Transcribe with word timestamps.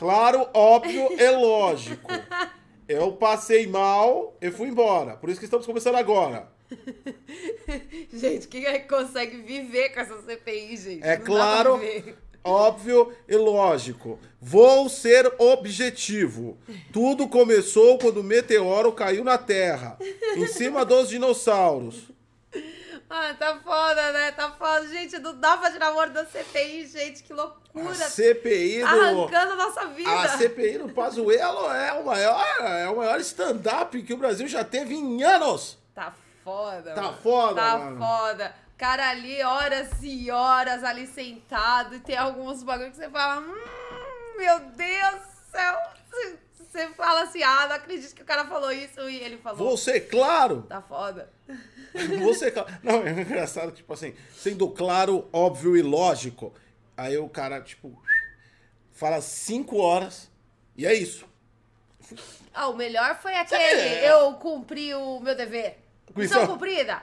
Claro, 0.00 0.48
óbvio 0.54 1.12
e 1.12 1.30
lógico. 1.30 2.10
Eu 2.88 3.12
passei 3.12 3.66
mal 3.66 4.34
e 4.40 4.50
fui 4.50 4.68
embora. 4.68 5.14
Por 5.14 5.28
isso 5.28 5.38
que 5.38 5.44
estamos 5.44 5.66
começando 5.66 5.96
agora. 5.96 6.48
Gente, 8.10 8.48
quem 8.48 8.64
é 8.64 8.78
que 8.78 8.88
consegue 8.88 9.36
viver 9.42 9.90
com 9.90 10.00
essa 10.00 10.22
CPI, 10.22 10.76
gente? 10.78 11.04
É 11.06 11.18
Não 11.18 11.24
claro, 11.26 11.78
óbvio 12.42 13.12
e 13.28 13.36
lógico. 13.36 14.18
Vou 14.40 14.88
ser 14.88 15.30
objetivo. 15.38 16.56
Tudo 16.90 17.28
começou 17.28 17.98
quando 17.98 18.20
o 18.20 18.24
meteoro 18.24 18.92
caiu 18.92 19.22
na 19.22 19.36
Terra, 19.36 19.98
em 20.34 20.46
cima 20.46 20.82
dos 20.82 21.10
dinossauros. 21.10 22.10
Ah, 23.12 23.34
tá 23.36 23.56
foda, 23.58 24.12
né? 24.12 24.30
Tá 24.30 24.50
foda. 24.52 24.86
Gente, 24.86 25.18
não 25.18 25.34
dá 25.34 25.56
pra 25.56 25.70
tirar 25.72 25.92
o 25.92 25.96
olho 25.96 26.12
da 26.12 26.24
CPI, 26.24 26.86
gente. 26.86 27.24
Que 27.24 27.32
A 27.32 27.36
loucura. 27.36 27.94
CPI 27.94 28.80
do. 28.80 28.86
Arrancando 28.86 29.52
a 29.52 29.56
nossa 29.56 29.86
vida. 29.88 30.10
A 30.10 30.28
CPI 30.38 30.78
do 30.78 30.88
Pazuello 30.90 31.70
é 31.72 31.92
o 31.94 32.04
maior, 32.04 32.46
é 32.60 32.88
o 32.88 32.96
maior 32.96 33.18
stand-up 33.20 34.00
que 34.02 34.12
o 34.14 34.16
Brasil 34.16 34.46
já 34.46 34.62
teve 34.64 34.94
em 34.94 35.22
anos. 35.24 35.76
Tá 35.92 36.12
foda. 36.44 36.92
Tá 36.94 37.02
mano. 37.02 37.18
foda, 37.20 37.60
Tá 37.60 37.78
mano. 37.78 37.98
foda. 37.98 38.54
Cara 38.78 39.10
ali, 39.10 39.42
horas 39.42 39.88
e 40.02 40.30
horas 40.30 40.84
ali 40.84 41.06
sentado. 41.06 41.96
E 41.96 42.00
tem 42.00 42.16
alguns 42.16 42.62
bagulho 42.62 42.90
que 42.92 42.96
você 42.96 43.10
fala: 43.10 43.40
Hum, 43.40 44.36
meu 44.38 44.60
Deus 44.60 45.20
do 45.20 45.50
céu. 45.50 45.76
Você- 46.08 46.38
Você 46.70 46.86
fala 46.90 47.22
assim: 47.22 47.42
Ah, 47.42 47.66
não 47.66 47.74
acredito 47.74 48.14
que 48.14 48.22
o 48.22 48.24
cara 48.24 48.44
falou 48.46 48.70
isso. 48.70 49.00
E 49.10 49.16
ele 49.18 49.36
falou: 49.38 49.76
ser 49.76 50.02
claro. 50.02 50.62
Tá 50.68 50.80
foda. 50.80 51.28
Claro. 52.52 52.68
Não, 52.82 53.02
é 53.06 53.10
engraçado, 53.10 53.72
tipo 53.72 53.92
assim, 53.92 54.14
sendo 54.36 54.68
claro, 54.70 55.28
óbvio 55.32 55.76
e 55.76 55.82
lógico. 55.82 56.54
Aí 56.96 57.16
o 57.18 57.28
cara, 57.28 57.60
tipo, 57.60 58.00
fala 58.92 59.20
cinco 59.20 59.78
horas 59.78 60.30
e 60.76 60.86
é 60.86 60.94
isso. 60.94 61.26
Ah, 62.54 62.68
o 62.68 62.76
melhor 62.76 63.18
foi 63.20 63.34
aquele: 63.34 63.62
É. 63.62 64.10
Eu 64.10 64.34
cumpri 64.34 64.94
o 64.94 65.20
meu 65.20 65.34
dever. 65.34 65.78
Missão 66.14 66.40
Missão- 66.42 66.46
cumprida. 66.46 67.02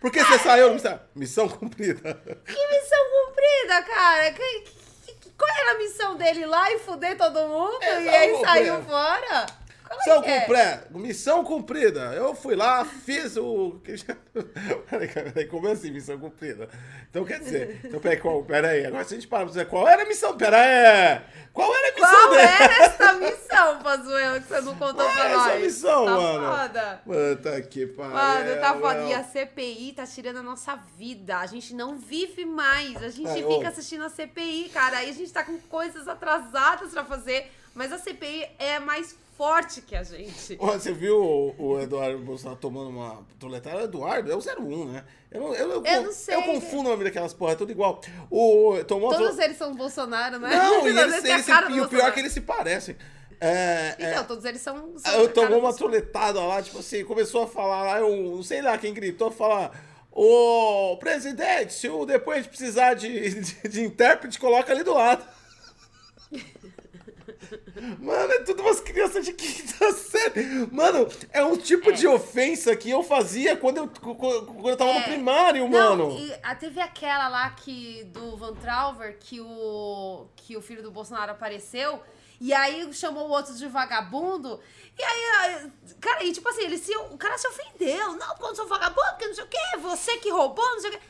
Por 0.00 0.10
que 0.10 0.22
você 0.24 0.38
saiu? 0.38 0.68
da 0.68 0.74
Missão, 0.74 1.00
missão 1.14 1.48
cumprida. 1.48 2.14
Que 2.44 2.66
missão 2.68 2.98
cumprida, 3.10 3.82
cara? 3.82 4.32
Que, 4.32 4.60
que- 4.60 5.30
qual 5.38 5.50
era 5.60 5.72
a 5.72 5.78
missão 5.78 6.16
dele 6.16 6.44
lá 6.46 6.70
e 6.72 6.78
fuder 6.80 7.16
todo 7.16 7.48
mundo? 7.48 7.78
É, 7.82 8.02
e 8.02 8.08
aí 8.08 8.40
saiu 8.40 8.74
é. 8.76 8.82
fora? 8.82 9.46
É 9.92 9.96
Missão, 9.98 10.22
que 10.22 10.30
é? 10.30 10.40
cumprida. 10.40 10.86
missão 10.90 11.44
cumprida. 11.44 12.00
Eu 12.14 12.34
fui 12.34 12.56
lá, 12.56 12.84
fiz 12.84 13.36
o. 13.36 13.80
Peraí, 14.88 15.08
peraí, 15.08 15.46
como 15.46 15.68
assim, 15.68 15.90
missão 15.90 16.18
cumprida? 16.18 16.68
Então 17.10 17.24
quer 17.24 17.40
dizer. 17.40 17.80
Então 17.84 18.00
peraí, 18.00 18.18
qual, 18.18 18.42
peraí. 18.44 18.86
Agora 18.86 19.04
se 19.04 19.14
a 19.14 19.16
gente 19.16 19.28
para 19.28 19.40
pra 19.40 19.48
dizer 19.48 19.66
qual 19.66 19.86
era 19.86 20.02
a 20.02 20.06
missão. 20.06 20.36
Peraí. 20.36 21.20
Qual 21.52 21.70
era 21.74 21.88
a 21.88 21.94
missão 21.94 22.28
Qual 22.28 22.34
era 22.34 22.84
essa 22.84 23.12
missão, 23.14 23.82
Pazuello, 23.82 24.40
que 24.40 24.48
você 24.48 24.60
não 24.62 24.74
contou 24.76 25.04
Qual 25.04 25.12
pra 25.14 25.28
nós? 25.28 25.46
essa 25.48 25.58
missão, 25.58 26.04
tá 26.06 26.10
mano? 26.12 26.56
foda. 26.56 27.02
Mano, 27.04 27.36
tá 27.36 27.56
aqui, 27.56 27.86
pariu. 27.86 28.12
Mano, 28.14 28.60
tá 28.60 28.74
foda. 28.74 29.02
E 29.04 29.12
a 29.14 29.22
CPI 29.24 29.92
tá 29.94 30.06
tirando 30.06 30.38
a 30.38 30.42
nossa 30.42 30.76
vida. 30.96 31.36
A 31.38 31.46
gente 31.46 31.74
não 31.74 31.98
vive 31.98 32.46
mais. 32.46 33.02
A 33.02 33.10
gente 33.10 33.28
Ai, 33.28 33.36
fica 33.42 33.66
ô. 33.66 33.66
assistindo 33.68 34.04
a 34.04 34.08
CPI, 34.08 34.70
cara. 34.72 34.98
Aí 34.98 35.10
a 35.10 35.14
gente 35.14 35.30
tá 35.32 35.42
com 35.42 35.58
coisas 35.58 36.08
atrasadas 36.08 36.92
pra 36.92 37.04
fazer. 37.04 37.50
Mas 37.74 37.92
a 37.92 37.98
CPI 37.98 38.48
é 38.58 38.78
mais 38.78 39.16
forte 39.36 39.80
que 39.80 39.96
a 39.96 40.02
gente. 40.02 40.56
Ó, 40.60 40.72
Você 40.72 40.92
viu 40.92 41.16
o, 41.18 41.54
o 41.58 41.80
Eduardo 41.80 42.18
Bolsonaro 42.18 42.58
tomando 42.60 42.90
uma 42.90 43.26
troletada? 43.38 43.78
O 43.78 43.84
Eduardo 43.84 44.30
é 44.30 44.36
o 44.36 44.38
01, 44.38 44.92
né? 44.92 45.04
Eu 45.30 45.40
não, 45.40 45.54
eu, 45.54 45.70
eu, 45.70 45.84
Eu 45.84 46.02
não 46.02 46.12
sei. 46.12 46.34
Eu 46.34 46.42
confundo 46.42 46.88
o 46.88 46.92
nome 46.92 47.04
daquelas 47.04 47.32
porra, 47.32 47.52
é 47.52 47.56
tudo 47.56 47.72
igual. 47.72 48.00
O, 48.30 48.76
tomou 48.86 49.10
Todos 49.10 49.34
tro- 49.34 49.42
eles 49.44 49.56
são 49.56 49.74
Bolsonaro, 49.74 50.38
né? 50.38 50.50
Não, 50.54 50.86
e 50.86 50.90
eles, 50.90 51.24
eles, 51.24 51.46
do 51.46 51.70
e 51.76 51.80
o 51.80 51.88
pior 51.88 52.08
é 52.08 52.10
que 52.12 52.20
eles 52.20 52.32
se 52.32 52.42
parecem. 52.42 52.96
É, 53.40 53.96
é, 53.98 54.10
Então, 54.12 54.24
todos 54.24 54.44
eles 54.44 54.60
são. 54.60 54.76
são 54.98 55.12
eu 55.14 55.24
a 55.26 55.28
cara 55.28 55.32
tomou 55.32 55.58
uma 55.58 55.74
troletada 55.74 56.38
lá, 56.40 56.62
tipo 56.62 56.78
assim, 56.78 57.04
começou 57.04 57.42
a 57.42 57.48
falar 57.48 57.82
lá, 57.82 57.98
eu 57.98 58.14
não 58.36 58.42
sei 58.42 58.62
lá 58.62 58.78
quem 58.78 58.94
gritou, 58.94 59.30
falar. 59.32 59.72
Ô, 60.12 60.96
presidente, 61.00 61.72
se 61.72 61.88
o 61.88 62.04
depois 62.04 62.46
precisar 62.46 62.94
de, 62.94 63.30
de, 63.40 63.68
de 63.68 63.82
intérprete, 63.82 64.38
coloca 64.38 64.70
ali 64.72 64.84
do 64.84 64.92
lado. 64.94 65.24
Mano, 67.98 68.32
é 68.32 68.38
tudo 68.40 68.62
umas 68.62 68.80
crianças 68.80 69.24
de 69.24 69.32
quinta 69.32 69.92
série. 69.92 70.66
Mano, 70.70 71.08
é 71.32 71.44
um 71.44 71.56
tipo 71.56 71.90
É. 71.90 71.92
de 71.92 72.06
ofensa 72.06 72.74
que 72.76 72.90
eu 72.90 73.02
fazia 73.02 73.56
quando 73.56 73.78
eu, 73.78 73.88
quando 73.88 74.68
eu 74.68 74.76
tava 74.76 74.92
no 74.92 74.98
É. 75.00 75.02
primário, 75.02 75.68
Não, 75.68 75.96
mano. 75.96 76.18
e 76.18 76.32
a- 76.42 76.54
teve 76.54 76.80
aquela 76.80 77.28
lá 77.28 77.50
que 77.50 78.04
do 78.04 78.36
Van 78.36 78.54
Trauver 78.54 79.18
que 79.18 79.40
o 79.40 80.26
que 80.36 80.56
o 80.56 80.62
filho 80.62 80.82
do 80.82 80.90
Bolsonaro 80.90 81.32
apareceu 81.32 82.02
e 82.40 82.52
aí 82.52 82.92
chamou 82.92 83.28
o 83.28 83.30
outro 83.30 83.54
de 83.54 83.66
vagabundo. 83.68 84.60
E 84.98 85.02
aí, 85.02 85.24
a- 85.64 85.68
cara, 86.00 86.24
e 86.24 86.32
tipo 86.32 86.48
assim, 86.48 86.62
ele 86.62 86.78
se, 86.78 86.94
o 86.96 87.16
cara 87.16 87.38
se 87.38 87.46
ofendeu. 87.48 88.14
Não, 88.14 88.28
porque 88.34 88.44
eu 88.50 88.54
sou 88.56 88.66
vagabundo, 88.66 89.08
porque 89.10 89.26
não 89.28 89.34
sei 89.34 89.44
o 89.44 89.48
quê, 89.48 89.58
você 89.80 90.16
que 90.18 90.30
roubou, 90.30 90.64
não 90.70 90.80
sei 90.80 90.90
o 90.90 90.92
quê. 90.92 91.00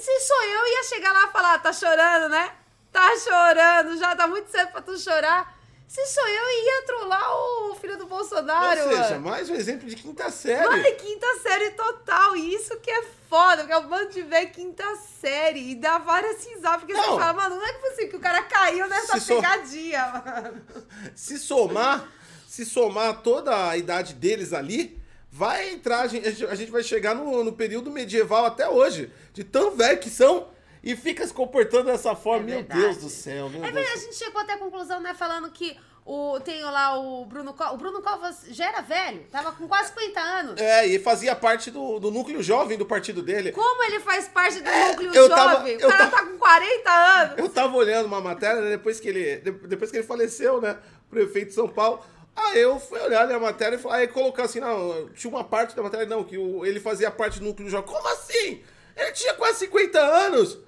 Se 0.00 0.20
sou 0.20 0.42
eu, 0.42 0.66
ia 0.68 0.82
chegar 0.84 1.12
lá 1.12 1.26
e 1.26 1.32
falar, 1.32 1.58
tá 1.58 1.72
chorando, 1.72 2.28
né? 2.28 2.52
Tá 2.92 3.08
chorando, 3.18 3.96
já 3.98 4.16
tá 4.16 4.26
muito 4.26 4.50
cedo 4.50 4.72
pra 4.72 4.82
tu 4.82 4.98
chorar. 4.98 5.59
Se 5.90 6.06
sou 6.06 6.22
eu, 6.28 6.48
ia 6.66 6.82
trollar 6.86 7.34
o 7.34 7.74
filho 7.74 7.98
do 7.98 8.06
Bolsonaro, 8.06 8.80
Ou 8.80 8.90
seja, 8.90 9.10
mano. 9.14 9.22
mais 9.22 9.50
um 9.50 9.56
exemplo 9.56 9.88
de 9.88 9.96
quinta 9.96 10.30
série. 10.30 10.64
Mano, 10.64 10.86
é 10.86 10.92
quinta 10.92 11.26
série 11.42 11.70
total. 11.72 12.36
E 12.36 12.54
isso 12.54 12.76
que 12.78 12.88
é 12.88 13.02
foda, 13.28 13.64
porque 13.64 13.74
eu 13.74 13.82
mando 13.88 14.08
de 14.08 14.22
ver 14.22 14.46
quinta 14.52 14.84
série 15.20 15.72
e 15.72 15.74
dá 15.74 15.98
várias 15.98 16.46
risadas. 16.46 16.82
Porque 16.82 16.92
Não. 16.92 17.02
você 17.02 17.18
fala, 17.18 17.32
mano, 17.32 17.56
não 17.56 17.66
é 17.66 17.72
possível 17.72 18.08
que 18.08 18.16
o 18.18 18.20
cara 18.20 18.40
caiu 18.44 18.88
nessa 18.88 19.18
Se 19.18 19.34
pegadinha, 19.34 20.22
mano. 20.24 20.62
se 21.12 21.36
somar, 21.40 22.08
se 22.46 22.64
somar 22.64 23.20
toda 23.22 23.70
a 23.70 23.76
idade 23.76 24.14
deles 24.14 24.52
ali, 24.52 24.96
vai 25.28 25.70
entrar, 25.70 26.02
a 26.02 26.06
gente, 26.06 26.46
a 26.46 26.54
gente 26.54 26.70
vai 26.70 26.84
chegar 26.84 27.16
no, 27.16 27.42
no 27.42 27.52
período 27.52 27.90
medieval 27.90 28.44
até 28.44 28.68
hoje, 28.68 29.12
de 29.34 29.42
tão 29.42 29.72
velho 29.72 29.98
que 29.98 30.08
são, 30.08 30.50
e 30.82 30.96
fica 30.96 31.26
se 31.26 31.32
comportando 31.32 31.84
dessa 31.84 32.14
forma. 32.16 32.50
É 32.50 32.54
meu. 32.54 32.62
Deus 32.62 32.96
do 32.98 33.08
céu, 33.08 33.48
meu 33.48 33.60
É 33.64 33.70
Deus. 33.70 33.74
verdade, 33.74 33.98
a 33.98 34.00
gente 34.02 34.14
chegou 34.16 34.40
até 34.40 34.54
a 34.54 34.58
conclusão, 34.58 35.00
né, 35.00 35.12
falando 35.14 35.50
que 35.50 35.76
o, 36.04 36.40
tem 36.40 36.62
lá 36.64 36.98
o 36.98 37.24
Bruno 37.26 37.52
Covas. 37.52 37.74
O 37.74 37.76
Bruno 37.76 38.02
Covas 38.02 38.38
já 38.48 38.66
era 38.68 38.80
velho, 38.80 39.24
tava 39.30 39.52
com 39.52 39.68
quase 39.68 39.88
50 39.90 40.20
anos. 40.20 40.60
É, 40.60 40.86
e 40.86 40.98
fazia 40.98 41.36
parte 41.36 41.70
do, 41.70 42.00
do 42.00 42.10
núcleo 42.10 42.42
jovem 42.42 42.76
do 42.78 42.86
partido 42.86 43.22
dele. 43.22 43.52
Como 43.52 43.82
ele 43.84 44.00
faz 44.00 44.26
parte 44.26 44.60
do 44.60 44.68
É, 44.68 44.88
núcleo 44.88 45.28
tava- 45.28 45.52
jovem? 45.58 45.78
eu 45.78 45.86
o 45.88 45.90
cara 45.90 46.06
tava- 46.10 46.16
tá 46.26 46.30
com 46.32 46.38
40 46.38 46.90
anos. 46.90 47.38
Eu 47.38 47.48
tava 47.48 47.76
olhando 47.76 48.06
uma 48.06 48.20
matéria, 48.20 48.60
né, 48.62 48.70
depois 48.70 48.98
que 48.98 49.08
ele, 49.08 49.36
de- 49.36 49.50
depois 49.68 49.90
que 49.90 49.98
ele 49.98 50.06
faleceu, 50.06 50.60
né, 50.60 50.78
prefeito 51.10 51.48
de 51.48 51.54
São 51.54 51.68
Paulo. 51.68 52.02
Aí 52.34 52.60
eu 52.60 52.80
fui 52.80 52.98
olhar 53.00 53.22
ali 53.22 53.34
a 53.34 53.38
matéria 53.38 53.76
e 53.76 53.78
falei, 53.78 54.00
aí 54.02 54.08
colocar 54.08 54.44
assim, 54.44 54.60
não, 54.60 55.10
tinha 55.10 55.30
uma 55.30 55.44
parte 55.44 55.76
da 55.76 55.82
matéria, 55.82 56.06
não, 56.06 56.24
que 56.24 56.38
o- 56.38 56.64
ele 56.64 56.80
fazia 56.80 57.10
parte 57.10 57.38
do 57.38 57.44
núcleo 57.44 57.68
jovem. 57.68 57.86
Como 57.92 58.08
assim? 58.08 58.62
Ele 58.96 59.12
tinha 59.12 59.34
quase 59.34 59.58
50 59.60 60.00
anos. 60.00 60.58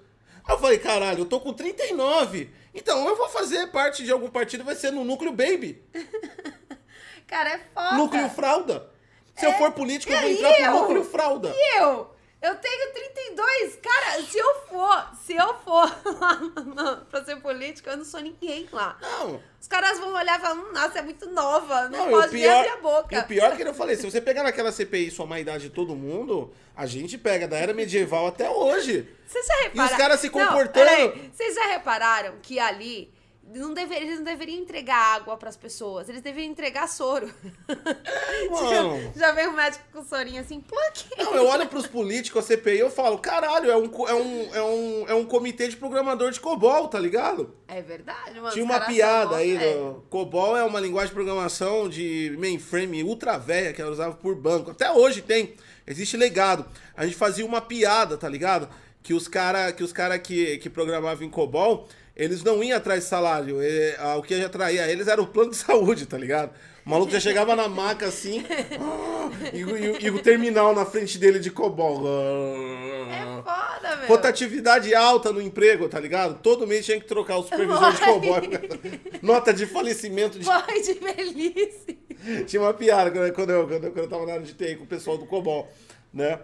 Aí 0.44 0.54
eu 0.54 0.58
falei, 0.58 0.78
caralho, 0.78 1.20
eu 1.20 1.26
tô 1.26 1.40
com 1.40 1.52
39. 1.52 2.50
Então 2.74 3.06
eu 3.08 3.16
vou 3.16 3.28
fazer 3.28 3.68
parte 3.68 4.04
de 4.04 4.10
algum 4.10 4.28
partido, 4.28 4.64
vai 4.64 4.74
ser 4.74 4.90
no 4.90 5.04
núcleo 5.04 5.32
baby. 5.32 5.82
Cara, 7.26 7.50
é 7.50 7.58
foda. 7.72 7.96
Núcleo 7.96 8.28
fralda. 8.30 8.90
Se 9.36 9.46
eu 9.46 9.52
for 9.54 9.72
político, 9.72 10.12
eu 10.12 10.20
vou 10.20 10.30
entrar 10.30 10.52
pro 10.52 10.64
eu? 10.64 10.72
núcleo 10.72 11.04
fralda. 11.04 11.52
E 11.54 11.78
eu? 11.78 12.11
Eu 12.42 12.56
tenho 12.56 12.92
32. 12.92 13.76
Cara, 13.76 14.20
se 14.22 14.36
eu 14.36 14.54
for, 14.68 15.08
se 15.24 15.34
eu 15.36 15.54
for 15.60 15.88
lá 16.20 16.34
no- 16.34 16.96
pra 17.06 17.24
ser 17.24 17.36
política, 17.36 17.92
eu 17.92 17.98
não 17.98 18.04
sou 18.04 18.20
ninguém 18.20 18.68
lá. 18.72 18.98
Não, 19.00 19.40
Os 19.60 19.68
caras 19.68 19.98
vão 20.00 20.12
olhar 20.12 20.38
e 20.38 20.42
falar, 20.42 20.54
hum, 20.56 20.72
nossa, 20.72 20.98
é 20.98 21.02
muito 21.02 21.30
nova, 21.30 21.88
não, 21.88 21.98
Não, 22.00 22.08
e 22.08 22.10
pode 22.10 22.32
nem 22.34 22.48
abrir 22.50 22.68
a 22.70 22.76
boca. 22.78 23.14
e 23.14 23.18
o 23.20 23.24
pior 23.24 23.52
é 23.52 23.56
que 23.56 23.62
eu 23.62 23.72
falei, 23.74 23.94
se 23.94 24.02
você 24.10 24.20
pegar 24.20 24.42
naquela 24.42 24.72
CPI 24.72 25.06
e 25.06 25.10
somar 25.12 25.38
a 25.38 25.40
idade 25.40 25.64
de 25.64 25.70
todo 25.70 25.94
mundo, 25.94 26.52
a 26.76 26.84
gente 26.84 27.16
pega 27.16 27.46
da 27.46 27.56
era 27.56 27.72
medieval 27.72 28.26
até 28.26 28.50
hoje. 28.50 29.08
Vocês 29.26 29.46
já 29.46 29.54
repararam? 29.62 29.92
os 29.92 29.96
caras 29.98 30.20
se 30.20 30.26
Não, 30.30 30.46
comportando. 30.46 30.72
peraí. 30.72 31.30
Vocês 31.32 31.54
já 31.54 31.66
repararam 31.68 32.34
que 32.42 32.58
ali 32.58 33.12
não 33.44 33.74
dever, 33.74 34.00
eles 34.00 34.16
não 34.18 34.24
deveriam 34.24 34.58
entregar 34.58 35.16
água 35.16 35.36
pras 35.36 35.56
pessoas, 35.56 36.08
eles 36.08 36.22
deveriam 36.22 36.50
entregar 36.50 36.86
soro. 36.88 37.28
mano. 38.50 39.12
já 39.16 39.32
vem 39.32 39.46
o 39.48 39.52
médico 39.52 39.84
com 39.92 40.02
sorinho 40.04 40.40
assim, 40.40 40.60
por 40.60 40.92
quê? 40.92 41.22
Não, 41.22 41.34
eu 41.34 41.46
olho 41.46 41.66
pros 41.66 41.86
políticos, 41.86 42.44
a 42.44 42.46
CPI, 42.46 42.78
eu 42.78 42.90
falo, 42.90 43.18
caralho, 43.18 43.70
é 43.70 43.76
um, 43.76 43.84
é 44.08 44.14
um, 44.14 44.54
é 44.54 44.62
um, 44.62 45.04
é 45.08 45.14
um 45.14 45.24
comitê 45.24 45.68
de 45.68 45.76
programador 45.76 46.30
de 46.30 46.40
COBOL, 46.40 46.88
tá 46.88 46.98
ligado? 46.98 47.54
É 47.68 47.82
verdade, 47.82 48.40
mano. 48.40 48.52
Tinha 48.52 48.64
os 48.64 48.70
uma 48.70 48.78
caras 48.78 48.94
piada 48.94 49.36
aí, 49.36 49.54
mó- 49.54 49.60
é. 49.60 49.94
COBOL 50.08 50.56
é 50.56 50.64
uma 50.64 50.80
linguagem 50.80 51.08
de 51.08 51.14
programação 51.14 51.88
de 51.88 52.34
mainframe 52.38 53.02
ultra 53.02 53.38
velha 53.38 53.72
que 53.72 53.80
ela 53.82 53.90
usava 53.90 54.14
por 54.14 54.34
banco. 54.34 54.70
Até 54.70 54.90
hoje 54.90 55.22
tem, 55.22 55.54
existe 55.86 56.16
legado. 56.16 56.64
A 56.96 57.04
gente 57.04 57.16
fazia 57.16 57.44
uma 57.44 57.60
piada, 57.60 58.16
tá 58.16 58.28
ligado? 58.28 58.68
Que 59.02 59.14
os 59.14 59.26
cara 59.26 59.72
que, 59.72 59.82
os 59.82 59.92
cara 59.92 60.18
que, 60.18 60.58
que 60.58 60.70
programavam 60.70 61.26
em 61.26 61.30
COBOL, 61.30 61.88
eles 62.16 62.42
não 62.42 62.62
iam 62.62 62.76
atrás 62.76 63.04
de 63.04 63.08
salário. 63.08 63.58
Ah, 63.98 64.16
o 64.16 64.22
que 64.22 64.34
atraía 64.34 64.88
eles 64.90 65.08
era 65.08 65.20
o 65.22 65.26
plano 65.26 65.50
de 65.50 65.56
saúde, 65.58 66.06
tá 66.06 66.16
ligado? 66.18 66.50
O 66.84 66.90
maluco 66.90 67.12
já 67.12 67.20
chegava 67.20 67.54
na 67.54 67.68
maca 67.68 68.06
assim, 68.06 68.44
e, 69.54 69.58
e- 69.60 70.06
e 70.06 70.10
o 70.10 70.18
terminal 70.20 70.74
na 70.74 70.84
frente 70.84 71.16
dele 71.16 71.38
de 71.38 71.48
cobol. 71.48 72.02
É 72.04 73.42
foda, 73.42 73.96
meu. 73.98 74.08
Rotatividade 74.08 74.92
alta 74.94 75.32
no 75.32 75.40
emprego, 75.40 75.88
tá 75.88 76.00
ligado? 76.00 76.40
Todo 76.42 76.66
mês 76.66 76.84
tinha 76.84 76.98
que 76.98 77.06
trocar 77.06 77.36
o 77.36 77.44
supervisor 77.44 77.92
de 77.92 78.00
cowboy. 78.00 78.40
Nota 79.22 79.52
de 79.54 79.64
falecimento 79.66 80.38
de. 80.40 80.44
Morre 80.44 80.80
de 80.80 80.94
velhice. 80.94 81.98
Tinha 82.46 82.62
uma 82.62 82.74
piada 82.74 83.10
quando 83.12 83.32
quando 83.32 83.50
eu, 83.50 83.66
quando 83.68 83.84
eu, 83.84 83.90
quando 83.92 83.98
eu 84.04 84.08
tava 84.08 84.26
na 84.26 84.32
área 84.34 84.44
de 84.44 84.54
TI 84.54 84.76
com 84.76 84.84
o 84.84 84.86
pessoal 84.86 85.16
do 85.18 85.26
Cobol, 85.26 85.68
né? 86.12 86.38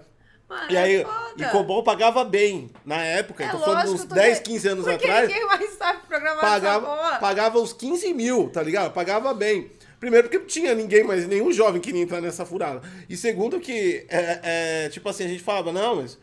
Mano, 0.49 0.71
E 0.71 0.77
aí, 0.77 0.97
é 0.97 1.05
foda. 1.05 1.33
e 1.37 1.45
Cobol 1.51 1.83
pagava 1.83 2.25
bem 2.25 2.71
na 2.85 2.97
época, 3.05 3.45
É 3.45 3.47
então 3.49 3.61
falando 3.61 3.93
uns 3.93 4.05
tu 4.05 4.15
10, 4.15 4.39
vê. 4.39 4.45
15 4.45 4.69
anos 4.69 4.85
Porque 4.87 5.05
atrás, 5.07 5.29
ninguém 5.29 5.47
mais 5.47 5.71
sabe 5.75 6.01
programar 6.09 6.41
pagava, 6.41 7.19
pagava 7.21 7.59
uns 7.61 7.73
15 7.75 8.15
mil, 8.15 8.49
tá 8.49 8.63
ligado? 8.63 8.93
Pagava 8.93 9.35
bem. 9.35 9.71
Primeiro 10.01 10.27
porque 10.29 10.39
não 10.39 10.47
tinha 10.47 10.75
ninguém 10.75 11.05
mais, 11.05 11.27
nenhum 11.27 11.53
jovem 11.53 11.81
queria 11.81 12.01
entrar 12.01 12.21
nessa 12.21 12.47
furada. 12.47 12.81
E 13.09 13.17
segundo 13.17 13.61
que, 13.61 14.07
é, 14.09 14.85
é, 14.85 14.89
tipo 14.89 15.09
assim, 15.09 15.25
a 15.25 15.29
gente 15.29 15.43
falava, 15.43 15.71
não, 15.73 15.97
mas 15.97 16.17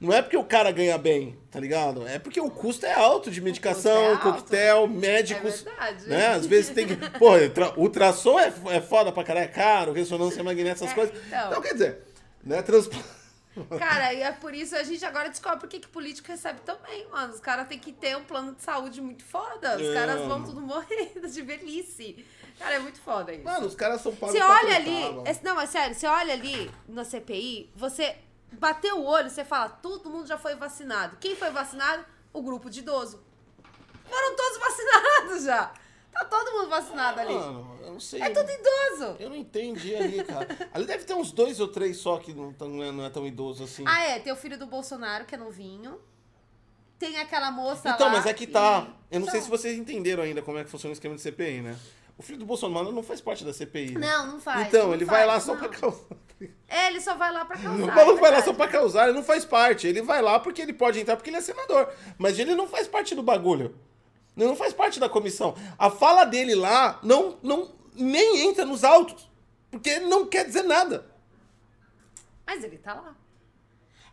não 0.00 0.12
é 0.12 0.22
porque 0.22 0.36
o 0.36 0.42
cara 0.44 0.70
ganha 0.72 0.96
bem, 0.98 1.36
tá 1.50 1.60
ligado? 1.60 2.04
É 2.08 2.18
porque 2.18 2.40
o 2.40 2.50
custo 2.50 2.84
é 2.86 2.94
alto 2.94 3.30
de 3.30 3.40
medicação, 3.40 3.96
é 3.96 4.08
alto. 4.12 4.22
coquetel, 4.22 4.88
médicos. 4.88 5.60
É 5.66 5.70
verdade. 5.70 6.08
Né? 6.08 6.26
Às 6.28 6.46
vezes 6.46 6.70
tem 6.74 6.86
que. 6.86 6.96
Pô, 7.18 7.36
ultra- 7.36 7.74
ultrassom 7.78 8.40
é, 8.40 8.52
é 8.70 8.80
foda 8.80 9.12
pra 9.12 9.22
caralho, 9.22 9.44
é 9.44 9.48
caro, 9.48 9.92
ressonância 9.92 10.42
magnética, 10.42 10.84
essas 10.86 10.90
É, 10.90 10.94
coisas. 10.94 11.14
então. 11.28 11.48
Então, 11.48 11.62
quer 11.62 11.72
dizer, 11.74 11.98
né? 12.42 12.60
Trans... 12.62 12.88
Cara, 13.78 14.12
e 14.14 14.22
é 14.22 14.32
por 14.32 14.54
isso 14.54 14.74
a 14.76 14.82
gente 14.82 15.04
agora 15.04 15.28
descobre 15.28 15.58
por 15.60 15.68
que 15.68 15.80
que 15.80 15.88
político 15.88 16.28
recebe 16.28 16.60
tão 16.60 16.76
bem, 16.78 17.08
mano. 17.08 17.32
Os 17.34 17.40
caras 17.40 17.66
têm 17.68 17.78
que 17.78 17.92
ter 17.92 18.16
um 18.16 18.24
plano 18.24 18.54
de 18.54 18.62
saúde 18.62 19.00
muito 19.00 19.24
foda. 19.24 19.76
Os 19.76 19.82
É, 19.82 19.94
caras 19.94 20.20
vão 20.26 20.42
tudo 20.44 20.60
morrendo 20.60 21.26
de 21.28 21.42
velhice. 21.42 22.24
Cara, 22.58 22.74
é 22.74 22.78
muito 22.78 23.00
foda 23.00 23.32
isso. 23.32 23.44
Mano, 23.44 23.66
os 23.66 23.74
caras 23.74 24.00
são 24.00 24.14
pagos 24.14 24.34
Você 24.36 24.42
olha 24.42 24.76
ali, 24.76 25.00
mano. 25.04 25.24
esse- 25.26 25.44
não, 25.44 25.54
mas 25.54 25.70
sério, 25.70 25.94
você 25.94 26.06
olha 26.06 26.32
ali 26.32 26.70
na 26.88 27.04
CPI, 27.04 27.70
você 27.76 28.16
bateu 28.52 28.98
o 28.98 29.04
olho, 29.04 29.30
você 29.30 29.44
fala, 29.44 29.68
todo 29.68 30.10
mundo 30.10 30.26
já 30.26 30.36
foi 30.38 30.54
vacinado. 30.56 31.16
Quem 31.20 31.36
foi 31.36 31.50
vacinado? 31.50 32.04
O 32.32 32.42
grupo 32.42 32.68
de 32.68 32.80
idoso. 32.80 33.22
Foram 34.08 34.36
todos 34.36 34.58
vacinados 34.58 35.44
já. 35.44 35.72
Tá 36.18 36.24
todo 36.24 36.52
mundo 36.52 36.68
vacinado 36.68 37.20
ali. 37.20 37.32
Mano, 37.34 37.78
eu 37.82 37.92
não 37.92 38.00
sei. 38.00 38.20
É 38.20 38.30
tudo 38.30 38.50
idoso. 38.50 39.16
Eu 39.20 39.28
não 39.30 39.36
entendi 39.36 39.94
ali, 39.94 40.22
cara. 40.24 40.48
Ali 40.72 40.84
deve 40.86 41.04
ter 41.04 41.14
uns 41.14 41.30
dois 41.32 41.60
ou 41.60 41.68
três 41.68 41.96
só 41.98 42.18
que 42.18 42.32
não, 42.32 42.52
tão, 42.52 42.68
não, 42.68 42.82
é, 42.84 42.90
não 42.92 43.04
é 43.04 43.10
tão 43.10 43.26
idoso 43.26 43.64
assim. 43.64 43.84
Ah, 43.86 44.02
é, 44.04 44.18
tem 44.18 44.32
o 44.32 44.36
filho 44.36 44.58
do 44.58 44.66
Bolsonaro, 44.66 45.24
que 45.24 45.34
é 45.34 45.38
novinho. 45.38 45.98
Tem 46.98 47.16
aquela 47.18 47.50
moça 47.52 47.90
então, 47.90 48.08
lá. 48.08 48.14
mas 48.14 48.26
é 48.26 48.34
que 48.34 48.46
tá. 48.46 48.88
e- 49.10 49.14
Eu 49.16 49.20
não 49.20 49.26
sei 49.28 49.38
Então. 49.38 49.44
se 49.44 49.50
vocês 49.50 49.78
entenderam 49.78 50.22
ainda 50.24 50.42
como 50.42 50.58
é 50.58 50.64
que 50.64 50.70
funciona 50.70 50.90
o 50.90 50.94
esquema 50.94 51.14
de 51.14 51.20
CPI, 51.20 51.60
né? 51.62 51.76
O 52.16 52.22
filho 52.22 52.38
do 52.40 52.44
Bolsonaro 52.44 52.90
não 52.90 53.02
faz 53.04 53.20
parte 53.20 53.44
da 53.44 53.52
CPI. 53.52 53.92
né? 53.96 54.00
Não, 54.04 54.26
não 54.32 54.40
faz. 54.40 54.66
Então, 54.66 54.88
não 54.88 54.94
ele 54.94 55.06
faz, 55.06 55.18
vai 55.18 55.26
lá 55.26 55.38
só 55.38 55.52
não. 55.52 55.60
pra 55.60 55.68
causar. 55.68 56.16
É, 56.68 56.88
ele 56.88 57.00
só 57.00 57.14
vai 57.14 57.32
lá 57.32 57.44
pra 57.44 57.56
causar. 57.56 57.84
O 57.84 57.88
é 57.90 57.94
maluco 57.94 58.20
vai 58.20 58.30
lá 58.32 58.42
só 58.42 58.52
pra 58.52 58.66
causar, 58.66 59.04
ele 59.08 59.16
não 59.16 59.22
faz 59.22 59.44
parte. 59.44 59.86
Ele 59.86 60.02
vai 60.02 60.20
lá 60.20 60.40
porque 60.40 60.60
ele 60.60 60.72
pode 60.72 60.98
entrar 60.98 61.14
porque 61.16 61.30
ele 61.30 61.36
é 61.36 61.40
senador. 61.40 61.88
Mas 62.18 62.36
ele 62.38 62.56
não 62.56 62.66
faz 62.66 62.88
parte 62.88 63.14
do 63.14 63.22
bagulho. 63.22 63.76
Não 64.46 64.56
faz 64.56 64.72
parte 64.72 65.00
da 65.00 65.08
comissão. 65.08 65.54
A 65.78 65.90
fala 65.90 66.24
dele 66.24 66.54
lá 66.54 66.98
não, 67.02 67.38
não 67.42 67.72
nem 67.94 68.42
entra 68.46 68.64
nos 68.64 68.84
autos. 68.84 69.28
Porque 69.70 69.98
não 70.00 70.26
quer 70.26 70.46
dizer 70.46 70.62
nada. 70.62 71.04
Mas 72.46 72.64
ele 72.64 72.78
tá 72.78 72.94
lá. 72.94 73.14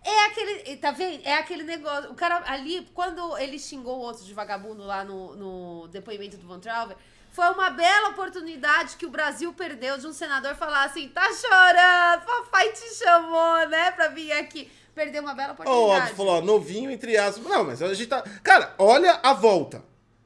É 0.04 0.25
aquele. 0.25 0.77
Tá 0.77 0.92
vendo? 0.92 1.22
É 1.24 1.33
aquele 1.33 1.63
negócio. 1.63 2.12
O 2.12 2.16
cara 2.16 2.44
ali, 2.45 2.88
quando 2.94 3.38
ele 3.38 3.57
xingou 3.57 3.98
o 3.98 4.01
outro 4.01 4.24
de 4.24 4.33
vagabundo 4.33 4.83
lá 4.83 5.04
no, 5.04 5.36
no 5.36 5.88
depoimento 5.88 6.38
do 6.38 6.45
Von 6.45 6.60
Trauber, 6.60 6.98
foi 7.31 7.50
uma 7.50 7.69
bela 7.69 8.10
oportunidade 8.10 8.98
que 8.98 9.06
o 9.06 9.10
Brasil 9.10 9.51
perdeu 9.54 9.98
de 9.98 10.06
um 10.06 10.13
senador 10.13 10.56
falar 10.56 10.86
assim: 10.86 11.07
tá 11.10 11.28
chorando, 11.33 12.25
papai 12.25 12.71
te 12.71 12.94
chamou, 12.95 13.68
né, 13.68 13.92
pra 13.92 14.10
vir 14.10 14.31
aqui. 14.33 14.69
Perdeu 14.94 15.21
uma 15.21 15.33
bela 15.33 15.54
oportunidade. 15.54 16.12
Ó, 16.12 16.16
falou, 16.16 16.38
ó, 16.38 16.42
novinho 16.42 16.92
entre 16.92 17.18
aspas. 17.18 17.45
Não, 17.45 17.63
mas 17.63 17.81
a 17.81 17.94
gente 17.94 18.07
tá. 18.07 18.21
Cara, 18.44 18.75
olha 18.78 19.19
a 19.24 19.33
volta. 19.33 19.83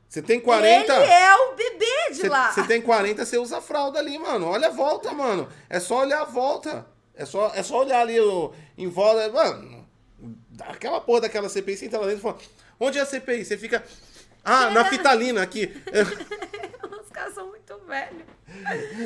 Você 0.09 0.23
tem 0.23 0.39
40. 0.39 0.91
Ele 0.91 1.11
é 1.11 1.35
o 1.35 1.56
bebê 1.56 2.09
de 2.09 2.15
Você 2.15 2.29
lá. 2.29 2.51
você 2.51 2.63
tem 2.63 2.81
40, 2.81 3.23
você 3.23 3.38
usa 3.38 3.61
fralda 3.61 4.00
ali, 4.00 4.17
mano. 4.17 4.47
Olha 4.47 4.69
a 4.69 4.71
volta, 4.71 5.11
mano. 5.13 5.47
É 5.69 5.79
só 5.79 6.00
olhar 6.00 6.21
a 6.21 6.25
volta. 6.25 6.88
É 7.13 7.25
só, 7.25 7.51
é 7.53 7.61
só 7.61 7.79
olhar 7.79 8.01
ali 8.01 8.19
o, 8.19 8.51
em 8.75 8.88
volta. 8.88 9.29
Mano, 9.31 9.88
aquela 10.61 11.00
porra 11.00 11.21
daquela 11.21 11.47
CPI, 11.47 11.77
você 11.77 11.85
entra 11.85 12.00
lá 12.00 12.07
dentro 12.07 12.19
e 12.19 12.23
fala: 12.23 12.38
onde 12.79 12.97
é 12.97 13.01
a 13.01 13.06
CPI? 13.06 13.45
Você 13.45 13.56
fica. 13.56 13.83
Ah, 14.44 14.71
na 14.71 14.85
fitalina 14.85 15.44
aqui. 15.44 15.71
Caras 17.19 17.33
são 17.33 17.48
muito 17.50 17.77
velhos. 17.86 18.24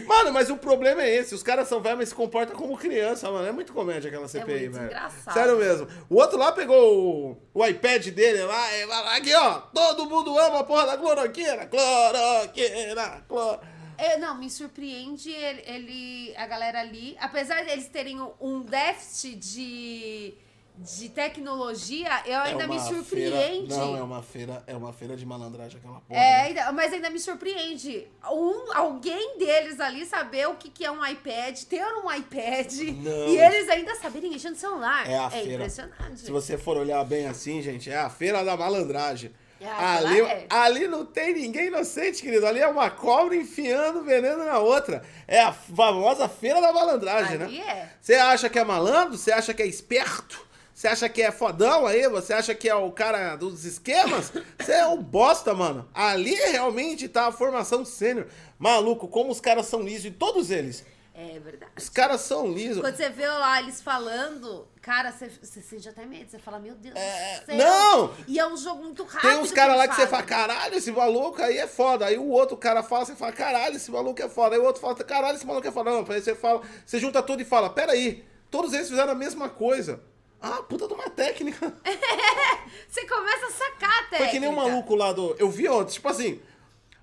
Mano, 0.05 0.31
mas 0.31 0.49
o 0.51 0.55
problema 0.57 1.01
é 1.01 1.15
esse. 1.15 1.33
Os 1.33 1.41
caras 1.41 1.67
são 1.67 1.81
velhos, 1.81 1.97
mas 1.97 2.09
se 2.09 2.15
comportam 2.15 2.55
como 2.55 2.77
criança, 2.77 3.29
mano. 3.31 3.47
É 3.47 3.51
muito 3.51 3.73
comédia 3.73 4.07
aquela 4.07 4.27
CPI, 4.27 4.59
muito 4.69 4.73
velho. 4.73 4.85
engraçado. 4.85 5.33
Sério 5.33 5.57
mesmo. 5.57 5.87
O 6.09 6.15
outro 6.17 6.37
lá 6.37 6.51
pegou 6.51 7.31
o, 7.31 7.37
o 7.53 7.65
iPad 7.65 8.07
dele 8.09 8.43
lá 8.43 8.77
e 8.77 8.85
lá, 8.85 9.15
aqui, 9.15 9.33
ó. 9.33 9.61
Todo 9.73 10.05
mundo 10.07 10.37
ama 10.37 10.59
a 10.59 10.63
porra 10.63 10.85
da 10.85 10.97
cloroquina. 10.97 11.65
Cloroquina, 11.65 13.23
cloroquina. 13.27 13.73
É, 13.97 14.17
não, 14.17 14.37
me 14.37 14.49
surpreende 14.49 15.31
ele, 15.31 15.63
ele- 15.65 16.33
a 16.35 16.45
galera 16.47 16.79
ali, 16.81 17.15
apesar 17.19 17.63
deles 17.65 17.87
terem 17.87 18.19
um 18.41 18.61
déficit 18.61 19.35
de, 19.35 20.33
de 20.77 21.09
tecnologia, 21.09 22.09
eu 22.25 22.39
ainda 22.39 22.67
me 22.67 22.79
surpreende. 22.79 23.67
Feira, 23.67 23.85
não, 23.85 23.95
é 23.95 24.01
uma 24.01 24.23
feira, 24.23 24.63
é 24.65 24.75
uma 24.75 24.91
feira 24.91 25.15
de 25.15 25.25
malandragem 25.25 25.77
aquela 25.77 26.01
porra. 26.01 26.19
É, 26.19 26.53
né? 26.53 26.71
mas 26.71 26.91
ainda 26.91 27.09
me 27.09 27.19
surpreende. 27.19 28.07
Um, 28.31 28.75
alguém 28.75 29.37
deles 29.37 29.79
ali 29.79 30.05
saber 30.05 30.47
o 30.47 30.55
que, 30.55 30.69
que 30.69 30.83
é 30.83 30.91
um 30.91 31.05
iPad, 31.05 31.61
ter 31.63 31.85
um 31.85 32.11
iPad 32.11 32.73
Não. 32.73 33.27
e 33.29 33.37
eles 33.37 33.69
ainda 33.69 33.95
saberem 33.95 34.31
mexer 34.31 34.49
no 34.49 34.55
celular. 34.55 35.07
É 35.07 35.17
a 35.17 35.29
feira. 35.29 35.53
impressionante. 35.53 36.19
Se 36.19 36.31
você 36.31 36.57
for 36.57 36.75
olhar 36.77 37.03
bem 37.05 37.27
assim, 37.27 37.61
gente, 37.61 37.91
é 37.91 37.97
a 37.97 38.09
feira 38.09 38.43
da 38.43 38.57
malandragem. 38.57 39.31
É, 39.61 39.69
ali, 39.69 40.19
é. 40.19 40.45
ali 40.49 40.87
não 40.89 41.05
tem 41.05 41.33
ninguém 41.33 41.67
inocente, 41.67 42.21
querido. 42.21 42.45
Ali 42.45 42.59
é 42.59 42.67
uma 42.67 42.89
cobra 42.89 43.33
enfiando 43.35 44.03
veneno 44.03 44.43
na 44.43 44.59
outra. 44.59 45.03
É 45.25 45.39
a 45.39 45.53
famosa 45.53 46.27
feira 46.27 46.59
da 46.59 46.73
malandragem, 46.73 47.41
Ali 47.41 47.59
né? 47.59 47.63
é. 47.65 47.89
Você 48.01 48.15
acha 48.15 48.49
que 48.49 48.59
é 48.59 48.65
malandro? 48.65 49.17
Você 49.17 49.31
acha 49.31 49.53
que 49.53 49.61
é 49.61 49.65
esperto? 49.65 50.52
Você 50.83 50.89
acha 50.89 51.07
que 51.07 51.21
é 51.21 51.31
fodão 51.31 51.87
aí? 51.87 52.09
Você 52.09 52.33
acha 52.33 52.53
que 52.53 52.67
é 52.67 52.75
o 52.75 52.91
cara 52.91 53.37
dos 53.37 53.63
esquemas? 53.63 54.33
Você 54.59 54.73
é 54.73 54.85
um 54.85 55.01
bosta, 55.01 55.53
mano. 55.53 55.87
Ali 55.93 56.35
realmente 56.35 57.07
tá 57.07 57.27
a 57.27 57.31
formação 57.31 57.85
sênior. 57.85 58.27
Maluco, 58.59 59.07
como 59.07 59.31
os 59.31 59.39
caras 59.39 59.65
são 59.67 59.81
lisos, 59.81 60.03
e 60.07 60.11
todos 60.11 60.51
eles. 60.51 60.85
É 61.15 61.39
verdade. 61.39 61.71
Os 61.77 61.87
caras 61.87 62.19
são 62.19 62.51
lisos. 62.51 62.81
Quando 62.81 62.97
você 62.97 63.07
vê 63.07 63.25
lá 63.25 63.61
eles 63.61 63.81
falando, 63.81 64.67
cara, 64.81 65.13
você, 65.13 65.29
você 65.41 65.61
sente 65.61 65.87
até 65.87 66.05
medo. 66.05 66.29
Você 66.29 66.37
fala, 66.37 66.59
meu 66.59 66.75
Deus 66.75 66.97
É, 66.97 67.39
do 67.39 67.45
céu. 67.45 67.55
não! 67.55 68.13
E 68.27 68.37
é 68.37 68.45
um 68.45 68.57
jogo 68.57 68.83
muito 68.83 69.05
rápido. 69.05 69.29
Tem 69.29 69.39
uns 69.39 69.53
caras 69.53 69.77
lá 69.77 69.87
que 69.87 69.95
você 69.95 70.05
fala, 70.05 70.23
caralho, 70.23 70.75
esse 70.75 70.91
maluco 70.91 71.41
aí 71.41 71.59
é 71.59 71.67
foda. 71.67 72.07
Aí 72.07 72.17
o 72.17 72.27
outro 72.27 72.57
cara 72.57 72.83
fala, 72.83 73.05
você 73.05 73.15
fala, 73.15 73.31
caralho, 73.31 73.77
esse 73.77 73.89
maluco 73.89 74.21
é 74.21 74.27
foda. 74.27 74.53
Aí 74.57 74.59
o 74.59 74.65
outro 74.65 74.81
fala, 74.81 74.95
caralho, 74.95 75.37
esse 75.37 75.47
maluco 75.47 75.65
é 75.65 75.71
foda. 75.71 75.91
Não, 75.91 76.05
aí 76.09 76.21
você 76.21 76.35
fala, 76.35 76.61
você 76.85 76.99
junta 76.99 77.23
tudo 77.23 77.41
e 77.41 77.45
fala, 77.45 77.69
peraí, 77.69 78.25
todos 78.51 78.73
eles 78.73 78.89
fizeram 78.89 79.13
a 79.13 79.15
mesma 79.15 79.47
coisa. 79.47 80.11
Ah, 80.45 80.61
puta 80.61 80.89
de 80.89 80.93
uma 80.93 81.09
técnica. 81.09 81.73
Você 82.89 83.07
começa 83.07 83.45
a 83.45 83.49
sacar 83.49 83.89
a 83.89 84.03
técnica. 84.09 84.17
Foi 84.17 84.27
que 84.27 84.39
nem 84.41 84.49
um 84.49 84.55
maluco 84.55 84.93
lá 84.93 85.13
do. 85.13 85.33
Eu 85.39 85.49
vi 85.49 85.69
ontem, 85.69 85.93
tipo 85.93 86.09
assim. 86.09 86.41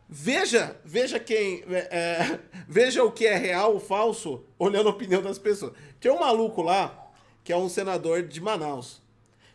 Veja, 0.07 0.79
veja 0.85 1.19
quem. 1.19 1.65
é, 1.71 1.89
é, 1.91 2.41
veja 2.69 3.03
o 3.03 3.11
que 3.11 3.27
é 3.27 3.35
real 3.39 3.73
ou 3.73 3.81
falso, 3.81 4.45
olhando 4.59 4.89
a 4.89 4.93
opinião 4.93 5.23
das 5.23 5.39
pessoas. 5.39 5.73
Tinha 5.99 6.13
um 6.13 6.21
maluco 6.21 6.61
lá, 6.61 7.11
que 7.43 7.51
é 7.51 7.57
um 7.57 7.71
senador 7.71 8.25
de 8.25 8.43
Manaus. 8.43 9.01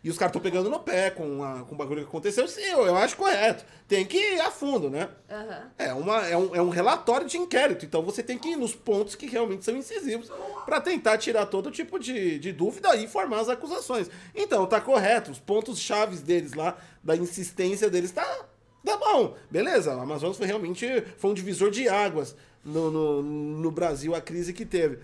E 0.06 0.08
os 0.08 0.16
caras 0.16 0.30
estão 0.30 0.40
pegando 0.40 0.70
no 0.70 0.78
pé 0.78 1.10
com, 1.10 1.42
a, 1.42 1.64
com 1.64 1.74
o 1.74 1.76
bagulho 1.76 2.02
que 2.02 2.06
aconteceu. 2.06 2.46
Sim, 2.46 2.60
eu, 2.60 2.86
eu 2.86 2.96
acho 2.96 3.16
correto. 3.16 3.64
Tem 3.88 4.06
que 4.06 4.16
ir 4.16 4.40
a 4.40 4.52
fundo, 4.52 4.88
né? 4.88 5.08
Aham. 5.28 5.72
É, 5.76 5.92
uma, 5.92 6.24
é, 6.28 6.36
um, 6.36 6.54
é 6.54 6.62
um 6.62 6.68
relatório 6.68 7.26
de 7.26 7.36
inquérito, 7.36 7.84
então 7.84 8.02
você 8.02 8.22
tem 8.22 8.38
que 8.38 8.50
ir 8.50 8.56
nos 8.56 8.72
pontos 8.72 9.16
que 9.16 9.26
realmente 9.26 9.64
são 9.64 9.76
incisivos 9.76 10.30
para 10.64 10.80
tentar 10.80 11.18
tirar 11.18 11.46
todo 11.46 11.72
tipo 11.72 11.98
de, 11.98 12.38
de 12.38 12.52
dúvida 12.52 12.94
e 12.94 13.08
formar 13.08 13.40
as 13.40 13.48
acusações. 13.48 14.08
Então, 14.32 14.64
tá 14.64 14.80
correto, 14.80 15.32
os 15.32 15.40
pontos 15.40 15.80
chaves 15.80 16.20
deles 16.20 16.52
lá, 16.52 16.78
da 17.02 17.16
insistência 17.16 17.90
deles, 17.90 18.12
tá, 18.12 18.44
tá 18.84 18.96
bom, 18.96 19.34
beleza. 19.50 19.96
O 19.96 20.00
Amazonas 20.00 20.36
foi 20.36 20.46
realmente 20.46 20.86
foi 21.18 21.32
um 21.32 21.34
divisor 21.34 21.68
de 21.68 21.88
águas 21.88 22.36
no, 22.64 22.92
no, 22.92 23.22
no 23.24 23.70
Brasil, 23.72 24.14
a 24.14 24.20
crise 24.20 24.52
que 24.52 24.64
teve. 24.64 25.00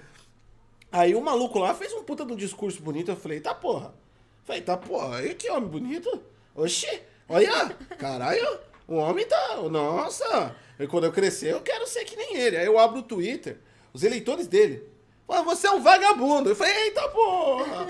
Aí 0.93 1.13
o 1.17 1.21
maluco 1.21 1.59
lá 1.59 1.75
fez 1.75 1.93
um 1.93 2.05
puta 2.05 2.25
de 2.25 2.33
um 2.33 2.37
discurso 2.37 2.81
bonito, 2.81 3.11
eu 3.11 3.17
falei, 3.17 3.41
tá 3.41 3.53
porra. 3.53 4.01
Falei, 4.45 4.63
tá 4.63 4.77
porra, 4.77 5.19
aí 5.19 5.35
que 5.35 5.51
homem 5.51 5.69
bonito. 5.69 6.23
Oxi, 6.55 7.01
olha, 7.29 7.77
caralho, 7.99 8.59
o 8.89 8.97
homem 8.97 9.25
tá, 9.25 9.57
nossa. 9.71 10.55
E 10.79 10.87
quando 10.87 11.05
eu 11.05 11.13
crescer, 11.13 11.53
eu 11.53 11.61
quero 11.61 11.87
ser 11.87 12.05
que 12.05 12.17
nem 12.17 12.37
ele. 12.37 12.57
Aí 12.57 12.67
eu 12.67 12.79
abro 12.79 12.99
o 12.99 13.03
Twitter, 13.03 13.59
os 13.93 14.03
eleitores 14.03 14.47
dele. 14.47 14.91
Falam, 15.27 15.45
você 15.45 15.67
é 15.67 15.71
um 15.71 15.81
vagabundo. 15.81 16.51
Eu 16.51 16.57
falei, 16.57 16.75
eita 16.85 17.09
porra. 17.09 17.87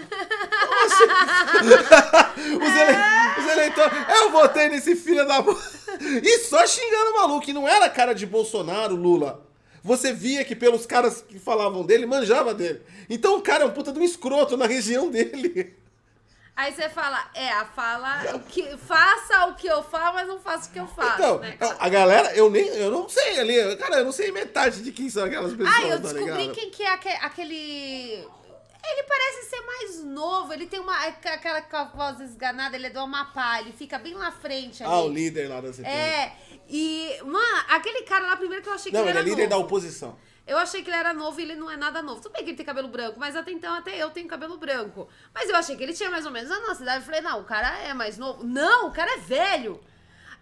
Assim? 0.85 1.05
os, 2.57 2.77
ele- 2.77 3.41
os 3.41 3.51
eleitores, 3.53 3.93
eu 4.17 4.31
votei 4.31 4.69
nesse 4.69 4.95
filho 4.95 5.27
da... 5.27 5.43
E 6.23 6.39
só 6.41 6.65
xingando 6.67 7.11
o 7.11 7.15
maluco, 7.15 7.49
e 7.49 7.53
não 7.53 7.67
era 7.67 7.89
cara 7.89 8.13
de 8.15 8.27
Bolsonaro, 8.27 8.95
Lula. 8.95 9.45
Você 9.83 10.13
via 10.13 10.45
que 10.45 10.55
pelos 10.55 10.87
caras 10.87 11.23
que 11.27 11.39
falavam 11.39 11.85
dele, 11.85 12.07
manjava 12.07 12.55
dele. 12.55 12.83
Então 13.11 13.37
o 13.39 13.43
cara 13.43 13.65
é 13.65 13.67
um 13.67 13.73
puta 13.73 13.91
de 13.93 13.99
um 13.99 14.05
escroto 14.05 14.57
na 14.57 14.67
região 14.67 15.11
dele. 15.11 15.75
Aí 16.55 16.71
você 16.73 16.87
fala, 16.91 17.31
é, 17.35 17.49
a 17.51 17.65
fala 17.65 18.39
que 18.51 18.77
faça 18.77 19.47
o 19.47 19.55
que 19.55 19.67
eu 19.67 19.83
falo, 19.83 20.15
mas 20.17 20.29
não 20.29 20.39
faça 20.39 20.69
o 20.69 20.73
que 20.73 20.79
eu 20.79 20.87
faço. 20.87 21.15
Então, 21.15 21.39
né? 21.39 21.57
a 21.79 21.89
galera, 21.89 22.35
eu 22.37 22.51
nem, 22.51 22.67
eu 22.69 22.91
não 22.91 23.09
sei 23.09 23.39
ali, 23.41 23.77
cara, 23.77 23.99
eu 24.01 24.05
não 24.05 24.13
sei 24.13 24.31
metade 24.31 24.83
de 24.83 24.93
quem 24.93 25.09
são 25.09 25.25
aquelas 25.25 25.53
pessoas, 25.53 25.75
Ah, 25.77 25.83
eu 25.83 25.91
tá 26.03 26.09
descobri 26.13 26.25
ligado? 26.43 26.55
quem 26.55 26.71
que 26.71 26.83
é 26.83 26.93
aque- 26.93 27.09
aquele. 27.23 28.29
Ele 28.85 29.03
parece 29.05 29.49
ser 29.49 29.61
mais 29.63 30.05
novo, 30.05 30.53
ele 30.53 30.67
tem 30.67 30.81
uma 30.81 31.07
aquela 31.07 31.63
com 31.63 31.77
a 31.77 31.85
voz 31.85 32.21
esganada, 32.21 32.75
ele 32.77 32.89
é 32.89 32.91
do 32.91 32.99
Amapá, 32.99 33.61
ele 33.61 33.73
fica 33.73 33.97
bem 33.97 34.13
lá 34.15 34.31
frente 34.33 34.83
ali. 34.83 34.93
Ah, 34.93 35.01
o 35.03 35.09
líder 35.09 35.49
lá 35.49 35.61
da 35.61 35.73
CPI. 35.73 35.89
É, 35.89 36.33
e, 36.69 37.17
mano, 37.25 37.65
aquele 37.71 38.03
cara 38.03 38.27
lá, 38.27 38.37
primeiro 38.37 38.63
que 38.63 38.69
eu 38.69 38.75
achei 38.75 38.91
que 38.91 38.99
Não, 38.99 39.05
ele 39.05 39.11
ele 39.13 39.19
era 39.21 39.27
é 39.29 39.31
líder 39.31 39.49
da 39.49 39.55
novo. 39.55 39.67
oposição. 39.69 40.19
Eu 40.47 40.59
achei 40.59 40.83
que 40.83 40.91
ele 40.91 40.97
era 40.97 41.15
novo 41.15 41.39
e 41.41 41.45
ele 41.45 41.55
não 41.55 41.71
é 41.71 41.77
nada 41.77 42.03
novo. 42.03 42.21
Tudo 42.21 42.33
bem 42.33 42.43
que 42.43 42.51
ele 42.51 42.57
tem 42.57 42.67
cabelo 42.67 42.89
branco, 42.89 43.19
mas 43.19 43.37
até 43.37 43.53
então 43.53 43.73
até 43.75 43.97
eu 43.97 44.11
tenho 44.11 44.27
cabelo 44.29 44.59
branco. 44.59 45.09
Mas 45.33 45.49
eu 45.49 45.57
achei 45.57 45.77
que 45.77 45.83
ele 45.83 45.93
tinha 45.93 46.11
mais 46.11 46.27
ou 46.27 46.33
menos 46.33 46.51
a 46.51 46.61
nossa 46.61 46.83
idade. 46.83 46.99
Eu 46.99 47.07
falei, 47.07 47.21
não, 47.21 47.41
o 47.41 47.45
cara 47.45 47.79
é 47.79 47.95
mais 47.95 48.19
novo. 48.19 48.45
Não, 48.45 48.89
o 48.89 48.93
cara 48.93 49.15
é 49.15 49.19
velho. 49.19 49.81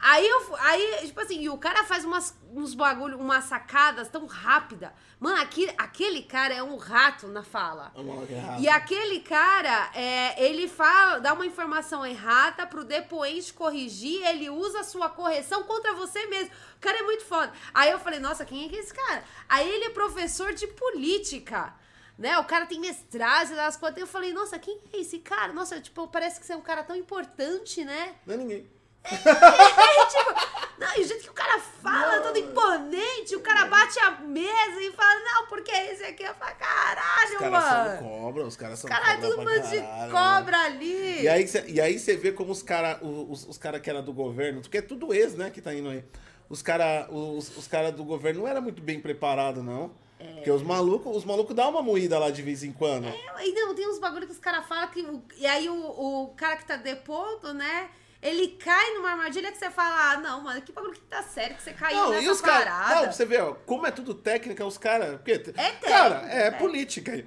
Aí, 0.00 0.26
eu, 0.26 0.56
aí 0.56 1.06
tipo 1.06 1.20
assim, 1.20 1.42
e 1.42 1.50
o 1.50 1.58
cara 1.58 1.84
faz 1.84 2.06
umas, 2.06 2.34
uns 2.50 2.72
bagulho, 2.72 3.18
umas 3.18 3.44
sacadas 3.44 4.08
tão 4.08 4.24
rápida. 4.24 4.94
Mano, 5.18 5.42
aqui, 5.42 5.70
aquele 5.76 6.22
cara 6.22 6.54
é 6.54 6.62
um 6.62 6.78
rato 6.78 7.28
na 7.28 7.42
fala. 7.42 7.92
É. 7.94 8.60
E 8.60 8.68
aquele 8.68 9.20
cara, 9.20 9.90
é, 9.94 10.42
ele 10.42 10.66
fala, 10.68 11.18
dá 11.18 11.34
uma 11.34 11.44
informação 11.44 12.06
errada 12.06 12.66
pro 12.66 12.82
depoente 12.82 13.52
corrigir, 13.52 14.26
ele 14.26 14.48
usa 14.48 14.80
a 14.80 14.84
sua 14.84 15.10
correção 15.10 15.64
contra 15.64 15.92
você 15.92 16.24
mesmo. 16.26 16.50
O 16.76 16.80
cara 16.80 17.00
é 17.00 17.02
muito 17.02 17.24
foda. 17.26 17.52
Aí 17.74 17.90
eu 17.90 17.98
falei, 17.98 18.20
nossa, 18.20 18.46
quem 18.46 18.64
é 18.64 18.68
que 18.70 18.76
é 18.76 18.80
esse 18.80 18.94
cara? 18.94 19.22
Aí 19.46 19.68
ele 19.68 19.84
é 19.84 19.90
professor 19.90 20.54
de 20.54 20.66
política. 20.66 21.74
Né? 22.16 22.38
O 22.38 22.44
cara 22.44 22.64
tem 22.64 22.80
mestrado 22.80 23.54
das 23.54 23.76
coisas. 23.76 23.98
Eu 23.98 24.06
falei, 24.06 24.32
nossa, 24.32 24.58
quem 24.58 24.78
é 24.92 24.98
esse 24.98 25.18
cara? 25.18 25.52
Nossa, 25.52 25.78
tipo, 25.78 26.08
parece 26.08 26.40
que 26.40 26.46
você 26.46 26.54
é 26.54 26.56
um 26.56 26.62
cara 26.62 26.82
tão 26.82 26.96
importante, 26.96 27.84
né? 27.84 28.14
Não 28.26 28.34
é 28.34 28.38
ninguém. 28.38 28.79
É, 29.04 30.06
tipo, 30.06 30.34
não, 30.78 30.96
e 30.96 31.00
o 31.00 31.04
jeito 31.06 31.22
que 31.24 31.30
o 31.30 31.34
cara 31.34 31.58
fala, 31.60 32.16
é 32.16 32.20
todo 32.20 32.38
imponente, 32.38 33.36
o 33.36 33.40
cara 33.40 33.66
bate 33.66 33.98
a 34.00 34.12
mesa 34.12 34.80
e 34.80 34.92
fala, 34.92 35.20
não, 35.20 35.46
porque 35.46 35.70
esse 35.70 36.04
aqui 36.04 36.22
eu 36.22 36.34
falo, 36.34 36.54
caralho, 36.56 37.32
Os 37.32 37.38
caras 37.38 37.64
são 37.64 37.84
mano. 37.84 37.98
cobra, 37.98 38.46
os 38.46 38.56
caras 38.56 38.78
são 38.78 38.90
Caralho, 38.90 39.20
cobra 39.20 39.36
todo 39.36 39.44
pra 39.44 39.54
mundo 39.54 39.70
de 39.70 39.80
caralho, 39.80 40.12
cobra 40.12 40.58
mano. 40.58 40.74
ali. 40.74 41.22
E 41.22 41.28
aí, 41.28 41.50
e 41.68 41.80
aí 41.80 41.98
você 41.98 42.16
vê 42.16 42.32
como 42.32 42.52
os 42.52 42.62
caras 42.62 42.98
os, 43.02 43.46
os 43.46 43.58
cara 43.58 43.78
que 43.80 43.90
era 43.90 44.02
do 44.02 44.12
governo, 44.12 44.60
porque 44.60 44.78
é 44.78 44.82
tudo 44.82 45.12
ex, 45.12 45.34
né, 45.34 45.50
que 45.50 45.60
tá 45.60 45.74
indo 45.74 45.88
aí. 45.88 46.04
Os 46.48 46.62
caras 46.62 47.06
os, 47.10 47.56
os 47.56 47.66
cara 47.68 47.92
do 47.92 48.04
governo 48.04 48.40
não 48.40 48.48
era 48.48 48.60
muito 48.60 48.82
bem 48.82 49.00
preparado, 49.00 49.62
não. 49.62 49.92
Porque 50.34 50.50
os 50.50 50.62
malucos, 50.62 51.16
os 51.16 51.24
malucos 51.24 51.56
dão 51.56 51.70
uma 51.70 51.80
moída 51.80 52.18
lá 52.18 52.30
de 52.30 52.42
vez 52.42 52.62
em 52.62 52.72
quando. 52.72 53.06
É, 53.06 53.46
e 53.46 53.52
não, 53.54 53.74
tem 53.74 53.88
uns 53.88 53.98
bagulho 53.98 54.26
que 54.26 54.32
os 54.32 54.38
caras 54.38 54.66
falam 54.66 54.88
que. 54.88 55.06
E 55.38 55.46
aí 55.46 55.68
o, 55.68 55.74
o 55.74 56.34
cara 56.36 56.56
que 56.56 56.66
tá 56.66 56.76
depondo, 56.76 57.54
né? 57.54 57.88
Ele 58.22 58.48
cai 58.48 58.94
numa 58.94 59.12
armadilha 59.12 59.50
que 59.50 59.56
você 59.56 59.70
fala, 59.70 60.12
ah, 60.12 60.16
não, 60.18 60.42
mano, 60.42 60.60
que 60.60 60.72
bagulho 60.72 60.92
que 60.92 61.00
tá 61.00 61.22
sério 61.22 61.56
que 61.56 61.62
você 61.62 61.72
caiu 61.72 61.96
Não, 61.96 62.10
nessa 62.10 62.22
e 62.24 62.28
os 62.28 62.40
parada. 62.42 62.94
Não, 62.94 63.02
pra 63.04 63.12
você 63.12 63.24
ver, 63.24 63.42
ó, 63.42 63.54
como 63.64 63.86
é 63.86 63.90
tudo 63.90 64.12
técnica, 64.14 64.64
os 64.66 64.76
caras. 64.76 65.18
É 65.56 65.70
Cara, 65.70 66.16
técnico, 66.16 66.36
é 66.36 66.46
é. 66.46 66.50
política. 66.50 67.26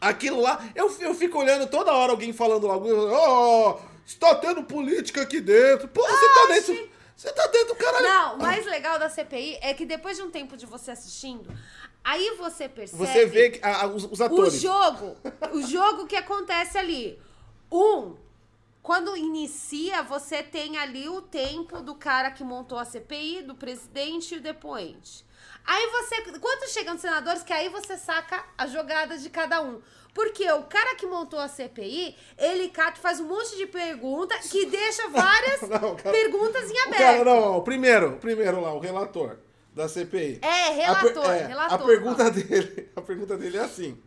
Aquilo 0.00 0.40
lá, 0.40 0.64
eu, 0.74 0.90
eu 1.00 1.14
fico 1.14 1.38
olhando 1.38 1.66
toda 1.66 1.92
hora 1.92 2.12
alguém 2.12 2.32
falando 2.32 2.66
lá, 2.66 2.76
ó, 2.76 3.80
está 4.06 4.34
tendo 4.36 4.62
política 4.64 5.22
aqui 5.22 5.40
dentro. 5.40 5.88
Pô, 5.88 6.02
você 6.02 6.34
tá 6.34 6.46
dentro. 6.54 6.90
Você 7.16 7.32
tá 7.32 7.46
dentro, 7.46 7.76
caralho. 7.76 8.04
Não, 8.08 8.34
o 8.36 8.38
mais 8.38 8.66
legal 8.66 8.98
da 8.98 9.08
CPI 9.08 9.58
é 9.60 9.72
que 9.72 9.86
depois 9.86 10.16
de 10.16 10.22
um 10.22 10.30
tempo 10.30 10.56
de 10.56 10.66
você 10.66 10.90
assistindo, 10.90 11.48
aí 12.02 12.34
você 12.38 12.68
percebe. 12.68 13.06
Você 13.06 13.26
vê 13.26 13.50
que, 13.50 13.60
ah, 13.62 13.82
ah, 13.82 13.86
os, 13.86 14.04
os 14.04 14.20
O 14.20 14.24
atores. 14.24 14.60
jogo, 14.60 15.16
o 15.52 15.62
jogo 15.62 16.06
que 16.06 16.16
acontece 16.16 16.76
ali. 16.76 17.18
Um, 17.70 18.16
quando 18.84 19.16
inicia, 19.16 20.02
você 20.02 20.42
tem 20.42 20.76
ali 20.76 21.08
o 21.08 21.22
tempo 21.22 21.80
do 21.80 21.94
cara 21.94 22.30
que 22.30 22.44
montou 22.44 22.76
a 22.78 22.84
CPI, 22.84 23.42
do 23.42 23.54
presidente 23.54 24.34
e 24.34 24.38
o 24.38 24.42
depoente. 24.42 25.24
Aí 25.66 25.86
você, 25.90 26.20
quando 26.38 26.68
chegam 26.68 26.94
os 26.94 27.00
senadores, 27.00 27.42
que 27.42 27.50
aí 27.52 27.70
você 27.70 27.96
saca 27.96 28.44
a 28.58 28.66
jogada 28.66 29.16
de 29.16 29.30
cada 29.30 29.62
um. 29.62 29.80
Porque 30.12 30.44
o 30.52 30.64
cara 30.64 30.94
que 30.96 31.06
montou 31.06 31.40
a 31.40 31.48
CPI, 31.48 32.14
ele 32.36 32.68
cata, 32.68 33.00
faz 33.00 33.18
um 33.20 33.26
monte 33.26 33.56
de 33.56 33.66
pergunta 33.66 34.36
que 34.38 34.66
deixa 34.70 35.08
várias 35.08 35.62
Não, 35.62 35.96
cara- 35.96 36.10
perguntas 36.12 36.70
em 36.70 36.78
aberto. 36.80 36.98
cara, 36.98 37.24
não, 37.24 37.56
o 37.56 37.62
primeiro, 37.62 38.18
primeiro 38.18 38.60
lá, 38.60 38.74
o 38.74 38.78
relator 38.80 39.38
da 39.74 39.88
CPI. 39.88 40.40
É, 40.42 40.46
A 40.46 40.66
per- 40.66 40.74
relator, 41.14 41.30
é, 41.32 41.46
relator. 41.46 41.80
A 41.80 41.84
pergunta 41.86 42.30
dele, 42.30 42.88
a 42.94 43.00
pergunta 43.00 43.36
dele 43.38 43.56
é 43.56 43.60
assim. 43.60 43.98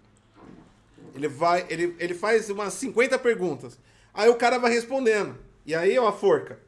Ele 1.16 1.28
vai, 1.28 1.66
ele, 1.68 1.96
ele 2.00 2.14
faz 2.14 2.48
umas 2.52 2.74
50 2.76 3.18
perguntas. 3.18 3.80
Aí 4.18 4.28
o 4.30 4.36
cara 4.36 4.58
vai 4.58 4.72
respondendo. 4.72 5.38
E 5.64 5.76
aí 5.76 5.96
é 5.96 6.02
uma 6.02 6.12
forca. 6.12 6.60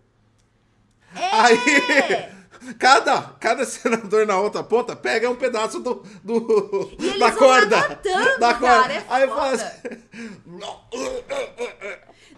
É! 1.16 1.30
Aí 1.32 1.58
cada, 2.78 3.22
cada 3.40 3.66
senador 3.66 4.28
na 4.28 4.40
outra 4.40 4.64
ponta 4.64 4.96
pega 4.96 5.28
um 5.28 5.36
pedaço 5.36 5.80
do, 5.80 5.96
do 6.24 6.96
da 7.18 7.32
corda. 7.32 7.78
anotando, 7.78 8.40
da 8.40 8.54
corda. 8.54 8.82
cara, 8.82 8.94
é 8.94 9.06
aí 9.10 9.28
fala 9.28 9.52
assim. 9.52 9.66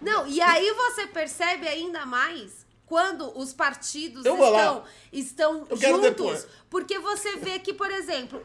Não, 0.00 0.26
e 0.26 0.40
aí 0.40 0.72
você 0.72 1.06
percebe 1.06 1.68
ainda 1.68 2.06
mais 2.06 2.66
quando 2.86 3.38
os 3.38 3.52
partidos 3.52 4.24
Eu 4.24 4.34
estão, 4.34 4.84
estão 5.12 5.66
juntos. 5.78 6.00
depois. 6.00 6.46
Porque 6.70 6.98
você 6.98 7.36
vê 7.36 7.58
que, 7.58 7.74
por 7.74 7.90
exemplo, 7.90 8.42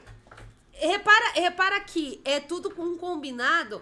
repara, 0.74 1.32
repara 1.34 1.80
que 1.80 2.22
é 2.26 2.42
tudo 2.42 2.70
com 2.76 2.84
um 2.84 2.98
combinado, 2.98 3.82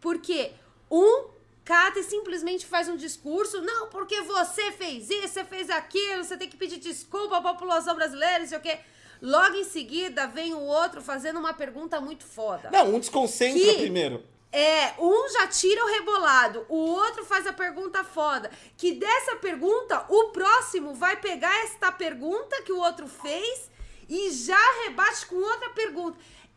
porque 0.00 0.52
um 0.90 1.35
cata 1.66 1.98
e 1.98 2.04
simplesmente 2.04 2.64
faz 2.64 2.88
um 2.88 2.96
discurso, 2.96 3.60
não, 3.60 3.88
porque 3.88 4.22
você 4.22 4.70
fez 4.72 5.10
isso, 5.10 5.34
você 5.34 5.44
fez 5.44 5.68
aquilo, 5.68 6.22
você 6.24 6.36
tem 6.36 6.48
que 6.48 6.56
pedir 6.56 6.78
desculpa 6.78 7.36
à 7.38 7.42
população 7.42 7.96
brasileira, 7.96 8.38
não 8.38 8.46
sei 8.46 8.56
o 8.56 8.60
quê. 8.60 8.78
Logo 9.20 9.56
em 9.56 9.64
seguida 9.64 10.26
vem 10.28 10.54
o 10.54 10.60
outro 10.60 11.02
fazendo 11.02 11.40
uma 11.40 11.52
pergunta 11.52 12.00
muito 12.00 12.24
foda. 12.24 12.70
Não, 12.70 12.94
um 12.94 13.00
desconcentra 13.00 13.60
Que- 13.60 13.80
primeiro. 13.80 14.22
É, 14.52 14.94
um 14.98 15.28
já 15.32 15.48
tira 15.48 15.84
o 15.84 15.88
rebolado, 15.88 16.64
o 16.68 16.76
outro 16.76 17.24
faz 17.24 17.46
a 17.46 17.52
pergunta 17.52 18.04
foda. 18.04 18.48
Que 18.76 18.92
dessa 18.92 19.34
pergunta, 19.36 20.06
o 20.08 20.28
próximo 20.30 20.94
vai 20.94 21.16
pegar 21.16 21.54
esta 21.64 21.90
pergunta 21.90 22.62
que 22.62 22.72
o 22.72 22.78
outro 22.78 23.06
fez 23.08 23.70
e 24.08 24.30
já 24.30 24.84
rebate 24.84 25.26
com 25.26 25.34
outra 25.36 25.68
pergunta. 25.70 26.16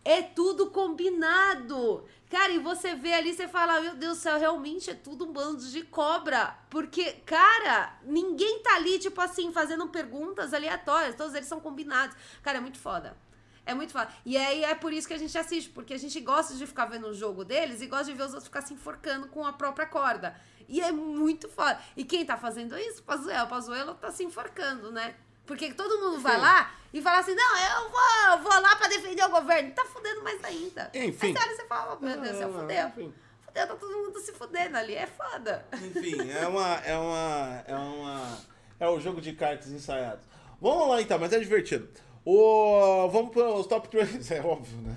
É 0.10 0.24
tudo 0.24 0.72
combinado. 0.72 2.04
Cara, 2.32 2.52
e 2.52 2.58
você 2.58 2.96
vê 2.96 3.14
ali, 3.14 3.32
você 3.32 3.48
fala, 3.48 3.80
meu 3.80 3.94
Deus 3.94 4.18
do 4.18 4.22
céu, 4.22 4.40
realmente 4.40 4.90
é 4.90 4.96
tudo 4.96 5.24
um 5.24 5.32
bando 5.32 5.64
de 5.64 5.84
cobra. 5.84 6.58
Porque, 6.68 7.12
cara, 7.28 7.96
ninguém 8.02 8.58
tá 8.64 8.74
ali, 8.78 8.98
tipo 8.98 9.22
assim, 9.22 9.54
fazendo 9.54 9.88
perguntas 9.90 10.52
aleatórias. 10.52 11.16
Todos 11.16 11.36
eles 11.36 11.48
são 11.48 11.60
combinados. 11.60 12.18
Cara, 12.42 12.58
é 12.58 12.62
muito 12.62 12.80
foda. 12.80 13.16
É 13.64 13.76
muito 13.76 13.94
foda. 13.94 14.12
E 14.26 14.36
aí 14.36 14.64
é 14.64 14.74
por 14.74 14.92
isso 14.92 15.08
que 15.08 15.14
a 15.14 15.18
gente 15.20 15.38
assiste, 15.38 15.70
porque 15.70 15.94
a 15.94 16.00
gente 16.00 16.20
gosta 16.22 16.56
de 16.56 16.66
ficar 16.66 16.86
vendo 16.86 17.06
o 17.06 17.14
jogo 17.14 17.46
deles 17.46 17.80
e 17.80 17.86
gosta 17.86 18.06
de 18.06 18.14
ver 18.14 18.24
os 18.24 18.30
outros 18.30 18.46
ficar 18.46 18.64
se 18.64 18.74
enforcando 18.74 19.28
com 19.28 19.46
a 19.46 19.54
própria 19.54 19.86
corda. 19.86 20.36
E 20.68 20.82
é 20.82 20.92
muito 20.92 21.48
foda. 21.48 21.80
E 21.96 22.04
quem 22.04 22.26
tá 22.26 22.36
fazendo 22.36 22.76
isso? 22.76 23.04
Pazuello. 23.04 23.48
Pazuello 23.48 23.94
tá 23.94 24.10
se 24.10 24.24
enforcando, 24.24 24.92
né? 24.92 25.16
Porque 25.50 25.74
todo 25.74 26.00
mundo 26.00 26.20
vai 26.22 26.36
Sim. 26.36 26.42
lá 26.42 26.72
e 26.94 27.02
fala 27.02 27.18
assim: 27.20 27.34
não, 27.34 27.58
eu 27.58 27.90
vou, 27.90 28.32
eu 28.34 28.38
vou 28.44 28.62
lá 28.62 28.76
pra 28.76 28.88
defender 28.88 29.24
o 29.26 29.30
governo. 29.30 29.72
Tá 29.72 29.84
fudendo 29.84 30.22
mais 30.24 30.44
ainda. 30.44 30.92
Enfim. 30.94 31.28
Aí 31.28 31.34
você 31.34 31.40
olha 31.44 31.52
e 31.52 31.56
você 31.56 31.66
fala: 31.66 31.98
oh, 32.00 32.06
meu 32.06 32.22
Deus, 32.22 32.34
do 32.34 32.38
céu, 32.38 32.50
Não, 32.52 32.60
fudeu. 32.62 32.88
enfim. 32.90 33.14
Fudeu, 33.44 33.68
tá 33.68 33.76
todo 33.76 33.98
mundo 33.98 34.20
se 34.20 34.32
fudendo 34.32 34.78
ali. 34.78 34.94
É 34.94 35.08
foda. 35.08 35.66
Enfim, 35.74 36.32
é 36.32 36.48
uma. 36.48 36.76
É 36.86 36.96
uma. 36.96 37.64
É 37.68 37.76
uma. 37.76 38.38
É 38.80 38.88
o 38.88 39.00
jogo 39.00 39.20
de 39.20 39.34
cartas 39.34 39.70
ensaiados. 39.72 40.24
Vamos 40.62 40.88
lá 40.88 41.02
então, 41.02 41.18
mas 41.18 41.34
é 41.34 41.40
divertido. 41.40 41.90
O, 42.24 43.08
vamos 43.10 43.32
para 43.32 43.50
os 43.50 43.66
top 43.66 43.88
trends, 43.90 44.30
é 44.32 44.40
óbvio, 44.42 44.78
né? 44.82 44.96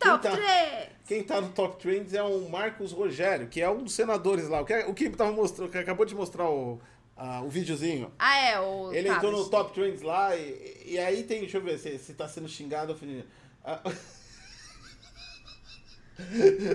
Quem 0.00 0.10
Top 0.10 0.22
tá- 0.22 0.32
3. 0.32 0.88
Quem 1.06 1.22
tá 1.22 1.40
no 1.40 1.48
top 1.50 1.76
trends 1.80 2.12
é 2.14 2.22
o 2.22 2.48
Marcos 2.48 2.90
Rogério, 2.90 3.46
que 3.46 3.60
é 3.60 3.70
um 3.70 3.84
dos 3.84 3.94
senadores 3.94 4.48
lá. 4.48 4.60
O 4.60 4.64
que, 4.64 4.74
o 4.80 4.92
que 4.92 5.08
tava 5.10 5.30
mostrando, 5.30 5.70
que 5.70 5.78
acabou 5.78 6.04
de 6.04 6.14
mostrar 6.14 6.48
o, 6.50 6.80
ah, 7.16 7.42
o 7.42 7.48
videozinho. 7.48 8.12
Ah, 8.18 8.38
é, 8.38 8.60
o. 8.60 8.92
Ele 8.92 9.08
entrou 9.08 9.30
no 9.32 9.48
top 9.48 9.72
trends 9.72 10.02
lá 10.02 10.34
e, 10.36 10.82
e 10.86 10.98
aí 10.98 11.22
tem, 11.22 11.40
deixa 11.40 11.58
eu 11.58 11.62
ver 11.62 11.78
se, 11.78 11.98
se 11.98 12.14
tá 12.14 12.28
sendo 12.28 12.48
xingado 12.48 12.90
ou 12.90 12.96
ofendido. 12.96 13.26
Ah, 13.64 13.80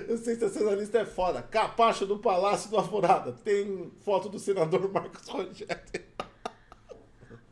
O 0.09 0.17
sensacionalista 0.17 0.99
é 0.99 1.05
foda. 1.05 1.41
Capacho 1.41 2.05
do 2.05 2.19
Palácio 2.19 2.69
do 2.69 2.77
Alvorada. 2.77 3.31
Tem 3.43 3.89
foto 4.03 4.27
do 4.27 4.37
senador 4.37 4.89
Marcos 4.91 5.27
Rogério. 5.27 5.79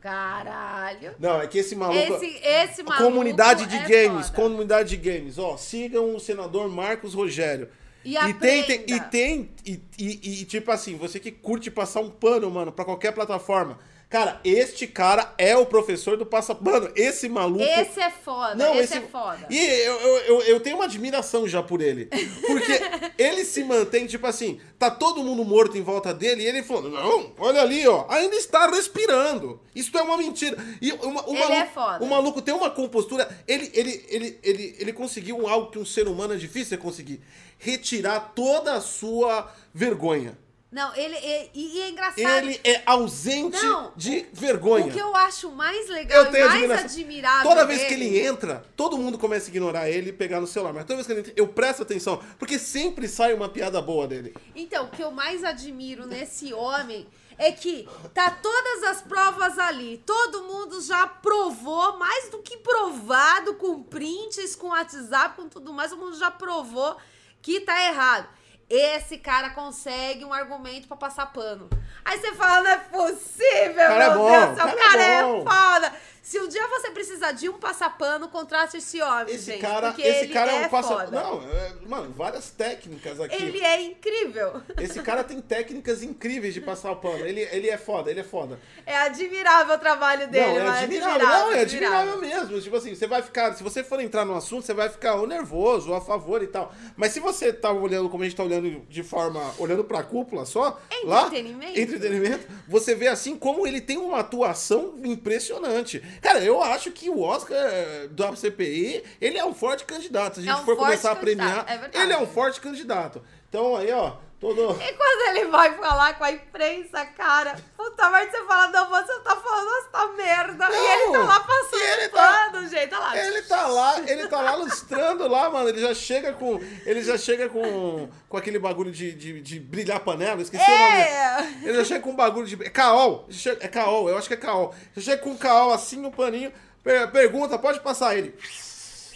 Caralho. 0.00 1.14
Não, 1.18 1.40
é 1.40 1.46
que 1.46 1.58
esse 1.58 1.74
maluco. 1.74 2.14
Esse, 2.14 2.26
esse 2.44 2.82
maluco 2.82 3.02
comunidade 3.02 3.66
de 3.66 3.76
é 3.76 3.88
games, 3.88 4.28
foda. 4.28 4.42
comunidade 4.42 4.90
de 4.90 4.96
games. 4.96 5.38
Ó, 5.38 5.56
sigam 5.56 6.14
o 6.14 6.20
senador 6.20 6.68
Marcos 6.68 7.14
Rogério. 7.14 7.68
E 8.04 8.12
tem, 8.34 8.60
aprenda. 8.62 8.66
tem- 8.66 8.96
e 8.96 9.00
tem, 9.00 9.50
e, 9.66 9.80
e- 9.98 10.42
e, 10.42 10.44
tipo 10.44 10.70
assim, 10.70 10.96
você 10.96 11.18
que 11.20 11.30
curte 11.30 11.70
passar 11.70 12.00
um 12.00 12.10
pano, 12.10 12.50
mano, 12.50 12.72
pra 12.72 12.84
qualquer 12.84 13.12
plataforma, 13.12 13.78
Cara, 14.10 14.40
este 14.42 14.86
cara 14.86 15.34
é 15.36 15.54
o 15.54 15.66
professor 15.66 16.16
do 16.16 16.24
passaporte. 16.24 16.70
Mano, 16.80 16.90
esse 16.96 17.28
maluco. 17.28 17.62
Esse 17.62 18.00
é 18.00 18.08
foda, 18.10 18.54
Não, 18.54 18.72
esse, 18.72 18.94
esse- 18.94 18.96
é 18.96 19.00
foda. 19.02 19.46
E 19.50 19.58
eu, 19.58 20.00
eu, 20.00 20.16
eu, 20.20 20.40
eu 20.44 20.60
tenho 20.60 20.76
uma 20.76 20.86
admiração 20.86 21.46
já 21.46 21.62
por 21.62 21.82
ele. 21.82 22.06
Porque 22.46 22.72
ele 23.22 23.44
se 23.44 23.62
mantém, 23.62 24.06
tipo 24.06 24.26
assim, 24.26 24.58
tá 24.78 24.90
todo 24.90 25.22
mundo 25.22 25.44
morto 25.44 25.76
em 25.76 25.82
volta 25.82 26.14
dele 26.14 26.42
e 26.42 26.46
ele 26.46 26.62
falou: 26.62 26.90
Não, 26.90 27.34
olha 27.38 27.60
ali, 27.60 27.86
ó, 27.86 28.06
ainda 28.08 28.34
está 28.34 28.66
respirando. 28.70 29.60
Isso 29.74 29.96
é 29.98 30.00
uma 30.00 30.16
mentira. 30.16 30.56
E 30.80 30.90
uma, 30.92 31.28
o 31.28 31.32
Ele 31.34 31.40
maluco, 31.40 31.60
é 31.60 31.66
foda. 31.66 32.04
O 32.04 32.08
maluco 32.08 32.40
tem 32.40 32.54
uma 32.54 32.70
compostura. 32.70 33.28
Ele, 33.46 33.70
ele, 33.74 34.06
ele, 34.08 34.38
ele, 34.42 34.76
ele 34.78 34.92
conseguiu 34.94 35.46
algo 35.46 35.70
que 35.70 35.78
um 35.78 35.84
ser 35.84 36.08
humano 36.08 36.32
é 36.32 36.36
difícil 36.38 36.78
de 36.78 36.82
conseguir: 36.82 37.20
retirar 37.58 38.32
toda 38.34 38.72
a 38.72 38.80
sua 38.80 39.52
vergonha. 39.74 40.38
Não, 40.70 40.94
ele. 40.94 41.16
E, 41.54 41.78
e 41.78 41.80
é 41.80 41.88
engraçado. 41.88 42.18
Ele 42.20 42.60
é 42.62 42.82
ausente 42.84 43.64
Não, 43.64 43.90
de 43.96 44.26
vergonha. 44.34 44.86
O 44.86 44.90
que 44.90 44.98
eu 44.98 45.16
acho 45.16 45.50
mais 45.50 45.88
legal 45.88 46.24
Eu 46.26 46.28
e 46.28 46.38
mais 46.40 46.52
admiração. 46.52 46.84
admirável. 46.84 47.48
Toda 47.50 47.64
vez 47.64 47.82
que 47.84 47.88
dele- 47.96 48.04
ele 48.16 48.26
entra, 48.26 48.64
todo 48.76 48.98
mundo 48.98 49.18
começa 49.18 49.46
a 49.46 49.48
ignorar 49.48 49.88
ele 49.88 50.10
e 50.10 50.12
pegar 50.12 50.40
no 50.40 50.46
celular. 50.46 50.74
Mas 50.74 50.84
toda 50.84 50.96
vez 50.96 51.06
que 51.06 51.12
ele 51.14 51.20
entra, 51.20 51.32
eu 51.36 51.48
presto 51.48 51.82
atenção. 51.82 52.22
Porque 52.38 52.58
sempre 52.58 53.08
sai 53.08 53.32
uma 53.32 53.48
piada 53.48 53.80
boa 53.80 54.06
dele. 54.06 54.34
Então, 54.54 54.84
o 54.84 54.90
que 54.90 55.02
eu 55.02 55.10
mais 55.10 55.42
admiro 55.42 56.06
nesse 56.06 56.52
homem 56.52 57.06
é 57.38 57.50
que 57.50 57.88
tá 58.12 58.30
todas 58.30 58.82
as 58.82 59.00
provas 59.00 59.58
ali. 59.58 60.02
Todo 60.04 60.42
mundo 60.42 60.82
já 60.82 61.06
provou, 61.06 61.96
mais 61.98 62.28
do 62.28 62.42
que 62.42 62.58
provado, 62.58 63.54
com 63.54 63.82
prints, 63.82 64.54
com 64.54 64.68
WhatsApp, 64.68 65.34
com 65.36 65.48
tudo 65.48 65.72
mais, 65.72 65.92
o 65.92 65.96
mundo 65.96 66.18
já 66.18 66.30
provou 66.30 66.94
que 67.40 67.60
tá 67.60 67.86
errado. 67.86 68.28
Esse 68.70 69.16
cara 69.16 69.50
consegue 69.50 70.24
um 70.24 70.32
argumento 70.32 70.86
pra 70.88 70.96
passar 70.96 71.26
pano. 71.32 71.70
Aí 72.04 72.18
você 72.18 72.34
fala, 72.34 72.60
não 72.62 72.70
é 72.70 72.76
possível, 72.76 73.74
Cara 73.74 74.04
é 74.04 74.08
meu 74.10 74.18
bom, 74.18 74.30
Deus, 74.30 74.56
cara 74.58 74.70
é 74.70 74.76
cara 74.76 75.02
é, 75.02 75.22
bom. 75.22 75.44
foda. 75.44 75.92
Se 76.28 76.38
um 76.38 76.46
dia 76.46 76.68
você 76.68 76.90
precisar 76.90 77.32
de 77.32 77.48
um 77.48 77.54
passapano, 77.54 78.28
contrate 78.28 78.76
esse 78.76 79.00
homem, 79.00 79.34
Esse 79.34 79.46
gente. 79.52 79.62
cara, 79.62 79.94
esse 79.96 80.28
cara 80.28 80.52
é 80.52 80.62
é 80.62 80.66
um 80.66 80.68
passa. 80.68 80.88
foda. 80.88 81.10
Não, 81.10 81.40
é- 81.42 81.72
mano, 81.88 82.12
várias 82.14 82.50
técnicas 82.50 83.18
aqui. 83.18 83.34
Ele 83.42 83.58
é 83.64 83.80
incrível. 83.80 84.60
Esse 84.78 85.00
cara 85.00 85.24
tem 85.24 85.40
técnicas 85.40 86.02
incríveis 86.02 86.52
de 86.52 86.60
passar 86.60 86.92
o 86.92 86.96
pano. 86.96 87.24
Ele, 87.24 87.40
ele 87.50 87.70
é 87.70 87.78
foda, 87.78 88.10
ele 88.10 88.20
é 88.20 88.24
foda. 88.24 88.60
É 88.84 88.94
admirável 88.98 89.74
o 89.74 89.78
trabalho 89.78 90.28
dele, 90.28 90.46
não, 90.48 90.56
é 90.58 90.64
mas 90.64 90.82
admirável. 90.82 91.26
Não, 91.26 91.52
é 91.52 91.60
admirável 91.62 92.18
mesmo. 92.20 92.60
Tipo 92.60 92.76
assim, 92.76 92.94
você 92.94 93.06
vai 93.06 93.22
ficar. 93.22 93.54
Se 93.54 93.62
você 93.62 93.82
for 93.82 93.98
entrar 93.98 94.26
no 94.26 94.34
assunto, 94.36 94.66
você 94.66 94.74
vai 94.74 94.90
ficar 94.90 95.14
ou 95.14 95.26
nervoso 95.26 95.88
ou 95.88 95.96
a 95.96 96.00
favor 96.02 96.42
e 96.42 96.46
tal. 96.46 96.74
Mas 96.94 97.12
se 97.12 97.20
você 97.20 97.54
tá 97.54 97.72
olhando 97.72 98.10
como 98.10 98.22
a 98.22 98.26
gente 98.26 98.36
tá 98.36 98.44
olhando 98.44 98.82
de 98.86 99.02
forma. 99.02 99.54
olhando 99.58 99.82
pra 99.82 100.02
cúpula 100.02 100.44
só. 100.44 100.78
lá, 101.04 101.22
Entretenimento. 101.22 101.80
entretenimento. 101.80 102.46
Você 102.68 102.94
vê 102.94 103.08
assim 103.08 103.34
como 103.34 103.66
ele 103.66 103.80
tem 103.80 103.96
uma 103.96 104.18
atuação 104.20 104.92
impressionante. 105.02 106.02
Cara, 106.20 106.40
eu 106.40 106.62
acho 106.62 106.90
que 106.90 107.08
o 107.08 107.20
Oscar 107.20 107.56
eh, 107.56 108.08
da 108.10 108.34
CPI, 108.34 109.02
ele 109.20 109.38
é 109.38 109.44
um 109.44 109.54
forte 109.54 109.84
candidato. 109.84 110.34
Se 110.34 110.40
a 110.40 110.42
gente 110.44 110.52
É 110.52 110.62
um 110.62 110.64
for 110.64 110.76
começar 110.76 111.12
a 111.12 111.16
premiar, 111.16 111.64
é 111.68 112.02
ele 112.02 112.12
é 112.12 112.18
um 112.18 112.26
forte 112.26 112.60
candidato. 112.60 113.22
Então 113.48 113.76
aí, 113.76 113.90
ó, 113.92 114.16
todo. 114.40 114.80
E 114.80 114.92
quando 114.92 115.36
ele 115.36 115.46
vai 115.46 115.74
falar 115.78 116.16
com 116.16 116.24
a 116.24 116.30
imprensa, 116.32 117.04
cara, 117.06 117.56
puta 117.76 118.08
merda, 118.10 118.30
você 118.30 118.44
fala, 118.44 118.66
não, 118.68 118.88
você 118.88 119.18
tá 119.20 119.36
falando 119.36 119.70
essa 119.78 120.06
merda. 120.12 120.68
e 120.70 120.86
ele 120.86 121.12
tá 121.12 121.18
lá 121.24 121.40
passando 121.40 121.82
ele 121.82 122.08
tá- 122.08 122.48
pano, 122.52 122.68
gente, 122.68 122.94
olha 122.94 122.98
lá. 122.98 123.18
Ele 123.18 123.42
tá 123.42 123.66
lá, 123.66 124.00
ele 124.00 124.28
tá 124.28 124.40
lá 124.40 124.54
lustrando 124.54 125.28
lá, 125.28 125.50
mano. 125.50 125.68
Ele 125.68 125.80
já 125.80 125.94
chega 125.94 126.32
com. 126.32 126.60
Ele 126.86 127.02
já 127.02 127.18
chega 127.18 127.48
com. 127.48 128.08
com 128.28 128.36
aquele 128.36 128.58
bagulho 128.58 128.90
de, 128.92 129.12
de, 129.12 129.40
de 129.40 129.58
brilhar 129.60 130.00
panela, 130.00 130.40
esqueci 130.40 130.64
o 130.64 130.78
nome. 130.78 130.94
É! 131.00 131.38
Ele 131.62 131.74
já 131.78 131.84
chega 131.84 132.00
com 132.00 132.10
um 132.10 132.16
bagulho 132.16 132.46
de. 132.46 132.62
É 132.64 132.70
caol. 132.70 133.28
É 133.60 133.68
caol, 133.68 134.08
eu 134.08 134.16
acho 134.18 134.28
que 134.28 134.34
é 134.34 134.38
caol. 134.38 134.74
Já 134.96 135.02
chega 135.02 135.22
com 135.22 135.30
um 135.30 135.36
caol 135.36 135.72
assim 135.72 135.96
no 135.96 136.10
paninho. 136.12 136.52
per- 136.82 137.10
Pergunta, 137.10 137.58
pode 137.58 137.80
passar 137.80 138.16
ele. 138.16 138.34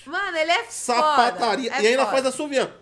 Mano, 0.05 0.37
ele 0.37 0.51
é 0.51 0.65
Sapataria. 0.69 1.71
foda. 1.71 1.83
e 1.85 1.87
ainda 1.87 2.05
foda. 2.05 2.11
faz 2.17 2.27
a 2.27 2.33
suvian. 2.33 2.73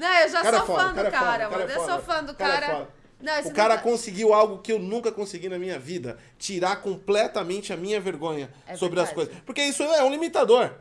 Não, 0.00 0.14
eu 0.20 0.28
já 0.30 0.42
Cara 0.42 0.56
é 0.56 0.60
sou 0.60 0.66
foda, 0.66 0.82
fã 0.82 0.88
do 0.88 0.94
cara 0.94 1.08
é 1.08 1.10
cara, 1.10 1.42
é 1.44 1.48
mano. 1.48 1.70
Eu 1.70 1.84
sou 1.84 1.98
fã 2.00 2.24
do 2.24 2.34
Cara 2.34 2.66
é. 2.66 2.86
Não, 3.22 3.38
O 3.42 3.52
cara 3.52 3.76
não- 3.76 3.82
conseguiu 3.82 4.32
algo 4.32 4.58
que 4.62 4.72
eu 4.72 4.78
nunca 4.78 5.12
consegui 5.12 5.48
na 5.50 5.58
minha 5.58 5.78
vida: 5.78 6.16
tirar 6.38 6.76
completamente 6.80 7.70
a 7.70 7.76
minha 7.76 8.00
vergonha 8.00 8.50
É 8.66 8.76
sobre 8.76 8.98
as 8.98 9.08
verdade. 9.08 9.14
coisas. 9.14 9.42
Porque 9.44 9.62
isso 9.62 9.82
é 9.82 10.02
um 10.02 10.10
limitador. 10.10 10.72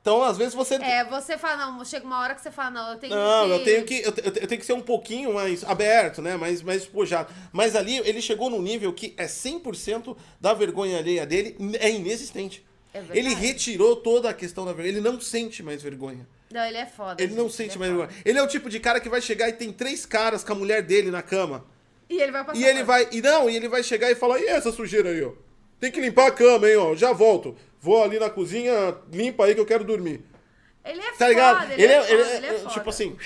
Então, 0.00 0.22
às 0.22 0.38
vezes, 0.38 0.54
você. 0.54 0.76
É, 0.76 1.04
você 1.04 1.36
fala, 1.36 1.66
não, 1.66 1.84
chega 1.84 2.06
uma 2.06 2.20
hora 2.20 2.36
que 2.36 2.40
você 2.40 2.52
fala, 2.52 2.70
não, 2.70 2.92
eu 2.92 2.98
tenho 2.98 3.14
Não, 3.16 3.46
que... 3.46 3.50
eu 3.52 3.64
tenho 3.64 3.84
que. 3.84 3.94
Eu, 3.96 4.14
eu 4.42 4.46
tenho 4.46 4.60
que 4.60 4.64
ser 4.64 4.72
um 4.74 4.80
pouquinho 4.80 5.34
mais 5.34 5.64
aberto, 5.64 6.22
né? 6.22 6.36
Mais, 6.36 6.62
mais 6.62 6.82
espojado. 6.82 7.34
Mas 7.52 7.74
ali 7.74 7.98
ele 7.98 8.22
chegou 8.22 8.48
num 8.48 8.62
nível 8.62 8.92
que 8.92 9.12
é 9.18 9.26
100% 9.26 10.16
da 10.40 10.54
vergonha 10.54 10.98
alheia 10.98 11.26
dele 11.26 11.56
é 11.80 11.90
inexistente. 11.90 12.64
É 12.94 13.02
ele 13.10 13.34
retirou 13.34 13.96
toda 13.96 14.30
a 14.30 14.32
questão 14.32 14.64
da 14.64 14.72
vergonha. 14.72 14.96
Ele 14.96 15.00
não 15.00 15.20
sente 15.20 15.64
mais 15.64 15.82
vergonha. 15.82 16.26
Não, 16.52 16.64
ele 16.64 16.78
é 16.78 16.86
foda. 16.86 17.22
Ele 17.22 17.34
não 17.34 17.48
sente 17.48 17.76
ele 17.76 17.84
é 17.84 17.88
mais 17.88 17.92
foda. 17.92 18.06
vergonha. 18.06 18.22
Ele 18.24 18.38
é 18.38 18.42
o 18.42 18.46
tipo 18.48 18.70
de 18.70 18.80
cara 18.80 19.00
que 19.00 19.08
vai 19.08 19.20
chegar 19.20 19.48
e 19.48 19.52
tem 19.52 19.72
três 19.72 20.06
caras 20.06 20.42
com 20.42 20.52
a 20.52 20.56
mulher 20.56 20.82
dele 20.82 21.10
na 21.10 21.22
cama. 21.22 21.64
E 22.08 22.20
ele 22.20 22.32
vai 22.32 22.44
passar 22.44 22.58
E 22.58 22.64
ele 22.64 22.82
vai. 22.82 23.08
E 23.12 23.20
não, 23.20 23.50
e 23.50 23.56
ele 23.56 23.68
vai 23.68 23.82
chegar 23.82 24.10
e 24.10 24.14
falar: 24.14 24.38
e 24.40 24.46
essa 24.46 24.72
sujeira 24.72 25.10
aí, 25.10 25.22
ó? 25.22 25.32
Tem 25.78 25.92
que 25.92 26.00
limpar 26.00 26.28
a 26.28 26.30
cama, 26.32 26.68
hein, 26.68 26.76
ó. 26.76 26.94
Já 26.94 27.12
volto. 27.12 27.54
Vou 27.80 28.02
ali 28.02 28.18
na 28.18 28.30
cozinha, 28.30 28.96
limpa 29.12 29.44
aí 29.44 29.54
que 29.54 29.60
eu 29.60 29.66
quero 29.66 29.84
dormir. 29.84 30.22
Ele 30.84 31.00
é 31.00 31.12
Tá 31.12 31.28
ligado? 31.28 31.60
foda, 31.60 31.74
Ele, 31.74 31.84
é, 31.92 32.00
foda, 32.00 32.12
ele 32.14 32.22
ele 32.22 32.46
é- 32.46 32.48
é 32.54 32.58
foda. 32.60 32.70
tipo 32.74 32.88
assim, 32.90 33.16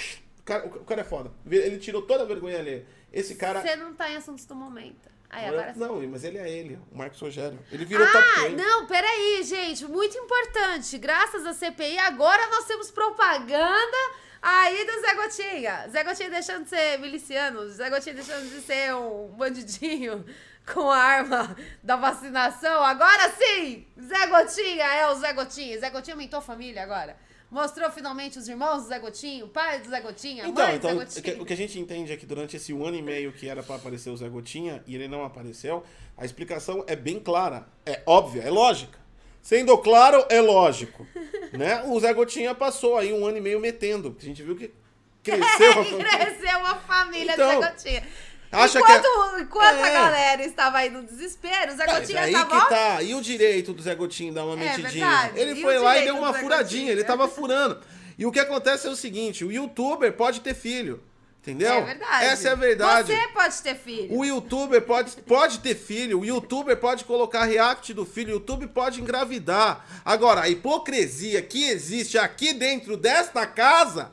o 0.40 0.42
cara, 0.44 0.66
o 0.66 0.84
cara 0.84 1.00
é 1.02 1.04
foda. 1.04 1.30
Ele 1.48 1.78
tirou 1.78 2.02
toda 2.02 2.24
a 2.24 2.26
vergonha 2.26 2.58
ali. 2.58 2.84
Esse 3.12 3.36
cara. 3.36 3.62
Você 3.62 3.76
não 3.76 3.94
tá 3.94 4.10
em 4.10 4.16
assuntos 4.16 4.44
do 4.46 4.54
momento. 4.56 5.11
Aí, 5.32 5.48
agora 5.48 5.72
sim. 5.72 5.80
não, 5.80 6.06
mas 6.08 6.24
ele 6.24 6.36
é 6.36 6.48
ele, 6.50 6.78
o 6.92 6.96
Marcos 6.98 7.18
Rogério. 7.18 7.58
Ele 7.72 7.86
virou 7.86 8.06
top 8.06 8.18
Ah, 8.36 8.40
10. 8.42 8.54
não, 8.54 8.86
peraí, 8.86 9.42
gente. 9.42 9.86
Muito 9.86 10.16
importante. 10.18 10.98
Graças 10.98 11.46
à 11.46 11.54
CPI, 11.54 11.98
agora 12.00 12.46
nós 12.48 12.66
temos 12.66 12.90
propaganda 12.90 13.96
aí 14.42 14.84
do 14.84 15.00
Zé 15.00 15.14
Gotinha. 15.14 15.88
Zé 15.90 16.04
Gotinha 16.04 16.28
deixando 16.30 16.64
de 16.64 16.68
ser 16.70 16.98
miliciano, 16.98 17.66
Zé 17.70 17.88
Gotinha 17.88 18.14
deixando 18.14 18.46
de 18.50 18.60
ser 18.60 18.94
um 18.94 19.28
bandidinho 19.28 20.22
com 20.72 20.90
a 20.90 20.98
arma 20.98 21.56
da 21.82 21.96
vacinação. 21.96 22.82
Agora 22.84 23.30
sim, 23.30 23.86
Zé 24.00 24.26
Gotinha 24.26 24.84
é 24.84 25.06
o 25.10 25.14
Zé 25.14 25.32
Gotinha. 25.32 25.80
Zé 25.80 25.88
Gotinha 25.88 26.14
aumentou 26.14 26.40
a 26.40 26.42
família 26.42 26.82
agora. 26.82 27.16
Mostrou 27.52 27.90
finalmente 27.90 28.38
os 28.38 28.48
irmãos 28.48 28.84
do 28.84 28.88
Zé 28.88 28.98
Gotinho, 28.98 29.44
o 29.44 29.48
pai 29.48 29.78
do 29.80 29.90
Zé 29.90 30.00
Gotinha, 30.00 30.44
a 30.44 30.48
Então, 30.48 30.66
mãe 30.66 30.76
então 30.76 30.90
do 30.96 31.02
o 31.02 31.06
Zé 31.06 31.20
Gotinha. 31.20 31.42
o 31.42 31.44
que 31.44 31.52
a 31.52 31.56
gente 31.56 31.78
entende 31.78 32.10
é 32.10 32.16
que 32.16 32.24
durante 32.24 32.56
esse 32.56 32.72
um 32.72 32.82
ano 32.86 32.96
e 32.96 33.02
meio 33.02 33.30
que 33.30 33.46
era 33.46 33.62
pra 33.62 33.76
aparecer 33.76 34.08
o 34.08 34.16
Zé 34.16 34.26
Gotinha 34.26 34.82
e 34.86 34.94
ele 34.94 35.06
não 35.06 35.22
apareceu, 35.22 35.84
a 36.16 36.24
explicação 36.24 36.82
é 36.86 36.96
bem 36.96 37.20
clara. 37.20 37.68
É 37.84 38.00
óbvia, 38.06 38.40
é 38.42 38.50
lógica. 38.50 38.98
Sendo 39.42 39.76
claro, 39.76 40.24
é 40.30 40.40
lógico. 40.40 41.06
né? 41.52 41.82
O 41.88 42.00
Zé 42.00 42.14
Gotinha 42.14 42.54
passou 42.54 42.96
aí 42.96 43.12
um 43.12 43.26
ano 43.26 43.36
e 43.36 43.40
meio 43.42 43.60
metendo. 43.60 44.16
A 44.18 44.24
gente 44.24 44.42
viu 44.42 44.56
que 44.56 44.72
cresceu 45.22 45.70
a 45.72 45.84
família. 45.84 46.04
cresceu 46.08 46.58
uma 46.58 46.74
família 46.76 47.32
Então, 47.34 47.54
do 47.54 47.60
Zé 47.62 47.70
Gotinha. 47.70 48.08
Acha 48.52 48.78
enquanto 48.80 49.06
enquanto 49.40 49.82
a 49.82 49.88
É. 49.88 49.92
galera 49.92 50.44
estava 50.44 50.78
aí 50.78 50.90
no 50.90 51.02
desespero, 51.02 51.72
o 51.72 51.76
Zé 51.76 51.86
Mas 51.86 51.98
Gotinha 52.00 52.20
aí 52.22 52.32
tava... 52.32 52.60
que 52.60 52.68
tá. 52.68 53.02
E 53.02 53.14
o 53.14 53.20
direito 53.22 53.72
do 53.72 53.82
Zé 53.82 53.94
Gotinho 53.94 54.32
dar 54.32 54.44
uma 54.44 54.54
É 54.54 54.56
metidinha? 54.76 55.06
verdade. 55.08 55.38
Ele 55.40 55.52
E 55.58 55.62
foi 55.62 55.78
lá 55.78 55.98
e 55.98 56.04
deu 56.04 56.16
uma 56.16 56.32
furadinha. 56.34 56.92
Ele 56.92 57.04
tava 57.04 57.26
furando. 57.28 57.80
E 58.18 58.26
o 58.26 58.30
que 58.30 58.38
acontece 58.38 58.86
é 58.86 58.90
o 58.90 58.94
seguinte: 58.96 59.44
o 59.44 59.50
youtuber 59.50 60.12
pode 60.12 60.40
ter 60.40 60.54
filho. 60.54 61.02
Entendeu? 61.40 61.72
É 61.72 61.82
verdade. 61.82 62.24
Essa 62.26 62.48
é 62.50 62.52
a 62.52 62.54
verdade. 62.54 63.12
Você 63.12 63.28
pode 63.34 63.62
ter 63.62 63.74
filho. 63.74 64.16
O 64.16 64.24
youtuber 64.24 64.80
pode, 64.82 65.10
pode 65.22 65.58
ter 65.58 65.74
filho, 65.74 66.20
o 66.20 66.24
youtuber 66.24 66.76
pode 66.76 67.04
colocar 67.04 67.42
react 67.42 67.92
do 67.92 68.06
filho, 68.06 68.28
o 68.28 68.32
YouTube 68.34 68.68
pode 68.68 69.00
engravidar. 69.00 69.84
Agora, 70.04 70.42
a 70.42 70.48
hipocrisia 70.48 71.42
que 71.42 71.64
existe 71.68 72.16
aqui 72.16 72.52
dentro 72.52 72.96
desta 72.96 73.44
casa, 73.44 74.12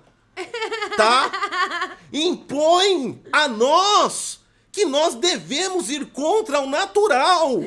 tá? 0.97 1.97
Impõe 2.11 3.21
a 3.31 3.47
nós 3.47 4.39
que 4.71 4.85
nós 4.85 5.15
devemos 5.15 5.89
ir 5.89 6.05
contra 6.07 6.61
o 6.61 6.69
natural, 6.69 7.59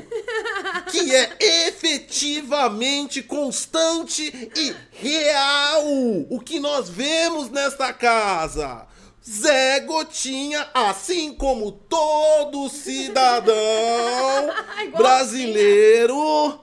que 0.91 1.15
é 1.15 1.37
efetivamente 1.69 3.23
constante 3.23 4.23
e 4.57 4.75
real. 4.93 5.85
O 6.31 6.41
que 6.41 6.61
nós 6.61 6.89
vemos 6.89 7.51
nesta 7.51 7.93
casa. 7.93 8.87
Zé 9.25 9.81
Gotinha, 9.81 10.69
assim 10.75 11.33
como 11.33 11.71
todo 11.71 12.69
cidadão 12.69 13.55
brasileiro, 14.97 16.59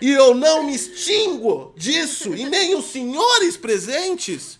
e 0.00 0.12
eu 0.12 0.34
não 0.34 0.64
me 0.64 0.74
extingo 0.74 1.72
disso, 1.74 2.34
e 2.34 2.44
nem 2.44 2.74
os 2.74 2.86
senhores 2.86 3.56
presentes, 3.56 4.55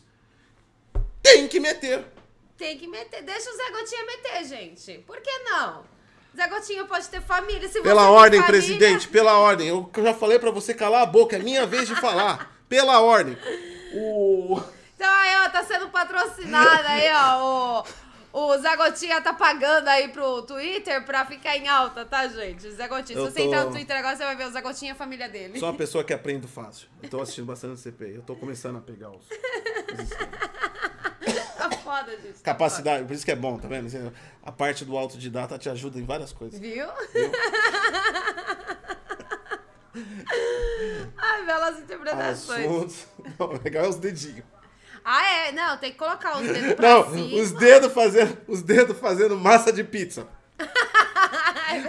tem 1.32 1.48
que 1.48 1.60
meter. 1.60 2.04
Tem 2.56 2.78
que 2.78 2.86
meter. 2.86 3.22
Deixa 3.22 3.50
o 3.50 3.56
Zé 3.56 3.70
Gotinha 3.70 4.04
meter, 4.06 4.44
gente. 4.44 4.98
Por 5.06 5.20
que 5.20 5.38
não? 5.40 5.84
Zé 6.34 6.48
Gotinha 6.48 6.84
pode 6.84 7.08
ter 7.08 7.20
família. 7.22 7.68
Se 7.68 7.80
Pela 7.82 8.10
ordem, 8.10 8.40
família- 8.40 8.60
presidente, 8.62 9.08
pela 9.08 9.38
ordem. 9.38 9.68
Eu 9.68 9.90
já 10.02 10.14
falei 10.14 10.38
pra 10.38 10.50
você 10.50 10.72
calar 10.74 11.02
a 11.02 11.06
boca, 11.06 11.36
é 11.36 11.38
minha 11.38 11.66
vez 11.66 11.86
de 11.88 11.94
falar. 11.96 12.54
Pela 12.68 13.00
ordem. 13.00 13.36
O... 13.94 14.60
Então 14.96 15.10
aí, 15.12 15.36
ó, 15.44 15.48
tá 15.50 15.62
sendo 15.64 15.88
patrocinada 15.90 16.88
aí, 16.88 17.08
ó. 17.14 17.84
o 18.32 18.58
Zé 18.58 18.74
Gotinha 18.76 19.20
tá 19.20 19.32
pagando 19.34 19.86
aí 19.88 20.08
pro 20.08 20.42
Twitter 20.42 21.04
pra 21.04 21.24
ficar 21.26 21.56
em 21.56 21.68
alta, 21.68 22.04
tá, 22.04 22.26
gente? 22.28 22.70
Zé 22.70 22.88
Gotinha. 22.88 23.18
Eu 23.18 23.26
Se 23.26 23.32
você 23.32 23.40
tô- 23.40 23.46
entrar 23.46 23.64
no 23.66 23.70
Twitter 23.72 23.96
agora, 23.96 24.16
você 24.16 24.24
vai 24.24 24.34
ver 24.36 24.46
o 24.46 24.50
Zé 24.50 24.60
Gotinha 24.62 24.90
e 24.90 24.92
a 24.92 24.96
família 24.96 25.28
dele. 25.28 25.58
Sou 25.58 25.68
uma 25.70 25.76
pessoa 25.76 26.02
que 26.02 26.12
aprendo 26.14 26.48
fácil. 26.48 26.88
Eu 27.02 27.08
tô 27.10 27.20
assistindo 27.20 27.44
bastante 27.46 27.78
CPI. 27.80 28.14
Eu 28.16 28.22
tô 28.22 28.34
começando 28.34 28.76
a 28.78 28.80
pegar 28.80 29.10
os. 29.10 29.26
Tá 29.28 29.36
foda, 31.84 32.10
gente. 32.12 32.38
tá 32.38 32.52
Capacidade, 32.52 33.04
por 33.04 33.12
isso 33.14 33.24
que 33.24 33.30
é 33.30 33.36
bom, 33.36 33.58
tá 33.58 33.68
vendo? 33.68 34.12
A 34.42 34.52
parte 34.52 34.84
do 34.84 34.96
autodidata 34.96 35.58
te 35.58 35.68
ajuda 35.68 35.98
em 35.98 36.04
várias 36.04 36.32
coisas. 36.32 36.58
Viu? 36.58 36.86
Viu? 37.12 37.32
Ai, 41.16 41.44
belas 41.46 41.78
interpretações. 41.78 42.66
Assuntos. 42.66 43.06
Não, 43.38 43.46
o 43.48 43.62
legal 43.62 43.84
é 43.84 43.88
os 43.88 43.96
dedinhos. 43.96 44.44
Ah, 45.04 45.24
é? 45.24 45.52
Não, 45.52 45.76
tem 45.78 45.92
que 45.92 45.98
colocar 45.98 46.36
os 46.38 46.46
dedos 46.48 46.74
pra 46.74 46.88
Não, 46.88 47.10
cima. 47.10 47.40
os 47.42 47.52
dedos 47.52 47.92
fazendo, 47.92 48.38
os 48.48 48.62
dedos 48.62 48.98
fazendo 48.98 49.36
massa 49.36 49.72
de 49.72 49.84
pizza. 49.84 50.26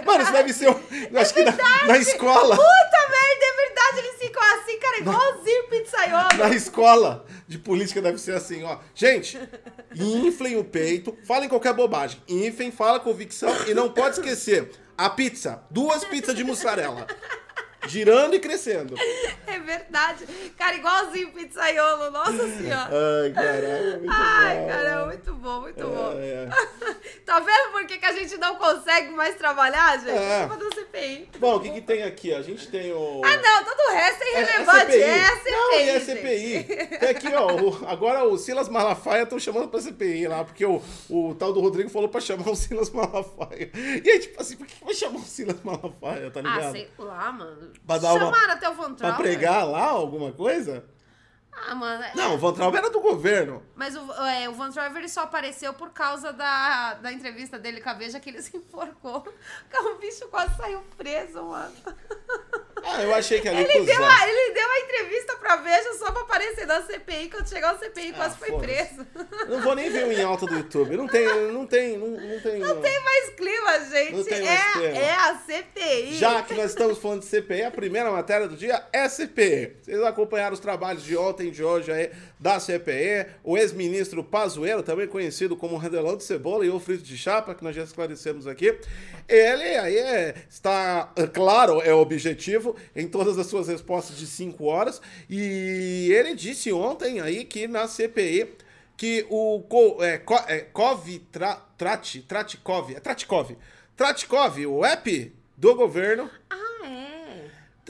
Mano, 0.06 0.22
isso 0.22 0.32
deve 0.32 0.52
ser. 0.52 0.68
um- 0.70 0.80
Eu 1.10 1.20
acho 1.20 1.34
que 1.34 1.42
na, 1.42 1.52
na 1.86 1.98
escola. 1.98 2.54
Puta 2.56 3.08
merda, 3.10 3.44
é 3.44 3.56
verdade, 3.66 3.98
eles 3.98 4.18
ficam 4.20 4.42
igualzinho 4.98 5.68
pizzaiolo. 5.68 6.28
Na 6.38 6.50
escola 6.50 7.24
de 7.46 7.58
política 7.58 8.02
deve 8.02 8.18
ser 8.18 8.34
assim, 8.34 8.62
ó. 8.64 8.78
Gente, 8.94 9.38
inflem 9.94 10.56
o 10.56 10.64
peito, 10.64 11.16
falem 11.24 11.48
qualquer 11.48 11.74
bobagem. 11.74 12.22
Inflem, 12.28 12.70
fala 12.70 13.00
convicção 13.00 13.54
e 13.66 13.74
não 13.74 13.90
pode 13.90 14.18
esquecer 14.18 14.70
a 14.96 15.08
pizza. 15.08 15.62
Duas 15.70 16.04
pizzas 16.04 16.34
de 16.34 16.44
mussarela. 16.44 17.06
Girando 17.88 18.34
e 18.34 18.40
crescendo. 18.40 18.94
É 19.46 19.58
verdade. 19.58 20.26
Cara, 20.56 20.76
igualzinho 20.76 21.32
pizzaiolo, 21.32 22.10
nossa 22.10 22.48
senhora. 22.56 22.90
Ai, 23.24 23.32
caralho, 23.32 24.02
Ai, 24.10 24.56
bom. 24.58 24.68
cara, 24.68 25.06
muito 25.06 25.34
bom, 25.34 25.60
muito 25.62 25.86
bom. 25.86 26.12
É, 26.18 26.44
é. 26.44 26.48
Tá 27.24 27.40
vendo 27.40 27.72
por 27.72 27.84
que, 27.86 27.98
que 27.98 28.06
a 28.06 28.12
gente 28.12 28.36
não 28.38 28.54
consegue 28.56 29.10
mais 29.10 29.34
trabalhar, 29.36 29.98
gente? 29.98 30.16
É. 30.16 30.46
Culpa 30.48 30.64
do 30.64 30.74
CPI. 30.74 31.28
Bom, 31.38 31.56
o 31.56 31.60
que, 31.60 31.70
que 31.70 31.80
tem 31.82 32.02
aqui? 32.02 32.32
A 32.34 32.40
gente 32.40 32.68
tem 32.68 32.90
o. 32.92 33.20
Ah, 33.22 33.36
não, 33.36 33.64
todo 33.64 33.78
o 33.78 33.92
resto 33.92 34.22
é 34.22 34.26
É- 34.28 34.40
irrelevante. 34.42 34.96
É, 34.96 35.24
a 35.24 35.36
CPI. 35.36 35.50
Não, 35.52 35.72
e 35.74 35.76
é 35.88 36.00
gente. 36.00 36.04
CPI. 36.06 36.64
Tem 36.98 37.08
aqui, 37.10 37.34
ó. 37.34 37.54
o- 37.54 37.86
agora 37.86 38.24
o 38.24 38.38
Silas 38.38 38.68
Malafaia 38.70 39.24
estão 39.24 39.38
chamando 39.38 39.68
pra 39.68 39.78
CPI 39.80 40.26
lá, 40.26 40.42
porque 40.42 40.64
o, 40.64 40.82
o 41.10 41.34
tal 41.34 41.52
do 41.52 41.60
Rodrigo 41.60 41.90
falou 41.90 42.08
pra 42.08 42.20
chamar 42.20 42.48
o 42.50 42.56
Silas 42.56 42.88
Malafaia. 42.90 43.70
E 43.74 44.10
aí, 44.10 44.18
tipo 44.20 44.40
assim, 44.40 44.56
por 44.56 44.66
que 44.66 44.82
vai 44.82 44.94
chamar 44.94 45.18
o 45.18 45.22
Silas 45.24 45.62
Malafaia, 45.62 46.30
tá 46.30 46.40
ligado? 46.40 46.64
Ah, 46.64 46.72
sei 46.72 46.88
lá, 46.98 47.30
mano. 47.32 47.70
Pra 47.86 47.98
dar 47.98 48.12
uma- 48.14 48.24
Chamaram 48.26 48.52
até 48.52 48.68
o 48.68 48.74
Van 48.74 48.94
Pra 48.94 49.12
Trauer. 49.12 49.16
pregar 49.16 49.66
lá 49.66 49.84
alguma 49.84 50.32
coisa? 50.32 50.84
Ah, 51.52 51.74
mano. 51.74 52.04
é- 52.04 52.12
Não, 52.14 52.34
o 52.34 52.38
Van 52.38 52.52
Traub 52.52 52.74
era 52.76 52.88
do 52.88 53.00
governo. 53.00 53.62
Mas 53.74 53.96
o, 53.96 54.12
é, 54.24 54.48
o 54.48 54.52
Van 54.54 54.70
Trauer 54.70 54.94
ele 54.96 55.08
só 55.08 55.22
apareceu 55.22 55.74
por 55.74 55.90
causa 55.90 56.32
da, 56.32 56.94
da 56.94 57.12
entrevista 57.12 57.58
dele 57.58 57.80
com 57.80 57.88
a 57.90 57.94
Veja 57.94 58.20
que 58.20 58.30
ele 58.30 58.40
se 58.42 58.56
enforcou. 58.56 59.26
O 59.74 59.94
bicho 59.98 60.28
quase 60.28 60.56
saiu 60.56 60.80
preso, 60.96 61.42
mano. 61.42 61.74
Ah, 62.84 63.02
eu 63.02 63.14
achei 63.14 63.40
que 63.40 63.48
ali 63.48 63.60
Ele 63.60 63.84
deu, 63.84 64.04
a, 64.04 64.28
ele 64.28 64.54
deu 64.54 64.70
a 64.70 64.78
entrevista 64.80 65.36
pra 65.36 65.56
Veja 65.56 65.94
só 65.94 66.10
pra 66.12 66.22
aparecer 66.22 66.66
na 66.66 66.82
CPI. 66.82 67.30
Quando 67.30 67.48
chegar 67.48 67.74
o 67.74 67.78
CPI, 67.78 68.12
quase 68.12 68.36
foi 68.36 68.50
Ah, 68.54 68.58
preso. 68.58 69.06
Não 69.48 69.60
vou 69.60 69.74
nem 69.74 69.90
ver 69.90 70.06
o 70.06 70.12
em 70.12 70.22
alta 70.22 70.46
do 70.46 70.54
YouTube. 70.54 70.96
Não 70.96 71.06
tem, 71.06 71.26
não 71.52 71.66
tem, 71.66 71.96
não, 71.96 72.08
não 72.08 72.40
tem. 72.40 72.58
Não 72.58 72.80
tem 72.80 73.04
mais 73.04 73.30
clima, 73.30 73.80
gente. 73.90 74.12
Não 74.12 74.24
tem 74.24 74.42
mais 74.44 74.60
é, 74.60 74.72
clima. 74.72 74.98
é 74.98 75.14
a 75.14 75.34
CPI. 75.46 76.14
Já 76.14 76.42
que 76.42 76.54
nós 76.54 76.70
estamos 76.70 76.98
falando 76.98 77.20
de 77.20 77.26
CPI, 77.26 77.62
a 77.62 77.70
primeira 77.70 78.10
matéria 78.10 78.48
do 78.48 78.56
dia 78.56 78.84
é 78.92 79.08
CPI. 79.08 79.76
Vocês 79.82 80.02
acompanharam 80.02 80.54
os 80.54 80.60
trabalhos 80.60 81.02
de 81.02 81.16
ontem 81.16 81.50
de 81.50 81.62
hoje 81.62 81.90
aí 81.90 82.10
da 82.38 82.60
CPI. 82.60 83.26
O 83.42 83.56
ex-ministro 83.58 84.22
Pazuello, 84.22 84.82
também 84.82 85.06
conhecido 85.08 85.56
como 85.56 85.76
Redelão 85.76 86.16
de 86.16 86.24
Cebola 86.24 86.64
e 86.64 86.70
o 86.70 86.78
Frito 86.78 87.02
de 87.02 87.16
Chapa, 87.16 87.54
que 87.54 87.64
nós 87.64 87.74
já 87.74 87.82
esclarecemos 87.82 88.46
aqui. 88.46 88.78
Ele 89.28 89.64
aí 89.76 89.96
é- 89.96 90.34
está, 90.48 91.12
é 91.16 91.26
claro, 91.26 91.80
é 91.82 91.92
objetivo 91.92 92.76
em 92.94 93.06
todas 93.08 93.38
as 93.38 93.46
suas 93.46 93.68
respostas 93.68 94.16
de 94.16 94.26
5 94.26 94.64
horas. 94.64 95.00
E 95.28 96.10
ele 96.12 96.34
disse 96.34 96.72
ontem 96.72 97.20
aí 97.20 97.44
que 97.44 97.66
na 97.66 97.86
CPI 97.88 98.48
que 98.96 99.24
o 99.30 99.60
Co, 99.68 100.02
é, 100.02 100.18
Co, 100.18 100.34
é, 100.48 100.58
Kov 100.60 101.18
Tra, 101.30 101.64
é 102.96 103.00
o 104.66 104.84
app 104.84 105.32
do 105.56 105.74
governo, 105.74 106.30
Ah. 106.50 106.67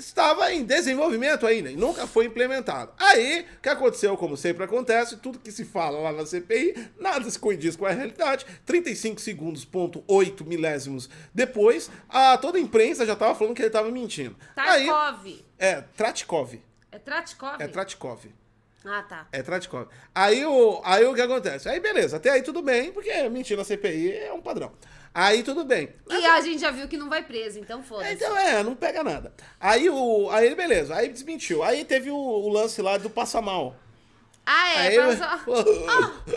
Estava 0.00 0.52
em 0.52 0.64
desenvolvimento 0.64 1.46
ainda 1.46 1.70
e 1.70 1.76
nunca 1.76 2.06
foi 2.06 2.26
implementado. 2.26 2.92
Aí, 2.98 3.46
o 3.58 3.60
que 3.62 3.68
aconteceu, 3.68 4.16
como 4.16 4.36
sempre 4.36 4.64
acontece, 4.64 5.16
tudo 5.16 5.38
que 5.38 5.50
se 5.52 5.64
fala 5.64 5.98
lá 5.98 6.12
na 6.12 6.24
CPI, 6.26 6.90
nada 6.98 7.28
se 7.30 7.38
condiz 7.38 7.76
com 7.76 7.86
a 7.86 7.90
realidade. 7.90 8.46
35 8.66 9.20
segundos, 9.20 9.64
ponto 9.64 10.02
8 10.06 10.44
milésimos 10.44 11.08
depois, 11.34 11.90
a, 12.08 12.36
toda 12.38 12.58
a 12.58 12.60
imprensa 12.60 13.04
já 13.06 13.12
estava 13.14 13.34
falando 13.34 13.54
que 13.54 13.62
ele 13.62 13.68
estava 13.68 13.90
mentindo. 13.90 14.36
Aí, 14.56 14.88
é, 15.58 15.80
Tratikov, 15.96 16.60
É 16.90 16.98
Tratkov? 16.98 17.56
é 17.60 17.66
Tratikov. 17.68 18.24
Ah, 18.84 19.02
tá. 19.02 19.26
É 19.32 19.42
Tratikov. 19.42 19.88
Aí 20.14 20.46
o, 20.46 20.80
aí 20.84 21.04
o 21.04 21.14
que 21.14 21.20
acontece? 21.20 21.68
Aí 21.68 21.80
beleza, 21.80 22.16
até 22.16 22.30
aí 22.30 22.42
tudo 22.42 22.62
bem, 22.62 22.92
porque 22.92 23.28
mentir 23.28 23.56
na 23.56 23.64
CPI 23.64 24.12
é 24.12 24.32
um 24.32 24.40
padrão. 24.40 24.72
Aí 25.14 25.42
tudo 25.42 25.64
bem. 25.64 25.92
E 26.10 26.24
a 26.26 26.40
gente 26.40 26.60
já 26.60 26.70
viu 26.70 26.86
que 26.88 26.96
não 26.96 27.08
vai 27.08 27.22
preso, 27.22 27.58
então 27.58 27.82
foda-se. 27.82 28.14
Então 28.14 28.36
é, 28.36 28.62
não 28.62 28.74
pega 28.74 29.02
nada. 29.02 29.32
Aí 29.60 29.88
o. 29.90 30.28
Aí 30.30 30.54
beleza, 30.54 30.94
aí 30.94 31.08
desmentiu. 31.08 31.62
Aí 31.62 31.84
teve 31.84 32.10
o, 32.10 32.16
o 32.16 32.48
lance 32.48 32.80
lá 32.82 32.96
do 32.98 33.10
passa 33.10 33.40
mal. 33.42 33.74
Ah, 34.46 34.70
é. 34.74 34.88
Aí, 34.88 34.94
pra 34.96 35.16
só- 35.16 35.44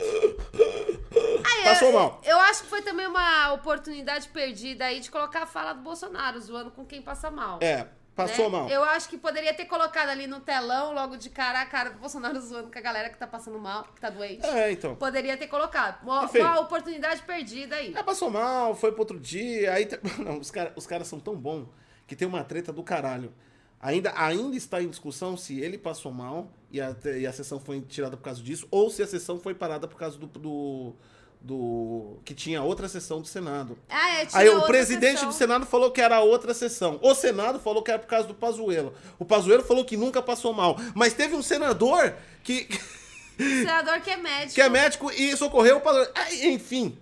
Ah, 1.44 1.64
Passou 1.64 1.90
eu, 1.90 1.94
mal. 1.94 2.22
Eu 2.26 2.40
acho 2.40 2.64
que 2.64 2.70
foi 2.70 2.82
também 2.82 3.08
uma 3.08 3.54
oportunidade 3.54 4.28
perdida 4.30 4.86
aí 4.86 5.00
de 5.00 5.10
colocar 5.12 5.44
a 5.44 5.46
fala 5.46 5.74
do 5.74 5.82
Bolsonaro, 5.82 6.40
zoando 6.40 6.72
com 6.72 6.86
quem 6.86 7.02
passa 7.02 7.30
mal. 7.30 7.60
É, 7.62 7.86
passou 8.16 8.50
né? 8.50 8.58
mal. 8.58 8.70
Eu 8.70 8.84
acho 8.84 9.10
que 9.10 9.18
poderia 9.18 9.54
ter 9.54 9.66
colocado 9.66 10.10
ali 10.10 10.28
no 10.28 10.40
telão, 10.40 10.94
logo 10.94 11.18
de 11.18 11.30
cara, 11.30 11.62
a 11.62 11.66
cara 11.66 11.92
do 11.92 12.00
Bolsonaro 12.00 12.40
zoando 12.42 12.72
com 12.72 12.78
a 12.78 12.82
galera 12.82 13.10
que 13.10 13.18
tá 13.18 13.28
passando 13.28 13.60
mal, 13.60 13.84
que 13.96 14.02
tá 14.02 14.10
doente. 14.10 14.46
É, 14.46 14.72
então. 14.72 14.96
Poderia 14.96 15.38
ter 15.38 15.48
colocado. 15.48 16.02
Uma, 16.04 16.30
uma 16.30 16.60
oportunidade 16.60 17.22
perdida 17.24 17.76
aí. 17.76 17.94
É, 17.96 18.04
passou 18.04 18.30
mal, 18.30 18.76
foi 18.76 18.92
pro 18.92 19.02
outro 19.02 19.20
dia. 19.20 19.74
Aí. 19.74 19.88
Não, 20.20 20.40
os 20.40 20.52
caras 20.52 20.74
os 20.76 20.88
caras 20.88 21.08
são 21.08 21.20
tão 21.20 21.36
bons 21.36 21.68
que 22.08 22.16
tem 22.16 22.28
uma 22.28 22.44
treta 22.44 22.74
do 22.74 22.84
caralho. 22.84 23.34
Ainda, 23.80 24.14
ainda 24.16 24.56
está 24.56 24.82
em 24.82 24.88
discussão 24.88 25.36
se 25.36 25.60
ele 25.60 25.78
passou 25.78 26.12
mal 26.12 26.52
e 26.70 26.80
a, 26.80 26.96
e 27.18 27.26
a 27.26 27.34
sessão 27.34 27.60
foi 27.60 27.82
tirada 27.82 28.16
por 28.16 28.24
causa 28.24 28.42
disso, 28.42 28.68
ou 28.70 28.92
se 28.92 29.02
a 29.02 29.08
sessão 29.08 29.40
foi 29.40 29.56
parada 29.56 29.88
por 29.88 29.98
causa 29.98 30.20
do. 30.20 30.28
do, 30.28 30.94
do- 31.42 32.18
que 32.24 32.34
tinha 32.34 32.62
outra 32.62 32.88
sessão 32.88 33.20
do 33.22 33.28
Senado. 33.28 33.78
Ah, 33.90 34.10
é, 34.22 34.26
tinha 34.26 34.42
Aí 34.42 34.50
o 34.50 34.62
presidente 34.64 35.14
sessão. 35.14 35.30
do 35.30 35.34
Senado 35.34 35.66
falou 35.66 35.92
que 35.92 36.00
era 36.02 36.20
outra 36.22 36.54
sessão. 36.54 37.00
O 37.02 37.14
Senado 37.16 37.60
falou 37.60 37.82
que 37.82 37.90
era 37.92 38.00
por 38.00 38.08
causa 38.08 38.28
do 38.28 38.34
Pazuello. 38.36 38.94
O 39.18 39.26
Pazuello 39.26 39.64
falou 39.64 39.84
que 39.84 39.98
nunca 39.98 40.22
passou 40.22 40.54
mal. 40.54 40.78
Mas 40.94 41.14
teve 41.14 41.36
um 41.36 41.42
senador 41.42 42.14
que, 42.44 42.68
Senador 43.38 44.00
que 44.02 44.10
é 44.12 44.18
médico. 44.18 44.54
que 44.54 44.62
é 44.62 44.70
médico 44.70 45.12
e 45.12 45.36
socorreu 45.36 45.78
o 45.78 45.82
Pazuello. 45.82 46.12
Ah, 46.16 46.34
Enfim, 46.46 46.98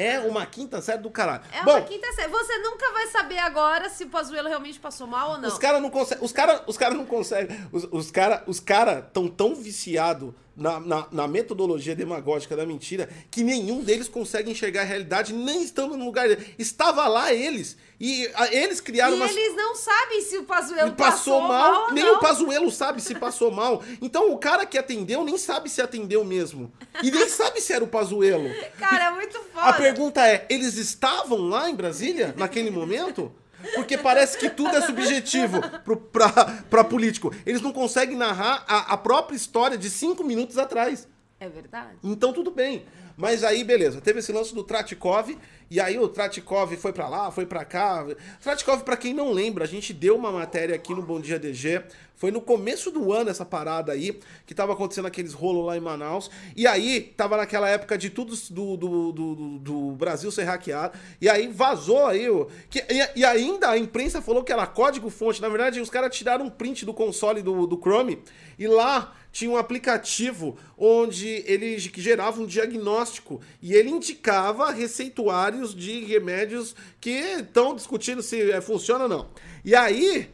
é 0.00 0.20
uma 0.20 0.46
quinta 0.46 0.80
série 0.80 1.02
do 1.02 1.10
caralho. 1.10 1.42
É 1.52 1.62
Bom, 1.62 1.72
uma 1.72 1.80
quinta 1.82 2.10
série. 2.12 2.28
Você 2.28 2.58
nunca 2.58 2.90
vai 2.92 3.06
saber 3.08 3.38
agora 3.38 3.88
se 3.88 4.04
o 4.04 4.08
Pazuello 4.08 4.48
realmente 4.48 4.78
passou 4.80 5.06
mal 5.06 5.32
ou 5.32 5.38
não. 5.38 5.48
os 5.48 5.58
caras 5.58 5.82
não 5.82 5.90
conseguem. 5.90 6.24
Os 6.24 6.32
caras 6.32 6.62
os 6.66 6.76
cara 6.76 6.94
não 6.94 7.04
conseguem. 7.04 7.56
Os, 7.70 7.88
os 7.90 8.10
caras 8.10 8.42
os 8.46 8.60
cara 8.60 9.02
tão 9.02 9.28
tão 9.28 9.54
viciados 9.54 10.32
na, 10.56 10.78
na, 10.80 11.06
na 11.10 11.28
metodologia 11.28 11.96
demagógica 11.96 12.56
da 12.56 12.66
mentira 12.66 13.08
que 13.30 13.42
nenhum 13.42 13.82
deles 13.82 14.08
consegue 14.08 14.50
enxergar 14.50 14.82
a 14.82 14.84
realidade, 14.84 15.32
nem 15.32 15.62
estando 15.62 15.96
no 15.96 16.04
lugar 16.04 16.28
dele. 16.28 16.54
Estava 16.58 17.06
lá 17.08 17.32
eles. 17.32 17.76
E 18.00 18.30
a- 18.34 18.46
eles 18.54 18.80
criaram 18.80 19.12
E 19.12 19.16
uma. 19.16 19.26
eles 19.26 19.54
não 19.54 19.74
sabem 19.74 20.22
se 20.22 20.38
o 20.38 20.44
Pazuello 20.44 20.88
Ele 20.88 20.96
passou, 20.96 21.42
mal, 21.42 21.82
ou 21.82 21.92
nem 21.92 22.02
não. 22.02 22.14
o 22.16 22.18
Pazuello 22.18 22.70
sabe 22.70 23.02
se 23.02 23.14
passou 23.14 23.50
mal. 23.50 23.82
Então 24.00 24.32
o 24.32 24.38
cara 24.38 24.64
que 24.64 24.78
atendeu 24.78 25.22
nem 25.22 25.36
sabe 25.36 25.68
se 25.68 25.82
atendeu 25.82 26.24
mesmo. 26.24 26.72
E 27.02 27.10
nem 27.10 27.28
sabe 27.28 27.60
se 27.60 27.74
era 27.74 27.84
o 27.84 27.88
Pazuello. 27.88 28.48
Cara, 28.78 29.04
é 29.04 29.10
muito 29.10 29.38
foda. 29.52 29.66
A 29.66 29.72
pergunta 29.74 30.26
é, 30.26 30.46
eles 30.48 30.76
estavam 30.78 31.46
lá 31.48 31.68
em 31.68 31.74
Brasília 31.74 32.34
naquele 32.38 32.70
momento? 32.70 33.30
Porque 33.74 33.98
parece 33.98 34.38
que 34.38 34.48
tudo 34.48 34.74
é 34.74 34.80
subjetivo 34.80 35.60
pro, 35.84 35.98
pra, 35.98 36.30
pra 36.70 36.82
político. 36.82 37.30
Eles 37.44 37.60
não 37.60 37.70
conseguem 37.74 38.16
narrar 38.16 38.64
a, 38.66 38.94
a 38.94 38.96
própria 38.96 39.36
história 39.36 39.76
de 39.76 39.90
cinco 39.90 40.24
minutos 40.24 40.56
atrás. 40.56 41.06
É 41.38 41.46
verdade. 41.50 41.98
Então 42.02 42.32
tudo 42.32 42.50
bem. 42.50 42.86
Mas 43.16 43.44
aí, 43.44 43.62
beleza, 43.62 44.00
teve 44.00 44.20
esse 44.20 44.32
lance 44.32 44.54
do 44.54 44.64
Tratikov, 44.64 45.36
e 45.70 45.78
aí 45.78 45.98
o 45.98 46.08
Tratikov 46.08 46.76
foi 46.76 46.92
pra 46.92 47.08
lá, 47.08 47.30
foi 47.30 47.46
pra 47.46 47.64
cá. 47.64 48.04
Tratikov, 48.42 48.82
pra 48.82 48.96
quem 48.96 49.14
não 49.14 49.30
lembra, 49.30 49.64
a 49.64 49.68
gente 49.68 49.92
deu 49.92 50.16
uma 50.16 50.32
matéria 50.32 50.74
aqui 50.74 50.92
no 50.92 51.02
Bom 51.02 51.20
Dia 51.20 51.38
DG, 51.38 51.82
foi 52.20 52.30
no 52.30 52.42
começo 52.42 52.90
do 52.90 53.14
ano 53.14 53.30
essa 53.30 53.46
parada 53.46 53.92
aí, 53.92 54.20
que 54.44 54.54
tava 54.54 54.74
acontecendo 54.74 55.06
aqueles 55.06 55.32
rolos 55.32 55.64
lá 55.64 55.74
em 55.74 55.80
Manaus, 55.80 56.30
e 56.54 56.66
aí 56.66 57.00
tava 57.16 57.38
naquela 57.38 57.66
época 57.66 57.96
de 57.96 58.10
tudo 58.10 58.34
do, 58.50 58.76
do, 58.76 59.12
do, 59.12 59.58
do- 59.58 59.90
Brasil 59.92 60.30
ser 60.30 60.44
hackeado, 60.44 60.98
e 61.18 61.30
aí 61.30 61.48
vazou 61.48 62.06
aí, 62.06 62.26
que, 62.68 62.80
e, 62.90 63.20
e 63.20 63.24
ainda 63.24 63.70
a 63.70 63.78
imprensa 63.78 64.20
falou 64.20 64.44
que 64.44 64.52
era 64.52 64.66
código-fonte, 64.66 65.40
na 65.40 65.48
verdade 65.48 65.80
os 65.80 65.88
caras 65.88 66.14
tiraram 66.14 66.44
um 66.44 66.50
print 66.50 66.84
do 66.84 66.92
console 66.92 67.40
do, 67.40 67.66
do 67.66 67.80
Chrome, 67.80 68.22
e 68.58 68.66
lá 68.66 69.14
tinha 69.32 69.50
um 69.50 69.56
aplicativo 69.56 70.58
onde 70.76 71.42
ele 71.46 71.78
gerava 71.78 72.42
um 72.42 72.46
diagnóstico. 72.46 73.40
E 73.62 73.72
ele 73.72 73.88
indicava 73.88 74.70
receituários 74.72 75.74
de 75.74 76.04
remédios 76.04 76.74
que 77.00 77.10
estão 77.10 77.74
discutindo 77.74 78.22
se 78.22 78.50
é, 78.50 78.60
funciona 78.60 79.04
ou 79.04 79.08
não. 79.08 79.30
E 79.64 79.74
aí 79.74 80.28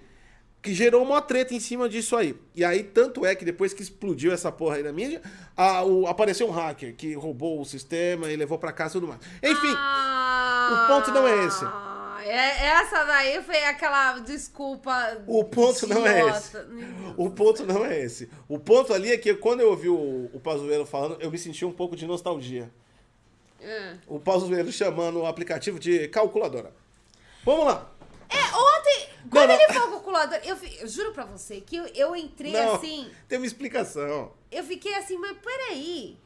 que 0.67 0.75
gerou 0.75 1.01
uma 1.01 1.23
treta 1.23 1.55
em 1.55 1.61
cima 1.61 1.89
disso 1.89 2.17
aí. 2.17 2.35
E 2.53 2.65
aí, 2.65 2.83
tanto 2.83 3.25
é 3.25 3.37
que 3.37 3.45
depois 3.45 3.73
que 3.73 3.83
explodiu 3.83 4.33
essa 4.33 4.51
porra 4.51 4.75
aí 4.77 4.83
na 4.83 4.91
mídia, 4.93 5.23
a, 5.57 5.85
o, 5.85 6.09
apareceu 6.09 6.49
um 6.49 6.51
hacker 6.51 6.93
que 6.97 7.15
roubou 7.15 7.61
o 7.61 7.65
sistema 7.65 8.29
e 8.33 8.35
levou 8.37 8.59
pra 8.59 8.73
casa 8.73 8.99
e 8.99 9.01
tudo 9.01 9.07
mais. 9.07 9.21
Enfim, 9.41 9.73
Ah, 9.77 10.89
o 10.89 10.93
ponto 10.93 11.13
não 11.13 11.29
é 11.29 11.45
esse. 11.47 11.65
é- 12.29 12.67
essa 12.67 13.05
daí 13.05 13.41
foi 13.45 13.63
aquela 13.63 14.19
desculpa. 14.19 15.23
O 15.29 15.45
ponto 15.45 15.87
não 15.87 16.05
é 16.05 16.19
idiota. 16.23 16.37
esse. 16.39 16.57
O 17.17 17.31
ponto 17.31 17.65
não 17.65 17.85
é 17.87 18.01
esse. 18.01 18.29
O 18.49 18.59
ponto 18.59 18.93
ali 18.93 19.13
é 19.13 19.17
que 19.19 19.33
quando 19.35 19.61
eu 19.61 19.71
ouvi 19.71 19.89
o, 19.89 20.29
o 20.35 20.41
Pazuello 20.43 20.85
falando, 20.85 21.17
eu 21.21 21.31
me 21.31 21.39
senti 21.39 21.65
um 21.65 21.71
pouco 21.73 21.95
de 21.95 22.07
nostalgia. 22.09 22.69
É. 23.61 23.93
O 24.09 24.19
Pazuello 24.19 24.73
chamando 24.73 25.21
o 25.21 25.27
aplicativo 25.27 25.79
de 25.79 26.09
calculadora. 26.09 26.73
Vamos 27.45 27.67
lá. 27.67 27.89
É, 28.29 28.37
ontem, 28.57 29.09
quando 29.31 29.49
não. 29.49 29.55
ele 29.55 29.73
falou 29.73 29.91
calculador, 29.93 30.39
eu, 30.45 30.57
eu 30.81 30.89
juro 30.89 31.13
pra 31.13 31.25
você 31.25 31.61
que 31.61 31.77
eu, 31.77 31.87
eu 31.89 32.15
entrei 32.17 32.53
Não, 32.53 32.75
assim, 32.75 33.11
tem 33.29 33.39
uma 33.39 33.47
explicação. 33.47 34.33
eu 34.51 34.65
fiquei 34.65 34.95
assim, 34.95 35.17
mas 35.19 35.37
peraí, 35.39 36.17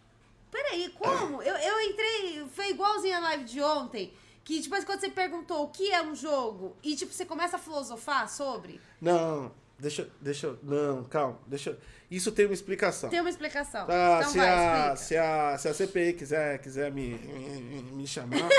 peraí, 0.50 0.88
como? 0.90 1.42
Eu, 1.42 1.56
eu 1.56 1.80
entrei, 1.80 2.44
foi 2.52 2.70
igualzinho 2.70 3.16
a 3.16 3.20
live 3.20 3.44
de 3.44 3.60
ontem, 3.60 4.12
que 4.44 4.60
tipo, 4.60 4.74
quando 4.84 5.00
você 5.00 5.08
perguntou 5.08 5.64
o 5.64 5.68
que 5.68 5.90
é 5.92 6.02
um 6.02 6.14
jogo, 6.14 6.76
e 6.82 6.94
tipo, 6.96 7.12
você 7.12 7.24
começa 7.24 7.56
a 7.56 7.58
filosofar 7.58 8.28
sobre, 8.28 8.80
Não, 9.00 9.52
deixa, 9.78 10.08
deixa, 10.20 10.58
não, 10.62 11.04
calma, 11.04 11.38
deixa. 11.46 11.78
Isso 12.10 12.32
tem 12.32 12.44
uma 12.46 12.54
explicação. 12.54 13.08
tem 13.08 13.20
uma 13.20 13.30
explicação. 13.30 13.86
Ah, 13.88 14.18
então 14.18 14.32
se, 14.32 14.38
vai, 14.38 14.48
a, 14.48 14.94
explica. 14.94 14.96
se, 14.96 15.16
a, 15.16 15.58
se 15.58 15.68
a 15.68 15.74
CPI 15.74 16.12
quiser, 16.14 16.58
quiser 16.58 16.90
me, 16.90 17.10
me, 17.10 17.82
me 17.92 18.06
chamar, 18.06 18.36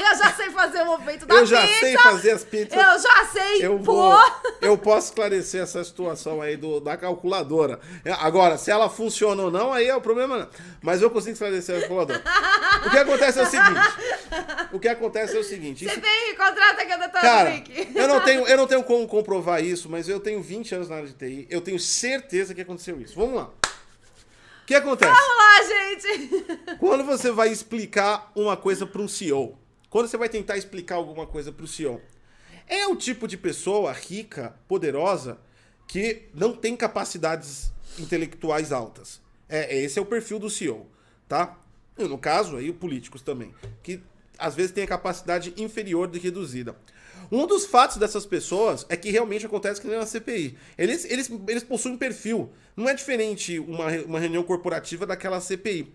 eu 0.00 0.18
já 0.18 0.32
sei 0.32 0.50
fazer 0.50 0.82
o 0.82 0.86
movimento 0.86 1.24
da 1.24 1.36
eu 1.36 1.46
já 1.46 1.60
pizza, 1.60 1.78
sei 1.78 1.96
fazer 1.96 2.30
as 2.32 2.42
pizzas. 2.42 2.72
eu 2.72 2.98
já 2.98 3.24
sei 3.32 3.64
Eu 3.64 3.78
vou, 3.78 4.18
eu 4.60 4.76
posso 4.76 5.10
esclarecer 5.10 5.62
essa 5.62 5.84
situação 5.84 6.42
aí 6.42 6.56
do, 6.56 6.80
da 6.80 6.96
calculadora. 6.96 7.78
É, 8.04 8.10
Agora, 8.10 8.58
se 8.58 8.72
ela 8.72 8.90
funciona 8.90 9.40
ou 9.44 9.50
não, 9.52 9.72
aí 9.72 9.86
é 9.86 9.94
o 9.94 10.00
problema 10.00 10.36
não. 10.36 10.48
Mas 10.82 11.00
eu 11.00 11.10
consigo 11.10 11.34
esclarecer 11.34 11.76
a 11.76 11.80
calculadora. 11.80 12.22
O 12.86 12.90
que 12.90 12.98
acontece 12.98 13.38
é 13.38 13.42
o 13.42 13.46
seguinte. 13.46 13.80
O 14.72 14.80
que 14.80 14.88
acontece 14.88 15.36
é 15.36 15.38
o 15.38 15.44
seguinte. 15.44 15.84
Isso, 15.84 15.94
CPI, 15.94 16.34
contrata 16.36 16.82
aqui 16.82 16.92
a 16.92 16.96
doutora 16.96 17.20
cara, 17.20 17.62
eu 17.94 18.08
não, 18.08 18.20
tenho, 18.20 18.46
eu 18.48 18.56
não 18.56 18.66
tenho 18.66 18.82
como 18.82 19.06
comprovar 19.06 19.62
isso, 19.64 19.88
mas 19.88 20.08
eu 20.08 20.18
tenho 20.18 20.42
20 20.42 20.74
anos 20.74 20.88
na 20.88 20.96
área 20.96 21.06
de 21.06 21.14
TI. 21.14 21.46
Eu 21.48 21.60
tenho 21.60 21.78
certeza 21.78 22.52
que 22.52 22.63
aconteceu 22.64 23.00
isso. 23.00 23.14
Vamos 23.14 23.36
lá. 23.36 23.44
O 24.62 24.66
que 24.66 24.74
acontece? 24.74 25.12
Vamos 25.12 25.36
lá, 25.38 25.62
gente. 25.62 26.76
Quando 26.80 27.04
você 27.04 27.30
vai 27.30 27.50
explicar 27.50 28.32
uma 28.34 28.56
coisa 28.56 28.84
para 28.86 29.00
um 29.00 29.08
CEO, 29.08 29.58
quando 29.94 30.08
você 30.08 30.16
vai 30.16 30.28
tentar 30.28 30.56
explicar 30.56 30.96
alguma 30.96 31.24
coisa 31.24 31.52
para 31.52 31.64
o 31.64 31.68
CEO, 31.68 32.02
é 32.66 32.84
o 32.88 32.96
tipo 32.96 33.28
de 33.28 33.36
pessoa 33.36 33.92
rica, 33.92 34.52
poderosa, 34.66 35.38
que 35.86 36.22
não 36.34 36.52
tem 36.52 36.76
capacidades 36.76 37.72
intelectuais 37.96 38.72
altas. 38.72 39.20
É, 39.48 39.78
esse 39.78 39.96
é 39.96 40.02
o 40.02 40.06
perfil 40.06 40.40
do 40.40 40.50
CEO, 40.50 40.88
tá? 41.28 41.56
E 41.96 42.08
no 42.08 42.18
caso 42.18 42.56
aí, 42.56 42.72
políticos 42.72 43.22
também, 43.22 43.54
que 43.84 44.02
às 44.36 44.56
vezes 44.56 44.72
tem 44.72 44.82
a 44.82 44.88
capacidade 44.88 45.54
inferior 45.56 46.08
de 46.08 46.18
reduzida. 46.18 46.74
Um 47.30 47.46
dos 47.46 47.66
fatos 47.66 47.96
dessas 47.96 48.26
pessoas 48.26 48.84
é 48.88 48.96
que 48.96 49.10
realmente 49.10 49.46
acontece 49.46 49.80
que 49.80 49.86
nem 49.88 49.98
na 49.98 50.06
CPI. 50.06 50.56
Eles, 50.76 51.04
eles, 51.04 51.30
eles 51.48 51.64
possuem 51.64 51.94
um 51.94 51.98
perfil. 51.98 52.50
Não 52.76 52.88
é 52.88 52.94
diferente 52.94 53.58
uma, 53.58 53.86
uma 54.06 54.20
reunião 54.20 54.42
corporativa 54.42 55.06
daquela 55.06 55.40
CPI. 55.40 55.92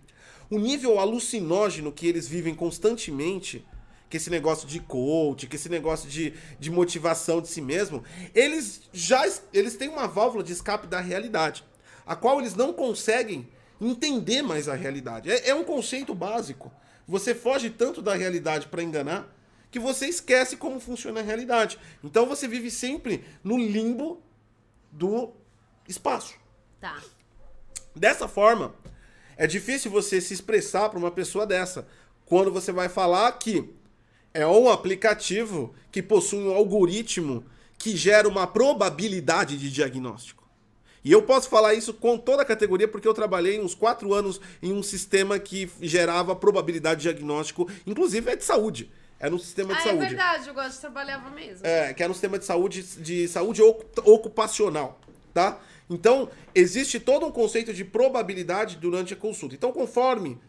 O 0.49 0.57
nível 0.57 0.99
alucinógeno 0.99 1.91
que 1.91 2.07
eles 2.07 2.27
vivem 2.27 2.55
constantemente, 2.55 3.65
que 4.09 4.17
esse 4.17 4.29
negócio 4.29 4.67
de 4.67 4.79
coach, 4.79 5.45
que 5.45 5.55
esse 5.55 5.69
negócio 5.69 6.09
de, 6.09 6.33
de 6.59 6.71
motivação 6.71 7.39
de 7.39 7.47
si 7.47 7.61
mesmo, 7.61 8.03
eles 8.33 8.81
já 8.91 9.27
es- 9.27 9.43
eles 9.53 9.75
têm 9.75 9.87
uma 9.89 10.07
válvula 10.07 10.43
de 10.43 10.51
escape 10.51 10.87
da 10.87 10.99
realidade, 10.99 11.63
a 12.05 12.15
qual 12.15 12.39
eles 12.39 12.55
não 12.55 12.73
conseguem 12.73 13.47
entender 13.79 14.41
mais 14.41 14.67
a 14.67 14.73
realidade. 14.73 15.29
É, 15.31 15.49
é 15.49 15.55
um 15.55 15.63
conceito 15.63 16.15
básico. 16.15 16.71
Você 17.07 17.35
foge 17.35 17.69
tanto 17.69 18.01
da 18.01 18.15
realidade 18.15 18.67
para 18.67 18.81
enganar 18.83 19.31
que 19.71 19.79
você 19.79 20.07
esquece 20.07 20.57
como 20.57 20.79
funciona 20.79 21.19
a 21.19 21.23
realidade. 21.23 21.77
Então 22.03 22.25
você 22.25 22.47
vive 22.47 22.71
sempre 22.71 23.23
no 23.43 23.57
limbo 23.57 24.21
do 24.91 25.31
espaço. 25.87 26.35
Tá. 26.79 27.01
Dessa 27.95 28.27
forma, 28.27 28.73
é 29.37 29.45
difícil 29.45 29.91
você 29.91 30.19
se 30.21 30.33
expressar 30.33 30.89
para 30.89 30.99
uma 30.99 31.11
pessoa 31.11 31.45
dessa 31.45 31.87
quando 32.25 32.51
você 32.51 32.71
vai 32.71 32.89
falar 32.89 33.31
que 33.33 33.73
é 34.33 34.45
um 34.45 34.69
aplicativo 34.69 35.73
que 35.91 36.01
possui 36.01 36.39
um 36.39 36.53
algoritmo 36.53 37.43
que 37.77 37.95
gera 37.95 38.27
uma 38.27 38.45
probabilidade 38.45 39.57
de 39.57 39.71
diagnóstico. 39.71 40.47
E 41.03 41.11
eu 41.11 41.23
posso 41.23 41.49
falar 41.49 41.73
isso 41.73 41.93
com 41.93 42.17
toda 42.17 42.41
a 42.41 42.45
categoria 42.45 42.87
porque 42.87 43.07
eu 43.07 43.13
trabalhei 43.13 43.59
uns 43.59 43.73
quatro 43.73 44.13
anos 44.13 44.39
em 44.61 44.73
um 44.73 44.83
sistema 44.83 45.39
que 45.39 45.71
gerava 45.81 46.35
probabilidade 46.35 47.01
de 47.01 47.09
diagnóstico, 47.09 47.69
inclusive 47.87 48.29
é 48.31 48.35
de 48.35 48.43
saúde. 48.43 48.91
Era 49.19 49.35
um 49.35 49.39
sistema 49.39 49.73
de 49.73 49.79
Ah, 49.79 49.81
é 49.81 49.83
saúde. 49.89 50.05
verdade, 50.05 50.47
eu 50.47 50.53
gosto 50.53 50.71
de 50.75 50.79
trabalhava 50.79 51.29
mesmo. 51.29 51.65
É, 51.65 51.93
que 51.93 52.01
era 52.01 52.09
um 52.11 52.13
sistema 52.15 52.39
de 52.39 52.45
saúde, 52.45 52.83
de 52.83 53.27
saúde 53.27 53.61
ocu- 53.61 54.09
ocupacional, 54.09 54.99
tá? 55.33 55.59
Então, 55.89 56.29
existe 56.55 56.99
todo 56.99 57.25
um 57.25 57.31
conceito 57.31 57.73
de 57.73 57.83
probabilidade 57.83 58.77
durante 58.77 59.13
a 59.13 59.17
consulta. 59.17 59.55
Então, 59.55 59.71
conforme 59.71 60.39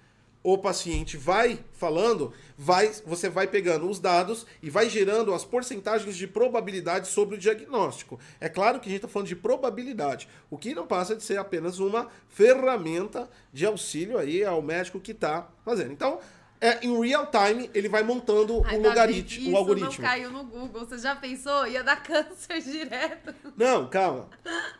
o 0.42 0.56
paciente 0.56 1.16
vai 1.18 1.58
falando, 1.72 2.32
vai, 2.56 2.90
você 3.04 3.28
vai 3.28 3.46
pegando 3.46 3.88
os 3.88 3.98
dados 3.98 4.46
e 4.62 4.70
vai 4.70 4.88
gerando 4.88 5.34
as 5.34 5.44
porcentagens 5.44 6.16
de 6.16 6.26
probabilidade 6.26 7.08
sobre 7.08 7.34
o 7.34 7.38
diagnóstico. 7.38 8.18
É 8.40 8.48
claro 8.48 8.80
que 8.80 8.86
a 8.88 8.90
gente 8.90 9.00
está 9.00 9.08
falando 9.08 9.28
de 9.28 9.36
probabilidade, 9.36 10.28
o 10.48 10.56
que 10.56 10.74
não 10.74 10.86
passa 10.86 11.14
de 11.14 11.22
ser 11.22 11.38
apenas 11.38 11.78
uma 11.78 12.08
ferramenta 12.28 13.28
de 13.52 13.66
auxílio 13.66 14.16
aí 14.18 14.42
ao 14.44 14.62
médico 14.62 14.98
que 15.00 15.12
está 15.12 15.46
fazendo. 15.64 15.92
Então, 15.92 16.18
é, 16.60 16.84
em 16.84 17.00
real 17.00 17.26
time, 17.30 17.70
ele 17.72 17.88
vai 17.88 18.02
montando 18.02 18.62
Ai, 18.64 18.78
o 18.78 18.82
Davi, 18.82 18.88
logaritmo, 18.88 19.46
isso 19.48 19.56
algoritmo. 19.56 19.90
não 19.90 19.96
caiu 19.96 20.30
no 20.30 20.44
Google. 20.44 20.84
Você 20.84 20.98
já 20.98 21.16
pensou? 21.16 21.66
Ia 21.66 21.82
dar 21.82 22.02
câncer 22.02 22.60
direto. 22.60 23.34
Não, 23.56 23.88
calma. 23.88 24.28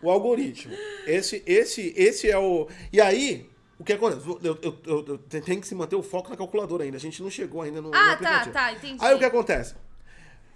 O 0.03 0.11
algoritmo. 0.11 0.75
Esse, 1.07 1.43
esse, 1.47 1.95
esse 1.97 2.31
é 2.31 2.37
o. 2.37 2.69
E 2.93 3.01
aí, 3.01 3.49
o 3.79 3.85
que 3.85 3.95
acontece? 3.95 4.29
Eu, 4.29 4.59
eu, 4.63 4.79
eu, 4.85 5.05
eu 5.07 5.19
tenho 5.19 5.61
que 5.61 5.67
se 5.67 5.75
manter 5.75 5.97
o 5.97 6.03
foco 6.03 6.29
na 6.29 6.37
calculadora 6.37 6.85
ainda. 6.85 6.99
A 6.99 7.01
gente 7.01 7.23
não 7.23 7.31
chegou 7.31 7.63
ainda 7.63 7.81
no, 7.81 7.89
no 7.89 7.97
Ah, 7.97 8.15
tá, 8.15 8.47
tá, 8.47 8.73
entendi. 8.75 8.99
Aí 9.03 9.15
o 9.15 9.19
que 9.19 9.25
acontece? 9.25 9.75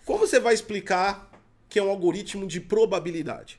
Como 0.05 0.19
você 0.19 0.39
vai 0.39 0.53
explicar 0.53 1.31
que 1.71 1.79
é 1.79 1.83
um 1.83 1.89
algoritmo 1.89 2.47
de 2.47 2.61
probabilidade? 2.61 3.59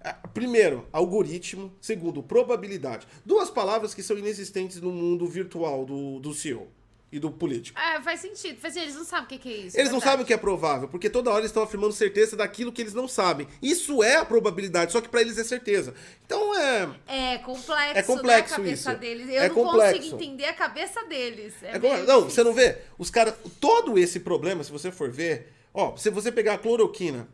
Ah, 0.00 0.14
Primeiro, 0.32 0.88
algoritmo. 0.90 1.70
Segundo, 1.82 2.22
probabilidade. 2.22 3.06
Duas 3.26 3.50
palavras 3.50 3.92
que 3.92 4.02
são 4.02 4.16
inexistentes 4.16 4.80
no 4.80 4.90
mundo 4.90 5.26
virtual 5.26 5.84
do, 5.84 6.18
do 6.18 6.32
CEO 6.32 6.77
e 7.10 7.18
do 7.18 7.30
político. 7.30 7.78
É, 7.80 8.00
faz 8.02 8.20
sentido. 8.20 8.60
Faz 8.60 8.74
sentido. 8.74 8.88
Eles 8.90 8.96
não 8.96 9.04
sabem 9.04 9.24
o 9.24 9.28
que 9.28 9.38
que 9.38 9.48
é 9.52 9.56
isso. 9.56 9.78
Eles 9.78 9.90
não 9.90 10.00
sabem 10.00 10.22
o 10.24 10.26
que 10.26 10.32
é 10.32 10.36
provável, 10.36 10.88
porque 10.88 11.08
toda 11.08 11.30
hora 11.30 11.40
eles 11.40 11.50
estão 11.50 11.62
afirmando 11.62 11.92
certeza 11.94 12.36
daquilo 12.36 12.70
que 12.70 12.82
eles 12.82 12.92
não 12.94 13.08
sabem. 13.08 13.48
Isso 13.62 14.02
é 14.02 14.16
a 14.16 14.24
probabilidade, 14.24 14.92
só 14.92 15.00
que 15.00 15.08
pra 15.08 15.20
eles 15.22 15.38
é 15.38 15.44
certeza. 15.44 15.94
Então 16.26 16.54
é. 16.54 16.88
É 17.06 17.38
complexo, 17.38 17.98
É 17.98 18.02
complexo 18.02 18.50
né, 18.50 18.54
a 18.54 18.56
cabeça 18.58 18.90
isso. 18.92 19.00
deles. 19.00 19.28
Eu 19.28 19.42
É 19.42 19.48
não 19.48 19.54
complexo. 19.54 19.96
consigo 20.00 20.14
entender 20.16 20.44
a 20.44 20.52
cabeça 20.54 21.04
deles. 21.06 21.54
É 21.62 21.76
é 21.76 22.02
não, 22.04 22.24
você 22.24 22.44
não 22.44 22.52
vê? 22.52 22.76
Os 22.98 23.10
caras. 23.10 23.34
Todo 23.60 23.98
esse 23.98 24.20
problema, 24.20 24.62
se 24.62 24.70
você 24.70 24.90
for 24.90 25.10
ver, 25.10 25.52
ó, 25.72 25.96
se 25.96 26.10
você 26.10 26.30
pegar 26.30 26.54
a 26.54 26.58
cloroquina, 26.58 27.26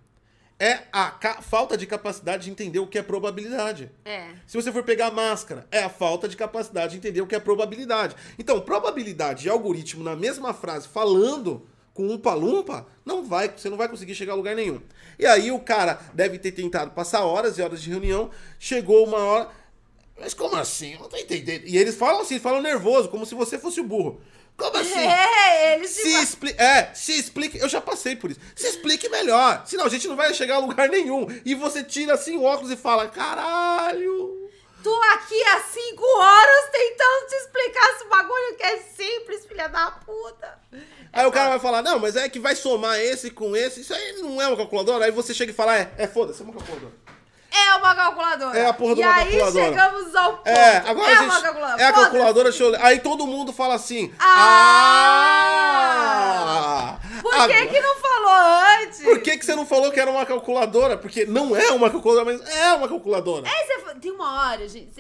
é 0.59 0.85
a 0.93 1.11
falta 1.43 1.77
de 1.77 1.87
capacidade 1.87 2.45
de 2.45 2.51
entender 2.51 2.79
o 2.79 2.87
que 2.87 2.99
é 2.99 3.03
probabilidade. 3.03 3.91
É. 4.05 4.29
Se 4.47 4.57
você 4.57 4.71
for 4.71 4.83
pegar 4.83 5.09
a 5.09 5.11
máscara, 5.11 5.67
é 5.71 5.83
a 5.83 5.89
falta 5.89 6.29
de 6.29 6.37
capacidade 6.37 6.93
de 6.93 6.99
entender 6.99 7.21
o 7.21 7.27
que 7.27 7.35
é 7.35 7.41
probabilidade. 7.41 8.15
Então, 8.39 8.61
probabilidade 8.61 9.47
e 9.47 9.51
algoritmo 9.51 10.05
na 10.05 10.15
mesma 10.15 10.55
frase, 10.55 10.89
falando 10.89 11.67
com 11.93 12.09
um 12.09 12.19
palumpa, 12.19 12.87
não 13.05 13.25
vai, 13.25 13.49
você 13.49 13.69
não 13.69 13.77
vai 13.77 13.89
conseguir 13.89 14.15
chegar 14.15 14.33
a 14.33 14.37
lugar 14.37 14.57
nenhum. 14.57 14.81
E 15.19 15.27
aí 15.27 15.51
o 15.51 15.61
cara 15.61 16.01
deve 16.13 16.39
ter 16.39 16.53
tentado 16.53 16.91
passar 16.91 17.25
horas 17.25 17.59
e 17.59 17.63
horas 17.63 17.81
de 17.81 17.91
reunião, 17.91 18.31
chegou 18.59 19.07
uma 19.07 19.19
hora, 19.19 19.49
mas 20.19 20.35
como 20.35 20.57
assim? 20.57 20.95
Eu 20.95 21.01
não 21.01 21.09
tô 21.09 21.17
entendendo. 21.17 21.67
E 21.67 21.77
eles 21.77 21.95
falam 21.95 22.23
assim, 22.23 22.39
falam 22.39 22.63
nervoso, 22.63 23.09
como 23.09 23.27
se 23.27 23.35
você 23.35 23.59
fosse 23.59 23.81
o 23.81 23.85
burro. 23.85 24.21
Como 24.57 24.77
assim? 24.77 24.95
É, 25.05 25.75
eles 25.75 25.91
Se 25.91 26.23
explique. 26.23 26.61
É, 26.61 26.95
se 26.95 27.13
explique. 27.13 27.59
Eu 27.59 27.69
já 27.69 27.81
passei 27.81 28.17
por 28.17 28.31
isso. 28.31 28.41
Se 28.55 28.67
explique 28.67 29.09
melhor. 29.09 29.63
Senão 29.67 29.87
a 29.87 29.89
gente 29.89 30.07
não 30.07 30.17
vai 30.17 30.33
chegar 30.35 30.57
a 30.57 30.59
lugar 30.59 30.89
nenhum. 30.89 31.27
E 31.45 31.55
você 31.55 31.83
tira 31.83 32.15
assim 32.15 32.37
o 32.37 32.43
óculos 32.45 32.71
e 32.71 32.77
fala: 32.77 33.09
caralho. 33.09 34.45
Tô 34.83 34.95
aqui 35.15 35.43
há 35.45 35.63
cinco 35.63 36.05
horas 36.19 36.71
tentando 36.71 37.27
te 37.27 37.35
explicar 37.37 37.91
esse 37.95 38.05
bagulho 38.05 38.57
que 38.57 38.63
é 38.63 38.77
simples, 38.77 39.47
filha 39.47 39.67
da 39.67 39.91
puta. 39.93 40.59
Aí 41.11 41.25
o 41.25 41.33
cara 41.33 41.51
vai 41.51 41.59
falar: 41.61 41.83
não, 41.83 41.99
mas 41.99 42.17
é 42.17 42.29
que 42.29 42.39
vai 42.39 42.55
somar 42.55 42.99
esse 43.01 43.31
com 43.31 43.57
esse. 43.57 43.81
Isso 43.81 43.95
aí 43.95 44.21
não 44.21 44.41
é 44.43 44.47
uma 44.47 44.57
calculadora. 44.57 45.07
Aí 45.07 45.11
você 45.11 45.33
chega 45.33 45.53
e 45.53 45.55
fala: 45.55 45.77
é, 45.77 45.91
é 45.97 46.07
foda-se, 46.07 46.43
é 46.43 46.45
uma 46.45 46.53
calculadora. 46.53 46.93
É 47.57 47.75
uma 47.77 47.95
calculadora. 47.95 48.59
É 48.59 48.67
a 48.67 48.73
porra 48.73 48.95
de 48.95 49.01
e 49.01 49.05
uma 49.05 49.15
aí 49.15 49.25
calculadora. 49.39 49.65
chegamos 49.67 50.15
ao 50.15 50.37
ponto. 50.39 50.47
É, 50.49 50.77
agora 50.79 51.11
é 51.11 51.15
a 51.17 51.23
uma 51.23 51.33
gente. 51.35 51.43
calculadora. 51.43 51.83
É 51.83 51.87
a 51.87 51.93
calculadora, 51.93 52.49
deixa 52.51 52.65
eu 52.65 52.71
ler. 52.71 52.81
Aí 52.83 53.01
todo 53.01 53.27
mundo 53.27 53.53
fala 53.53 53.75
assim. 53.75 54.13
Ah! 54.19 54.35
Ah! 56.97 57.01
Por 57.23 57.31
que 57.31 57.37
Agora- 57.39 57.67
que 57.67 57.81
não 57.81 57.97
falou 57.97 58.35
antes? 58.83 59.01
Por 59.03 59.21
que, 59.21 59.37
que 59.39 59.45
você 59.47 59.55
não 59.57 59.67
falou 59.67 59.91
que 59.91 59.99
era 60.01 60.11
uma 60.11 60.27
calculadora? 60.27 60.97
Porque 60.99 61.25
não 61.25 61.57
é 61.57 61.71
uma 61.71 61.91
calculadora, 61.91 62.25
mas 62.25 62.41
é 62.55 62.73
uma 62.75 62.89
calculadora. 62.89 63.47
Aí 63.49 63.67
você 63.67 63.95
tem 63.97 64.13
uma 64.13 64.51
hora, 64.51 64.69
gente. 64.69 64.93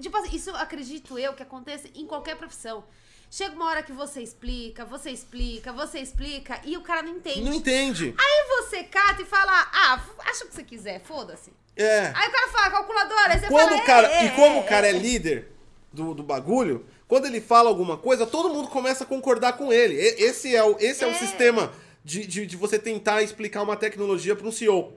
Tipo 0.00 0.16
assim, 0.16 0.34
isso 0.36 0.50
acredito 0.56 1.18
eu 1.18 1.34
que 1.34 1.42
acontece 1.42 1.90
em 1.94 2.06
qualquer 2.06 2.36
profissão. 2.36 2.84
Chega 3.30 3.54
uma 3.54 3.66
hora 3.66 3.82
que 3.82 3.92
você 3.92 4.22
explica, 4.22 4.84
você 4.84 5.10
explica, 5.10 5.72
você 5.72 5.98
explica 5.98 6.60
e 6.64 6.76
o 6.76 6.82
cara 6.82 7.02
não 7.02 7.10
entende. 7.16 7.40
Não 7.42 7.52
entende. 7.54 8.14
Aí 8.16 8.46
você 8.48 8.84
cata 8.84 9.22
e 9.22 9.24
fala, 9.24 9.50
ah, 9.72 10.00
acha 10.30 10.44
o 10.44 10.48
que 10.48 10.54
você 10.54 10.62
quiser, 10.62 11.00
foda-se. 11.02 11.52
É. 11.76 12.12
Aí 12.14 12.28
o 12.28 12.32
cara 12.32 12.48
fala, 12.52 12.70
calculadora, 12.70 13.32
aí 13.32 13.40
você 13.40 13.46
Quando 13.48 13.70
fala, 13.70 13.82
o 13.82 13.84
cara, 13.84 14.12
é, 14.12 14.26
e 14.26 14.30
como 14.30 14.56
é, 14.56 14.60
o 14.60 14.64
cara 14.64 14.86
é 14.86 14.90
é. 14.90 14.92
líder 14.92 15.48
do, 15.92 16.14
do 16.14 16.22
bagulho, 16.22 16.86
quando 17.08 17.26
ele 17.26 17.40
fala 17.40 17.68
alguma 17.68 17.96
coisa, 17.96 18.26
todo 18.26 18.52
mundo 18.52 18.68
começa 18.68 19.04
a 19.04 19.06
concordar 19.06 19.54
com 19.54 19.72
ele. 19.72 19.94
Esse 19.96 20.54
é 20.54 20.62
o, 20.62 20.76
esse 20.78 21.02
é. 21.04 21.06
o 21.06 21.10
É. 21.10 21.14
sistema 21.14 21.72
de, 22.04 22.26
de, 22.26 22.46
de 22.46 22.56
você 22.56 22.78
tentar 22.78 23.22
explicar 23.22 23.62
uma 23.62 23.76
tecnologia 23.76 24.36
para 24.36 24.46
um 24.46 24.52
CEO. 24.52 24.92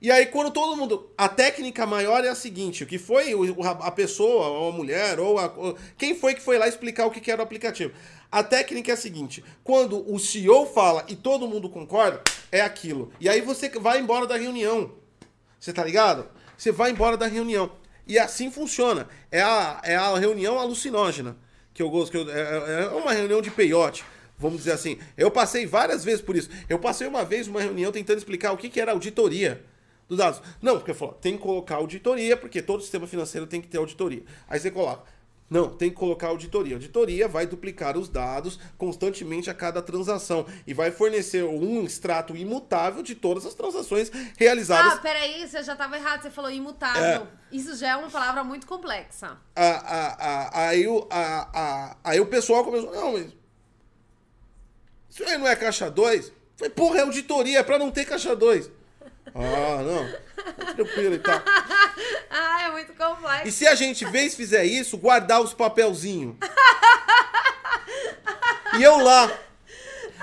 E 0.00 0.12
aí, 0.12 0.26
quando 0.26 0.52
todo 0.52 0.76
mundo. 0.76 1.10
A 1.18 1.28
técnica 1.28 1.84
maior 1.84 2.24
é 2.24 2.28
a 2.28 2.34
seguinte: 2.34 2.84
o 2.84 2.86
que 2.86 2.98
foi 2.98 3.34
o- 3.34 3.62
a 3.64 3.70
a 3.88 3.90
pessoa, 3.90 4.46
ou 4.46 4.68
a 4.68 4.72
mulher, 4.72 5.18
ou 5.18 5.38
a. 5.40 5.52
ou- 5.56 5.76
quem 5.96 6.14
foi 6.14 6.34
que 6.34 6.40
foi 6.40 6.56
lá 6.56 6.68
explicar 6.68 7.04
o 7.06 7.10
que 7.10 7.20
que 7.20 7.30
era 7.32 7.40
o 7.40 7.44
aplicativo? 7.44 7.92
A 8.30 8.44
técnica 8.44 8.92
é 8.92 8.94
a 8.94 8.96
seguinte: 8.96 9.42
quando 9.64 10.08
o 10.12 10.16
CEO 10.20 10.66
fala 10.66 11.04
e 11.08 11.16
todo 11.16 11.48
mundo 11.48 11.68
concorda, 11.68 12.22
é 12.52 12.60
aquilo. 12.60 13.10
E 13.18 13.28
aí 13.28 13.40
você 13.40 13.68
vai 13.70 13.98
embora 13.98 14.24
da 14.24 14.36
reunião. 14.36 14.92
Você 15.58 15.72
tá 15.72 15.84
ligado? 15.84 16.28
Você 16.56 16.70
vai 16.72 16.90
embora 16.90 17.16
da 17.16 17.26
reunião. 17.26 17.70
E 18.06 18.18
assim 18.18 18.50
funciona. 18.50 19.08
É 19.30 19.40
a, 19.42 19.80
é 19.84 19.96
a 19.96 20.16
reunião 20.16 20.58
alucinógena. 20.58 21.36
Que 21.74 21.82
eu 21.82 21.90
gosto. 21.90 22.10
Que 22.12 22.16
eu- 22.18 22.30
é, 22.30 22.84
é 22.84 22.88
uma 22.88 23.12
reunião 23.12 23.42
de 23.42 23.50
peiote. 23.50 24.04
Vamos 24.38 24.58
dizer 24.58 24.72
assim. 24.72 24.98
Eu 25.16 25.30
passei 25.30 25.66
várias 25.66 26.04
vezes 26.04 26.20
por 26.20 26.36
isso. 26.36 26.48
Eu 26.68 26.78
passei 26.78 27.06
uma 27.06 27.24
vez 27.24 27.48
uma 27.48 27.60
reunião 27.60 27.90
tentando 27.92 28.18
explicar 28.18 28.52
o 28.52 28.56
que, 28.56 28.68
que 28.68 28.80
era 28.80 28.92
auditoria 28.92 29.62
dos 30.08 30.18
dados. 30.18 30.40
Não, 30.62 30.78
porque 30.78 30.94
falou, 30.94 31.14
tem 31.14 31.36
que 31.36 31.42
colocar 31.42 31.76
auditoria, 31.76 32.36
porque 32.36 32.62
todo 32.62 32.80
sistema 32.82 33.06
financeiro 33.06 33.46
tem 33.46 33.60
que 33.60 33.68
ter 33.68 33.78
auditoria. 33.78 34.22
Aí 34.48 34.58
você 34.58 34.70
coloca. 34.70 35.02
Não, 35.50 35.70
tem 35.70 35.88
que 35.88 35.96
colocar 35.96 36.28
auditoria. 36.28 36.74
Auditoria 36.76 37.26
vai 37.26 37.46
duplicar 37.46 37.96
os 37.96 38.08
dados 38.08 38.58
constantemente 38.76 39.48
a 39.48 39.54
cada 39.54 39.80
transação 39.80 40.44
e 40.66 40.74
vai 40.74 40.90
fornecer 40.90 41.42
um 41.42 41.84
extrato 41.84 42.36
imutável 42.36 43.02
de 43.02 43.14
todas 43.14 43.46
as 43.46 43.54
transações 43.54 44.10
realizadas 44.36 44.92
Ah, 44.94 44.96
peraí, 44.98 45.48
você 45.48 45.62
já 45.62 45.74
tava 45.74 45.96
errado, 45.96 46.22
você 46.22 46.30
falou 46.30 46.50
imutável. 46.50 47.26
É. 47.26 47.56
Isso 47.56 47.74
já 47.76 47.88
é 47.92 47.96
uma 47.96 48.10
palavra 48.10 48.44
muito 48.44 48.66
complexa. 48.66 49.38
a, 49.56 49.64
a, 49.64 50.06
a, 50.12 50.68
aí, 50.68 50.86
o, 50.86 51.06
a, 51.10 51.48
a, 51.58 51.96
aí 52.04 52.20
o 52.20 52.26
pessoal 52.26 52.62
começou, 52.62 52.92
não, 52.92 53.14
mas 53.14 53.32
isso 55.08 55.24
aí 55.24 55.38
não 55.38 55.48
é 55.48 55.56
caixa 55.56 55.90
2? 55.90 56.32
Falei, 56.56 56.70
porra, 56.74 56.98
é 56.98 57.02
auditoria, 57.02 57.60
é 57.60 57.62
pra 57.62 57.78
não 57.78 57.90
ter 57.90 58.04
caixa 58.04 58.36
2. 58.36 58.70
Ah, 59.34 59.82
não. 59.82 60.28
Tá 60.54 60.74
tranquilo 60.74 61.14
e 61.14 61.18
tal. 61.18 61.40
Ah, 62.40 62.62
é 62.66 62.70
muito 62.70 62.92
complexo. 62.94 63.48
E 63.48 63.50
se 63.50 63.66
a 63.66 63.74
gente, 63.74 64.04
vez 64.10 64.34
fizer 64.34 64.64
isso, 64.64 64.96
guardar 64.96 65.40
os 65.40 65.52
papelzinhos? 65.52 66.36
E 68.78 68.82
eu 68.82 68.98
lá. 68.98 69.38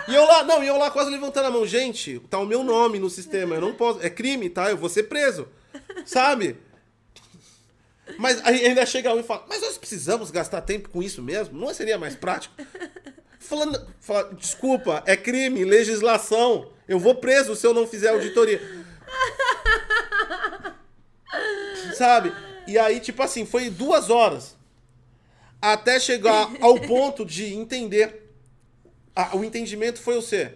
E 0.07 0.15
eu 0.15 0.23
lá, 0.23 0.43
não, 0.43 0.63
e 0.63 0.67
eu 0.67 0.77
lá 0.77 0.89
quase 0.91 1.09
levantando 1.09 1.47
a 1.47 1.51
mão. 1.51 1.65
Gente, 1.65 2.19
tá 2.29 2.37
o 2.37 2.45
meu 2.45 2.63
nome 2.63 2.99
no 2.99 3.09
sistema, 3.09 3.55
eu 3.55 3.61
não 3.61 3.73
posso. 3.73 3.99
É 4.01 4.09
crime, 4.09 4.49
tá? 4.49 4.69
Eu 4.69 4.77
vou 4.77 4.87
ser 4.87 5.03
preso. 5.03 5.47
Sabe? 6.05 6.57
Mas 8.17 8.39
aí 8.45 8.65
ainda 8.65 8.85
chega 8.85 9.13
um 9.13 9.19
e 9.19 9.23
fala, 9.23 9.45
mas 9.49 9.61
nós 9.61 9.77
precisamos 9.77 10.31
gastar 10.31 10.61
tempo 10.61 10.89
com 10.89 11.01
isso 11.01 11.21
mesmo? 11.21 11.59
Não 11.59 11.73
seria 11.73 11.97
mais 11.97 12.15
prático? 12.15 12.53
Falando, 13.39 13.85
fala, 13.99 14.33
desculpa, 14.35 15.03
é 15.05 15.17
crime, 15.17 15.65
legislação. 15.65 16.71
Eu 16.87 16.99
vou 16.99 17.15
preso 17.15 17.55
se 17.55 17.65
eu 17.65 17.73
não 17.73 17.87
fizer 17.87 18.09
auditoria. 18.09 18.61
Sabe? 21.95 22.33
E 22.67 22.77
aí, 22.77 22.99
tipo 22.99 23.21
assim, 23.23 23.45
foi 23.45 23.69
duas 23.69 24.09
horas 24.09 24.55
até 25.61 25.99
chegar 25.99 26.49
ao 26.61 26.79
ponto 26.79 27.25
de 27.25 27.53
entender. 27.53 28.31
Ah, 29.15 29.35
o 29.35 29.43
entendimento 29.43 30.01
foi 30.01 30.17
o 30.17 30.21
C. 30.21 30.53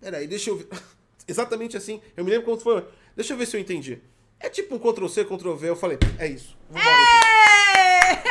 Peraí, 0.00 0.26
deixa 0.26 0.50
eu 0.50 0.58
ver. 0.58 0.68
Exatamente 1.28 1.76
assim. 1.76 2.00
Eu 2.16 2.24
me 2.24 2.30
lembro 2.30 2.46
como 2.46 2.58
foi. 2.60 2.84
Deixa 3.14 3.32
eu 3.32 3.36
ver 3.36 3.46
se 3.46 3.56
eu 3.56 3.60
entendi. 3.60 4.00
É 4.38 4.48
tipo 4.50 4.74
um 4.74 4.78
Ctrl-C, 4.78 5.24
Ctrl-V. 5.24 5.68
Eu 5.68 5.76
falei, 5.76 5.98
é 6.18 6.26
isso. 6.26 6.56
Ei! 6.74 6.82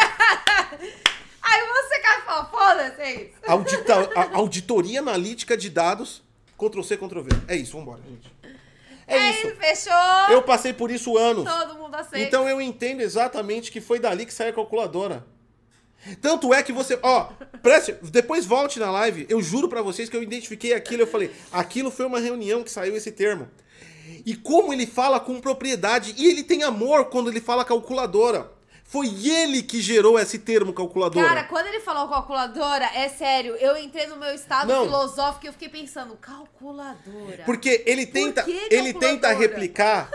Aí 1.42 1.68
você 1.68 2.00
cai 2.00 2.20
e 2.20 2.46
foda-se, 2.52 3.02
é 3.02 3.24
isso. 3.24 3.34
Audita- 3.48 4.10
auditoria 4.34 5.00
analítica 5.00 5.58
de 5.58 5.70
dados, 5.70 6.22
Ctrl-C, 6.58 6.98
Ctrl-V. 6.98 7.30
É 7.48 7.56
isso, 7.56 7.78
vambora, 7.78 8.02
gente. 8.08 8.32
É, 9.08 9.16
É 9.16 9.30
isso. 9.32 9.56
fechou. 9.56 10.32
Eu 10.32 10.42
passei 10.42 10.74
por 10.74 10.90
isso 10.90 11.18
anos. 11.18 11.46
Todo 11.46 11.76
mundo 11.80 11.96
aceita. 11.96 12.28
Então 12.28 12.48
eu 12.50 12.60
entendo 12.60 13.02
exatamente 13.02 13.72
que 13.72 13.80
foi 13.82 14.00
dali 14.00 14.26
que 14.26 14.34
saiu 14.34 14.50
a 14.52 14.54
calculadora. 14.54 15.26
Tanto 16.22 16.54
é 16.54 16.62
que 16.62 16.72
você, 16.72 17.00
ó, 17.02 17.30
preste, 17.64 17.94
depois 18.04 18.46
volte 18.46 18.80
na 18.80 18.92
live, 18.92 19.26
eu 19.28 19.42
juro 19.42 19.68
pra 19.68 19.82
vocês 19.82 20.08
que 20.08 20.16
eu 20.16 20.22
identifiquei 20.22 20.74
aquilo, 20.74 21.02
eu 21.02 21.08
falei, 21.08 21.32
aquilo 21.52 21.90
foi 21.90 22.06
uma 22.06 22.20
reunião 22.20 22.64
que 22.64 22.70
saiu 22.70 22.96
esse 22.96 23.12
termo. 23.12 23.48
E 24.24 24.36
como 24.36 24.72
ele 24.72 24.86
fala 24.86 25.20
com 25.20 25.42
propriedade, 25.42 26.14
e 26.18 26.28
ele 26.28 26.44
tem 26.44 26.62
amor 26.62 27.06
quando 27.06 27.30
ele 27.30 27.42
fala 27.42 27.66
calculadora. 27.66 28.52
Foi 28.88 29.08
ele 29.28 29.64
que 29.64 29.82
gerou 29.82 30.18
esse 30.20 30.38
termo 30.38 30.72
calculadora. 30.72 31.28
Cara, 31.28 31.44
quando 31.46 31.66
ele 31.66 31.80
falou 31.80 32.08
calculadora, 32.08 32.86
é 32.94 33.10
sério, 33.10 33.56
eu 33.56 33.76
entrei 33.76 34.06
no 34.06 34.16
meu 34.16 34.34
estado 34.34 34.68
Não. 34.68 34.86
filosófico 34.86 35.46
e 35.46 35.48
eu 35.48 35.54
fiquei 35.54 35.70
pensando, 35.70 36.16
calculadora. 36.18 37.44
Porque 37.46 37.84
ele 37.88 38.06
tenta, 38.06 38.44
que 38.44 38.68
ele 38.70 38.94
tenta 38.94 39.34
replicar, 39.34 40.12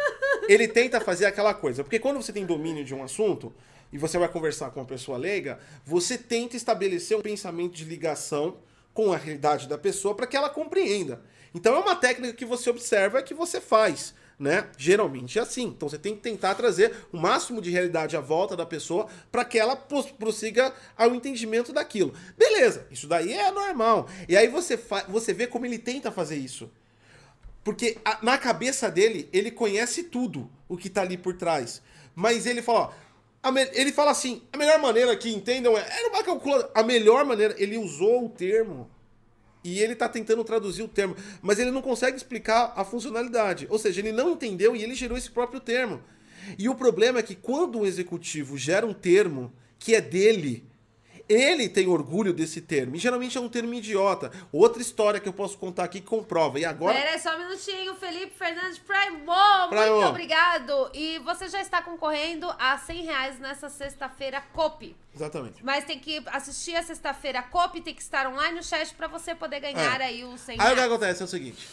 ele 0.48 0.68
tenta 0.68 1.00
fazer 1.00 1.26
aquela 1.26 1.52
coisa. 1.52 1.82
Porque 1.82 1.98
quando 1.98 2.22
você 2.22 2.32
tem 2.32 2.46
domínio 2.46 2.84
de 2.84 2.94
um 2.94 3.02
assunto 3.02 3.52
e 3.92 3.98
você 3.98 4.16
vai 4.16 4.28
conversar 4.28 4.70
com 4.70 4.78
uma 4.78 4.86
pessoa 4.86 5.18
leiga, 5.18 5.58
você 5.84 6.16
tenta 6.16 6.56
estabelecer 6.56 7.18
um 7.18 7.22
pensamento 7.22 7.74
de 7.74 7.84
ligação 7.84 8.58
com 8.94 9.12
a 9.12 9.16
realidade 9.16 9.68
da 9.68 9.76
pessoa 9.76 10.14
para 10.14 10.28
que 10.28 10.36
ela 10.36 10.48
compreenda. 10.48 11.20
Então 11.52 11.74
é 11.74 11.78
uma 11.80 11.96
técnica 11.96 12.34
que 12.34 12.44
você 12.44 12.70
observa 12.70 13.20
que 13.20 13.34
você 13.34 13.60
faz, 13.60 14.14
né? 14.40 14.70
Geralmente 14.78 15.38
é 15.38 15.42
assim. 15.42 15.64
Então 15.66 15.86
você 15.88 15.98
tem 15.98 16.16
que 16.16 16.22
tentar 16.22 16.54
trazer 16.54 16.92
o 17.12 17.18
máximo 17.18 17.60
de 17.60 17.70
realidade 17.70 18.16
à 18.16 18.20
volta 18.20 18.56
da 18.56 18.64
pessoa 18.64 19.06
para 19.30 19.44
que 19.44 19.58
ela 19.58 19.76
pros- 19.76 20.10
prossiga 20.10 20.72
ao 20.96 21.14
entendimento 21.14 21.74
daquilo. 21.74 22.14
Beleza, 22.38 22.86
isso 22.90 23.06
daí 23.06 23.34
é 23.34 23.52
normal. 23.52 24.08
E 24.26 24.34
aí 24.36 24.48
você, 24.48 24.80
você 25.08 25.34
vê 25.34 25.46
como 25.46 25.66
ele 25.66 25.78
tenta 25.78 26.10
fazer 26.10 26.36
isso. 26.36 26.70
Porque 27.62 27.98
a- 28.02 28.18
na 28.22 28.38
cabeça 28.38 28.90
dele, 28.90 29.28
ele 29.30 29.50
conhece 29.50 30.04
tudo 30.04 30.50
o 30.66 30.76
que 30.76 30.88
tá 30.88 31.02
ali 31.02 31.18
por 31.18 31.36
trás. 31.36 31.82
Mas 32.14 32.46
ele 32.46 32.62
fala, 32.62 32.94
ó, 33.44 33.52
ele 33.74 33.92
fala 33.92 34.10
assim, 34.10 34.42
a 34.50 34.56
melhor 34.56 34.78
maneira 34.78 35.14
que 35.16 35.30
entendam 35.30 35.76
é, 35.76 35.80
era 35.80 36.08
uma 36.08 36.22
calculadora. 36.24 36.70
A 36.74 36.82
melhor 36.82 37.26
maneira, 37.26 37.54
ele 37.58 37.76
usou 37.76 38.24
o 38.24 38.28
termo. 38.30 38.90
E 39.62 39.78
ele 39.78 39.94
tá 39.94 40.08
tentando 40.08 40.42
traduzir 40.42 40.82
o 40.82 40.88
termo, 40.88 41.14
mas 41.42 41.58
ele 41.58 41.70
não 41.70 41.82
consegue 41.82 42.16
explicar 42.16 42.72
a 42.76 42.84
funcionalidade. 42.84 43.66
Ou 43.68 43.78
seja, 43.78 44.00
ele 44.00 44.12
não 44.12 44.32
entendeu 44.32 44.74
e 44.74 44.82
ele 44.82 44.94
gerou 44.94 45.18
esse 45.18 45.30
próprio 45.30 45.60
termo. 45.60 46.02
E 46.58 46.68
o 46.68 46.74
problema 46.74 47.18
é 47.18 47.22
que 47.22 47.34
quando 47.34 47.78
um 47.78 47.86
executivo 47.86 48.56
gera 48.56 48.86
um 48.86 48.94
termo 48.94 49.52
que 49.78 49.94
é 49.94 50.00
dele, 50.00 50.69
ele 51.32 51.68
tem 51.68 51.86
orgulho 51.86 52.32
desse 52.32 52.60
termo. 52.60 52.96
E 52.96 52.98
geralmente 52.98 53.38
é 53.38 53.40
um 53.40 53.48
termo 53.48 53.72
idiota. 53.72 54.32
Outra 54.52 54.82
história 54.82 55.20
que 55.20 55.28
eu 55.28 55.32
posso 55.32 55.56
contar 55.56 55.84
aqui 55.84 56.00
que 56.00 56.06
comprova. 56.06 56.58
E 56.58 56.64
agora. 56.64 56.94
Pera 56.98 57.18
só 57.18 57.36
um 57.36 57.38
minutinho, 57.38 57.94
Felipe 57.94 58.32
Fernandes 58.36 58.78
Primo, 58.78 59.32
Primo. 59.68 59.94
muito 59.94 60.08
obrigado. 60.08 60.90
E 60.92 61.18
você 61.20 61.48
já 61.48 61.60
está 61.60 61.80
concorrendo 61.80 62.52
a 62.58 62.76
100 62.76 63.04
reais 63.04 63.38
nessa 63.38 63.68
sexta-feira 63.68 64.40
COP. 64.52 64.96
Exatamente. 65.14 65.64
Mas 65.64 65.84
tem 65.84 65.98
que 65.98 66.22
assistir 66.26 66.74
a 66.76 66.82
sexta-feira 66.82 67.42
COP, 67.42 67.80
tem 67.80 67.94
que 67.94 68.02
estar 68.02 68.26
online 68.26 68.56
no 68.56 68.62
chat 68.64 68.92
pra 68.94 69.06
você 69.06 69.34
poder 69.34 69.60
ganhar 69.60 70.00
É. 70.00 70.04
aí 70.04 70.24
os 70.24 70.40
100 70.40 70.56
Aí 70.60 70.66
o 70.66 70.70
que 70.70 70.74
reais. 70.76 70.90
acontece 70.92 71.22
é 71.22 71.24
o 71.24 71.28
seguinte. 71.28 71.68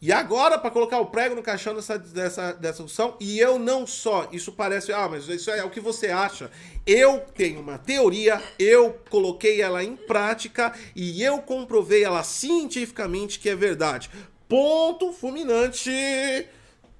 E 0.00 0.12
agora, 0.12 0.56
para 0.56 0.70
colocar 0.70 1.00
o 1.00 1.06
prego 1.06 1.34
no 1.34 1.42
caixão 1.42 1.74
dessa, 1.74 1.98
dessa, 1.98 2.52
dessa 2.52 2.84
discussão, 2.84 3.16
e 3.18 3.40
eu 3.40 3.58
não 3.58 3.84
só, 3.84 4.28
isso 4.30 4.52
parece, 4.52 4.92
ah, 4.92 5.08
mas 5.08 5.26
isso 5.28 5.50
é 5.50 5.64
o 5.64 5.70
que 5.70 5.80
você 5.80 6.06
acha. 6.06 6.52
Eu 6.86 7.18
tenho 7.34 7.60
uma 7.60 7.78
teoria, 7.78 8.40
eu 8.60 8.96
coloquei 9.10 9.60
ela 9.60 9.82
em 9.82 9.96
prática 9.96 10.72
e 10.94 11.20
eu 11.20 11.38
comprovei 11.42 12.04
ela 12.04 12.22
cientificamente 12.22 13.40
que 13.40 13.48
é 13.48 13.56
verdade. 13.56 14.08
Ponto 14.48 15.12
fulminante 15.12 15.90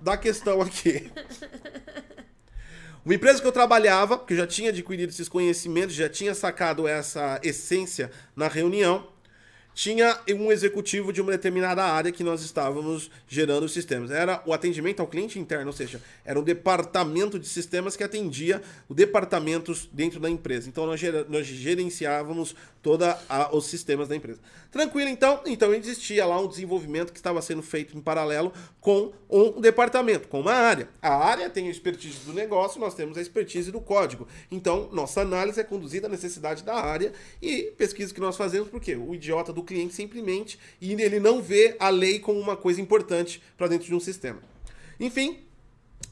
da 0.01 0.17
questão 0.17 0.61
aqui. 0.61 1.11
Uma 3.05 3.15
empresa 3.15 3.41
que 3.41 3.47
eu 3.47 3.53
trabalhava, 3.53 4.19
que 4.19 4.37
já 4.37 4.47
tinha 4.47 4.69
adquirido 4.69 5.09
esses 5.09 5.31
conhecimentos, 5.31 5.95
já 5.95 6.11
tinha 6.11 6.35
sacado 6.35 6.87
essa 6.87 7.41
essência 7.43 8.11
na 8.37 8.49
reunião, 8.49 9.09
tinha 9.79 10.19
um 10.35 10.51
executivo 10.51 11.13
de 11.13 11.21
uma 11.21 11.31
determinada 11.31 11.85
área 11.85 12.11
que 12.11 12.25
nós 12.25 12.43
estávamos 12.43 13.09
gerando 13.29 13.63
os 13.63 13.73
sistemas. 13.73 14.11
Era 14.11 14.43
o 14.45 14.53
atendimento 14.53 14.99
ao 14.99 15.07
cliente 15.07 15.39
interno, 15.39 15.69
ou 15.69 15.73
seja, 15.73 16.03
era 16.25 16.37
um 16.37 16.43
departamento 16.43 17.39
de 17.39 17.47
sistemas 17.47 17.95
que 17.95 18.03
atendia 18.03 18.61
os 18.89 18.97
departamentos 18.97 19.89
dentro 19.93 20.19
da 20.19 20.29
empresa. 20.29 20.69
Então 20.69 20.85
nós, 20.85 21.01
nós 21.29 21.47
gerenciávamos 21.47 22.57
todos 22.83 23.07
os 23.53 23.67
sistemas 23.67 24.09
da 24.09 24.17
empresa. 24.17 24.41
Tranquilo, 24.71 25.09
então? 25.09 25.41
Então 25.47 25.75
existia 25.75 26.25
lá 26.27 26.41
um 26.41 26.47
desenvolvimento 26.47 27.13
que 27.13 27.19
estava 27.19 27.41
sendo 27.41 27.63
feito 27.63 27.97
em 27.97 28.01
paralelo 28.01 28.53
com 28.81 29.13
um 29.29 29.61
departamento, 29.61 30.29
com 30.29 30.41
uma 30.41 30.53
área. 30.53 30.89
A 31.01 31.15
área 31.15 31.51
tem 31.51 31.69
a 31.69 31.71
expertise 31.71 32.19
do 32.27 32.33
negócio, 32.33 32.81
nós 32.81 32.95
temos 32.95 33.17
a 33.17 33.21
expertise 33.21 33.73
do 33.73 33.81
código. 33.81 34.29
Então, 34.51 34.89
nossa 34.93 35.23
análise 35.23 35.61
é 35.61 35.65
conduzida 35.65 36.07
à 36.07 36.11
necessidade 36.11 36.63
da 36.63 36.75
área 36.75 37.13
e 37.41 37.73
pesquisa 37.77 38.13
que 38.15 38.21
nós 38.21 38.37
fazemos, 38.37 38.69
porque 38.69 38.95
o 38.95 39.15
idiota 39.15 39.53
do 39.53 39.63
cliente 39.63 39.95
simplesmente 39.95 40.59
e 40.81 40.93
ele 40.93 41.19
não 41.19 41.43
vê 41.43 41.77
a 41.79 41.89
lei 41.89 42.19
como 42.19 42.39
uma 42.39 42.57
coisa 42.57 42.81
importante 42.81 43.43
para 43.57 43.69
dentro 43.69 43.87
de 43.87 43.95
um 43.95 44.01
sistema. 44.01 44.41
Enfim, 45.01 45.39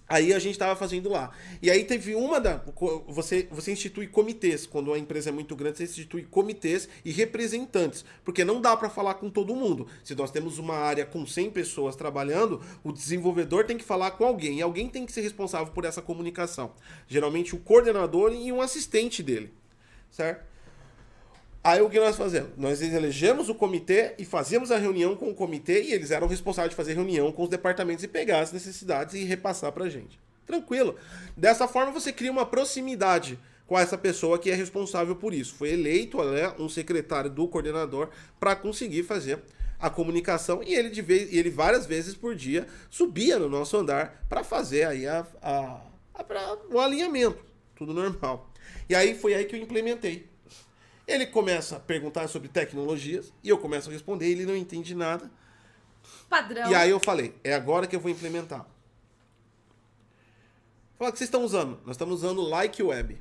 Aí 0.09 0.33
a 0.33 0.39
gente 0.39 0.53
estava 0.53 0.77
fazendo 0.77 1.09
lá. 1.09 1.33
E 1.61 1.71
aí 1.71 1.85
teve 1.85 2.15
uma 2.15 2.41
da. 2.41 2.63
Você, 3.09 3.49
você 3.51 3.73
institui 3.73 4.07
comitês. 4.07 4.65
Quando 4.65 4.93
a 4.93 4.99
empresa 4.99 5.31
é 5.31 5.33
muito 5.33 5.57
grande, 5.57 5.79
você 5.79 5.85
institui 5.85 6.23
comitês 6.23 6.89
e 7.05 7.11
representantes. 7.11 8.05
Porque 8.25 8.45
não 8.45 8.61
dá 8.61 8.77
para 8.77 8.89
falar 8.89 9.15
com 9.15 9.29
todo 9.29 9.57
mundo. 9.57 9.89
Se 10.05 10.15
nós 10.15 10.31
temos 10.31 10.59
uma 10.59 10.77
área 10.77 11.05
com 11.05 11.27
100 11.27 11.51
pessoas 11.51 11.97
trabalhando, 11.97 12.61
o 12.85 12.93
desenvolvedor 12.93 13.65
tem 13.65 13.77
que 13.77 13.85
falar 13.85 14.13
com 14.13 14.25
alguém. 14.25 14.59
E 14.59 14.63
alguém 14.63 14.89
tem 14.89 15.05
que 15.05 15.13
ser 15.13 15.23
responsável 15.23 15.73
por 15.73 15.85
essa 15.85 16.01
comunicação. 16.01 16.73
Geralmente 17.09 17.55
o 17.55 17.59
coordenador 17.59 18.33
e 18.33 18.53
um 18.53 18.61
assistente 18.61 19.23
dele. 19.23 19.53
Certo? 20.11 20.56
Aí 21.67 21.83
o 21.83 21.91
que 21.91 21.99
nós 21.99 22.15
fazemos? 22.15 22.51
Nós 22.57 22.81
elegemos 22.81 23.49
o 23.49 23.55
comitê 23.55 24.15
e 24.21 24.25
fazíamos 24.25 24.71
a 24.71 24.79
reunião 24.79 25.17
com 25.17 25.29
o 25.29 25.35
comitê 25.35 25.83
e 25.83 25.93
eles 25.93 26.13
eram 26.13 26.29
responsáveis 26.29 26.71
de 26.71 26.77
fazer 26.77 26.95
reunião 26.95 27.33
com 27.33 27.43
os 27.43 27.49
departamentos 27.49 28.05
e 28.05 28.09
pegar 28.09 28.39
as 28.39 28.53
necessidades 28.53 29.17
e 29.17 29.25
repassar 29.25 29.73
para 29.73 29.87
a 29.87 29.89
gente. 29.89 30.17
Tranquilo. 30.47 30.95
Dessa 31.37 31.67
forma 31.67 31.91
você 31.91 32.13
cria 32.13 32.31
uma 32.31 32.47
proximidade 32.47 33.37
com 33.67 33.77
essa 33.77 33.99
pessoa 33.99 34.39
que 34.39 34.49
é 34.49 34.55
responsável 34.55 35.17
por 35.17 35.35
isso. 35.35 35.57
Foi 35.57 35.73
eleito 35.73 36.23
né, 36.23 36.55
um 36.57 36.69
secretário 36.69 37.29
do 37.29 37.49
coordenador 37.49 38.11
para 38.39 38.55
conseguir 38.55 39.03
fazer 39.03 39.43
a 39.77 39.91
comunicação 39.91 40.63
e 40.63 40.73
ele 40.73 40.89
de 40.89 41.03
vez, 41.03 41.35
ele 41.35 41.51
várias 41.51 41.85
vezes 41.85 42.15
por 42.15 42.37
dia 42.37 42.65
subia 42.89 43.41
no 43.41 43.49
nosso 43.49 43.77
andar 43.77 44.25
para 44.29 44.45
fazer 44.45 44.85
aí 44.85 45.05
a, 45.09 45.27
a, 45.43 45.81
a, 46.15 46.59
o 46.71 46.79
alinhamento, 46.79 47.45
tudo 47.75 47.93
normal. 47.93 48.53
E 48.89 48.95
aí 48.95 49.17
foi 49.17 49.35
aí 49.35 49.45
que 49.47 49.57
eu 49.57 49.61
implementei 49.61 50.36
ele 51.07 51.27
começa 51.27 51.77
a 51.77 51.81
perguntar 51.81 52.29
sobre 52.29 52.49
tecnologias 52.49 53.33
e 53.43 53.49
eu 53.49 53.59
começo 53.59 53.89
a 53.89 53.93
responder, 53.93 54.27
ele 54.27 54.47
não 54.47 54.57
entende 54.57 54.95
nada. 54.95 55.31
Padrão. 56.29 56.71
E 56.71 56.75
aí 56.75 56.91
eu 56.91 57.01
falei, 57.01 57.35
é 57.45 57.55
agora 57.55 57.87
que 57.87 57.95
eu 57.95 58.01
vou 58.01 58.11
implementar. 58.11 58.67
Fala, 60.99 61.11
o 61.11 61.13
que 61.13 61.19
vocês 61.19 61.29
estão 61.29 61.45
usando? 61.45 61.79
Nós 61.85 61.95
estamos 61.95 62.23
usando 62.23 62.39
o 62.39 62.49
Like 62.49 62.83
Web. 62.83 63.19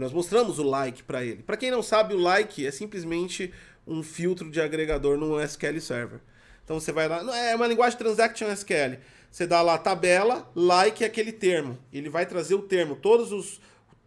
Nós 0.00 0.12
mostramos 0.14 0.58
o 0.58 0.62
like 0.62 1.02
para 1.02 1.22
ele. 1.22 1.42
Para 1.42 1.58
quem 1.58 1.70
não 1.70 1.82
sabe, 1.82 2.14
o 2.14 2.18
like 2.18 2.66
é 2.66 2.70
simplesmente 2.70 3.52
um 3.86 4.02
filtro 4.02 4.50
de 4.50 4.58
agregador 4.58 5.18
no 5.18 5.38
SQL 5.38 5.78
Server. 5.78 6.20
Então 6.64 6.80
você 6.80 6.90
vai 6.90 7.06
lá, 7.06 7.36
é 7.36 7.54
uma 7.54 7.66
linguagem 7.66 7.98
transaction 7.98 8.48
SQL. 8.48 8.98
Você 9.30 9.46
dá 9.46 9.60
lá 9.60 9.76
tabela, 9.76 10.50
like 10.54 11.04
é 11.04 11.06
aquele 11.06 11.32
termo. 11.32 11.78
Ele 11.92 12.08
vai 12.08 12.24
trazer 12.24 12.54
o 12.54 12.62
termo, 12.62 12.96
todos 12.96 13.30
os 13.30 13.60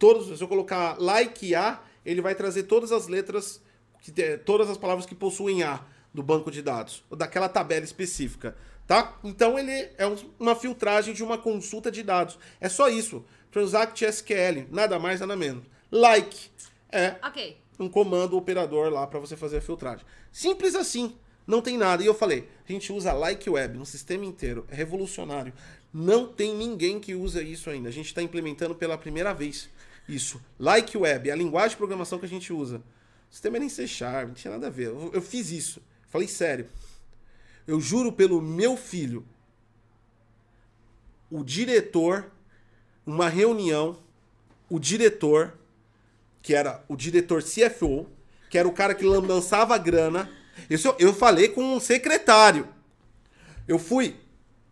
todos, 0.03 0.37
se 0.37 0.43
eu 0.43 0.49
colocar 0.49 0.97
like 0.99 1.55
A, 1.55 1.79
ele 2.05 2.21
vai 2.21 2.35
trazer 2.35 2.63
todas 2.63 2.91
as 2.91 3.07
letras, 3.07 3.61
todas 4.43 4.69
as 4.69 4.77
palavras 4.77 5.05
que 5.05 5.15
possuem 5.15 5.63
A 5.63 5.79
do 6.13 6.21
banco 6.21 6.51
de 6.51 6.61
dados, 6.61 7.05
ou 7.09 7.15
daquela 7.15 7.47
tabela 7.47 7.85
específica, 7.85 8.53
tá? 8.85 9.17
Então 9.23 9.57
ele 9.57 9.71
é 9.71 10.03
uma 10.37 10.57
filtragem 10.57 11.13
de 11.13 11.23
uma 11.23 11.37
consulta 11.37 11.89
de 11.89 12.03
dados. 12.03 12.37
É 12.59 12.67
só 12.67 12.89
isso. 12.89 13.23
Transact 13.49 14.03
SQL, 14.03 14.67
nada 14.69 14.99
mais, 14.99 15.21
nada 15.21 15.37
menos. 15.37 15.63
Like 15.89 16.49
é 16.91 17.15
okay. 17.25 17.55
um 17.79 17.87
comando 17.87 18.35
operador 18.35 18.91
lá 18.91 19.07
para 19.07 19.19
você 19.19 19.37
fazer 19.37 19.59
a 19.59 19.61
filtragem. 19.61 20.05
Simples 20.33 20.75
assim. 20.75 21.15
Não 21.47 21.61
tem 21.61 21.77
nada. 21.77 22.03
E 22.03 22.05
eu 22.05 22.13
falei, 22.13 22.49
a 22.67 22.71
gente 22.71 22.91
usa 22.91 23.13
Like 23.13 23.49
Web 23.49 23.77
no 23.77 23.85
sistema 23.85 24.25
inteiro. 24.25 24.65
É 24.69 24.75
revolucionário. 24.75 25.53
Não 25.93 26.27
tem 26.27 26.55
ninguém 26.55 26.99
que 26.99 27.15
usa 27.15 27.41
isso 27.41 27.69
ainda. 27.69 27.87
A 27.89 27.91
gente 27.91 28.07
está 28.07 28.21
implementando 28.21 28.75
pela 28.75 28.97
primeira 28.97 29.33
vez 29.33 29.69
isso. 30.07 30.41
Like 30.59 30.97
Web, 30.97 31.31
a 31.31 31.35
linguagem 31.35 31.71
de 31.71 31.77
programação 31.77 32.19
que 32.19 32.25
a 32.25 32.29
gente 32.29 32.51
usa. 32.51 32.77
O 33.29 33.33
sistema 33.33 33.57
era 33.57 33.65
em 33.65 33.69
C 33.69 33.87
Sharp, 33.87 34.27
não 34.27 34.35
tinha 34.35 34.51
nada 34.51 34.67
a 34.67 34.69
ver. 34.69 34.87
Eu, 34.87 35.11
eu 35.13 35.21
fiz 35.21 35.51
isso. 35.51 35.81
Falei 36.09 36.27
sério. 36.27 36.67
Eu 37.65 37.79
juro 37.79 38.11
pelo 38.11 38.41
meu 38.41 38.77
filho. 38.77 39.25
O 41.31 41.43
diretor, 41.43 42.31
uma 43.05 43.27
reunião, 43.29 43.97
o 44.69 44.77
diretor, 44.77 45.57
que 46.41 46.53
era 46.53 46.83
o 46.87 46.95
diretor 46.95 47.41
CFO, 47.41 48.07
que 48.49 48.57
era 48.57 48.67
o 48.67 48.73
cara 48.73 48.93
que 48.93 49.05
lançava 49.05 49.77
grana. 49.77 50.29
Isso 50.69 50.93
eu 50.99 51.13
falei 51.13 51.49
com 51.49 51.75
um 51.75 51.79
secretário. 51.79 52.67
Eu 53.67 53.79
fui. 53.79 54.15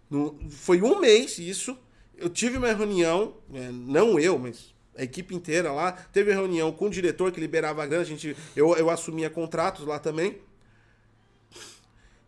No, 0.09 0.37
foi 0.49 0.81
um 0.81 0.99
mês 0.99 1.39
isso. 1.39 1.77
Eu 2.15 2.29
tive 2.29 2.57
uma 2.57 2.71
reunião, 2.71 3.37
é, 3.51 3.71
não 3.71 4.19
eu, 4.19 4.37
mas 4.37 4.75
a 4.97 5.03
equipe 5.03 5.35
inteira 5.35 5.71
lá. 5.71 5.91
Teve 5.91 6.31
reunião 6.31 6.71
com 6.71 6.85
o 6.85 6.89
diretor 6.89 7.31
que 7.31 7.39
liberava 7.39 7.83
a 7.83 7.85
grana, 7.85 8.03
a 8.03 8.05
gente, 8.05 8.35
eu, 8.55 8.75
eu 8.75 8.89
assumia 8.89 9.29
contratos 9.29 9.85
lá 9.85 9.99
também. 9.99 10.41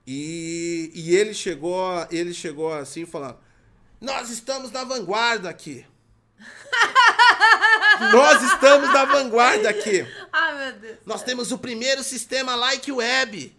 E, 0.05 0.91
e 0.93 1.15
ele 1.15 1.33
chegou, 1.33 2.05
ele 2.11 2.33
chegou 2.33 2.73
assim 2.73 3.05
falando: 3.05 3.37
"Nós 4.01 4.29
estamos 4.29 4.71
na 4.71 4.83
vanguarda 4.83 5.49
aqui". 5.49 5.85
Nós 8.11 8.43
estamos 8.43 8.91
na 8.91 9.05
vanguarda 9.05 9.69
aqui. 9.69 10.05
Ai, 10.31 10.57
meu 10.57 10.73
Deus. 10.79 10.97
Nós 11.05 11.23
temos 11.23 11.51
o 11.51 11.57
primeiro 11.57 12.03
sistema 12.03 12.55
like 12.55 12.91
web. 12.91 13.55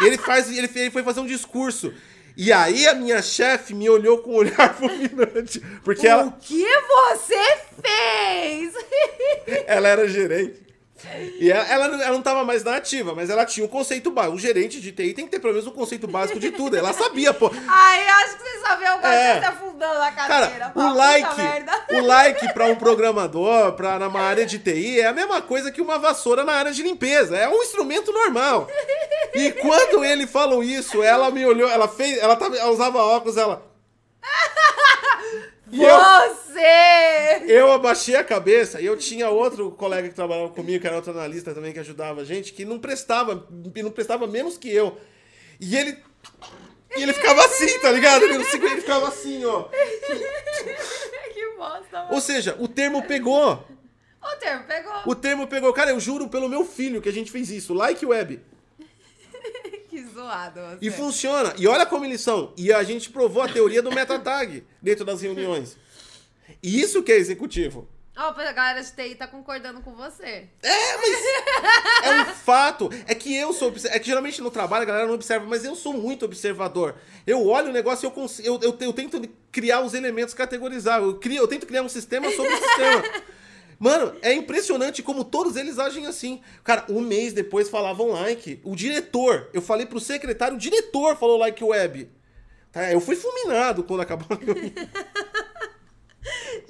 ele 0.00 0.18
faz, 0.18 0.50
ele, 0.50 0.68
ele 0.74 0.90
foi 0.90 1.02
fazer 1.02 1.20
um 1.20 1.26
discurso. 1.26 1.94
E 2.36 2.52
aí 2.52 2.86
a 2.88 2.94
minha 2.94 3.20
chefe 3.20 3.74
me 3.74 3.88
olhou 3.88 4.18
com 4.18 4.32
um 4.32 4.36
olhar 4.36 4.74
fulminante. 4.76 5.60
Porque 5.84 6.06
o 6.06 6.10
ela. 6.10 6.26
O 6.26 6.32
que 6.32 6.64
você 6.64 7.58
fez? 7.82 8.74
ela 9.66 9.88
era 9.88 10.08
gerente. 10.08 10.71
E 11.40 11.50
ela, 11.50 11.66
ela, 11.66 11.84
ela 11.86 12.10
não 12.10 12.18
estava 12.18 12.44
mais 12.44 12.62
na 12.62 12.76
ativa, 12.76 13.14
mas 13.14 13.28
ela 13.28 13.44
tinha 13.44 13.66
um 13.66 13.68
conceito 13.68 14.10
básico. 14.10 14.36
O 14.36 14.38
gerente 14.38 14.80
de 14.80 14.92
TI 14.92 15.12
tem 15.14 15.24
que 15.24 15.32
ter 15.32 15.40
pelo 15.40 15.52
menos 15.52 15.66
um 15.66 15.72
conceito 15.72 16.06
básico 16.06 16.38
de 16.38 16.52
tudo. 16.52 16.76
Ela 16.76 16.92
sabia, 16.92 17.34
pô. 17.34 17.50
Ai, 17.68 18.08
acho 18.08 18.36
que 18.36 18.44
você 18.44 18.58
sabia 18.60 18.94
o 18.94 19.00
que 19.00 19.06
é. 19.06 19.40
tá 19.40 19.48
afundando 19.48 20.00
a 20.00 20.12
cadeira. 20.12 20.70
Cara, 20.70 20.72
o 20.74 20.94
like, 20.94 21.40
o 21.90 22.00
like 22.06 22.54
para 22.54 22.66
um 22.66 22.76
programador, 22.76 23.72
para 23.72 23.98
numa 23.98 24.20
área 24.20 24.46
de 24.46 24.58
TI, 24.58 25.00
é 25.00 25.06
a 25.06 25.12
mesma 25.12 25.42
coisa 25.42 25.72
que 25.72 25.80
uma 25.80 25.98
vassoura 25.98 26.44
na 26.44 26.52
área 26.52 26.72
de 26.72 26.82
limpeza. 26.82 27.36
É 27.36 27.48
um 27.48 27.62
instrumento 27.62 28.12
normal. 28.12 28.68
E 29.34 29.50
quando 29.52 30.04
ele 30.04 30.26
falou 30.26 30.62
isso, 30.62 31.02
ela 31.02 31.30
me 31.30 31.44
olhou, 31.44 31.68
ela 31.68 31.88
fez, 31.88 32.18
ela, 32.18 32.36
tava, 32.36 32.56
ela 32.56 32.70
usava 32.70 32.98
óculos, 32.98 33.36
ela. 33.36 33.66
Você! 35.72 37.42
Eu, 37.44 37.66
eu, 37.66 37.72
abaixei 37.72 38.14
a 38.14 38.22
cabeça 38.22 38.80
e 38.80 38.84
eu 38.84 38.96
tinha 38.96 39.30
outro 39.30 39.70
colega 39.70 40.08
que 40.08 40.14
trabalhava 40.14 40.50
comigo, 40.50 40.80
que 40.80 40.86
era 40.86 40.96
outro 40.96 41.12
analista 41.12 41.54
também, 41.54 41.72
que 41.72 41.78
ajudava 41.78 42.20
a 42.20 42.24
gente, 42.24 42.52
que 42.52 42.64
não 42.64 42.78
prestava, 42.78 43.48
não 43.50 43.90
prestava 43.90 44.26
menos 44.26 44.58
que 44.58 44.68
eu. 44.68 45.00
E 45.58 45.76
ele. 45.76 45.96
E 46.94 47.02
ele 47.02 47.14
ficava 47.14 47.42
assim, 47.46 47.78
tá 47.80 47.90
ligado? 47.90 48.22
Ele, 48.22 48.34
ele 48.34 48.80
ficava 48.82 49.08
assim, 49.08 49.42
ó. 49.46 49.64
que 51.32 51.56
bosta, 51.56 52.00
mano. 52.00 52.14
Ou 52.14 52.20
seja, 52.20 52.54
o 52.60 52.68
termo 52.68 53.02
pegou. 53.04 53.66
O 54.22 54.36
termo 54.38 54.64
pegou. 54.64 54.92
O 55.06 55.14
termo 55.14 55.46
pegou. 55.46 55.72
Cara, 55.72 55.90
eu 55.90 55.98
juro 55.98 56.28
pelo 56.28 56.50
meu 56.50 56.66
filho 56.66 57.00
que 57.00 57.08
a 57.08 57.12
gente 57.12 57.30
fez 57.30 57.50
isso. 57.50 57.72
Like 57.72 58.04
web. 58.04 58.40
Zoado. 60.12 60.60
Você. 60.60 60.78
E 60.86 60.90
funciona. 60.90 61.54
E 61.56 61.66
olha 61.66 61.86
como 61.86 62.04
eles 62.04 62.20
são. 62.20 62.52
E 62.56 62.72
a 62.72 62.82
gente 62.82 63.10
provou 63.10 63.42
a 63.42 63.48
teoria 63.48 63.82
do 63.82 63.92
metatag 63.92 64.64
dentro 64.80 65.04
das 65.04 65.22
reuniões. 65.22 65.76
E 66.62 66.80
isso 66.80 67.02
que 67.02 67.12
é 67.12 67.16
executivo. 67.16 67.88
Ó, 68.14 68.28
oh, 68.28 68.40
a 68.40 68.52
galera 68.52 68.82
de 68.82 68.92
TI 68.92 69.14
tá 69.14 69.26
concordando 69.26 69.80
com 69.80 69.94
você. 69.94 70.46
É, 70.62 70.96
mas 70.98 71.24
é 72.04 72.20
um 72.20 72.24
fato. 72.36 72.90
É 73.06 73.14
que 73.14 73.34
eu 73.34 73.54
sou. 73.54 73.72
É 73.86 73.98
que 73.98 74.06
geralmente 74.06 74.42
no 74.42 74.50
trabalho 74.50 74.82
a 74.82 74.86
galera 74.86 75.06
não 75.06 75.14
observa, 75.14 75.46
mas 75.46 75.64
eu 75.64 75.74
sou 75.74 75.94
muito 75.94 76.26
observador. 76.26 76.94
Eu 77.26 77.46
olho 77.48 77.70
o 77.70 77.72
negócio 77.72 78.04
e 78.04 78.06
eu, 78.06 78.10
consigo, 78.10 78.46
eu, 78.46 78.60
eu, 78.62 78.76
eu 78.78 78.92
tento 78.92 79.20
criar 79.50 79.80
os 79.80 79.94
elementos, 79.94 80.34
categorizar. 80.34 81.00
Eu, 81.00 81.14
crio, 81.14 81.38
eu 81.38 81.48
tento 81.48 81.66
criar 81.66 81.82
um 81.82 81.88
sistema 81.88 82.30
sobre 82.32 82.52
o 82.52 82.58
sistema. 82.58 83.02
Mano, 83.82 84.14
é 84.22 84.32
impressionante 84.32 85.02
como 85.02 85.24
todos 85.24 85.56
eles 85.56 85.76
agem 85.76 86.06
assim. 86.06 86.40
Cara, 86.62 86.84
um 86.88 87.00
mês 87.00 87.32
depois 87.32 87.68
falavam 87.68 88.10
like. 88.12 88.60
O 88.62 88.76
diretor, 88.76 89.50
eu 89.52 89.60
falei 89.60 89.86
pro 89.86 89.98
secretário, 89.98 90.54
o 90.54 90.58
diretor 90.58 91.16
falou 91.16 91.36
like 91.36 91.64
web. 91.64 92.08
Tá, 92.70 92.92
eu 92.92 93.00
fui 93.00 93.16
fulminado 93.16 93.82
quando 93.82 94.02
acabou 94.02 94.28
a 94.30 94.40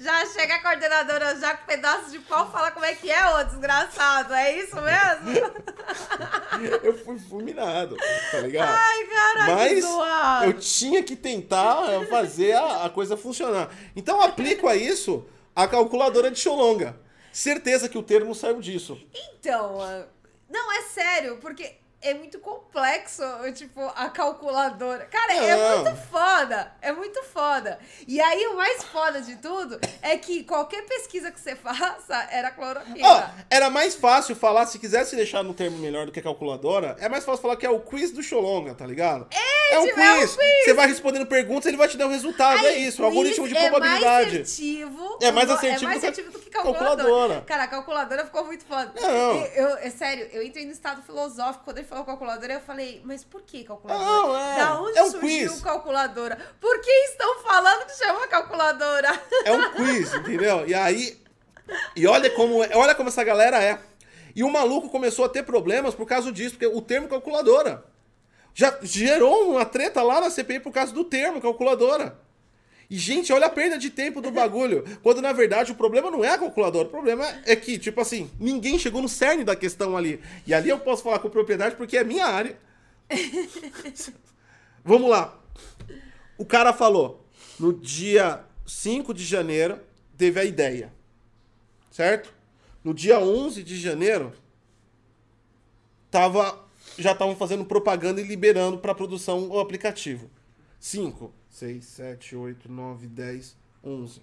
Já 0.03 0.25
já 0.25 0.25
chega 0.25 0.55
a 0.55 0.61
coordenadora 0.63 1.39
já 1.39 1.55
com 1.55 1.67
pedaço 1.67 2.09
de 2.09 2.17
pau 2.17 2.51
fala 2.51 2.71
como 2.71 2.83
é 2.83 2.95
que 2.95 3.11
é, 3.11 3.29
ô 3.35 3.43
desgraçado. 3.43 4.33
É 4.33 4.57
isso 4.57 4.75
mesmo? 4.75 5.53
Eu 6.81 6.97
fui 6.97 7.19
fulminado, 7.19 7.95
tá 8.31 8.39
ligado? 8.39 8.75
Ai, 8.75 9.05
caralho, 9.05 9.55
Mas 9.55 9.85
zoado. 9.85 10.45
eu 10.45 10.53
tinha 10.53 11.03
que 11.03 11.15
tentar 11.15 12.05
fazer 12.09 12.53
a, 12.53 12.85
a 12.85 12.89
coisa 12.89 13.15
funcionar. 13.15 13.69
Então 13.95 14.17
eu 14.17 14.23
aplico 14.23 14.67
a 14.67 14.75
isso 14.75 15.25
a 15.55 15.67
calculadora 15.67 16.31
de 16.31 16.39
Xolonga. 16.39 17.02
Certeza 17.33 17.89
que 17.89 17.97
o 17.97 18.03
termo 18.03 18.35
saiu 18.35 18.61
disso. 18.61 18.97
Então, 19.13 19.81
ah, 19.81 20.05
não, 20.47 20.71
é 20.71 20.83
sério, 20.83 21.37
porque 21.37 21.77
é 22.03 22.13
muito 22.13 22.37
complexo, 22.39 23.23
tipo, 23.55 23.81
a 23.95 24.09
calculadora. 24.09 25.05
Cara, 25.05 25.33
é 25.35 25.55
Não. 25.55 25.83
muito 25.83 25.95
foda. 26.07 26.71
É 26.81 26.91
muito 26.91 27.23
foda. 27.23 27.79
E 28.07 28.19
aí, 28.19 28.45
o 28.47 28.55
mais 28.57 28.83
foda 28.83 29.21
de 29.21 29.35
tudo 29.37 29.79
é 30.01 30.17
que 30.17 30.43
qualquer 30.43 30.83
pesquisa 30.85 31.31
que 31.31 31.39
você 31.39 31.55
faça 31.57 32.15
era 32.29 32.51
cloroquina. 32.51 33.07
Ó, 33.07 33.23
era 33.49 33.69
mais 33.69 33.95
fácil 33.95 34.35
falar, 34.35 34.65
se 34.65 34.77
quisesse 34.79 35.15
deixar 35.15 35.43
no 35.43 35.53
termo 35.53 35.77
melhor 35.77 36.05
do 36.05 36.11
que 36.11 36.21
calculadora, 36.21 36.95
é 36.99 37.07
mais 37.07 37.23
fácil 37.23 37.41
falar 37.41 37.55
que 37.55 37.65
é 37.65 37.69
o 37.69 37.79
quiz 37.79 38.11
do 38.11 38.21
Xolonga, 38.21 38.73
tá 38.73 38.85
ligado? 38.85 39.27
É, 39.31 39.79
um 39.79 39.85
tipo, 39.87 39.99
é 39.99 40.13
um 40.15 40.19
quiz. 40.19 40.35
quiz. 40.35 40.65
Você 40.65 40.73
vai 40.73 40.87
respondendo 40.87 41.25
perguntas, 41.25 41.65
ele 41.67 41.77
vai 41.77 41.87
te 41.87 41.97
dar 41.97 42.07
o 42.07 42.09
resultado. 42.09 42.65
é 42.65 42.69
Aí, 42.69 42.85
isso, 42.87 43.01
o 43.01 43.05
algoritmo 43.05 43.47
de 43.47 43.53
quiz 43.55 43.63
probabilidade. 43.69 44.29
É 44.29 44.39
mais 44.39 44.41
assertivo. 44.51 45.19
É 45.21 45.31
mais 45.31 45.49
é 45.49 45.53
assertivo 45.53 45.85
mais 45.85 45.97
do 45.97 46.01
que 46.01 46.07
assertivo 46.07 46.31
do 46.31 46.39
que 46.39 46.49
calculadora. 46.49 46.95
calculadora. 46.97 47.41
Cara, 47.41 47.63
a 47.63 47.67
calculadora 47.67 48.25
ficou 48.25 48.45
muito 48.45 48.65
foda. 48.65 48.91
Não. 48.99 49.35
E 49.37 49.51
Eu, 49.57 49.77
é 49.77 49.89
sério, 49.89 50.27
eu 50.31 50.43
entrei 50.43 50.65
no 50.65 50.71
estado 50.71 51.01
filosófico. 51.03 51.63
Quando 51.63 51.77
ele 51.77 51.87
falou 51.93 52.05
calculadora, 52.05 52.53
eu 52.53 52.59
falei, 52.61 53.01
mas 53.05 53.23
por 53.23 53.41
que 53.43 53.63
calculadora? 53.63 54.03
Não, 54.09 54.35
é. 54.35 54.55
Da 54.57 54.81
onde 54.81 54.97
É 54.97 55.03
um 55.03 55.11
surgiu 55.11 55.49
quiz. 55.51 55.61
calculadora? 55.61 56.37
Por 56.59 56.81
que 56.81 56.89
estão 57.09 57.39
falando 57.43 57.85
que 57.85 57.95
chama 57.95 58.27
calculadora? 58.27 59.21
É 59.45 59.51
um 59.51 59.71
quiz, 59.73 60.13
entendeu? 60.13 60.67
E 60.67 60.73
aí. 60.73 61.21
E 61.95 62.05
olha 62.07 62.29
como, 62.31 62.63
é- 62.63 62.75
olha 62.75 62.95
como 62.95 63.09
essa 63.09 63.23
galera 63.23 63.61
é. 63.63 63.79
E 64.35 64.43
o 64.43 64.49
maluco 64.49 64.89
começou 64.89 65.23
a 65.25 65.29
ter 65.29 65.43
problemas 65.43 65.93
por 65.93 66.07
causa 66.07 66.31
disso, 66.31 66.55
porque 66.57 66.67
o 66.67 66.81
termo 66.81 67.07
calculadora. 67.07 67.85
Já 68.55 68.77
gerou 68.81 69.51
uma 69.51 69.65
treta 69.65 70.01
lá 70.01 70.19
na 70.19 70.29
CPI 70.29 70.59
por 70.59 70.71
causa 70.71 70.91
do 70.93 71.03
termo 71.03 71.39
calculadora. 71.41 72.17
E, 72.89 72.97
gente, 72.97 73.31
olha 73.31 73.47
a 73.47 73.49
perda 73.49 73.77
de 73.77 73.89
tempo 73.89 74.21
do 74.21 74.31
bagulho. 74.31 74.83
Quando, 75.01 75.21
na 75.21 75.33
verdade, 75.33 75.71
o 75.71 75.75
problema 75.75 76.11
não 76.11 76.23
é 76.23 76.29
a 76.29 76.37
calculadora. 76.37 76.87
O 76.87 76.91
problema 76.91 77.25
é 77.45 77.55
que, 77.55 77.77
tipo 77.77 77.99
assim, 78.01 78.29
ninguém 78.39 78.77
chegou 78.77 79.01
no 79.01 79.09
cerne 79.09 79.43
da 79.43 79.55
questão 79.55 79.95
ali. 79.97 80.19
E 80.45 80.53
ali 80.53 80.69
eu 80.69 80.79
posso 80.79 81.03
falar 81.03 81.19
com 81.19 81.29
propriedade 81.29 81.75
porque 81.75 81.97
é 81.97 82.03
minha 82.03 82.25
área. 82.25 82.57
Vamos 84.83 85.09
lá. 85.09 85.39
O 86.37 86.45
cara 86.45 86.73
falou, 86.73 87.25
no 87.59 87.73
dia 87.73 88.43
5 88.65 89.13
de 89.13 89.23
janeiro, 89.23 89.79
teve 90.17 90.39
a 90.39 90.43
ideia. 90.43 90.91
Certo? 91.91 92.33
No 92.83 92.93
dia 92.93 93.19
11 93.19 93.63
de 93.63 93.79
janeiro, 93.79 94.33
tava, 96.11 96.67
já 96.97 97.13
estavam 97.13 97.35
fazendo 97.35 97.63
propaganda 97.65 98.19
e 98.19 98.23
liberando 98.23 98.77
para 98.77 98.93
produção 98.93 99.47
o 99.49 99.59
aplicativo. 99.59 100.29
5, 100.79 101.33
6, 101.53 101.85
7, 101.85 102.35
8, 102.35 102.71
9, 102.71 103.07
10, 103.07 103.55
11. 103.83 104.21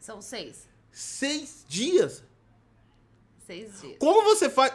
São 0.00 0.20
seis. 0.20 0.68
Seis 0.90 1.64
dias. 1.68 2.22
Seis 3.46 3.80
dias. 3.80 3.96
Como 3.98 4.22
você 4.24 4.50
faz. 4.50 4.72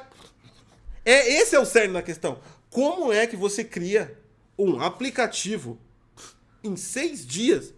É, 1.05 1.27
esse 1.41 1.55
é 1.55 1.59
o 1.59 1.65
cerne 1.65 1.93
da 1.93 2.01
questão. 2.01 2.39
Como 2.69 3.11
é 3.11 3.27
que 3.27 3.35
você 3.35 3.63
cria 3.65 4.17
um 4.57 4.79
aplicativo 4.81 5.77
em 6.63 6.75
seis 6.77 7.25
dias? 7.27 7.73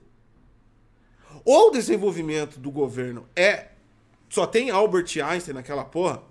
Ou 1.43 1.69
o 1.69 1.71
desenvolvimento 1.71 2.59
do 2.59 2.69
governo 2.71 3.27
é. 3.35 3.69
Só 4.29 4.45
tem 4.45 4.69
Albert 4.69 5.07
Einstein 5.23 5.53
naquela 5.55 5.83
porra, 5.85 6.21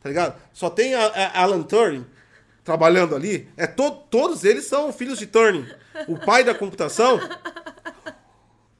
tá 0.00 0.08
ligado? 0.08 0.40
Só 0.52 0.68
tem 0.70 0.94
a, 0.94 1.06
a- 1.06 1.42
Alan 1.42 1.62
Turing 1.62 2.06
trabalhando 2.64 3.14
ali. 3.14 3.48
É 3.56 3.66
to, 3.66 3.90
todos 4.10 4.44
eles 4.44 4.64
são 4.64 4.92
filhos 4.92 5.18
de 5.18 5.26
Turing, 5.26 5.66
o 6.08 6.18
pai 6.18 6.44
da 6.44 6.54
computação. 6.54 7.20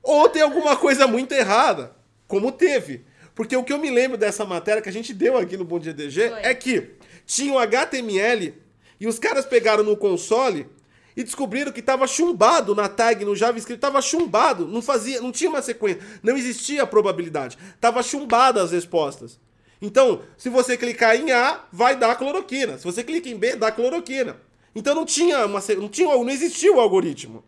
Ou 0.02 0.28
tem 0.28 0.42
alguma 0.42 0.76
coisa 0.76 1.06
muito 1.06 1.32
errada, 1.32 1.96
como 2.28 2.52
teve. 2.52 3.04
Porque 3.34 3.56
o 3.56 3.64
que 3.64 3.72
eu 3.72 3.78
me 3.78 3.90
lembro 3.90 4.16
dessa 4.16 4.44
matéria 4.44 4.82
que 4.82 4.88
a 4.88 4.92
gente 4.92 5.12
deu 5.12 5.36
aqui 5.36 5.56
no 5.56 5.64
Bom 5.64 5.78
Dia 5.78 5.92
DG 5.92 6.30
Foi. 6.30 6.40
é 6.42 6.54
que 6.54 6.90
tinha 7.26 7.52
o 7.52 7.58
HTML 7.58 8.54
e 9.00 9.06
os 9.06 9.18
caras 9.18 9.44
pegaram 9.44 9.82
no 9.82 9.96
console 9.96 10.68
e 11.16 11.22
descobriram 11.22 11.72
que 11.72 11.80
estava 11.80 12.06
chumbado 12.06 12.74
na 12.74 12.88
tag 12.88 13.24
no 13.24 13.34
JavaScript, 13.34 13.78
estava 13.78 14.00
chumbado, 14.02 14.66
não 14.66 14.82
fazia, 14.82 15.20
não 15.20 15.32
tinha 15.32 15.48
uma 15.48 15.62
sequência, 15.62 16.00
não 16.22 16.36
existia 16.36 16.82
a 16.82 16.86
probabilidade, 16.86 17.56
estava 17.74 18.02
chumbada 18.02 18.62
as 18.62 18.72
respostas. 18.72 19.38
Então, 19.80 20.22
se 20.36 20.48
você 20.48 20.76
clicar 20.76 21.14
em 21.16 21.30
A, 21.30 21.64
vai 21.70 21.96
dar 21.96 22.16
cloroquina. 22.16 22.78
Se 22.78 22.84
você 22.84 23.04
clica 23.04 23.28
em 23.28 23.36
B, 23.36 23.54
dá 23.56 23.70
cloroquina. 23.70 24.36
Então 24.74 24.94
não 24.94 25.04
tinha 25.04 25.46
uma, 25.46 25.60
se- 25.60 25.76
não 25.76 25.88
tinha, 25.88 26.08
não 26.08 26.28
existia 26.30 26.72
o 26.72 26.80
algoritmo. 26.80 27.44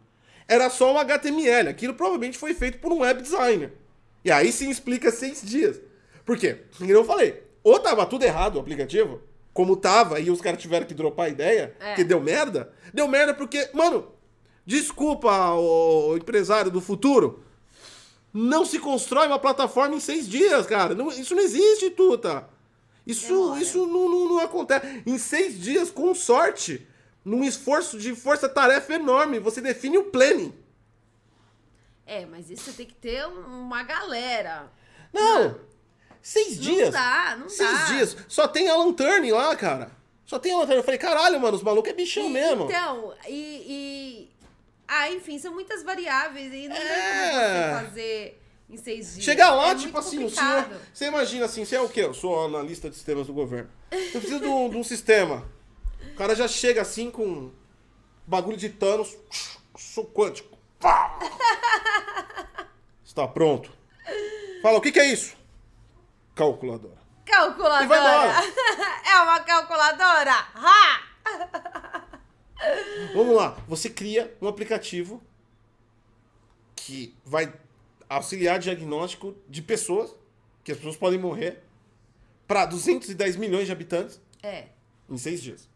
Era 0.48 0.70
só 0.70 0.92
um 0.94 0.98
HTML. 0.98 1.68
Aquilo 1.68 1.94
provavelmente 1.94 2.38
foi 2.38 2.54
feito 2.54 2.78
por 2.78 2.92
um 2.92 3.00
web 3.00 3.20
designer. 3.22 3.72
E 4.24 4.30
aí 4.30 4.52
sim 4.52 4.70
explica 4.70 5.10
seis 5.10 5.42
dias. 5.42 5.80
Por 6.24 6.36
quê? 6.38 6.62
Como 6.78 6.90
eu 6.90 7.04
falei, 7.04 7.42
ou 7.62 7.78
tava 7.78 8.06
tudo 8.06 8.24
errado 8.24 8.56
o 8.56 8.60
aplicativo, 8.60 9.20
como 9.52 9.76
tava, 9.76 10.20
e 10.20 10.30
os 10.30 10.40
caras 10.40 10.60
tiveram 10.60 10.86
que 10.86 10.94
dropar 10.94 11.26
a 11.26 11.30
ideia, 11.30 11.74
É. 11.80 11.94
que 11.94 12.04
deu 12.04 12.20
merda. 12.20 12.72
Deu 12.92 13.08
merda 13.08 13.32
porque, 13.34 13.68
mano, 13.72 14.08
desculpa 14.64 15.52
o 15.54 16.16
empresário 16.16 16.70
do 16.70 16.80
futuro, 16.80 17.42
não 18.32 18.64
se 18.64 18.78
constrói 18.78 19.26
uma 19.28 19.38
plataforma 19.38 19.94
em 19.96 20.00
seis 20.00 20.28
dias, 20.28 20.66
cara. 20.66 20.94
Não- 20.94 21.08
isso 21.10 21.34
não 21.34 21.42
existe, 21.42 21.90
Tuta. 21.90 22.48
Isso, 23.06 23.28
Demora. 23.28 23.60
isso 23.62 23.86
não, 23.86 24.08
não, 24.08 24.28
não 24.30 24.38
acontece. 24.40 25.02
Em 25.06 25.16
seis 25.16 25.58
dias, 25.60 25.90
com 25.90 26.12
sorte, 26.14 26.86
num 27.26 27.42
esforço 27.44 27.98
de 27.98 28.14
força-tarefa 28.14 28.94
enorme, 28.94 29.38
você 29.40 29.60
define 29.60 29.98
o 29.98 30.04
planning. 30.04 30.54
É, 32.06 32.24
mas 32.24 32.48
isso 32.50 32.72
tem 32.72 32.86
que 32.86 32.94
ter 32.94 33.26
um- 33.26 33.62
uma 33.64 33.82
galera. 33.82 34.70
Não! 35.12 35.58
Seis 36.22 36.58
dias! 36.58 36.84
Não 36.86 36.90
dá, 36.92 37.36
não 37.38 37.48
Seis 37.48 37.70
dá. 37.70 37.84
dias. 37.86 38.16
Só 38.28 38.46
tem 38.46 38.68
Alan 38.68 38.92
Turing 38.92 39.30
lá, 39.32 39.54
cara. 39.56 39.90
Só 40.24 40.38
tem 40.38 40.52
Alan 40.52 40.64
Turing. 40.66 40.78
Eu 40.78 40.84
falei, 40.84 40.98
caralho, 40.98 41.40
mano, 41.40 41.56
os 41.56 41.62
malucos 41.62 41.90
é 41.90 41.94
bichão 41.94 42.26
E- 42.26 42.30
mesmo. 42.30 42.64
Então, 42.66 43.12
e, 43.28 43.32
e- 43.32 44.36
Ah, 44.88 45.10
enfim, 45.10 45.36
são 45.36 45.52
muitas 45.52 45.82
variáveis 45.82 46.52
e 46.54 46.68
não 46.68 46.76
É. 46.76 46.80
como 47.72 47.80
você 47.80 47.88
fazer 47.88 48.42
em 48.70 48.76
seis 48.76 49.14
dias. 49.14 49.24
Chegar 49.24 49.50
lá, 49.50 49.70
É 49.72 49.74
tipo 49.74 49.98
assim, 49.98 50.18
o 50.18 50.22
complicado. 50.28 50.64
senhor. 50.68 50.80
Você 50.94 51.04
imagina 51.06 51.44
assim, 51.46 51.64
você 51.64 51.74
é 51.74 51.80
o 51.80 51.88
quê? 51.88 52.02
Eu 52.02 52.14
sou 52.14 52.44
analista 52.44 52.88
de 52.88 52.94
sistemas 52.94 53.26
do 53.26 53.32
governo. 53.32 53.68
Eu 53.90 54.20
preciso 54.20 54.38
de 54.38 54.46
um, 54.46 54.70
de 54.70 54.76
um 54.76 54.84
sistema. 54.84 55.44
O 56.16 56.18
cara 56.18 56.34
já 56.34 56.48
chega 56.48 56.80
assim 56.80 57.10
com 57.10 57.52
bagulho 58.26 58.56
de 58.56 58.70
Thanos. 58.70 59.14
Sou 59.76 60.06
quântico. 60.06 60.56
Pá! 60.80 61.18
Está 63.04 63.28
pronto. 63.28 63.70
Fala, 64.62 64.78
o 64.78 64.80
que, 64.80 64.90
que 64.90 64.98
é 64.98 65.12
isso? 65.12 65.36
Calculadora. 66.34 66.96
Calculadora! 67.26 67.84
E 67.84 67.86
vai 67.86 67.98
embora. 67.98 68.32
é 69.04 69.20
uma 69.20 69.40
calculadora! 69.40 70.32
Ha! 70.54 71.02
Vamos 73.12 73.36
lá. 73.36 73.50
Você 73.68 73.90
cria 73.90 74.34
um 74.40 74.48
aplicativo 74.48 75.22
que 76.74 77.14
vai 77.26 77.52
auxiliar 78.08 78.58
diagnóstico 78.58 79.36
de 79.46 79.60
pessoas, 79.60 80.16
que 80.64 80.72
as 80.72 80.78
pessoas 80.78 80.96
podem 80.96 81.18
morrer, 81.18 81.62
para 82.48 82.64
210 82.64 83.36
milhões 83.36 83.66
de 83.66 83.72
habitantes 83.72 84.18
É, 84.42 84.68
em 85.10 85.18
seis 85.18 85.42
dias. 85.42 85.68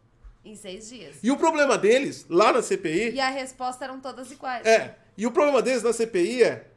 Em 0.43 0.55
seis 0.55 0.89
dias. 0.89 1.15
E 1.21 1.29
o 1.31 1.37
problema 1.37 1.77
deles, 1.77 2.25
lá 2.29 2.51
na 2.53 2.61
CPI, 2.61 3.11
E 3.13 3.19
a 3.19 3.29
resposta 3.29 3.83
eram 3.85 3.99
todas 3.99 4.31
iguais. 4.31 4.65
é. 4.65 4.95
E 5.17 5.27
o 5.27 5.31
problema 5.31 5.61
deles 5.61 5.83
na 5.83 5.93
CPI 5.93 6.43
é. 6.43 6.67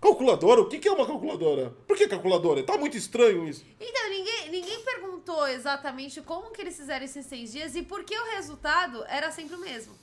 Calculadora? 0.00 0.60
O 0.60 0.68
que 0.68 0.86
é 0.86 0.92
uma 0.92 1.06
calculadora? 1.06 1.74
Por 1.86 1.96
que 1.96 2.06
calculadora? 2.06 2.62
Tá 2.62 2.76
muito 2.76 2.96
estranho 2.96 3.48
isso. 3.48 3.64
Então, 3.80 4.08
ninguém, 4.10 4.50
ninguém 4.50 4.80
perguntou 4.84 5.46
exatamente 5.48 6.20
como 6.20 6.50
que 6.50 6.60
eles 6.60 6.76
fizeram 6.76 7.04
esses 7.04 7.24
seis 7.26 7.52
dias 7.52 7.74
e 7.74 7.82
por 7.82 8.04
que 8.04 8.16
o 8.16 8.24
resultado 8.34 9.04
era 9.08 9.30
sempre 9.30 9.56
o 9.56 9.60
mesmo. 9.60 9.94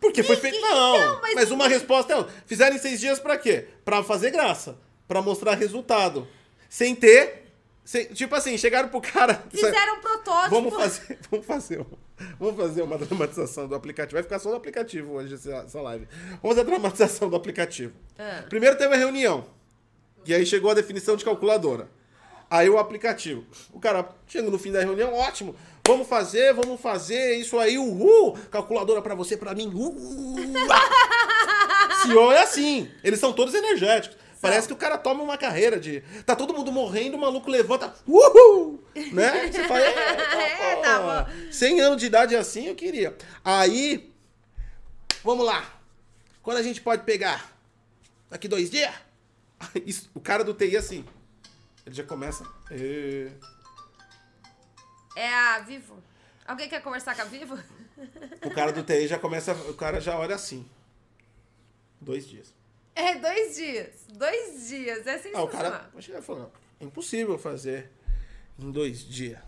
Porque 0.00 0.22
foi 0.22 0.36
E- 0.36 0.40
feito. 0.40 0.56
e- 0.56 0.60
Não, 0.60 0.96
então, 0.96 1.20
mas, 1.20 1.34
mas 1.34 1.50
uma 1.50 1.68
resposta 1.68 2.12
é. 2.14 2.26
Fizeram 2.46 2.74
em 2.76 2.78
seis 2.78 2.98
dias 3.00 3.18
pra 3.20 3.36
quê? 3.38 3.68
Pra 3.84 4.02
fazer 4.02 4.30
graça. 4.30 4.78
Pra 5.06 5.20
mostrar 5.22 5.54
resultado. 5.54 6.26
Sem 6.68 6.94
ter. 6.94 7.41
Tipo 8.14 8.34
assim, 8.34 8.56
chegaram 8.56 8.88
pro 8.88 9.00
cara. 9.00 9.42
Fizeram 9.50 9.96
um 9.96 10.00
protótipo. 10.00 10.50
Vamos 10.50 10.74
fazer, 10.74 11.18
vamos 11.30 11.46
fazer, 11.46 11.86
vamos 12.38 12.56
fazer 12.56 12.82
uma 12.82 12.98
dramatização 12.98 13.66
do 13.66 13.74
aplicativo. 13.74 14.14
Vai 14.14 14.22
ficar 14.22 14.38
só 14.38 14.50
no 14.50 14.56
aplicativo 14.56 15.14
hoje 15.14 15.34
essa, 15.34 15.80
live. 15.80 16.06
Vamos 16.42 16.56
fazer 16.56 16.60
a 16.60 16.64
dramatização 16.64 17.28
do 17.28 17.36
aplicativo. 17.36 17.92
Ah. 18.18 18.44
Primeiro 18.48 18.76
teve 18.76 18.94
a 18.94 18.98
reunião. 18.98 19.44
E 20.24 20.32
aí 20.32 20.46
chegou 20.46 20.70
a 20.70 20.74
definição 20.74 21.16
de 21.16 21.24
calculadora. 21.24 21.88
Aí 22.48 22.68
o 22.68 22.78
aplicativo. 22.78 23.44
O 23.72 23.80
cara 23.80 24.06
chega 24.28 24.50
no 24.50 24.58
fim 24.58 24.70
da 24.70 24.80
reunião, 24.80 25.14
ótimo. 25.14 25.56
Vamos 25.86 26.06
fazer, 26.06 26.52
vamos 26.52 26.80
fazer 26.80 27.36
isso 27.36 27.58
aí, 27.58 27.76
uhul! 27.78 28.38
Calculadora 28.50 29.02
pra 29.02 29.14
você, 29.14 29.36
pra 29.36 29.54
mim, 29.54 29.68
uhul! 29.74 30.36
CEO 32.02 32.30
é 32.30 32.42
assim. 32.42 32.90
Eles 33.02 33.18
são 33.18 33.32
todos 33.32 33.54
energéticos. 33.54 34.21
Parece 34.42 34.66
que 34.66 34.72
o 34.74 34.76
cara 34.76 34.98
toma 34.98 35.22
uma 35.22 35.38
carreira 35.38 35.78
de. 35.78 36.00
Tá 36.26 36.34
todo 36.34 36.52
mundo 36.52 36.72
morrendo, 36.72 37.16
o 37.16 37.20
maluco 37.20 37.48
levanta. 37.48 37.94
Uhul! 38.06 38.82
Né? 39.12 39.50
Você 39.50 39.62
fala, 39.68 39.80
É, 39.80 40.76
tá 40.82 40.98
bom. 41.26 41.52
100 41.52 41.80
anos 41.80 41.98
de 42.00 42.06
idade 42.06 42.34
assim, 42.36 42.66
eu 42.66 42.74
queria. 42.74 43.16
Aí. 43.44 44.12
Vamos 45.22 45.46
lá. 45.46 45.64
Quando 46.42 46.56
a 46.58 46.62
gente 46.62 46.80
pode 46.80 47.04
pegar? 47.04 47.52
Daqui 48.28 48.48
dois 48.48 48.68
dias? 48.68 48.92
Isso, 49.86 50.10
o 50.12 50.20
cara 50.20 50.42
do 50.42 50.52
TI 50.52 50.76
assim. 50.76 51.04
Ele 51.86 51.94
já 51.94 52.02
começa. 52.02 52.44
"É, 52.70 53.30
É 55.14 55.32
a 55.32 55.60
Vivo. 55.60 56.02
Alguém 56.44 56.68
quer 56.68 56.82
conversar 56.82 57.14
com 57.14 57.22
a 57.22 57.26
Vivo? 57.26 57.56
O 58.44 58.50
cara 58.50 58.72
do 58.72 58.82
TI 58.82 59.06
já 59.06 59.18
começa. 59.20 59.52
O 59.54 59.74
cara 59.74 60.00
já 60.00 60.18
olha 60.18 60.34
assim. 60.34 60.68
Dois 62.00 62.26
dias. 62.26 62.52
É, 62.94 63.14
dois 63.16 63.56
dias. 63.56 63.90
Dois 64.14 64.68
dias. 64.68 65.06
É 65.06 65.12
Ah, 65.12 65.16
o 65.16 65.22
sensacional. 65.22 65.48
cara 65.48 65.90
e 65.98 66.22
falar, 66.22 66.50
é 66.80 66.84
impossível 66.84 67.38
fazer 67.38 67.90
em 68.58 68.70
dois 68.70 69.00
dias. 69.04 69.40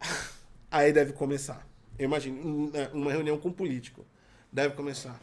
Aí 0.70 0.92
deve 0.92 1.12
começar. 1.12 1.66
Eu 1.98 2.06
imagino, 2.06 2.36
um- 2.44 2.70
é, 2.74 2.88
uma 2.88 3.12
reunião 3.12 3.38
com 3.38 3.48
um 3.48 3.52
político. 3.52 4.04
Deve 4.50 4.74
começar. 4.74 5.18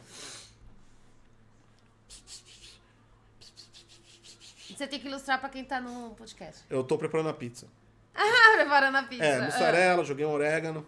Você 4.76 4.86
tem 4.86 4.98
que 4.98 5.08
ilustrar 5.08 5.38
pra 5.40 5.48
quem 5.48 5.64
tá 5.64 5.80
no 5.80 6.14
podcast. 6.14 6.64
Eu 6.70 6.82
tô 6.84 6.96
preparando 6.96 7.28
a 7.28 7.34
pizza. 7.34 7.66
Ah, 8.12 8.52
preparando 8.56 8.96
a 8.96 9.02
pizza. 9.04 9.24
É, 9.24 9.40
mussarela, 9.40 10.04
joguei 10.04 10.26
um 10.26 10.30
orégano. 10.32 10.84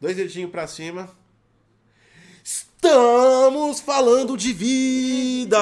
Dois 0.00 0.16
dedinhos 0.16 0.50
pra 0.50 0.66
cima. 0.66 1.14
Estamos 2.82 3.78
falando 3.78 4.38
de 4.38 4.54
vidas! 4.54 5.60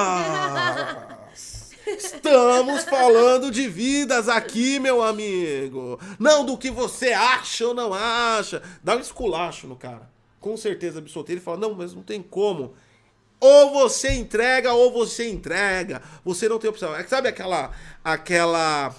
Estamos 1.85 2.85
falando 2.85 3.51
de 3.51 3.67
vidas 3.67 4.29
aqui, 4.29 4.79
meu 4.79 5.03
amigo. 5.03 5.99
Não 6.17 6.45
do 6.45 6.57
que 6.57 6.71
você 6.71 7.11
acha 7.11 7.67
ou 7.67 7.73
não 7.73 7.93
acha. 7.93 8.63
Dá 8.81 8.95
um 8.95 9.01
esculacho 9.01 9.67
no 9.67 9.75
cara. 9.75 10.09
Com 10.39 10.55
certeza 10.55 10.99
absoluta. 10.99 11.33
Ele 11.33 11.41
fala: 11.41 11.57
não, 11.57 11.73
mas 11.73 11.93
não 11.93 12.03
tem 12.03 12.21
como. 12.23 12.73
Ou 13.37 13.73
você 13.73 14.13
entrega 14.13 14.71
ou 14.71 14.89
você 14.89 15.29
entrega. 15.29 16.01
Você 16.23 16.47
não 16.47 16.57
tem 16.57 16.69
opção. 16.69 16.95
É 16.95 17.05
Sabe 17.05 17.27
aquela 17.27 17.71
aquela 18.01 18.95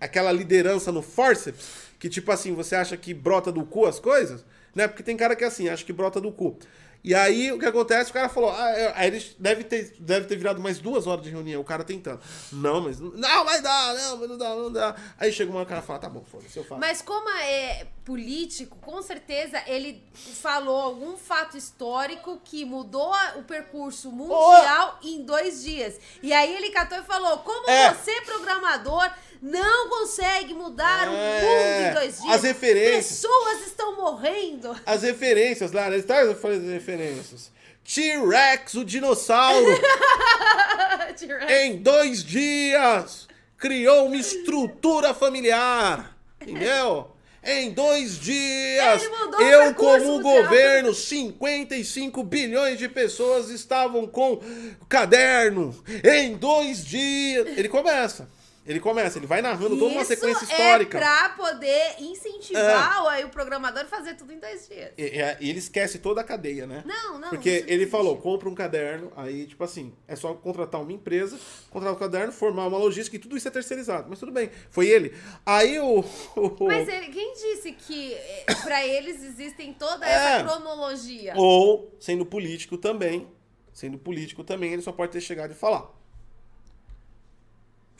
aquela 0.00 0.30
liderança 0.30 0.92
no 0.92 1.02
forceps, 1.02 1.68
que 1.98 2.08
tipo 2.08 2.30
assim, 2.30 2.54
você 2.54 2.76
acha 2.76 2.96
que 2.96 3.12
brota 3.12 3.50
do 3.50 3.64
cu 3.64 3.86
as 3.86 3.98
coisas, 3.98 4.44
né? 4.72 4.86
Porque 4.86 5.02
tem 5.02 5.16
cara 5.16 5.34
que 5.34 5.42
é 5.42 5.48
assim, 5.48 5.68
acha 5.68 5.84
que 5.84 5.92
brota 5.92 6.20
do 6.20 6.30
cu. 6.30 6.56
E 7.02 7.14
aí 7.14 7.50
o 7.50 7.58
que 7.58 7.64
acontece? 7.66 8.10
O 8.10 8.12
cara 8.12 8.28
falou, 8.28 8.50
ah, 8.50 8.70
é- 8.70 8.92
aí 8.94 9.06
eles 9.06 9.34
deve 9.38 9.64
ter, 9.64 9.94
deve 9.98 10.26
ter 10.26 10.36
virado 10.36 10.60
mais 10.60 10.78
duas 10.78 11.06
horas 11.06 11.24
de 11.24 11.30
reunião, 11.30 11.60
o 11.60 11.64
cara 11.64 11.82
tentando. 11.82 12.20
Não, 12.52 12.80
mas 12.82 13.00
não 13.00 13.44
vai 13.44 13.62
dar, 13.62 13.94
não, 13.94 14.16
mas 14.18 14.28
não 14.28 14.36
dá, 14.38 14.48
não 14.54 14.70
dá. 14.72 14.94
Aí 15.18 15.32
chega 15.32 15.50
uma 15.50 15.64
cara 15.64 15.80
fala, 15.80 15.98
tá 15.98 16.08
bom, 16.08 16.22
foda-se, 16.24 16.58
eu 16.58 16.64
faço. 16.64 16.80
Mas 16.80 17.00
como 17.00 17.28
é 17.30 17.86
político, 18.04 18.76
com 18.78 19.00
certeza 19.00 19.62
ele 19.66 20.02
falou 20.14 20.78
algum 20.80 21.16
fato 21.16 21.56
histórico 21.56 22.40
que 22.44 22.64
mudou 22.64 23.14
o 23.36 23.42
percurso 23.44 24.10
mundial 24.10 24.98
em 25.02 25.22
dois 25.22 25.62
dias. 25.62 25.98
E 26.22 26.32
aí 26.32 26.54
ele 26.54 26.70
catou 26.70 26.98
e 26.98 27.02
falou: 27.02 27.38
como 27.38 27.68
É. 27.70 27.94
você, 27.94 28.20
programador, 28.22 29.10
não 29.40 29.88
consegue 29.88 30.52
mudar 30.54 31.08
o 31.08 31.12
É. 31.14 31.40
mundo 31.40 31.88
em 31.88 31.94
dois 31.94 32.20
dias? 32.20 32.34
As 32.34 32.42
referências. 32.42 33.06
Pessoas 33.20 33.66
estão 33.66 33.96
morrendo. 33.96 34.76
As 34.84 35.02
referências 35.02 35.72
lá? 35.72 35.86
Tá, 36.06 36.22
eu 36.22 36.34
falei 36.34 36.58
as 36.58 36.64
referências. 36.64 37.50
T-Rex, 37.82 38.74
o 38.74 38.84
dinossauro, 38.84 39.66
em 41.48 41.78
dois 41.78 42.22
dias 42.22 43.26
criou 43.56 44.06
uma 44.06 44.16
estrutura 44.16 45.12
familiar. 45.12 46.16
Entendeu? 46.40 47.10
Em 47.42 47.70
dois 47.70 48.18
dias, 48.18 49.02
o 49.02 49.42
eu, 49.42 49.74
como 49.74 50.20
governo, 50.20 50.94
55 50.94 52.22
bilhões 52.22 52.78
de 52.78 52.86
pessoas 52.88 53.48
estavam 53.48 54.06
com 54.06 54.40
caderno. 54.88 55.74
Em 56.04 56.36
dois 56.36 56.84
dias. 56.84 57.46
Ele 57.56 57.68
começa. 57.68 58.28
Ele 58.70 58.78
começa, 58.78 59.18
ele 59.18 59.26
vai 59.26 59.42
narrando 59.42 59.76
toda 59.76 59.92
uma 59.92 60.04
sequência 60.04 60.44
histórica. 60.44 60.96
É 60.96 61.00
pra 61.00 61.30
poder 61.30 61.96
incentivar 61.98 63.04
aí 63.08 63.24
o 63.24 63.28
programador 63.28 63.82
a 63.82 63.86
fazer 63.86 64.14
tudo 64.14 64.32
em 64.32 64.38
dois 64.38 64.68
dias. 64.68 64.92
E, 64.96 65.02
e- 65.02 65.48
ele 65.50 65.58
esquece 65.58 65.98
toda 65.98 66.20
a 66.20 66.24
cadeia, 66.24 66.68
né? 66.68 66.84
Não, 66.86 67.18
não. 67.18 67.30
Porque 67.30 67.62
não 67.62 67.68
ele 67.68 67.86
falou, 67.86 68.16
compra 68.18 68.48
um 68.48 68.54
caderno, 68.54 69.12
aí, 69.16 69.46
tipo 69.46 69.64
assim, 69.64 69.92
é 70.06 70.14
só 70.14 70.34
contratar 70.34 70.80
uma 70.80 70.92
empresa, 70.92 71.36
contratar 71.68 71.96
um 71.96 71.98
caderno, 71.98 72.32
formar 72.32 72.68
uma 72.68 72.78
logística 72.78 73.16
e 73.16 73.18
tudo 73.18 73.36
isso 73.36 73.48
é 73.48 73.50
terceirizado. 73.50 74.06
Mas 74.08 74.20
tudo 74.20 74.30
bem, 74.30 74.50
foi 74.70 74.86
ele. 74.88 75.12
Aí 75.44 75.78
o. 75.80 76.04
o- 76.36 76.66
Mas 76.68 76.86
ele, 76.88 77.08
quem 77.08 77.34
disse 77.34 77.72
que 77.72 78.14
eh, 78.14 78.44
pra 78.62 78.86
eles 78.86 79.20
existem 79.24 79.72
toda 79.72 80.06
É. 80.06 80.12
essa 80.12 80.44
cronologia? 80.44 81.34
Ou, 81.36 81.92
sendo 81.98 82.24
político 82.24 82.76
também, 82.78 83.26
sendo 83.72 83.98
político 83.98 84.44
também, 84.44 84.72
ele 84.72 84.82
só 84.82 84.92
pode 84.92 85.10
ter 85.10 85.20
chegado 85.20 85.50
e 85.50 85.54
falar. 85.54 85.90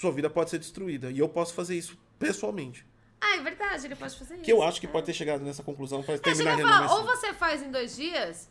Sua 0.00 0.10
vida 0.10 0.30
pode 0.30 0.48
ser 0.48 0.58
destruída. 0.58 1.10
E 1.10 1.18
eu 1.18 1.28
posso 1.28 1.52
fazer 1.52 1.76
isso 1.76 1.98
pessoalmente. 2.18 2.86
Ah, 3.20 3.36
é 3.36 3.40
verdade, 3.40 3.86
ele 3.86 3.94
pode 3.94 4.16
fazer 4.16 4.34
isso. 4.36 4.42
Que 4.42 4.50
eu 4.50 4.62
acho 4.62 4.80
que 4.80 4.86
é. 4.86 4.88
pode 4.90 5.04
ter 5.04 5.12
chegado 5.12 5.44
nessa 5.44 5.62
conclusão 5.62 6.02
para 6.02 6.14
É, 6.14 6.18
terminar 6.18 6.56
chega 6.56 6.66
a 6.66 6.88
falar, 6.88 6.94
ou 6.94 7.04
você 7.04 7.34
faz 7.34 7.62
em 7.62 7.70
dois 7.70 7.94
dias, 7.94 8.48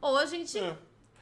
ou 0.00 0.16
a 0.16 0.24
gente... 0.24 0.58
É. 0.58 0.74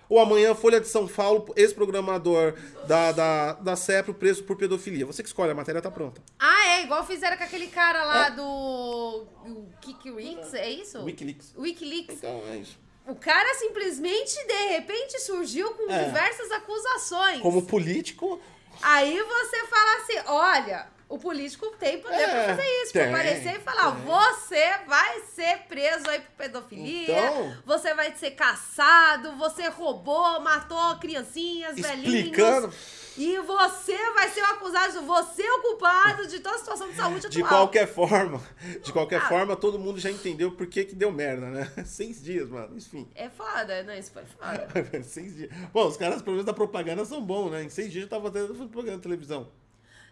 Ou 0.08 0.20
amanhã, 0.20 0.54
Folha 0.54 0.78
de 0.78 0.86
São 0.86 1.08
Paulo, 1.08 1.52
ex-programador 1.56 2.54
da, 2.86 3.12
da, 3.12 3.52
da 3.54 3.74
CEPRO 3.76 4.12
preso 4.12 4.44
por 4.44 4.56
pedofilia. 4.56 5.06
Você 5.06 5.22
que 5.22 5.28
escolhe, 5.28 5.50
a 5.50 5.54
matéria 5.54 5.80
tá 5.80 5.90
pronta. 5.90 6.22
Ah, 6.38 6.66
é, 6.66 6.82
igual 6.82 7.04
fizeram 7.06 7.36
com 7.36 7.44
aquele 7.44 7.66
cara 7.68 8.04
lá 8.04 8.28
do... 8.28 8.44
o 8.44 9.68
Kikirix, 9.80 10.52
é 10.52 10.70
isso? 10.70 11.02
Wikileaks. 11.02 11.54
Wikileaks. 11.56 12.16
Então, 12.18 12.42
é 12.50 12.58
isso. 12.58 12.78
O 13.06 13.14
cara 13.16 13.54
simplesmente, 13.54 14.34
de 14.46 14.68
repente, 14.68 15.18
surgiu 15.20 15.72
com 15.74 15.90
É. 15.90 16.04
diversas 16.04 16.50
acusações. 16.52 17.40
Como 17.40 17.62
político, 17.62 18.38
Aí 18.80 19.20
você 19.22 19.66
fala 19.66 19.96
assim, 20.02 20.18
olha, 20.26 20.86
o 21.08 21.18
político 21.18 21.66
tem 21.78 21.98
poder 22.00 22.14
É, 22.14 22.26
pra 22.46 22.56
fazer 22.56 22.82
isso, 22.82 22.92
pra 22.92 23.02
tem, 23.04 23.12
aparecer 23.14 23.56
e 23.56 23.60
falar, 23.60 23.92
tem. 23.96 24.04
você 24.04 24.78
vai 24.86 25.20
ser 25.34 25.58
preso 25.68 26.08
aí 26.08 26.20
por 26.20 26.30
pedofilia, 26.38 27.12
Então- 27.12 27.56
você 27.66 27.92
vai 27.94 28.14
ser 28.16 28.30
caçado, 28.32 29.32
você 29.36 29.68
roubou, 29.68 30.40
matou 30.40 30.96
criancinhas, 30.96 31.76
Explicando. 31.76 32.68
velhinhos. 32.68 33.01
E 33.16 33.38
você 33.40 34.12
vai 34.12 34.28
ser 34.30 34.40
o 34.40 34.46
acusado, 34.46 35.02
você 35.02 35.42
é 35.42 35.52
o 35.52 35.60
culpado 35.62 36.26
de 36.26 36.40
toda 36.40 36.56
a 36.56 36.58
situação 36.58 36.88
de 36.88 36.96
saúde 36.96 37.28
de 37.28 37.42
atual. 37.42 37.62
qualquer 37.64 37.86
forma, 37.86 38.40
de 38.82 38.92
qualquer 38.92 39.20
Ah. 39.20 39.28
forma, 39.28 39.54
todo 39.56 39.78
mundo 39.78 39.98
já 40.00 40.10
entendeu 40.10 40.52
por 40.52 40.66
que 40.66 40.84
que 40.84 40.94
deu 40.94 41.12
merda, 41.12 41.46
né? 41.50 41.70
Seis 41.84 42.22
dias, 42.22 42.48
mano, 42.48 42.76
enfim. 42.76 43.06
É 43.14 43.28
foda, 43.28 43.82
né? 43.82 43.98
Isso 43.98 44.12
foi 44.12 44.24
foda. 44.24 44.66
Seis 45.04 45.36
dias. 45.36 45.50
Bom, 45.72 45.86
os 45.88 45.96
caras, 45.96 46.22
pelo 46.22 46.32
menos, 46.32 46.46
da 46.46 46.54
propaganda 46.54 47.04
são 47.04 47.20
bons, 47.20 47.50
né? 47.50 47.62
Em 47.62 47.68
seis 47.68 47.92
dias 47.92 48.04
já 48.04 48.10
tava 48.10 48.30
tendo 48.30 48.54
propaganda 48.54 48.96
na 48.96 49.02
televisão. 49.02 49.48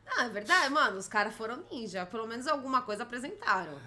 Não, 0.07 0.24
é 0.24 0.28
verdade, 0.28 0.72
mano, 0.72 0.98
os 0.98 1.07
caras 1.09 1.34
foram 1.34 1.62
ninja, 1.70 2.05
pelo 2.05 2.26
menos 2.26 2.46
alguma 2.48 2.82
coisa 2.82 3.05
apresentaram. 3.05 3.78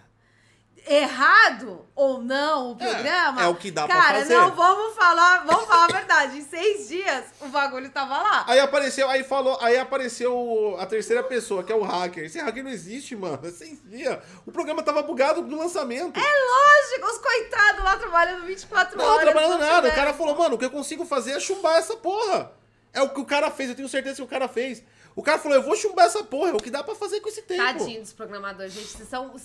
Errado 0.86 1.86
ou 1.96 2.22
não 2.22 2.72
o 2.72 2.76
programa. 2.76 3.42
é 3.42 3.48
o 3.48 3.56
que 3.56 3.72
dá 3.72 3.86
pra 3.86 3.96
cara, 3.96 4.20
fazer. 4.20 4.36
não 4.36 4.52
vamos 4.52 4.96
falar, 4.96 5.46
vamos 5.46 5.66
falar 5.66 5.86
a 5.86 5.88
verdade. 5.88 6.38
Em 6.40 6.44
seis 6.44 6.90
dias 6.90 7.24
o 7.40 7.48
bagulho 7.48 7.90
tava 7.90 8.18
lá. 8.18 8.44
Aí 8.48 8.60
apareceu, 8.60 9.10
aí 9.10 9.24
falou, 9.24 9.58
aí 9.62 9.78
apareceu 9.78 10.76
a 10.80 10.86
terceira 10.86 11.24
pessoa, 11.24 11.64
que 11.64 11.72
é 11.72 11.76
o 11.76 11.84
hacker. 11.84 12.26
Esse 12.26 12.40
hacker 12.40 12.64
não 12.64 12.72
existe, 12.72 13.16
mano. 13.16 13.40
É 13.44 13.50
seis 13.52 13.80
dias. 13.86 14.18
O 14.46 14.52
programa 14.52 14.84
tava 14.84 15.02
bugado 15.04 15.42
no 15.42 15.58
lançamento. 15.58 16.20
É 16.20 16.22
lógico, 16.22 17.08
os 17.08 17.18
coitados 17.18 17.84
lá 17.84 17.96
trabalhando 17.98 18.46
24 18.46 18.98
Não, 18.98 19.06
horas. 19.06 19.22
trabalhando 19.24 19.60
nada. 19.60 19.90
O 19.90 19.96
cara 19.96 20.14
falou, 20.14 20.36
mano, 20.38 20.56
o 20.56 20.58
que 20.58 20.66
eu 20.66 20.72
consigo 20.72 21.06
fazer 21.06 21.32
é 21.32 21.40
chumbar 21.40 21.78
essa 21.78 21.96
porra. 21.96 22.52
É 22.92 23.02
o 23.02 23.10
que 23.10 23.20
o 23.22 23.26
cara 23.26 23.50
fez, 23.50 23.70
eu 23.70 23.76
tenho 23.76 23.90
certeza 23.90 24.18
que 24.18 24.22
o 24.22 24.28
cara 24.28 24.48
fez. 24.48 24.84
O 25.16 25.22
cara 25.22 25.38
falou, 25.38 25.58
eu 25.58 25.64
vou 25.64 25.76
chumbar 25.76 26.06
essa 26.06 26.24
porra, 26.24 26.50
é 26.50 26.54
o 26.54 26.58
que 26.58 26.72
dá 26.72 26.84
pra 26.84 26.96
fazer 26.96 27.20
com 27.22 27.30
esse 27.30 27.44
tempo. 27.44 27.62
Tadinho 27.62 28.02
dos 28.02 28.14
programadores, 28.14 28.74
gente. 28.74 28.88
Vocês 28.88 29.08
são, 29.08 29.36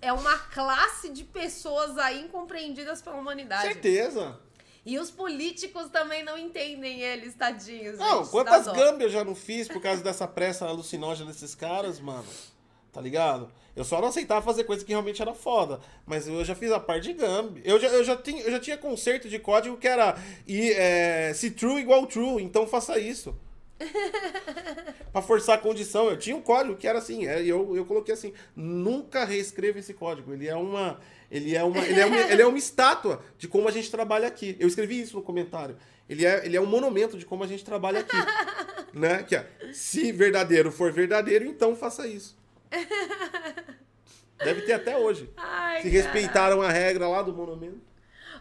é 0.00 0.12
uma 0.12 0.38
classe 0.38 1.08
de 1.08 1.24
pessoas 1.24 1.98
aí 1.98 2.22
incompreendidas 2.22 3.02
pela 3.02 3.16
humanidade. 3.16 3.62
Certeza. 3.62 4.38
E 4.86 4.98
os 4.98 5.10
políticos 5.10 5.90
também 5.90 6.24
não 6.24 6.38
entendem 6.38 7.00
eles, 7.02 7.34
tadinhos. 7.34 7.98
Não, 7.98 8.22
gente, 8.22 8.30
quantas 8.30 8.66
gambas 8.66 9.02
eu 9.02 9.10
já 9.10 9.24
não 9.24 9.34
fiz 9.34 9.68
por 9.68 9.82
causa 9.82 10.02
dessa 10.02 10.26
pressa 10.26 10.66
alucinógena 10.66 11.30
desses 11.30 11.54
caras, 11.54 12.00
mano. 12.00 12.26
Tá 12.92 13.00
ligado? 13.00 13.52
Eu 13.76 13.84
só 13.84 14.00
não 14.00 14.08
aceitava 14.08 14.40
fazer 14.40 14.64
coisa 14.64 14.84
que 14.84 14.90
realmente 14.90 15.20
era 15.20 15.34
foda. 15.34 15.78
Mas 16.06 16.26
eu 16.26 16.44
já 16.44 16.54
fiz 16.54 16.72
a 16.72 16.80
parte 16.80 17.04
de 17.04 17.12
gambi. 17.12 17.60
Eu 17.64 17.78
já, 17.78 17.88
eu 17.88 18.02
já, 18.02 18.16
tinha, 18.16 18.40
eu 18.42 18.50
já 18.50 18.58
tinha 18.58 18.78
conceito 18.78 19.28
de 19.28 19.38
código 19.38 19.76
que 19.76 19.86
era 19.86 20.16
e, 20.46 20.72
é, 20.72 21.32
se 21.34 21.50
true 21.50 21.80
igual 21.80 22.06
true, 22.06 22.42
então 22.42 22.66
faça 22.66 22.98
isso. 22.98 23.36
pra 25.12 25.22
forçar 25.22 25.56
a 25.56 25.60
condição. 25.60 26.08
Eu 26.08 26.16
tinha 26.16 26.36
um 26.36 26.42
código 26.42 26.76
que 26.76 26.86
era 26.86 26.98
assim, 26.98 27.26
é, 27.26 27.42
eu, 27.42 27.76
eu 27.76 27.84
coloquei 27.84 28.14
assim, 28.14 28.32
nunca 28.54 29.24
reescreva 29.24 29.78
esse 29.78 29.94
código. 29.94 30.32
Ele 30.32 30.48
é 30.48 30.56
uma. 30.56 31.00
Ele 31.30 31.54
é, 31.54 31.62
uma, 31.62 31.84
ele, 31.84 32.00
é 32.00 32.06
uma, 32.06 32.16
ele 32.20 32.42
é 32.42 32.46
uma 32.46 32.56
estátua 32.56 33.22
de 33.36 33.46
como 33.46 33.68
a 33.68 33.70
gente 33.70 33.90
trabalha 33.90 34.26
aqui. 34.26 34.56
Eu 34.58 34.66
escrevi 34.66 35.00
isso 35.00 35.16
no 35.16 35.22
comentário. 35.22 35.76
Ele 36.08 36.24
é, 36.24 36.44
ele 36.46 36.56
é 36.56 36.60
um 36.60 36.66
monumento 36.66 37.18
de 37.18 37.26
como 37.26 37.44
a 37.44 37.46
gente 37.46 37.64
trabalha 37.64 38.00
aqui. 38.00 38.16
né? 38.94 39.22
Que, 39.22 39.36
é, 39.36 39.46
se 39.72 40.10
verdadeiro 40.10 40.72
for 40.72 40.90
verdadeiro, 40.90 41.44
então 41.44 41.76
faça 41.76 42.06
isso. 42.06 42.36
Deve 44.38 44.62
ter 44.62 44.72
até 44.72 44.96
hoje. 44.96 45.28
Ai, 45.36 45.82
se 45.82 45.90
cara. 45.90 46.02
respeitaram 46.02 46.62
a 46.62 46.70
regra 46.70 47.08
lá 47.08 47.22
do 47.22 47.34
monumento. 47.34 47.87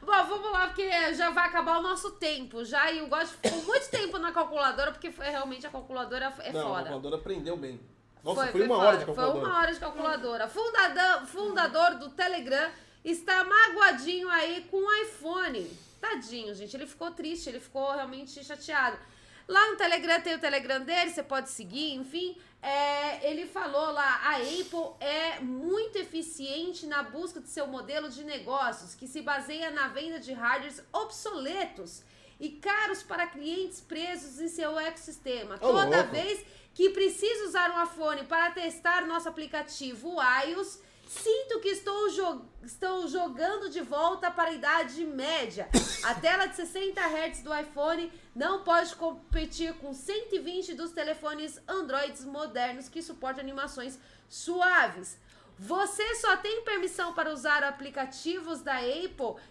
Bom, 0.07 0.23
vamos 0.25 0.51
lá, 0.53 0.67
porque 0.67 1.13
já 1.13 1.29
vai 1.31 1.47
acabar 1.47 1.79
o 1.79 1.81
nosso 1.81 2.11
tempo 2.11 2.63
já. 2.63 2.89
E 2.89 3.01
o 3.01 3.07
Gosto 3.07 3.35
ficou 3.41 3.61
muito 3.63 3.89
tempo 3.89 4.17
na 4.17 4.31
calculadora, 4.31 4.91
porque 4.93 5.11
foi, 5.11 5.25
realmente 5.27 5.67
a 5.67 5.69
calculadora 5.69 6.33
é 6.39 6.51
Não, 6.53 6.61
a 6.61 6.63
foda. 6.63 6.75
calculadora 6.83 7.15
aprendeu 7.17 7.57
bem. 7.57 7.77
Nossa, 8.23 8.43
Foi- 8.43 8.51
foi, 8.51 8.61
foi 8.61 8.67
uma 8.69 8.75
foda. 8.77 8.87
hora 8.87 8.97
de 8.97 9.05
calculadora. 9.05 9.39
Foi 9.41 9.49
uma 9.49 9.59
hora 9.59 9.73
de 9.73 9.79
calculadora. 9.81 10.47
Fundador, 10.47 11.25
fundador 11.27 11.95
do 11.95 12.09
Telegram 12.11 12.69
está 13.03 13.43
magoadinho 13.43 14.29
aí 14.29 14.65
com 14.71 14.77
o 14.77 14.93
iPhone. 15.03 15.69
Tadinho, 15.99 16.55
gente. 16.55 16.73
Ele 16.75 16.87
ficou 16.87 17.11
triste, 17.11 17.49
ele 17.49 17.59
ficou 17.59 17.91
realmente 17.91 18.41
chateado. 18.45 18.97
Lá 19.45 19.71
no 19.71 19.75
Telegram 19.77 20.21
tem 20.21 20.35
o 20.35 20.39
Telegram 20.39 20.79
dele, 20.81 21.09
você 21.11 21.21
pode 21.23 21.49
seguir, 21.49 21.95
enfim. 21.95 22.37
É, 22.61 23.29
ele 23.29 23.45
falou 23.45 23.91
lá, 23.91 24.19
a 24.23 24.37
Apple 24.37 24.95
é 24.99 25.39
muito 25.39 25.97
eficiente 25.97 26.85
na 26.87 27.03
busca 27.03 27.39
de 27.39 27.49
seu 27.49 27.67
modelo 27.67 28.09
de 28.09 28.23
negócios, 28.23 28.95
que 28.95 29.07
se 29.07 29.21
baseia 29.21 29.69
na 29.71 29.87
venda 29.87 30.19
de 30.19 30.33
hardwares 30.33 30.83
obsoletos 30.91 32.03
e 32.39 32.49
caros 32.49 33.03
para 33.03 33.27
clientes 33.27 33.79
presos 33.81 34.39
em 34.39 34.47
seu 34.47 34.77
ecossistema. 34.79 35.55
Ô, 35.55 35.59
Toda 35.59 35.97
louco. 35.97 36.11
vez 36.11 36.45
que 36.73 36.89
preciso 36.91 37.45
usar 37.45 37.71
um 37.71 37.83
iPhone 37.83 38.23
para 38.25 38.51
testar 38.51 39.05
nosso 39.07 39.27
aplicativo 39.29 40.15
iOS, 40.47 40.79
sinto 41.07 41.59
que 41.59 41.69
estou, 41.69 42.09
jo- 42.09 42.45
estou 42.63 43.07
jogando 43.07 43.69
de 43.69 43.81
volta 43.81 44.29
para 44.29 44.49
a 44.49 44.53
idade 44.53 45.05
média. 45.05 45.69
A 46.03 46.13
tela 46.15 46.45
de 46.47 46.55
60 46.55 46.99
Hz 47.01 47.41
do 47.43 47.55
iPhone 47.55 48.11
não 48.35 48.63
pode 48.63 48.95
competir 48.95 49.73
com 49.75 49.93
120 49.93 50.73
dos 50.73 50.91
telefones 50.91 51.59
Androids 51.67 52.23
modernos 52.25 52.89
que 52.89 53.01
suportam 53.01 53.41
animações 53.41 53.97
suaves. 54.27 55.17
Você 55.57 56.15
só 56.15 56.37
tem 56.37 56.61
permissão 56.63 57.13
para 57.13 57.31
usar 57.33 57.63
aplicativos 57.63 58.61
da 58.61 58.77
Apple 58.77 59.41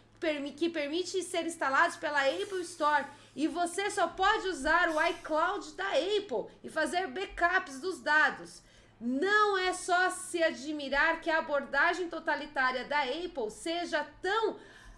que 0.57 0.69
permite 0.71 1.23
ser 1.23 1.45
instalados 1.47 1.97
pela 1.97 2.21
Apple 2.23 2.63
Store 2.63 3.05
e 3.35 3.47
você 3.47 3.91
só 3.91 4.09
pode 4.09 4.49
usar 4.49 4.89
o 4.89 5.03
iCloud 5.09 5.73
da 5.73 5.89
Apple 5.89 6.47
e 6.65 6.71
fazer 6.71 7.07
backups 7.09 7.81
dos 7.81 8.01
dados. 8.01 8.63
Não 9.01 9.59
é 9.59 9.73
só 9.73 10.09
se 10.11 10.43
admirar 10.43 11.21
que 11.21 11.31
a 11.31 11.39
abordagem 11.39 12.09
totalitária 12.09 12.85
da 12.85 13.03
Apple 13.03 13.51
seja 13.51 14.07
tão 14.23 14.57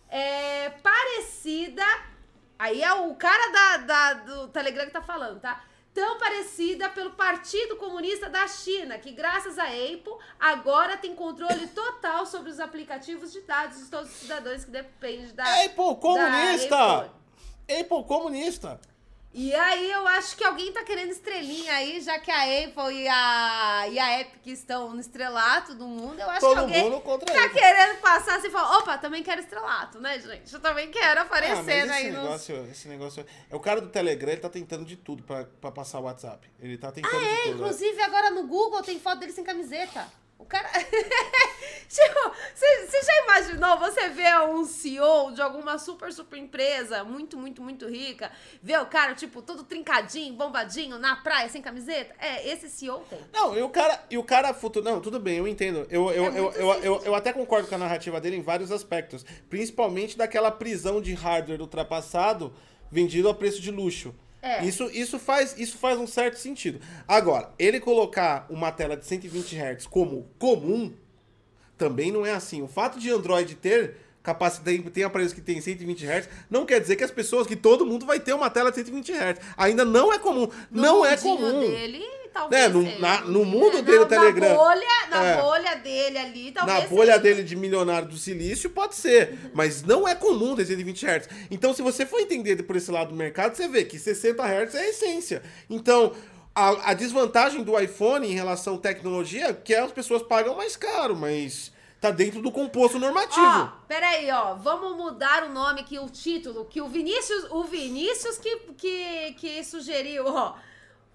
é, 0.08 0.70
parecida. 0.70 1.82
Aí 2.58 2.82
é 2.82 2.92
o 2.92 3.14
cara 3.14 3.52
da, 3.52 3.76
da- 3.78 4.14
do 4.14 4.48
Telegram 4.48 4.86
que 4.86 4.92
tá 4.92 5.02
falando, 5.02 5.40
tá? 5.40 5.64
Tão 5.92 6.16
parecida 6.18 6.88
pelo 6.90 7.10
Partido 7.12 7.76
Comunista 7.76 8.28
da 8.30 8.46
China, 8.46 8.98
que 8.98 9.10
graças 9.10 9.58
a 9.58 9.64
Apple 9.64 10.14
agora 10.38 10.96
tem 10.96 11.14
controle 11.14 11.66
total 11.68 12.24
sobre 12.24 12.50
os 12.50 12.60
aplicativos 12.60 13.32
de 13.32 13.40
dados 13.40 13.78
de 13.78 13.90
todos 13.90 14.08
os 14.10 14.16
cidadãos 14.16 14.64
que 14.64 14.70
dependem 14.70 15.34
da. 15.34 15.42
Apple 15.64 15.96
comunista! 16.00 16.68
da 16.68 16.96
Apple. 16.98 17.10
Apple 17.80 18.04
comunista! 18.04 18.80
E 19.34 19.54
aí 19.54 19.92
eu 19.92 20.06
acho 20.08 20.36
que 20.36 20.42
alguém 20.42 20.72
tá 20.72 20.82
querendo 20.82 21.10
estrelinha 21.10 21.72
aí, 21.74 22.00
já 22.00 22.18
que 22.18 22.30
a 22.30 22.42
Apple 22.64 22.92
e 22.94 23.06
a, 23.06 23.86
e 23.88 23.98
a 23.98 24.20
Epic 24.20 24.46
estão 24.46 24.90
no 24.94 25.00
estrelato 25.00 25.74
do 25.74 25.86
mundo. 25.86 26.18
Eu 26.18 26.30
acho 26.30 26.40
Todo 26.40 26.54
que 26.54 26.60
alguém 26.60 26.90
tá 27.00 27.44
Apple. 27.44 27.50
querendo 27.60 28.00
passar 28.00 28.36
assim 28.38 28.48
e 28.48 28.50
falar, 28.50 28.78
opa, 28.78 28.96
também 28.98 29.22
quero 29.22 29.40
estrelato, 29.40 30.00
né, 30.00 30.18
gente? 30.18 30.52
Eu 30.52 30.60
também 30.60 30.90
quero 30.90 31.20
Ah, 31.20 31.26
mas 31.30 31.40
aparecendo 31.40 31.90
esse 31.90 31.92
aí 31.92 32.10
nos... 32.10 32.22
negócio, 32.22 32.68
esse 32.70 32.88
negócio. 32.88 33.26
É 33.50 33.54
o 33.54 33.60
cara 33.60 33.80
do 33.82 33.88
Telegram, 33.90 34.32
ele 34.32 34.40
tá 34.40 34.48
tentando 34.48 34.84
de 34.84 34.96
tudo 34.96 35.22
pra, 35.22 35.44
pra 35.44 35.70
passar 35.70 36.00
o 36.00 36.04
WhatsApp. 36.04 36.50
Ele 36.58 36.78
tá 36.78 36.90
tentando 36.90 37.14
Ah, 37.14 37.18
de 37.20 37.24
é, 37.26 37.36
tudo. 37.42 37.48
né? 37.48 37.54
inclusive 37.54 38.00
agora 38.02 38.30
no 38.30 38.46
Google 38.46 38.82
tem 38.82 38.98
foto 38.98 39.18
dele 39.18 39.32
sem 39.32 39.44
camiseta. 39.44 40.08
O 40.38 40.44
cara. 40.44 40.68
tipo, 41.88 42.32
você 42.54 43.02
já 43.02 43.24
imaginou 43.24 43.78
você 43.78 44.08
ver 44.08 44.36
um 44.48 44.64
CEO 44.64 45.32
de 45.32 45.42
alguma 45.42 45.78
super, 45.78 46.12
super 46.12 46.38
empresa, 46.38 47.02
muito, 47.02 47.36
muito, 47.36 47.60
muito 47.60 47.88
rica, 47.88 48.30
ver 48.62 48.80
o 48.80 48.86
cara, 48.86 49.14
tipo, 49.14 49.42
todo 49.42 49.64
trincadinho, 49.64 50.34
bombadinho, 50.34 50.98
na 50.98 51.16
praia, 51.16 51.48
sem 51.48 51.60
camiseta? 51.60 52.14
É, 52.20 52.48
esse 52.48 52.68
CEO 52.68 53.00
tem. 53.10 53.18
Não, 53.32 53.58
e 53.58 53.62
o 53.62 53.68
cara, 53.68 54.04
e 54.08 54.16
o 54.16 54.22
cara 54.22 54.54
futuro. 54.54 54.84
Não, 54.84 55.00
tudo 55.00 55.18
bem, 55.18 55.38
eu 55.38 55.48
entendo. 55.48 55.86
Eu, 55.90 56.10
eu, 56.10 56.24
É 56.24 56.38
eu, 56.38 56.52
eu, 56.52 56.72
eu, 56.82 57.02
eu 57.06 57.14
até 57.14 57.32
concordo 57.32 57.66
com 57.66 57.74
a 57.74 57.78
narrativa 57.78 58.20
dele 58.20 58.36
em 58.36 58.42
vários 58.42 58.70
aspectos. 58.70 59.26
Principalmente 59.50 60.16
daquela 60.16 60.52
prisão 60.52 61.02
de 61.02 61.14
hardware 61.14 61.60
ultrapassado 61.60 62.54
vendido 62.90 63.28
a 63.28 63.34
preço 63.34 63.60
de 63.60 63.70
luxo. 63.70 64.14
É. 64.48 64.64
Isso, 64.64 64.90
isso, 64.92 65.18
faz, 65.18 65.54
isso 65.58 65.76
faz 65.76 65.98
um 65.98 66.06
certo 66.06 66.38
sentido. 66.38 66.80
Agora, 67.06 67.52
ele 67.58 67.78
colocar 67.80 68.46
uma 68.48 68.72
tela 68.72 68.96
de 68.96 69.04
120 69.04 69.54
Hz 69.54 69.86
como 69.86 70.28
comum 70.38 70.92
também 71.76 72.10
não 72.10 72.24
é 72.24 72.32
assim. 72.32 72.62
O 72.62 72.68
fato 72.68 72.98
de 72.98 73.10
Android 73.10 73.54
ter 73.54 73.96
capacidade, 74.22 74.78
tem 74.90 75.04
aparelhos 75.04 75.32
que 75.32 75.40
tem 75.40 75.60
120 75.60 76.04
Hz, 76.04 76.28
não 76.50 76.66
quer 76.66 76.80
dizer 76.80 76.96
que 76.96 77.04
as 77.04 77.10
pessoas, 77.10 77.46
que 77.46 77.56
todo 77.56 77.86
mundo 77.86 78.04
vai 78.04 78.20
ter 78.20 78.34
uma 78.34 78.50
tela 78.50 78.70
de 78.70 78.76
120 78.76 79.12
Hz. 79.12 79.40
Ainda 79.56 79.84
não 79.84 80.12
é 80.12 80.18
comum. 80.18 80.48
No 80.70 80.82
não 80.82 81.06
é 81.06 81.16
comum. 81.16 81.60
dele, 81.60 82.04
talvez. 82.32 82.62
É, 82.64 82.68
no- 82.68 82.98
na- 83.00 83.20
no 83.22 83.44
mundo 83.44 83.78
É, 83.78 83.82
dele, 83.82 83.98
na- 83.98 84.04
o 84.04 84.06
Telegram. 84.06 84.48
Na 84.48 84.54
bolha, 84.54 84.86
na 85.10 85.24
É. 85.24 85.40
bolha 85.42 85.74
dele 85.76 86.18
ali, 86.18 86.52
talvez. 86.52 86.82
Na 86.82 86.88
bolha 86.88 87.06
seja. 87.12 87.18
dele 87.18 87.42
de 87.42 87.56
milionário 87.56 88.08
do 88.08 88.16
silício, 88.16 88.70
pode 88.70 88.94
ser. 88.94 89.38
Mas 89.54 89.82
não 89.82 90.06
é 90.06 90.14
comum 90.14 90.54
ter 90.56 90.64
120 90.66 91.04
Hz. 91.06 91.28
Então, 91.50 91.72
se 91.74 91.82
você 91.82 92.04
for 92.06 92.20
entender 92.20 92.62
por 92.62 92.76
esse 92.76 92.90
lado 92.90 93.10
do 93.10 93.16
mercado, 93.16 93.54
você 93.54 93.66
vê 93.68 93.84
que 93.84 93.98
60 93.98 94.42
Hz 94.44 94.74
é 94.74 94.80
a 94.80 94.88
essência. 94.88 95.42
Então, 95.68 96.12
a, 96.54 96.90
a 96.90 96.94
desvantagem 96.94 97.62
do 97.62 97.78
iPhone 97.78 98.26
em 98.26 98.34
relação 98.34 98.74
à 98.74 98.78
tecnologia 98.78 99.46
é 99.48 99.52
que 99.52 99.74
as 99.74 99.92
pessoas 99.92 100.22
pagam 100.22 100.56
mais 100.56 100.76
caro, 100.76 101.14
mas 101.16 101.72
tá 102.00 102.10
dentro 102.12 102.40
do 102.40 102.52
composto 102.52 102.98
normativo. 102.98 103.44
Ó, 103.44 103.68
peraí, 103.88 104.30
ó. 104.30 104.54
Vamos 104.54 104.96
mudar 104.96 105.44
o 105.44 105.48
nome 105.52 105.80
aqui, 105.80 105.98
o 105.98 106.08
título, 106.08 106.64
que 106.64 106.80
o 106.80 106.88
Vinícius, 106.88 107.46
o 107.50 107.64
Vinícius 107.64 108.38
que, 108.38 108.56
que, 108.76 109.32
que 109.36 109.64
sugeriu, 109.64 110.24
ó. 110.26 110.54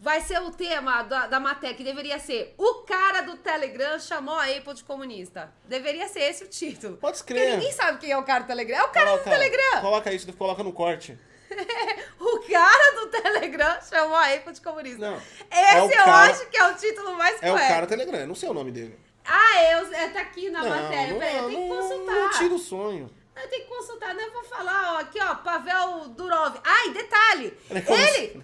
Vai 0.03 0.19
ser 0.19 0.41
o 0.41 0.51
tema 0.51 1.01
da, 1.03 1.27
da 1.27 1.39
matéria, 1.39 1.73
que 1.77 1.83
deveria 1.83 2.19
ser 2.19 2.53
O 2.57 2.83
cara 2.83 3.21
do 3.21 3.37
Telegram 3.37 3.97
chamou 3.97 4.35
a 4.35 4.47
Apple 4.47 4.73
de 4.73 4.83
comunista. 4.83 5.49
Deveria 5.63 6.09
ser 6.09 6.19
esse 6.23 6.43
o 6.43 6.47
título. 6.49 6.97
Pode 6.97 7.17
Porque 7.19 7.31
escrever. 7.33 7.55
ninguém 7.57 7.71
sabe 7.71 7.99
quem 7.99 8.11
é 8.11 8.17
o 8.17 8.23
cara 8.23 8.41
do 8.43 8.47
Telegram. 8.47 8.77
É 8.79 8.83
o 8.83 8.89
cara 8.89 9.15
do 9.15 9.23
Telegram. 9.23 9.79
Coloca 9.79 10.11
isso, 10.11 10.33
coloca 10.33 10.61
no 10.61 10.73
corte. 10.73 11.17
O 12.19 12.39
cara 12.51 12.95
do 12.99 13.07
Telegram 13.07 13.79
chamou 13.81 14.15
a 14.17 14.33
Apple 14.33 14.53
de 14.53 14.59
comunista. 14.61 14.97
Não. 14.99 15.15
Esse 15.17 15.75
É 15.75 15.83
eu 15.85 15.89
cara- 15.89 16.31
acho 16.31 16.47
que 16.47 16.57
é 16.57 16.67
o 16.67 16.75
título 16.75 17.13
mais 17.15 17.41
É 17.41 17.49
o 17.49 17.53
correto. 17.53 17.73
cara 17.73 17.87
Telegram, 17.87 18.19
eu 18.19 18.27
não 18.27 18.35
sei 18.35 18.49
o 18.49 18.53
nome 18.53 18.71
dele. 18.71 18.99
Ah, 19.25 19.63
eu, 19.71 19.93
é, 19.93 20.09
tá 20.09 20.19
aqui 20.21 20.49
na 20.49 20.63
não, 20.63 20.69
matéria. 20.69 21.13
não, 21.13 21.19
Peraí, 21.19 21.37
eu 21.37 21.47
tenho 21.47 21.61
que 21.61 21.69
não, 21.69 21.77
consultar. 21.81 22.15
Não 22.15 22.29
tira 22.31 22.53
o 22.53 22.59
sonho. 22.59 23.09
Eu 23.35 23.47
tenho 23.49 23.63
que 23.63 23.69
consultar, 23.69 24.13
né? 24.15 24.23
Eu 24.25 24.33
vou 24.33 24.43
falar, 24.43 24.95
ó, 24.95 24.97
aqui, 24.99 25.19
ó, 25.21 25.35
Pavel 25.35 26.09
Durov. 26.09 26.57
Ai, 26.63 26.89
detalhe! 26.91 27.57
Ele, 27.69 27.79
é 27.79 28.17
Ele 28.25 28.43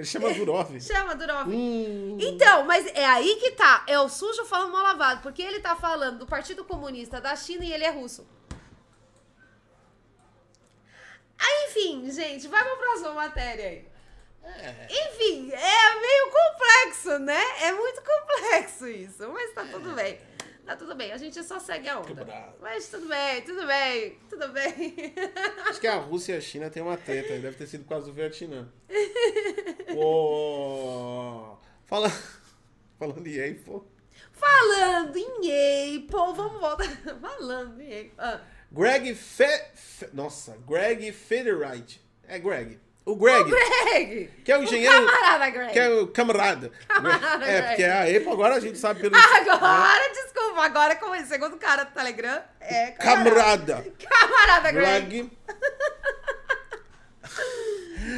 Ele 0.00 0.06
chama 0.06 0.32
Durov. 0.32 0.70
chama 0.80 1.14
Durov. 1.14 1.48
Hum. 1.48 2.16
Então, 2.18 2.64
mas 2.64 2.86
é 2.86 3.04
aí 3.04 3.36
que 3.36 3.50
tá. 3.50 3.84
É 3.86 3.98
o 4.00 4.08
sujo 4.08 4.46
falando 4.46 4.72
mal 4.72 4.82
lavado, 4.82 5.20
porque 5.20 5.42
ele 5.42 5.60
tá 5.60 5.76
falando 5.76 6.20
do 6.20 6.26
Partido 6.26 6.64
Comunista 6.64 7.20
da 7.20 7.36
China 7.36 7.64
e 7.64 7.72
ele 7.72 7.84
é 7.84 7.90
russo. 7.90 8.26
Aí, 11.38 11.68
enfim, 11.68 12.10
gente, 12.10 12.48
vai 12.48 12.62
pra 12.62 12.76
próxima 12.76 13.12
matéria 13.12 13.66
aí. 13.66 13.90
Enfim, 14.88 15.52
é 15.52 16.00
meio 16.00 16.30
complexo, 16.30 17.18
né? 17.18 17.40
É 17.62 17.72
muito 17.72 18.02
complexo 18.02 18.88
isso, 18.88 19.28
mas 19.28 19.52
tá 19.52 19.64
tudo 19.64 19.92
bem. 19.94 20.18
Tá 20.70 20.76
tudo 20.76 20.94
bem, 20.94 21.10
a 21.10 21.16
gente 21.16 21.42
só 21.42 21.58
segue 21.58 21.88
a 21.88 21.98
onda. 21.98 22.54
Mas 22.60 22.88
tudo 22.88 23.08
bem, 23.08 23.42
tudo 23.42 23.66
bem, 23.66 24.18
tudo 24.28 24.48
bem. 24.48 25.14
Acho 25.68 25.80
que 25.80 25.86
a 25.88 25.96
Rússia 25.98 26.34
e 26.34 26.36
a 26.36 26.40
China 26.40 26.70
tem 26.70 26.80
uma 26.80 26.96
treta, 26.96 27.38
deve 27.40 27.56
ter 27.56 27.66
sido 27.66 27.82
por 27.82 27.90
causa 27.90 28.06
do 28.06 28.12
Vietnã. 28.12 28.68
Ô, 29.96 31.56
Fala... 31.86 32.10
Falando 32.98 33.26
em 33.26 33.50
Apple. 33.50 33.80
Falando 34.32 35.16
em 35.16 35.96
Apple, 35.96 36.34
vamos 36.36 36.60
voltar. 36.60 36.86
Falando 37.20 37.80
em 37.80 38.00
Apple. 38.00 38.12
Ah, 38.18 38.40
Greg 38.70 39.14
Fe... 39.14 39.46
Fe- 39.74 40.10
Nossa, 40.12 40.56
Greg 40.66 41.10
Federite. 41.12 42.00
É 42.28 42.38
Greg. 42.38 42.78
O 43.04 43.16
Greg, 43.16 43.50
Greg! 43.50 44.30
que 44.44 44.52
é 44.52 44.58
o 44.58 44.62
engenheiro... 44.62 44.94
camarada 45.06 45.50
Greg. 45.50 45.72
que 45.72 45.78
é 45.78 45.88
o 45.88 46.06
camarada. 46.08 46.70
Camarada 46.86 47.44
é, 47.44 47.60
Greg. 47.60 47.68
porque 47.68 47.84
a 47.84 48.02
Apple 48.02 48.30
agora 48.30 48.54
a 48.56 48.60
gente 48.60 48.78
sabe 48.78 49.00
pelo... 49.00 49.16
Agora, 49.16 50.08
desculpa, 50.12 50.60
agora 50.62 50.96
como 50.96 51.14
é, 51.14 51.24
segundo 51.24 51.54
o 51.54 51.58
cara 51.58 51.84
do 51.84 51.92
Telegram, 51.92 52.42
é 52.60 52.90
Camarada. 52.92 53.84
Camarada 53.98 54.70
Greg. 54.70 55.06
Greg. 55.06 55.38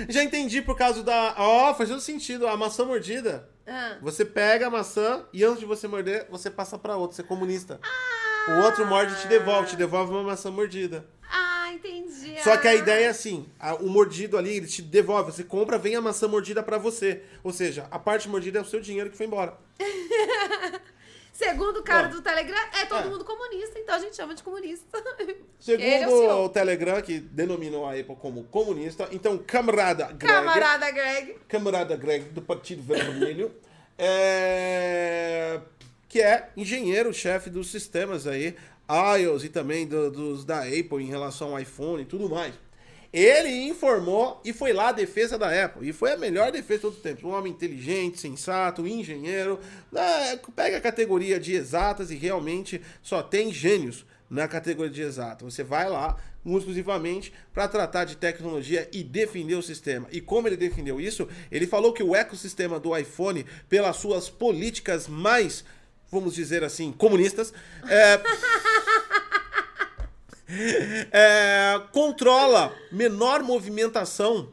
Já 0.09 0.23
entendi 0.23 0.63
por 0.63 0.77
causa 0.77 1.03
da... 1.03 1.35
Ó, 1.39 1.75
faz 1.75 1.89
todo 1.89 2.01
sentido. 2.01 2.47
A 2.47 2.57
maçã 2.57 2.85
mordida. 2.85 3.49
Ah. 3.67 3.97
Você 4.03 4.25
pega 4.25 4.67
a 4.67 4.71
maçã 4.71 5.25
e 5.33 5.45
antes 5.45 5.61
de 5.61 5.67
você 5.67 5.87
morder, 5.89 6.27
você 6.31 6.51
passa 6.51 6.79
pra 6.79 6.97
outra. 6.97 7.17
Você 7.17 7.23
é 7.23 7.25
comunista. 7.25 7.81
O 8.49 8.65
outro 8.65 8.85
morde 8.87 9.13
e 9.13 9.17
te 9.17 9.29
devolve, 9.29 9.69
te 9.71 9.77
devolve 9.77 10.11
uma 10.13 10.23
maçã 10.23 10.51
mordida. 10.51 11.07
Ah, 11.31 11.73
entendi. 11.73 12.43
Só 12.43 12.57
que 12.57 12.67
a 12.67 12.73
Ah. 12.73 12.75
ideia 12.75 13.07
é 13.07 13.09
assim, 13.09 13.47
a- 13.59 13.75
o 13.77 13.89
mordido 13.89 14.37
ali, 14.37 14.57
ele 14.57 14.67
te 14.67 14.83
devolve, 14.83 15.31
você 15.33 15.45
compra, 15.45 15.79
vem 15.79 15.95
a 15.95 16.01
maçã 16.01 16.27
mordida 16.29 16.63
pra 16.63 16.77
você. 16.77 17.23
Ou 17.45 17.53
seja, 17.53 17.87
a 17.91 17.99
parte 17.99 18.29
mordida 18.29 18.59
é 18.59 18.63
o 18.63 18.65
seu 18.65 18.81
dinheiro 18.81 19.11
que 19.11 19.17
foi 19.17 19.27
embora. 19.27 19.57
Segundo 21.43 21.79
o 21.79 21.83
cara 21.83 22.09
do 22.09 22.21
Telegram, 22.23 22.59
é 22.81 22.87
todo 22.87 23.07
é. 23.07 23.11
mundo 23.11 23.25
comunista, 23.25 23.79
então 23.79 23.95
a 23.95 23.99
gente 23.99 24.15
chama 24.17 24.35
de 24.35 24.43
comunista. 24.43 24.87
Segundo 25.59 25.83
Ele 25.85 26.05
é 26.05 26.09
o 26.09 26.11
senhor. 26.11 26.45
o 26.45 26.49
Telegram, 26.49 27.01
que 27.03 27.19
denominou 27.21 27.85
a 27.87 27.93
Apple 27.93 28.17
como 28.17 28.45
comunista, 28.45 29.09
então, 29.13 29.37
camarada 29.39 30.07
Greg, 30.07 30.19
Camarada 30.33 30.91
Greg. 30.91 31.37
camarada 31.49 31.97
Greg 31.97 32.25
do 32.31 32.43
Partido 32.43 32.83
Vermelho, 32.83 33.53
é, 33.99 35.61
que 36.09 36.21
é 36.21 36.49
engenheiro-chefe 36.57 37.51
dos 37.51 37.71
sistemas 37.71 38.27
aí, 38.27 38.55
iOS 39.19 39.45
e 39.45 39.49
também 39.49 39.87
do- 39.87 40.11
dos 40.11 40.45
da 40.45 40.61
Apple 40.61 41.03
em 41.03 41.07
relação 41.07 41.53
ao 41.53 41.61
iPhone 41.61 42.03
e 42.03 42.07
tudo 42.07 42.29
mais. 42.29 42.55
Ele 43.13 43.51
informou 43.69 44.41
e 44.43 44.53
foi 44.53 44.73
lá 44.73 44.89
a 44.89 44.93
defesa 44.93 45.37
da 45.37 45.65
Apple. 45.65 45.87
E 45.87 45.93
foi 45.93 46.13
a 46.13 46.17
melhor 46.17 46.51
defesa 46.51 46.79
de 46.79 46.83
todo 46.83 46.95
o 46.95 47.03
tempo. 47.03 47.29
Um 47.29 47.33
homem 47.33 47.53
inteligente, 47.53 48.19
sensato, 48.19 48.87
engenheiro. 48.87 49.61
né, 49.91 50.39
pega 50.57 50.79
a 50.79 50.81
categoria 50.81 51.39
de 51.39 51.53
exatas 51.55 52.11
e 52.11 52.15
realmente 52.15 52.81
só 53.03 53.23
tem 53.23 53.53
gênios 53.53 54.07
na 54.31 54.49
categoria 54.49 54.91
de 54.91 55.03
exatas. 55.03 55.55
Você 55.55 55.63
vai 55.63 55.91
lá 55.91 56.17
exclusivamente 56.45 57.33
para 57.53 57.69
tratar 57.69 58.05
de 58.05 58.17
tecnologia 58.17 58.89
e 58.91 59.05
defender 59.05 59.55
o 59.55 59.63
sistema. 59.63 60.09
E 60.11 60.21
como 60.21 60.49
ele 60.49 60.57
defendeu 60.57 61.01
isso, 61.01 61.29
ele 61.51 61.67
falou 61.67 61.93
que 61.93 62.03
o 62.03 62.17
ecossistema 62.17 62.81
do 62.81 62.97
iPhone, 62.97 63.45
pelas 63.69 63.97
suas 63.97 64.31
políticas 64.31 65.07
mais, 65.07 65.65
vamos 66.11 66.35
dizer 66.35 66.65
assim, 66.65 66.93
comunistas, 66.93 67.53
é, 67.87 68.21
é, 71.11 71.81
controla 71.93 72.75
menor 72.91 73.43
movimentação 73.43 74.49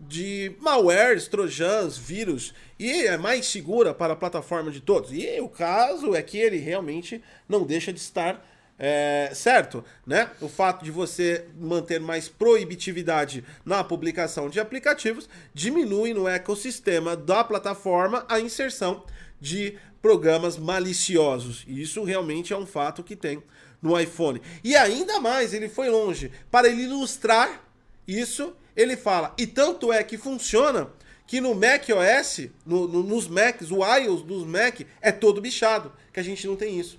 de 0.00 0.54
malwares, 0.60 1.26
trojans, 1.26 1.98
vírus 1.98 2.54
e 2.78 3.06
é 3.06 3.16
mais 3.16 3.46
segura 3.46 3.92
para 3.92 4.12
a 4.12 4.16
plataforma 4.16 4.70
de 4.70 4.80
todos. 4.80 5.10
E 5.12 5.40
o 5.40 5.48
caso 5.48 6.14
é 6.14 6.22
que 6.22 6.38
ele 6.38 6.58
realmente 6.58 7.22
não 7.48 7.64
deixa 7.64 7.92
de 7.92 7.98
estar 7.98 8.44
é, 8.78 9.30
certo, 9.34 9.84
né? 10.06 10.30
O 10.40 10.48
fato 10.48 10.84
de 10.84 10.90
você 10.90 11.46
manter 11.58 11.98
mais 11.98 12.28
proibitividade 12.28 13.44
na 13.64 13.82
publicação 13.82 14.48
de 14.48 14.60
aplicativos 14.60 15.28
diminui 15.52 16.14
no 16.14 16.28
ecossistema 16.28 17.16
da 17.16 17.42
plataforma 17.42 18.24
a 18.28 18.38
inserção 18.38 19.04
de 19.40 19.76
programas 20.00 20.56
maliciosos. 20.56 21.64
E 21.66 21.82
isso 21.82 22.04
realmente 22.04 22.52
é 22.52 22.56
um 22.56 22.66
fato 22.66 23.02
que 23.02 23.16
tem 23.16 23.42
no 23.80 23.98
iPhone. 23.98 24.40
E 24.64 24.76
ainda 24.76 25.20
mais, 25.20 25.54
ele 25.54 25.68
foi 25.68 25.88
longe. 25.88 26.30
Para 26.50 26.68
ele 26.68 26.82
ilustrar 26.82 27.64
isso, 28.06 28.54
ele 28.76 28.96
fala, 28.96 29.34
e 29.38 29.46
tanto 29.46 29.92
é 29.92 30.02
que 30.02 30.16
funciona 30.18 30.90
que 31.26 31.40
no 31.40 31.54
Mac 31.54 31.84
OS, 31.90 32.48
no, 32.64 32.88
no- 32.88 33.02
nos 33.02 33.28
Macs, 33.28 33.70
o 33.70 33.84
iOS 33.84 34.22
dos 34.22 34.44
Mac 34.44 34.80
é 35.00 35.12
todo 35.12 35.40
bichado, 35.40 35.92
que 36.12 36.18
a 36.18 36.22
gente 36.22 36.46
não 36.46 36.56
tem 36.56 36.78
isso. 36.80 36.98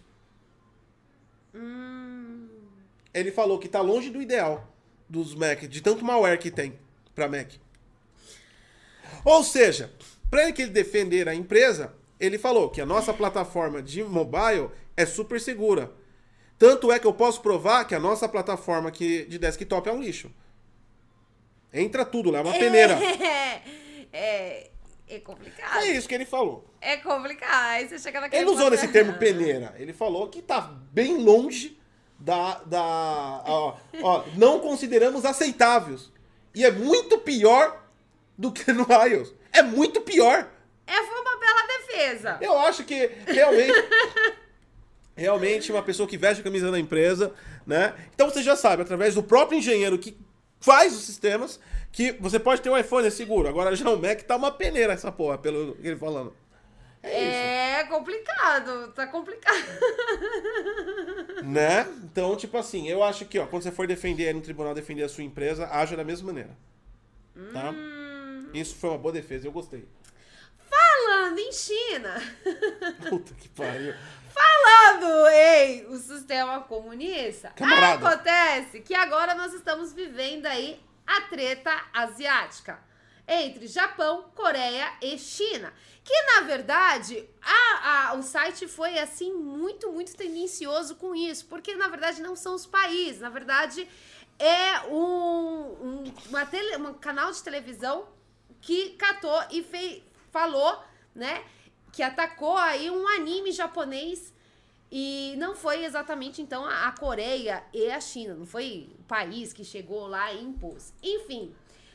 Ele 3.13 3.31
falou 3.31 3.57
que 3.57 3.67
tá 3.67 3.81
longe 3.81 4.09
do 4.09 4.21
ideal 4.21 4.71
dos 5.09 5.33
Mac, 5.33 5.61
de 5.63 5.81
tanto 5.81 6.05
malware 6.05 6.37
que 6.37 6.51
tem 6.51 6.77
para 7.15 7.27
Mac. 7.27 7.53
Ou 9.25 9.43
seja, 9.43 9.91
para 10.29 10.43
ele 10.43 10.53
que 10.53 10.61
ele 10.61 10.71
defender 10.71 11.27
a 11.27 11.33
empresa, 11.33 11.93
ele 12.19 12.37
falou 12.37 12.69
que 12.69 12.79
a 12.79 12.85
nossa 12.85 13.11
plataforma 13.11 13.81
de 13.81 14.03
mobile 14.03 14.69
é 14.95 15.05
super 15.05 15.41
segura. 15.41 15.91
Tanto 16.59 16.91
é 16.91 16.99
que 16.99 17.07
eu 17.07 17.13
posso 17.13 17.41
provar 17.41 17.85
que 17.85 17.95
a 17.95 17.99
nossa 17.99 18.27
plataforma 18.27 18.89
aqui 18.89 19.25
de 19.25 19.39
desktop 19.39 19.87
é 19.87 19.93
um 19.93 20.01
lixo. 20.01 20.29
Entra 21.73 22.03
tudo 22.03 22.29
lá, 22.29 22.39
é 22.39 22.41
uma 22.41 22.53
peneira. 22.53 22.99
É, 24.11 24.71
é 25.07 25.19
complicado. 25.19 25.83
É 25.83 25.91
isso 25.91 26.07
que 26.07 26.15
ele 26.15 26.25
falou. 26.25 26.65
É 26.81 26.97
complicado. 26.97 27.73
Aí 27.73 27.87
você 27.87 27.99
chega 27.99 28.19
naquele. 28.19 28.41
Ele 28.41 28.49
não 28.49 28.55
usou 28.55 28.71
nesse 28.71 28.87
termo 28.87 29.13
peneira. 29.19 29.75
Ele 29.77 29.93
falou 29.93 30.27
que 30.29 30.41
tá 30.41 30.61
bem 30.61 31.17
longe 31.17 31.79
da. 32.17 32.55
da 32.65 32.81
ó, 33.45 33.77
ó, 34.01 34.23
não 34.35 34.59
consideramos 34.59 35.25
aceitáveis. 35.25 36.11
E 36.55 36.65
é 36.65 36.71
muito 36.71 37.19
pior 37.19 37.83
do 38.35 38.51
que 38.51 38.73
no 38.73 38.87
iOS. 38.89 39.31
É 39.53 39.61
muito 39.61 40.01
pior. 40.01 40.49
É, 40.87 41.03
foi 41.03 41.21
uma 41.21 41.39
bela 41.39 41.67
defesa. 41.67 42.37
Eu 42.41 42.57
acho 42.57 42.83
que 42.83 43.11
realmente. 43.27 43.73
realmente 45.19 45.71
uma 45.71 45.83
pessoa 45.83 46.07
que 46.07 46.17
veste 46.17 46.41
a 46.41 46.43
camisa 46.43 46.71
da 46.71 46.79
empresa, 46.79 47.33
né? 47.65 47.93
Então 48.15 48.29
você 48.29 48.41
já 48.41 48.55
sabe, 48.55 48.81
através 48.81 49.15
do 49.15 49.23
próprio 49.23 49.57
engenheiro 49.59 49.97
que 49.97 50.17
faz 50.59 50.95
os 50.95 51.03
sistemas, 51.03 51.59
que 51.91 52.13
você 52.13 52.39
pode 52.39 52.61
ter 52.61 52.69
um 52.69 52.77
iPhone, 52.77 53.07
é 53.07 53.11
seguro. 53.11 53.47
Agora 53.47 53.75
já 53.75 53.89
o 53.89 53.97
Mac 53.97 54.21
tá 54.21 54.35
uma 54.35 54.51
peneira 54.51 54.93
essa 54.93 55.11
porra, 55.11 55.37
pelo 55.37 55.75
que 55.75 55.87
ele 55.87 55.97
falando. 55.97 56.33
É. 57.01 57.69
É 57.79 57.83
complicado, 57.85 58.91
tá 58.93 59.07
complicado. 59.07 59.55
Né? 61.41 61.87
Então, 62.03 62.35
tipo 62.35 62.57
assim, 62.57 62.89
eu 62.89 63.01
acho 63.01 63.25
que, 63.25 63.39
ó, 63.39 63.47
quando 63.47 63.63
você 63.63 63.71
for 63.71 63.87
defender 63.87 64.35
no 64.35 64.41
tribunal, 64.41 64.73
defender 64.73 65.03
a 65.03 65.09
sua 65.09 65.23
empresa, 65.23 65.69
haja 65.71 65.95
da 65.95 66.03
mesma 66.03 66.27
maneira. 66.27 66.49
Tá? 67.53 67.73
Isso 68.53 68.75
foi 68.75 68.89
uma 68.89 68.97
boa 68.97 69.13
defesa, 69.13 69.47
eu 69.47 69.51
gostei. 69.51 69.87
Falando 70.69 71.39
em 71.39 71.51
China, 71.51 72.21
Puta 73.09 73.33
que 73.35 73.47
pariu. 73.49 73.93
Falando 74.29 75.27
em 75.27 75.85
o 75.87 75.97
sistema 75.97 76.61
comunista, 76.61 77.49
Camarada. 77.55 78.07
acontece 78.07 78.79
que 78.81 78.93
agora 78.93 79.33
nós 79.35 79.53
estamos 79.53 79.91
vivendo 79.93 80.45
aí 80.45 80.79
a 81.05 81.21
treta 81.21 81.71
asiática 81.93 82.79
entre 83.27 83.67
Japão, 83.67 84.31
Coreia 84.35 84.91
e 85.01 85.17
China. 85.17 85.73
Que 86.03 86.21
na 86.23 86.41
verdade 86.41 87.27
a, 87.41 88.09
a- 88.09 88.13
o 88.15 88.23
site 88.23 88.67
foi 88.67 88.97
assim 88.97 89.33
muito, 89.33 89.91
muito 89.91 90.15
tendencioso 90.15 90.95
com 90.95 91.13
isso, 91.13 91.45
porque 91.45 91.75
na 91.75 91.87
verdade 91.87 92.21
não 92.21 92.35
são 92.35 92.55
os 92.55 92.65
países, 92.65 93.21
na 93.21 93.29
verdade 93.29 93.87
é 94.39 94.79
um, 94.87 94.95
um, 94.95 96.13
uma 96.29 96.45
tele- 96.45 96.77
um 96.77 96.93
canal 96.93 97.31
de 97.31 97.43
televisão 97.43 98.07
que 98.61 98.91
catou 98.91 99.43
e 99.51 99.61
fez, 99.61 100.01
falou, 100.31 100.81
né, 101.13 101.43
que 101.91 102.03
atacou 102.03 102.55
aí 102.57 102.89
um 102.89 103.07
anime 103.07 103.51
japonês 103.51 104.33
e 104.91 105.35
não 105.37 105.55
foi 105.55 105.85
exatamente 105.85 106.41
então 106.41 106.65
a, 106.65 106.91
Coreia 106.91 107.63
e 107.73 107.89
a 107.91 108.01
China, 108.01 108.33
não 108.33 108.45
foi 108.45 108.89
o 108.99 109.03
país 109.03 109.53
que 109.53 109.63
chegou 109.63 110.07
lá 110.07 110.31
e 110.33 110.43
impôs. 110.43 110.93
Enfim, 111.03 111.53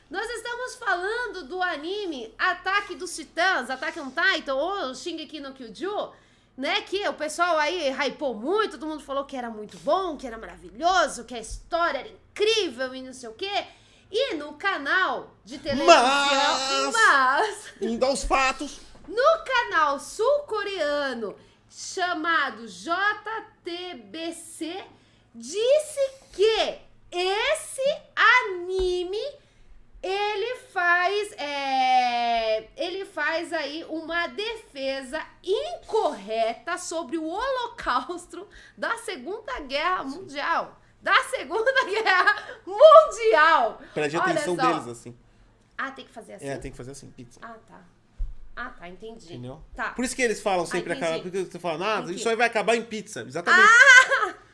nós 0.09 0.29
estamos 0.29 0.75
falando 0.75 1.45
do 1.47 1.61
anime 1.61 2.33
Ataque 2.37 2.95
dos 2.95 3.15
Titãs, 3.15 3.69
Ataque 3.69 3.99
on 3.99 4.11
Titan 4.11 4.55
ou 4.55 4.95
Shingeki 4.95 5.39
no 5.39 5.53
Kyuju, 5.53 6.11
né, 6.55 6.81
que 6.81 7.05
o 7.09 7.13
pessoal 7.13 7.57
aí 7.57 7.89
hypou 7.91 8.33
muito, 8.33 8.77
todo 8.77 8.87
mundo 8.87 9.03
falou 9.03 9.25
que 9.25 9.35
era 9.35 9.49
muito 9.49 9.77
bom, 9.79 10.15
que 10.15 10.25
era 10.25 10.37
maravilhoso, 10.37 11.25
que 11.25 11.35
a 11.35 11.39
história 11.39 11.97
era 11.99 12.07
incrível 12.07 12.95
e 12.95 13.01
não 13.01 13.11
sei 13.11 13.27
o 13.27 13.33
quê. 13.33 13.65
E 14.09 14.35
no 14.35 14.53
canal 14.53 15.35
de 15.43 15.57
televisão, 15.57 15.87
Mas- 15.87 16.93
mas 16.93 17.73
Indo 17.81 18.05
aos 18.05 18.23
fatos. 18.23 18.79
No 19.07 19.43
canal 19.43 19.99
sul-coreano 19.99 21.35
chamado 21.69 22.67
JTBC, 22.67 24.05
disse 25.33 25.99
que 26.31 26.79
esse 27.11 28.01
anime 28.15 29.21
ele 30.01 30.55
faz 30.69 31.31
é, 31.33 32.69
ele 32.77 33.05
faz 33.05 33.51
aí 33.51 33.83
uma 33.85 34.27
defesa 34.27 35.25
incorreta 35.43 36.77
sobre 36.77 37.17
o 37.17 37.25
holocausto 37.25 38.47
da 38.77 38.97
Segunda 38.99 39.59
Guerra 39.61 40.03
Mundial. 40.03 40.79
Da 41.01 41.15
Segunda 41.23 41.71
Guerra 41.85 42.59
Mundial. 42.65 43.81
Preste 43.93 44.17
atenção 44.17 44.55
deles, 44.55 44.87
assim. 44.87 45.17
Ah, 45.77 45.91
tem 45.91 46.05
que 46.05 46.11
fazer 46.11 46.33
assim? 46.35 46.47
É, 46.47 46.57
tem 46.57 46.71
que 46.71 46.77
fazer 46.77 46.91
assim, 46.91 47.09
pizza. 47.09 47.39
Ah, 47.41 47.55
tá. 47.67 47.83
Ah, 48.55 48.69
tá, 48.69 48.87
entendi. 48.87 49.25
Entendeu? 49.25 49.61
Tá. 49.75 49.89
Por 49.91 50.05
isso 50.05 50.15
que 50.15 50.21
eles 50.21 50.41
falam 50.41 50.65
sempre 50.65 50.93
Ah, 50.93 50.95
aquela. 50.95 51.19
Porque 51.19 51.43
você 51.43 51.59
fala, 51.59 51.77
nada, 51.77 52.11
isso 52.13 52.27
aí 52.29 52.35
vai 52.35 52.47
acabar 52.47 52.75
em 52.75 52.83
pizza. 52.83 53.21
Exatamente. 53.27 53.67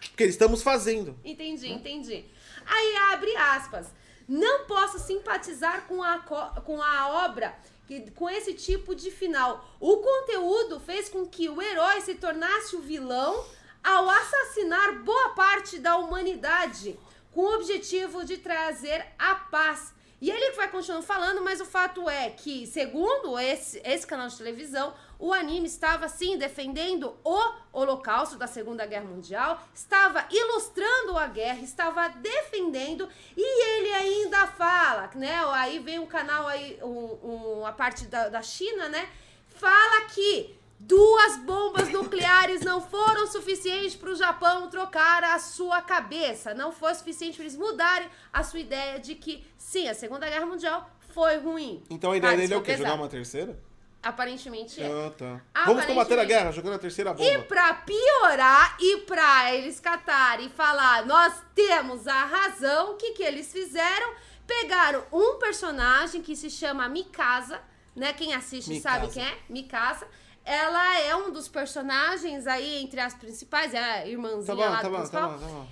Porque 0.10 0.24
eles 0.24 0.36
estamos 0.36 0.64
fazendo. 0.64 1.18
Entendi, 1.24 1.72
entendi. 1.72 2.26
Aí 2.66 2.96
abre 3.14 3.36
aspas. 3.36 3.88
Não 4.28 4.66
posso 4.66 4.98
simpatizar 5.00 5.86
com 5.88 6.02
a, 6.02 6.20
co- 6.20 6.62
com 6.62 6.82
a 6.82 7.26
obra 7.26 7.54
que, 7.88 8.10
com 8.12 8.30
esse 8.30 8.54
tipo 8.54 8.96
de 8.96 9.12
final. 9.12 9.70
O 9.80 9.98
conteúdo 9.98 10.80
fez 10.80 11.10
com 11.10 11.26
que 11.26 11.50
o 11.50 11.62
herói 11.62 12.02
se 12.02 12.16
tornasse 12.16 12.76
o 12.76 12.82
vilão 12.82 13.44
ao 13.84 14.10
assassinar 14.10 15.04
boa 15.04 15.30
parte 15.30 15.80
da 15.80 15.98
humanidade, 15.98 16.98
com 17.32 17.42
o 17.42 17.56
objetivo 17.56 18.24
de 18.24 18.38
trazer 18.38 19.06
a 19.18 19.36
paz. 19.36 19.94
E 20.22 20.30
ele 20.30 20.52
vai 20.52 20.70
continuando 20.70 21.04
falando, 21.04 21.42
mas 21.42 21.60
o 21.60 21.66
fato 21.66 22.08
é 22.08 22.30
que, 22.30 22.68
segundo 22.68 23.40
esse, 23.40 23.82
esse 23.84 24.06
canal 24.06 24.28
de 24.28 24.38
televisão, 24.38 24.94
o 25.18 25.34
anime 25.34 25.66
estava 25.66 26.08
sim 26.08 26.38
defendendo 26.38 27.18
o 27.24 27.54
Holocausto 27.74 28.38
da 28.38 28.46
Segunda 28.46 28.86
Guerra 28.86 29.06
Mundial, 29.06 29.60
estava 29.74 30.28
ilustrando 30.30 31.18
a 31.18 31.26
guerra, 31.26 31.62
estava 31.62 32.08
defendendo 32.10 33.10
e 33.36 33.66
ele 33.66 33.94
ainda 33.96 34.46
fala, 34.46 35.10
né? 35.16 35.44
Aí 35.54 35.80
vem 35.80 35.98
um 35.98 36.06
canal 36.06 36.46
aí, 36.48 36.78
um, 36.84 37.58
um, 37.60 37.66
a 37.66 37.72
parte 37.72 38.06
da, 38.06 38.30
da 38.30 38.44
China, 38.44 38.90
né? 38.90 39.10
Fala 39.50 40.06
que 40.06 40.56
Duas 40.84 41.38
bombas 41.38 41.90
nucleares 41.90 42.62
não 42.62 42.82
foram 42.82 43.28
suficientes 43.28 43.96
para 43.96 44.10
o 44.10 44.16
Japão 44.16 44.68
trocar 44.68 45.24
a 45.24 45.38
sua 45.38 45.80
cabeça. 45.82 46.56
Não 46.56 46.72
foi 46.72 46.96
suficiente 46.96 47.36
para 47.36 47.44
eles 47.44 47.56
mudarem 47.56 48.10
a 48.34 48.44
sua 48.44 48.60
ideia 48.60 49.00
de 49.00 49.14
que, 49.14 49.46
sim, 49.58 49.88
a 49.88 49.94
Segunda 49.94 50.28
Guerra 50.28 50.46
Mundial 50.46 50.90
foi 51.14 51.38
ruim. 51.38 51.84
Então 51.90 52.12
a 52.12 52.18
ideia 52.18 52.36
dele 52.36 52.54
é 52.54 52.58
o 52.58 52.64
quê? 52.64 52.76
Jogar 52.76 52.96
uma 52.96 53.08
terceira? 53.08 53.58
Aparentemente 54.02 54.82
é. 54.82 54.88
Ah, 54.88 55.12
tá. 55.16 55.42
Vamos 55.68 55.86
combater 55.86 56.18
a 56.18 56.26
guerra, 56.26 56.52
jogando 56.52 56.74
a 56.74 56.80
terceira 56.80 57.14
bomba. 57.14 57.30
E 57.30 57.38
pra 57.44 57.76
piorar, 57.76 58.76
e 58.80 58.98
pra 59.02 59.54
eles 59.54 59.80
catarem 59.80 60.48
e 60.48 60.50
falar, 60.50 61.06
nós 61.06 61.44
temos 61.54 62.08
a 62.08 62.26
razão, 62.26 62.94
o 62.94 62.96
que, 62.96 63.12
que 63.12 63.22
eles 63.22 63.52
fizeram? 63.52 64.16
Pegaram 64.48 65.04
um 65.14 65.38
personagem 65.38 66.24
que 66.24 66.36
se 66.36 66.50
chama 66.50 66.90
Mikasa, 66.90 67.62
né? 67.96 68.12
Quem 68.14 68.34
assiste 68.34 68.72
Mikasa. 68.72 69.00
sabe 69.00 69.14
quem 69.14 69.24
é? 69.24 69.38
Mikasa 69.48 70.08
ela 70.46 71.00
é 71.00 71.16
um 71.16 71.32
dos 71.32 71.48
personagens 71.48 72.48
aí, 72.48 72.82
entre 72.82 73.00
as 73.00 73.14
principais, 73.14 73.74
é 73.74 73.80
a 73.80 74.08
irmãzinha 74.08 74.46
tá 74.46 74.56
bom, 74.56 74.70
lá 74.70 74.78
tá 74.78 74.84
do 74.84 74.90
bom, 74.90 74.98
principal. 74.98 75.22
Tá 75.22 75.38
bom, 75.38 75.40
tá 75.40 75.48
bom. 75.48 75.68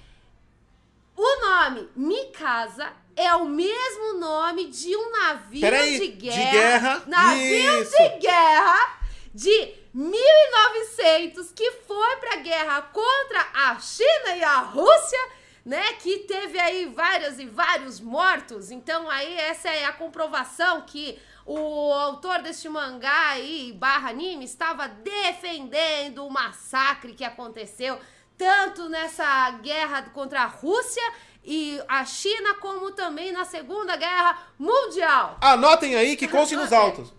O 1.22 1.42
nome 1.42 1.90
Mikasa 1.98 2.94
é 3.14 3.34
o 3.34 3.46
mesmo 3.46 4.14
nome 4.14 4.70
de 4.70 4.96
um 4.96 5.12
navio 5.12 5.60
Peraí, 5.60 6.00
de 6.00 6.08
guerra. 6.08 6.40
De 6.40 6.52
guerra. 6.52 7.04
Navio 7.08 7.82
Isso. 7.82 7.98
de 7.98 8.10
guerra 8.20 9.00
de 9.34 9.74
1900 9.94 11.52
que 11.52 11.72
foi 11.86 12.16
pra 12.18 12.38
guerra 12.38 12.82
contra 12.84 13.48
a 13.54 13.80
China 13.80 14.38
e 14.38 14.44
a 14.44 14.60
Rússia, 14.60 15.20
né? 15.66 15.94
Que 15.96 16.20
teve 16.20 16.58
aí 16.58 16.86
vários 16.86 17.38
e 17.38 17.46
vários 17.46 18.00
mortos. 18.00 18.72
Então 18.72 19.10
aí 19.10 19.38
essa 19.38 19.68
é 19.68 19.84
a 19.84 19.92
comprovação 19.92 20.84
que 20.84 21.20
o 21.52 21.92
autor 21.92 22.44
deste 22.44 22.70
mangá 22.70 23.30
aí, 23.30 23.74
barra 23.74 24.12
anime, 24.12 24.46
estava 24.46 24.88
defendendo 24.88 26.24
o 26.24 26.30
massacre 26.30 27.14
que 27.14 27.24
aconteceu 27.24 27.98
tanto 28.38 28.88
nessa 28.88 29.50
guerra 29.62 30.04
contra 30.14 30.44
a 30.44 30.46
Rússia 30.46 31.02
e 31.44 31.82
a 31.88 32.06
China, 32.06 32.54
como 32.62 32.92
também 32.92 33.32
na 33.32 33.46
Segunda 33.46 33.96
Guerra 33.96 34.38
Mundial. 34.60 35.40
Anotem 35.42 35.96
aí 35.96 36.16
que 36.16 36.28
conste 36.28 36.56
nos 36.56 36.72
autos. 36.72 37.12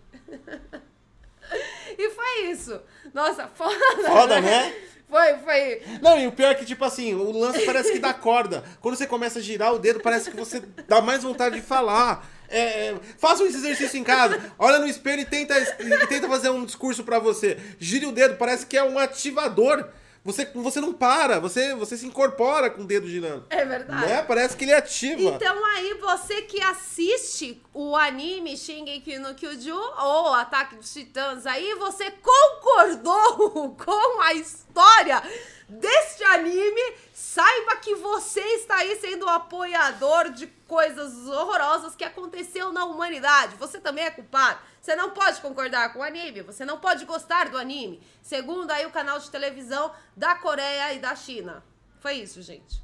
e 1.97 2.09
foi 2.11 2.45
isso. 2.45 2.79
Nossa, 3.13 3.49
foda. 3.49 3.75
Foda, 4.07 4.39
né? 4.39 4.73
Foi, 5.09 5.37
foi. 5.39 5.81
Não, 6.01 6.17
e 6.17 6.25
o 6.25 6.31
pior 6.31 6.51
é 6.51 6.55
que, 6.55 6.63
tipo 6.63 6.85
assim, 6.85 7.13
o 7.13 7.37
lance 7.37 7.65
parece 7.65 7.91
que 7.91 7.99
dá 7.99 8.13
corda. 8.13 8.63
Quando 8.79 8.95
você 8.95 9.05
começa 9.05 9.39
a 9.39 9.41
girar 9.41 9.73
o 9.73 9.79
dedo, 9.79 9.99
parece 9.99 10.31
que 10.31 10.37
você 10.37 10.61
dá 10.87 11.01
mais 11.01 11.21
vontade 11.21 11.57
de 11.57 11.61
falar. 11.61 12.25
É, 12.51 12.89
é, 12.89 12.99
faça 13.17 13.43
esse 13.45 13.57
exercício 13.57 13.97
em 13.97 14.03
casa. 14.03 14.53
Olha 14.59 14.77
no 14.77 14.87
espelho 14.87 15.21
e 15.21 15.25
tenta, 15.25 15.57
e 15.57 16.07
tenta 16.07 16.27
fazer 16.27 16.49
um 16.49 16.65
discurso 16.65 17.03
para 17.03 17.17
você. 17.17 17.57
Gire 17.79 18.05
o 18.05 18.11
dedo, 18.11 18.35
parece 18.35 18.65
que 18.65 18.77
é 18.77 18.83
um 18.83 18.99
ativador. 18.99 19.87
Você, 20.23 20.45
você 20.53 20.79
não 20.79 20.93
para, 20.93 21.39
você, 21.39 21.73
você 21.73 21.97
se 21.97 22.05
incorpora 22.05 22.69
com 22.69 22.83
o 22.83 22.85
dedo 22.85 23.07
girando. 23.07 23.47
É 23.49 23.65
verdade. 23.65 24.05
Né? 24.05 24.21
Parece 24.21 24.55
que 24.55 24.65
ele 24.65 24.73
ativa. 24.73 25.19
Então 25.19 25.65
aí 25.65 25.95
você 25.95 26.43
que 26.43 26.61
assiste 26.61 27.59
o 27.73 27.95
anime 27.95 28.55
Shingeki 28.55 29.17
no 29.17 29.33
Kyuju 29.33 29.73
ou 29.73 30.33
Ataque 30.33 30.75
dos 30.75 30.93
Titãs 30.93 31.47
aí, 31.47 31.73
você 31.73 32.11
concordou 32.11 33.75
com 33.83 34.21
a 34.21 34.33
história 34.35 35.23
deste 35.71 36.23
anime, 36.25 36.81
saiba 37.13 37.77
que 37.77 37.95
você 37.95 38.41
está 38.55 38.75
aí 38.77 38.97
sendo 38.97 39.25
um 39.25 39.29
apoiador 39.29 40.29
de 40.31 40.47
coisas 40.67 41.27
horrorosas 41.27 41.95
que 41.95 42.03
aconteceu 42.03 42.73
na 42.73 42.83
humanidade. 42.83 43.55
Você 43.55 43.79
também 43.79 44.03
é 44.03 44.11
culpado. 44.11 44.59
Você 44.81 44.95
não 44.95 45.11
pode 45.11 45.39
concordar 45.39 45.93
com 45.93 45.99
o 45.99 46.03
anime, 46.03 46.41
você 46.41 46.65
não 46.65 46.79
pode 46.79 47.05
gostar 47.05 47.49
do 47.49 47.57
anime. 47.57 48.01
Segundo 48.21 48.71
aí 48.71 48.85
o 48.85 48.91
canal 48.91 49.19
de 49.19 49.29
televisão 49.29 49.93
da 50.17 50.35
Coreia 50.35 50.93
e 50.93 50.99
da 50.99 51.15
China. 51.15 51.63
Foi 51.99 52.15
isso, 52.15 52.41
gente. 52.41 52.81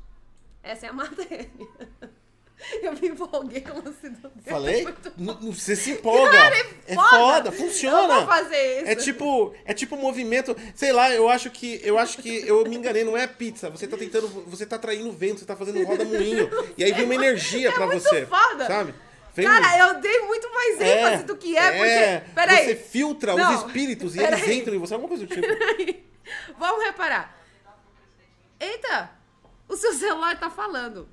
Essa 0.64 0.86
é 0.86 0.90
a 0.90 0.94
matéria. 0.94 1.52
Eu 2.82 2.94
me 2.94 3.10
empolguei 3.10 3.62
com 3.62 3.80
o 3.80 3.84
lance 3.84 4.10
do 4.10 4.32
Falei? 4.46 4.88
Você 5.42 5.76
se 5.76 5.92
empolga. 5.92 6.32
Cara, 6.32 6.56
é, 6.56 6.60
é 6.88 6.96
foda. 6.96 7.08
é 7.08 7.20
foda, 7.20 7.52
funciona. 7.52 8.14
Eu 8.14 8.20
vou 8.20 8.28
fazer 8.28 8.82
isso. 8.82 8.92
É 8.92 8.96
tipo, 8.96 9.54
é 9.66 9.74
tipo 9.74 9.96
movimento, 9.96 10.56
sei 10.76 10.92
lá, 10.92 11.12
eu 11.12 11.30
acho 11.30 11.52
que 11.52 11.80
eu 11.84 11.98
acho 11.98 12.18
que 12.18 12.48
eu 12.48 12.66
me 12.66 12.76
enganei, 12.76 13.04
não 13.04 13.16
é 13.16 13.28
pizza. 13.28 13.70
Você 13.70 13.88
tá 13.88 13.96
tentando, 13.96 14.28
você 14.48 14.66
tá 14.66 14.78
traindo 14.78 15.12
vento, 15.12 15.40
você 15.40 15.46
tá 15.46 15.56
fazendo 15.56 15.84
roda 15.84 16.04
moinho. 16.04 16.50
E 16.78 16.84
aí 16.84 16.92
vem 16.92 17.06
uma 17.06 17.16
energia 17.16 17.70
é 17.70 17.72
para 17.72 17.86
você. 17.86 18.26
Foda. 18.26 18.66
Sabe? 18.66 18.94
Vem 19.36 19.46
Cara, 19.46 19.78
eu 19.78 20.02
dei 20.02 20.20
muito 20.22 20.52
mais 20.52 20.82
é, 20.82 21.00
ênfase 21.00 21.22
é, 21.22 21.26
do 21.26 21.38
que 21.38 21.56
é, 21.56 21.62
é 21.62 21.72
porque. 21.72 22.32
Peraí. 22.34 22.66
Você 22.66 22.76
filtra 22.76 23.36
não, 23.36 23.54
os 23.54 23.66
espíritos 23.66 24.16
e 24.16 24.20
eles 24.20 24.42
aí. 24.42 24.58
entram 24.58 24.74
em 24.74 24.80
você. 24.80 24.96
Alguma 24.96 25.10
coisa 25.10 25.28
do 25.28 25.34
tipo. 25.34 25.48
Peraí. 25.48 26.04
Vamos 26.58 26.84
reparar. 26.84 27.38
Eita! 28.60 29.12
O 29.70 29.76
seu 29.76 29.94
celular 29.94 30.40
tá 30.40 30.50
falando. 30.50 31.08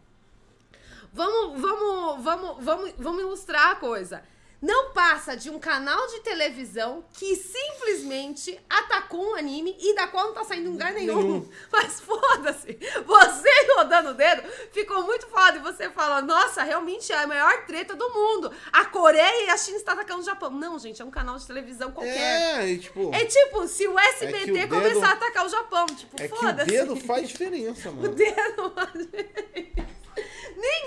Vamos, 1.14 1.60
vamos, 1.60 2.24
vamos, 2.24 2.64
vamos, 2.64 2.94
vamos 2.98 3.22
ilustrar 3.22 3.70
a 3.70 3.76
coisa 3.76 4.22
não 4.64 4.92
passa 4.92 5.36
de 5.36 5.50
um 5.50 5.58
canal 5.58 6.06
de 6.06 6.20
televisão 6.20 7.04
que 7.12 7.36
simplesmente 7.36 8.58
atacou 8.68 9.32
um 9.32 9.34
anime 9.34 9.76
e 9.78 9.94
da 9.94 10.06
qual 10.06 10.28
não 10.28 10.32
tá 10.32 10.42
saindo 10.42 10.70
lugar 10.70 10.94
nenhum. 10.94 11.16
nenhum. 11.16 11.48
Mas 11.70 12.00
foda-se. 12.00 12.78
Você 13.04 13.48
rodando 13.76 14.10
o 14.10 14.14
dedo 14.14 14.42
ficou 14.72 15.02
muito 15.02 15.26
foda. 15.26 15.58
E 15.58 15.60
você 15.60 15.90
fala, 15.90 16.22
nossa, 16.22 16.62
realmente 16.62 17.12
é 17.12 17.18
a 17.18 17.26
maior 17.26 17.66
treta 17.66 17.94
do 17.94 18.08
mundo. 18.08 18.50
A 18.72 18.86
Coreia 18.86 19.44
e 19.44 19.50
a 19.50 19.56
China 19.58 19.76
estão 19.76 19.92
atacando 19.92 20.22
o 20.22 20.24
Japão. 20.24 20.50
Não, 20.50 20.78
gente, 20.78 21.02
é 21.02 21.04
um 21.04 21.10
canal 21.10 21.36
de 21.36 21.46
televisão 21.46 21.92
qualquer. 21.92 22.62
É, 22.62 22.66
e, 22.66 22.78
tipo... 22.78 23.14
É 23.14 23.26
tipo, 23.26 23.68
se 23.68 23.86
o 23.86 23.98
SBT 23.98 24.38
é 24.38 24.50
o 24.50 24.54
dedo... 24.54 24.68
começar 24.76 25.08
a 25.08 25.12
atacar 25.12 25.44
o 25.44 25.48
Japão. 25.50 25.84
Tipo, 25.86 26.22
é 26.22 26.26
foda-se. 26.26 26.70
o 26.70 26.72
dedo 26.72 26.96
faz 26.96 27.28
diferença, 27.28 27.90
mano. 27.90 28.08
O 28.08 28.14
dedo 28.14 28.70
faz 28.70 28.92
diferença. 28.94 29.84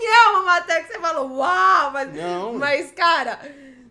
É 0.08 0.30
uma 0.30 0.44
matéria 0.44 0.84
que 0.84 0.94
você 0.94 1.00
falou, 1.00 1.38
uau, 1.38 1.92
mas, 1.92 2.14
Não. 2.14 2.54
mas 2.54 2.92
cara, 2.92 3.40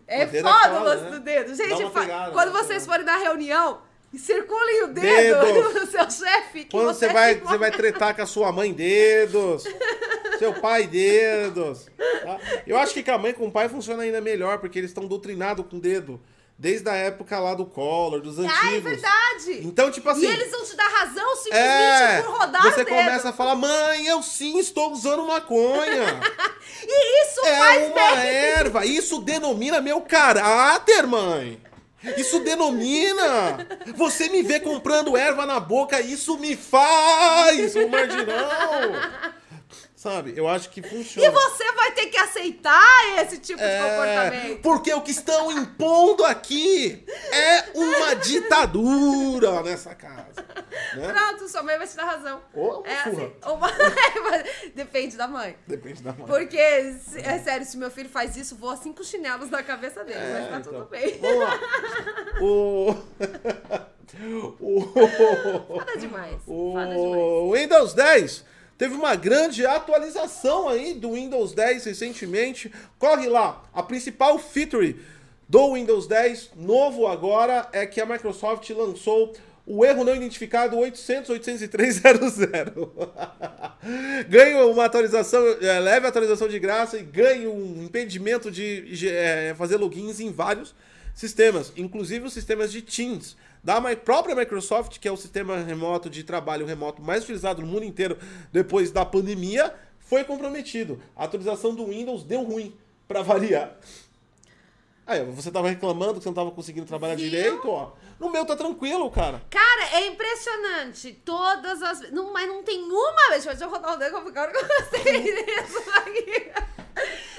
é, 0.07 0.23
é 0.23 0.27
foda 0.27 0.79
o 0.79 0.83
lance 0.83 1.03
né? 1.03 1.11
do 1.11 1.19
dedo. 1.19 1.55
Gente, 1.55 1.89
pegada, 1.89 2.31
quando 2.31 2.53
né? 2.53 2.63
vocês 2.63 2.85
forem 2.85 3.05
na 3.05 3.17
reunião, 3.17 3.81
circulem 4.15 4.83
o 4.83 4.87
dedo, 4.87 5.73
no 5.73 5.87
seu 5.87 6.09
chefe. 6.09 6.65
Quando 6.65 6.87
você, 6.87 7.09
vai, 7.09 7.35
você 7.35 7.57
vai 7.57 7.71
tretar 7.71 8.15
com 8.15 8.21
a 8.21 8.25
sua 8.25 8.51
mãe, 8.51 8.73
dedos. 8.73 9.63
seu 10.39 10.53
pai, 10.53 10.87
dedos. 10.87 11.87
Tá? 12.23 12.39
Eu 12.65 12.77
acho 12.77 12.93
que 12.93 13.03
com 13.03 13.11
a 13.11 13.17
mãe 13.17 13.31
e 13.31 13.33
com 13.33 13.47
o 13.47 13.51
pai 13.51 13.67
funciona 13.67 14.03
ainda 14.03 14.21
melhor, 14.21 14.59
porque 14.59 14.79
eles 14.79 14.91
estão 14.91 15.05
doutrinados 15.05 15.65
com 15.67 15.77
o 15.77 15.79
dedo. 15.79 16.21
Desde 16.59 16.89
a 16.89 16.95
época 16.95 17.39
lá 17.39 17.53
do 17.53 17.65
Collor, 17.67 18.19
dos 18.19 18.39
antigos. 18.39 18.59
Ah, 18.63 18.73
é 18.73 18.79
verdade. 18.79 19.61
Então, 19.63 19.91
tipo 19.91 20.09
assim. 20.09 20.25
E 20.25 20.25
eles 20.25 20.49
vão 20.49 20.63
te 20.65 20.75
dar 20.75 20.87
razão 20.87 21.35
simplesmente 21.35 22.03
é, 22.03 22.21
por 22.23 22.35
rodar 22.35 22.63
Você 22.63 22.83
começa 22.83 23.29
a 23.29 23.33
falar, 23.33 23.55
mãe, 23.55 24.07
eu 24.07 24.23
sim 24.23 24.57
estou 24.57 24.91
usando 24.91 25.27
maconha. 25.27 26.19
e 26.83 27.23
isso 27.25 27.45
é 27.45 27.55
faz 27.57 27.91
uma 27.91 28.15
bem. 28.15 28.27
erva. 28.27 28.85
Isso 28.85 29.21
denomina 29.21 29.79
meu 29.79 30.01
caráter, 30.01 31.05
mãe. 31.05 31.61
Isso 32.17 32.39
denomina. 32.39 33.67
Você 33.95 34.27
me 34.29 34.41
vê 34.41 34.59
comprando 34.59 35.15
erva 35.15 35.45
na 35.45 35.59
boca, 35.59 36.01
isso 36.01 36.39
me 36.39 36.55
faz 36.55 37.75
um 37.75 37.87
marginal. 37.87 38.81
Sabe? 39.97 40.31
Eu 40.35 40.47
acho 40.47 40.69
que 40.69 40.79
funciona. 40.79 41.27
E 41.27 41.31
você 41.31 41.71
vai 41.71 41.91
ter 41.91 42.05
que 42.05 42.17
aceitar 42.17 43.19
esse 43.19 43.39
tipo 43.39 43.59
é, 43.59 43.77
de 43.77 43.89
comportamento. 43.89 44.61
Porque 44.61 44.93
o 44.93 45.01
que 45.01 45.09
estão 45.09 45.51
impondo 45.51 46.23
aqui 46.23 47.03
é 47.33 47.71
uma 47.73 48.13
ditadura 48.13 49.63
nessa 49.63 49.95
casa. 49.95 50.45
Né? 50.95 51.11
Pronto, 51.11 51.49
sua 51.49 51.63
mãe 51.63 51.79
vai 51.79 51.87
te 51.87 51.95
dar 51.95 52.05
razão. 52.05 52.43
Ou 52.53 52.85
é 52.85 52.93
assim, 52.93 53.33
uma... 53.43 53.67
Depende 54.75 55.17
da 55.17 55.27
mãe. 55.27 55.57
Depende 55.65 56.03
da 56.03 56.13
mãe. 56.13 56.27
Porque, 56.27 56.59
é 56.59 57.39
sério, 57.43 57.65
se 57.65 57.75
meu 57.75 57.89
filho 57.89 58.09
faz 58.09 58.37
isso, 58.37 58.55
voa 58.55 58.77
cinco 58.77 59.03
chinelos 59.03 59.49
na 59.49 59.63
cabeça 59.63 60.03
dele. 60.03 60.19
É, 60.19 60.33
mas 60.33 60.49
tá 60.51 60.57
então. 60.59 60.73
tudo 60.73 60.85
bem. 60.91 61.17
Vamos 61.19 61.39
lá. 61.39 61.59
o... 62.39 62.95
o... 64.61 65.75
Foda 65.79 65.97
demais. 65.97 66.39
O 66.45 66.73
Foda 66.73 66.85
demais. 66.85 67.51
Windows 67.51 67.93
10 67.95 68.56
Teve 68.77 68.93
uma 68.93 69.15
grande 69.15 69.65
atualização 69.65 70.69
aí 70.69 70.93
do 70.93 71.13
Windows 71.13 71.53
10 71.53 71.85
recentemente. 71.85 72.71
Corre 72.99 73.27
lá, 73.27 73.63
a 73.73 73.81
principal 73.81 74.37
feature 74.37 74.99
do 75.49 75.73
Windows 75.73 76.07
10 76.07 76.51
novo 76.55 77.07
agora 77.07 77.67
é 77.71 77.85
que 77.85 77.99
a 77.99 78.05
Microsoft 78.05 78.69
lançou 78.69 79.33
o 79.65 79.83
erro 79.83 80.03
não 80.03 80.15
identificado 80.15 80.77
800 80.77 81.29
803 81.29 81.95
00. 81.95 82.93
ganho 84.29 84.71
uma 84.71 84.85
atualização, 84.85 85.45
é, 85.61 85.79
leve 85.79 86.07
atualização 86.07 86.47
de 86.47 86.59
graça 86.59 86.97
e 86.97 87.03
ganho 87.03 87.51
um 87.53 87.83
impedimento 87.83 88.49
de 88.49 89.09
é, 89.09 89.53
fazer 89.57 89.77
logins 89.77 90.19
em 90.19 90.31
vários 90.31 90.73
sistemas, 91.13 91.73
inclusive 91.75 92.27
os 92.27 92.33
sistemas 92.33 92.71
de 92.71 92.81
Teams 92.81 93.35
da 93.63 93.81
própria 93.95 94.35
Microsoft, 94.35 94.99
que 94.99 95.07
é 95.07 95.11
o 95.11 95.17
sistema 95.17 95.57
remoto 95.57 96.09
de 96.09 96.23
trabalho 96.23 96.65
remoto 96.65 97.01
mais 97.01 97.23
utilizado 97.23 97.61
no 97.61 97.67
mundo 97.67 97.83
inteiro 97.83 98.17
depois 98.51 98.91
da 98.91 99.05
pandemia, 99.05 99.73
foi 99.99 100.23
comprometido. 100.23 101.01
A 101.15 101.25
atualização 101.25 101.75
do 101.75 101.87
Windows 101.87 102.23
deu 102.23 102.43
ruim, 102.43 102.77
para 103.07 103.21
variar. 103.21 103.75
Aí, 105.05 105.23
você 105.23 105.49
tava 105.49 105.69
reclamando 105.69 106.15
que 106.15 106.19
você 106.23 106.27
não 106.27 106.33
tava 106.33 106.51
conseguindo 106.51 106.85
trabalhar 106.85 107.15
Viu? 107.15 107.29
direito, 107.29 107.69
ó. 107.69 107.93
No 108.19 108.29
meu 108.29 108.45
tá 108.45 108.57
tranquilo, 108.57 109.09
cara. 109.09 109.41
Cara, 109.49 109.95
é 109.95 110.07
impressionante. 110.07 111.13
Todas 111.23 111.81
as 111.81 112.11
Não, 112.11 112.33
mas 112.33 112.47
não 112.47 112.61
tem 112.61 112.83
uma 112.83 113.29
vez. 113.29 113.45
Deixa 113.45 113.63
eu 113.63 113.69
rodar 113.69 113.93
o 113.93 113.97
dedo 113.97 114.17
agora 114.17 114.51
que 114.51 114.57
eu 114.57 114.67
gostei 114.67 115.21
disso 115.21 115.89
aqui. 115.95 116.51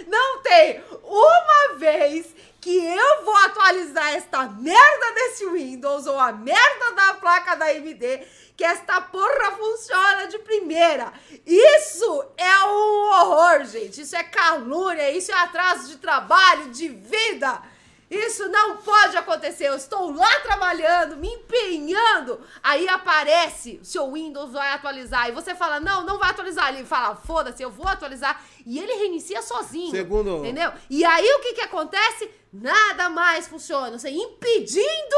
Não 0.07 0.43
tem 0.43 0.83
uma 1.03 1.79
vez 1.79 2.35
que 2.61 2.77
eu 2.77 3.25
vou 3.25 3.37
atualizar 3.37 4.15
esta 4.15 4.45
merda 4.45 5.15
desse 5.15 5.47
Windows 5.47 6.07
ou 6.07 6.19
a 6.19 6.33
merda 6.33 6.93
da 6.95 7.15
placa 7.15 7.55
da 7.55 7.67
AMD 7.67 8.27
que 8.59 8.65
esta 8.65 9.01
porra 9.01 9.53
funciona 9.57 10.27
de 10.27 10.37
primeira. 10.41 11.13
Isso 11.47 12.25
é 12.37 12.65
um 12.65 13.11
horror, 13.13 13.65
gente. 13.65 14.01
Isso 14.01 14.17
é 14.17 14.25
calúnia, 14.25 15.13
isso 15.13 15.31
é 15.31 15.35
atraso 15.37 15.87
de 15.87 15.97
trabalho, 15.99 16.71
de 16.71 16.89
vida. 16.89 17.63
Isso 18.11 18.49
não 18.49 18.79
pode 18.79 19.17
acontecer. 19.17 19.69
Eu 19.69 19.75
estou 19.75 20.11
lá 20.15 20.41
trabalhando, 20.41 21.17
me 21.17 21.29
empenhando. 21.29 22.41
Aí 22.63 22.89
aparece, 22.89 23.79
o 23.83 23.85
seu 23.85 24.13
Windows 24.13 24.53
vai 24.53 24.73
atualizar. 24.73 25.29
E 25.29 25.33
você 25.33 25.55
fala, 25.55 25.79
não, 25.79 26.05
não 26.05 26.19
vai 26.19 26.31
atualizar. 26.31 26.71
Ele 26.71 26.87
fala, 26.87 27.17
foda-se, 27.17 27.63
eu 27.63 27.71
vou 27.71 27.87
atualizar. 27.87 28.43
E 28.65 28.79
ele 28.79 28.95
reinicia 28.95 29.43
sozinho. 29.43 29.91
Segundo. 29.91 30.39
Entendeu? 30.39 30.73
E 30.89 31.05
aí 31.05 31.27
o 31.35 31.41
que, 31.41 31.55
que 31.55 31.61
acontece? 31.61 32.31
Nada 32.51 33.11
mais 33.11 33.47
funciona. 33.47 33.99
Você 33.99 34.09
impedindo 34.09 35.17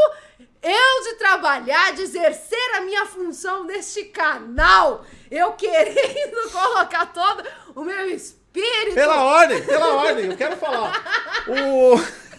eu 0.62 1.02
de 1.04 1.14
trabalhar, 1.14 1.92
de 1.94 2.02
exercer 2.02 2.74
a 2.76 2.80
minha 2.80 3.06
função 3.06 3.64
neste 3.64 4.04
canal. 4.04 5.04
Eu 5.30 5.52
querendo 5.52 6.50
colocar 6.50 7.06
todo 7.06 7.44
o 7.74 7.82
meu 7.82 8.10
espírito. 8.10 8.94
Pela 8.94 9.22
ordem, 9.22 9.64
pela 9.64 9.94
ordem, 9.94 10.26
eu 10.26 10.36
quero 10.36 10.56
falar. 10.56 10.92
O. 11.48 12.29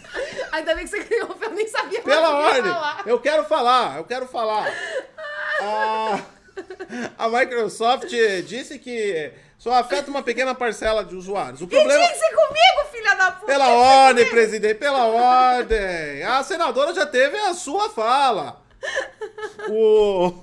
Ainda 0.52 0.74
bem 0.74 0.84
que 0.84 0.90
você 0.90 1.02
ganhou, 1.04 1.36
eu 1.40 1.50
nem 1.50 1.66
sabia 1.66 2.02
Pela 2.02 2.30
ordem, 2.30 2.62
falar. 2.62 3.02
eu 3.06 3.18
quero 3.18 3.44
falar, 3.44 3.96
eu 3.98 4.04
quero 4.04 4.26
falar. 4.26 4.72
A, 5.60 6.20
a 7.18 7.28
Microsoft 7.28 8.10
disse 8.46 8.78
que 8.78 9.32
só 9.58 9.72
afeta 9.74 10.10
uma 10.10 10.22
pequena 10.22 10.54
parcela 10.54 11.04
de 11.04 11.14
usuários. 11.14 11.62
O 11.62 11.68
problema... 11.68 12.04
E 12.04 12.08
disse 12.12 12.28
comigo, 12.34 12.90
filha 12.90 13.14
da 13.14 13.30
puta! 13.32 13.46
Pela 13.46 13.68
ordem, 13.68 14.28
presidente, 14.28 14.74
pela 14.74 15.06
ordem. 15.06 16.22
A 16.24 16.42
senadora 16.42 16.92
já 16.92 17.06
teve 17.06 17.36
a 17.36 17.54
sua 17.54 17.88
fala. 17.88 18.60
O... 19.68 20.34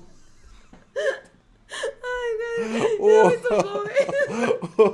Ai, 1.76 2.38
cara, 2.38 2.96
o... 2.98 3.10
é 3.10 3.24
muito 3.24 3.48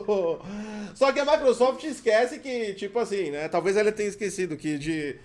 bom. 0.05 0.41
Só 0.97 1.13
que 1.13 1.21
a 1.21 1.27
Microsoft 1.27 1.85
esquece 1.85 2.39
que, 2.39 2.73
tipo 2.73 2.99
assim, 2.99 3.31
né? 3.31 3.49
Talvez 3.49 3.77
ela 3.77 3.93
tenha 3.93 4.09
esquecido 4.09 4.57
que 4.57 4.79
de 4.79 5.17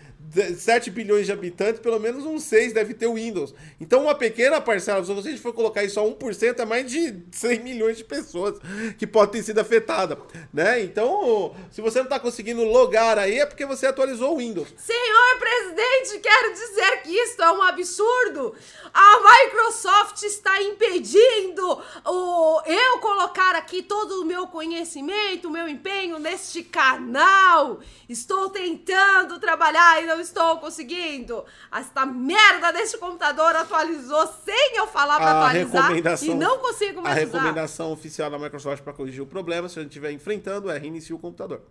7 0.57 0.89
bilhões 0.91 1.25
de 1.25 1.31
habitantes, 1.31 1.81
pelo 1.81 1.99
menos 1.99 2.25
uns 2.25 2.43
6 2.43 2.73
deve 2.73 2.93
ter 2.93 3.07
o 3.07 3.15
Windows. 3.15 3.53
Então, 3.79 4.03
uma 4.03 4.15
pequena 4.15 4.61
parcela, 4.61 5.03
se 5.03 5.13
gente 5.21 5.41
for 5.41 5.53
colocar 5.53 5.83
isso 5.83 5.99
a 5.99 6.03
1%, 6.03 6.59
é 6.59 6.65
mais 6.65 6.89
de 6.89 7.21
100 7.31 7.59
milhões 7.59 7.97
de 7.97 8.03
pessoas 8.03 8.57
que 8.97 9.05
podem 9.05 9.41
ter 9.41 9.43
sido 9.43 9.59
afetadas, 9.59 10.17
né? 10.53 10.81
Então, 10.81 11.55
se 11.69 11.81
você 11.81 11.99
não 11.99 12.05
está 12.05 12.19
conseguindo 12.19 12.63
logar 12.63 13.17
aí, 13.17 13.39
é 13.39 13.45
porque 13.45 13.65
você 13.65 13.87
atualizou 13.87 14.33
o 14.33 14.37
Windows. 14.37 14.69
Senhor 14.77 15.39
presidente, 15.39 16.19
quero 16.19 16.53
dizer 16.53 17.03
que 17.03 17.09
isso 17.09 17.41
é 17.41 17.51
um 17.51 17.61
absurdo. 17.61 18.55
A 18.93 19.45
Microsoft 19.45 20.23
está 20.23 20.61
impedindo 20.61 21.81
o 22.05 22.61
eu 22.65 22.99
colocar 22.99 23.55
aqui 23.55 23.81
todo 23.83 24.21
o 24.21 24.25
meu 24.25 24.47
conhecimento, 24.47 25.47
o 25.47 25.51
meu 25.51 25.67
empenho 25.67 26.19
neste 26.19 26.63
canal. 26.63 27.79
Estou 28.07 28.49
tentando 28.49 29.39
trabalhar 29.39 30.03
e 30.03 30.07
não 30.15 30.21
estou 30.21 30.57
conseguindo. 30.57 31.43
Esta 31.71 32.05
merda 32.05 32.71
desse 32.71 32.97
computador 32.97 33.55
atualizou 33.55 34.27
sem 34.43 34.75
eu 34.75 34.87
falar 34.87 35.17
para 35.17 35.47
atualizar 35.47 36.23
e 36.23 36.33
não 36.33 36.59
consigo 36.59 37.01
mais 37.01 37.17
A 37.17 37.27
usar. 37.27 37.37
recomendação 37.37 37.91
oficial 37.91 38.29
da 38.29 38.37
Microsoft 38.37 38.83
para 38.83 38.93
corrigir 38.93 39.21
o 39.21 39.25
problema, 39.25 39.69
se 39.69 39.79
a 39.79 39.81
gente 39.81 39.91
estiver 39.91 40.11
enfrentando, 40.11 40.69
é 40.69 40.77
reiniciar 40.77 41.17
o 41.17 41.21
computador. 41.21 41.61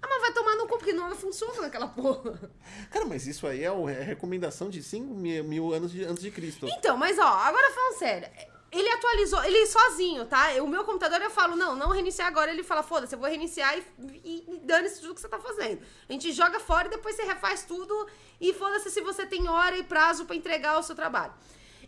Ah, 0.00 0.08
mas 0.08 0.20
vai 0.20 0.32
tomar 0.32 0.56
no 0.56 0.66
cu, 0.66 0.78
porque 0.78 0.92
não 0.92 1.14
funciona 1.14 1.60
naquela 1.60 1.86
porra. 1.86 2.50
Cara, 2.90 3.04
mas 3.04 3.26
isso 3.26 3.46
aí 3.46 3.62
é 3.62 3.68
a 3.68 3.90
é 3.90 4.02
recomendação 4.02 4.68
de 4.68 4.82
5 4.82 5.14
mil, 5.14 5.44
mil 5.44 5.72
anos 5.72 5.92
de, 5.92 6.04
antes 6.04 6.22
de 6.22 6.30
Cristo. 6.32 6.66
Então, 6.68 6.96
mas 6.96 7.18
ó, 7.18 7.22
agora 7.22 7.70
falando 7.70 7.98
sério 7.98 8.28
ele 8.72 8.88
atualizou, 8.88 9.44
ele 9.44 9.66
sozinho, 9.66 10.24
tá? 10.24 10.48
O 10.62 10.66
meu 10.66 10.82
computador 10.82 11.20
eu 11.20 11.30
falo, 11.30 11.54
não, 11.54 11.76
não 11.76 11.90
reiniciar 11.90 12.26
agora. 12.26 12.50
Ele 12.50 12.62
fala, 12.62 12.82
foda-se, 12.82 13.14
eu 13.14 13.18
vou 13.18 13.28
reiniciar 13.28 13.76
e, 13.76 13.84
e, 14.24 14.44
e 14.48 14.58
dane-se 14.60 14.98
tudo 14.98 15.14
que 15.14 15.20
você 15.20 15.28
tá 15.28 15.38
fazendo. 15.38 15.82
A 16.08 16.12
gente 16.12 16.32
joga 16.32 16.58
fora 16.58 16.86
e 16.86 16.90
depois 16.90 17.14
você 17.14 17.22
refaz 17.22 17.64
tudo 17.64 18.08
e 18.40 18.54
foda-se 18.54 18.90
se 18.90 19.02
você 19.02 19.26
tem 19.26 19.46
hora 19.46 19.76
e 19.76 19.82
prazo 19.82 20.24
para 20.24 20.34
entregar 20.34 20.78
o 20.78 20.82
seu 20.82 20.96
trabalho. 20.96 21.34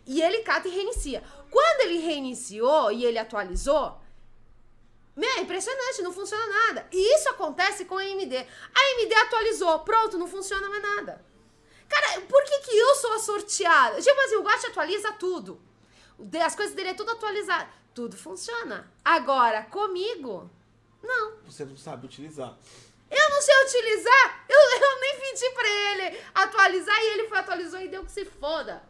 E 0.05 0.21
ele 0.21 0.43
cata 0.43 0.67
e 0.67 0.71
reinicia. 0.71 1.23
Quando 1.49 1.81
ele 1.81 1.97
reiniciou 1.97 2.91
e 2.91 3.03
ele 3.03 3.17
atualizou, 3.17 3.99
é 5.19 5.41
impressionante, 5.41 6.03
não 6.03 6.13
funciona 6.13 6.45
nada. 6.45 6.87
E 6.91 7.15
isso 7.15 7.27
acontece 7.29 7.85
com 7.85 7.97
a 7.97 8.01
AMD. 8.01 8.35
A 8.37 9.01
AMD 9.01 9.13
atualizou, 9.23 9.79
pronto, 9.79 10.19
não 10.19 10.27
funciona 10.27 10.69
mais 10.69 10.83
nada. 10.83 11.25
Cara, 11.89 12.21
por 12.21 12.43
que, 12.43 12.59
que 12.59 12.77
eu 12.77 12.95
sou 12.95 13.13
a 13.13 13.19
sorteada? 13.19 13.99
Tipo 13.99 14.21
assim, 14.21 14.35
o 14.35 14.43
Guache 14.43 14.67
atualiza 14.67 15.11
tudo. 15.13 15.59
As 16.43 16.55
coisas 16.55 16.75
dele 16.75 16.89
é 16.89 16.93
tudo 16.93 17.11
atualizado. 17.11 17.69
Tudo 17.93 18.15
funciona. 18.15 18.91
Agora, 19.03 19.63
comigo, 19.63 20.49
não. 21.01 21.37
Você 21.45 21.63
não 21.65 21.77
sabe 21.77 22.05
utilizar. 22.05 22.57
Eu 23.09 23.29
não 23.29 23.41
sei 23.41 23.55
utilizar. 23.65 24.45
Eu, 24.49 24.59
eu 24.81 24.99
nem 24.99 25.19
pedi 25.19 25.49
pra 25.51 25.69
ele 25.69 26.19
atualizar 26.33 26.97
e 27.01 27.07
ele 27.13 27.27
foi 27.27 27.37
atualizou 27.37 27.79
e 27.79 27.87
deu 27.87 28.03
que 28.03 28.11
se 28.11 28.25
foda. 28.25 28.83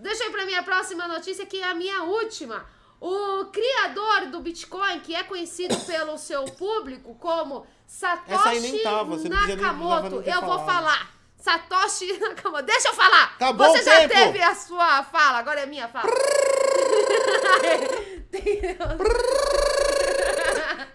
Deixa 0.00 0.24
aí 0.24 0.30
pra 0.30 0.44
minha 0.44 0.62
próxima 0.62 1.08
notícia, 1.08 1.46
que 1.46 1.60
é 1.60 1.64
a 1.64 1.74
minha 1.74 2.02
última. 2.02 2.66
O 3.00 3.46
criador 3.46 4.26
do 4.30 4.40
Bitcoin, 4.40 5.00
que 5.00 5.14
é 5.14 5.22
conhecido 5.22 5.76
pelo 5.86 6.18
seu 6.18 6.44
público 6.44 7.14
como 7.16 7.66
Satoshi 7.86 8.82
Nakamoto, 9.28 10.22
eu 10.22 10.40
vou 10.42 10.64
falar. 10.64 11.15
Satoshi 11.38 12.18
Nakamoto. 12.18 12.64
Deixa 12.64 12.88
eu 12.88 12.94
falar! 12.94 13.36
Tá 13.38 13.52
Você 13.52 13.82
já 13.82 14.00
tempo. 14.08 14.14
teve 14.14 14.42
a 14.42 14.54
sua 14.54 15.02
fala, 15.04 15.38
agora 15.38 15.60
é 15.60 15.66
minha 15.66 15.88
fala. 15.88 16.10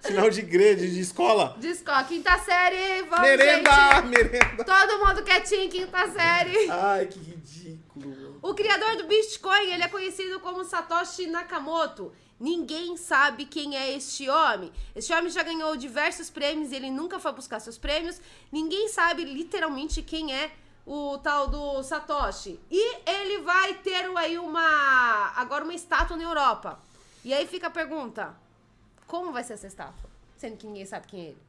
Sinal 0.02 0.30
de 0.30 0.40
igreja, 0.40 0.86
de 0.88 1.00
escola. 1.00 1.56
De 1.58 1.70
escola. 1.70 2.04
Quinta 2.04 2.38
série, 2.40 3.04
vamos, 3.04 3.22
merenda, 3.28 3.72
gente. 3.96 4.08
Merenda, 4.08 4.64
Todo 4.64 5.06
mundo 5.06 5.24
quietinho, 5.24 5.70
quinta 5.70 6.08
série. 6.12 6.70
Ai, 6.70 7.06
que 7.06 7.20
ridículo. 7.20 8.40
O 8.42 8.54
criador 8.54 8.98
do 8.98 9.06
Bitcoin, 9.06 9.72
ele 9.72 9.84
é 9.84 9.88
conhecido 9.88 10.40
como 10.40 10.64
Satoshi 10.64 11.28
Nakamoto. 11.28 12.12
Ninguém 12.42 12.98
sabe 12.98 13.46
quem 13.46 13.78
é 13.78 13.92
este 13.92 14.28
homem. 14.28 14.74
Este 14.96 15.14
homem 15.14 15.30
já 15.30 15.44
ganhou 15.44 15.78
diversos 15.78 16.28
prêmios 16.32 16.72
e 16.72 16.76
ele 16.76 16.90
nunca 16.90 17.20
foi 17.20 17.32
buscar 17.34 17.60
seus 17.60 17.78
prêmios. 17.78 18.20
Ninguém 18.52 18.88
sabe 18.88 19.24
literalmente 19.24 20.02
quem 20.02 20.34
é 20.34 20.52
o 20.84 21.20
tal 21.20 21.48
do 21.48 21.84
Satoshi. 21.84 22.60
E 22.72 22.96
ele 23.08 23.44
vai 23.44 23.76
ter 23.76 24.10
aí 24.18 24.40
uma 24.40 25.32
agora 25.36 25.64
uma 25.64 25.76
estátua 25.76 26.18
na 26.18 26.24
Europa. 26.24 26.80
E 27.24 27.32
aí 27.32 27.46
fica 27.46 27.68
a 27.68 27.70
pergunta: 27.70 28.36
como 29.06 29.32
vai 29.32 29.44
ser 29.44 29.54
essa 29.54 29.68
estátua? 29.68 30.10
Sendo 30.36 30.58
que 30.58 30.66
ninguém 30.66 30.88
sabe 30.88 31.06
quem 31.06 31.20
é 31.20 31.26
ele. 31.26 31.42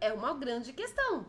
É 0.00 0.12
uma 0.12 0.34
grande 0.34 0.72
questão, 0.72 1.26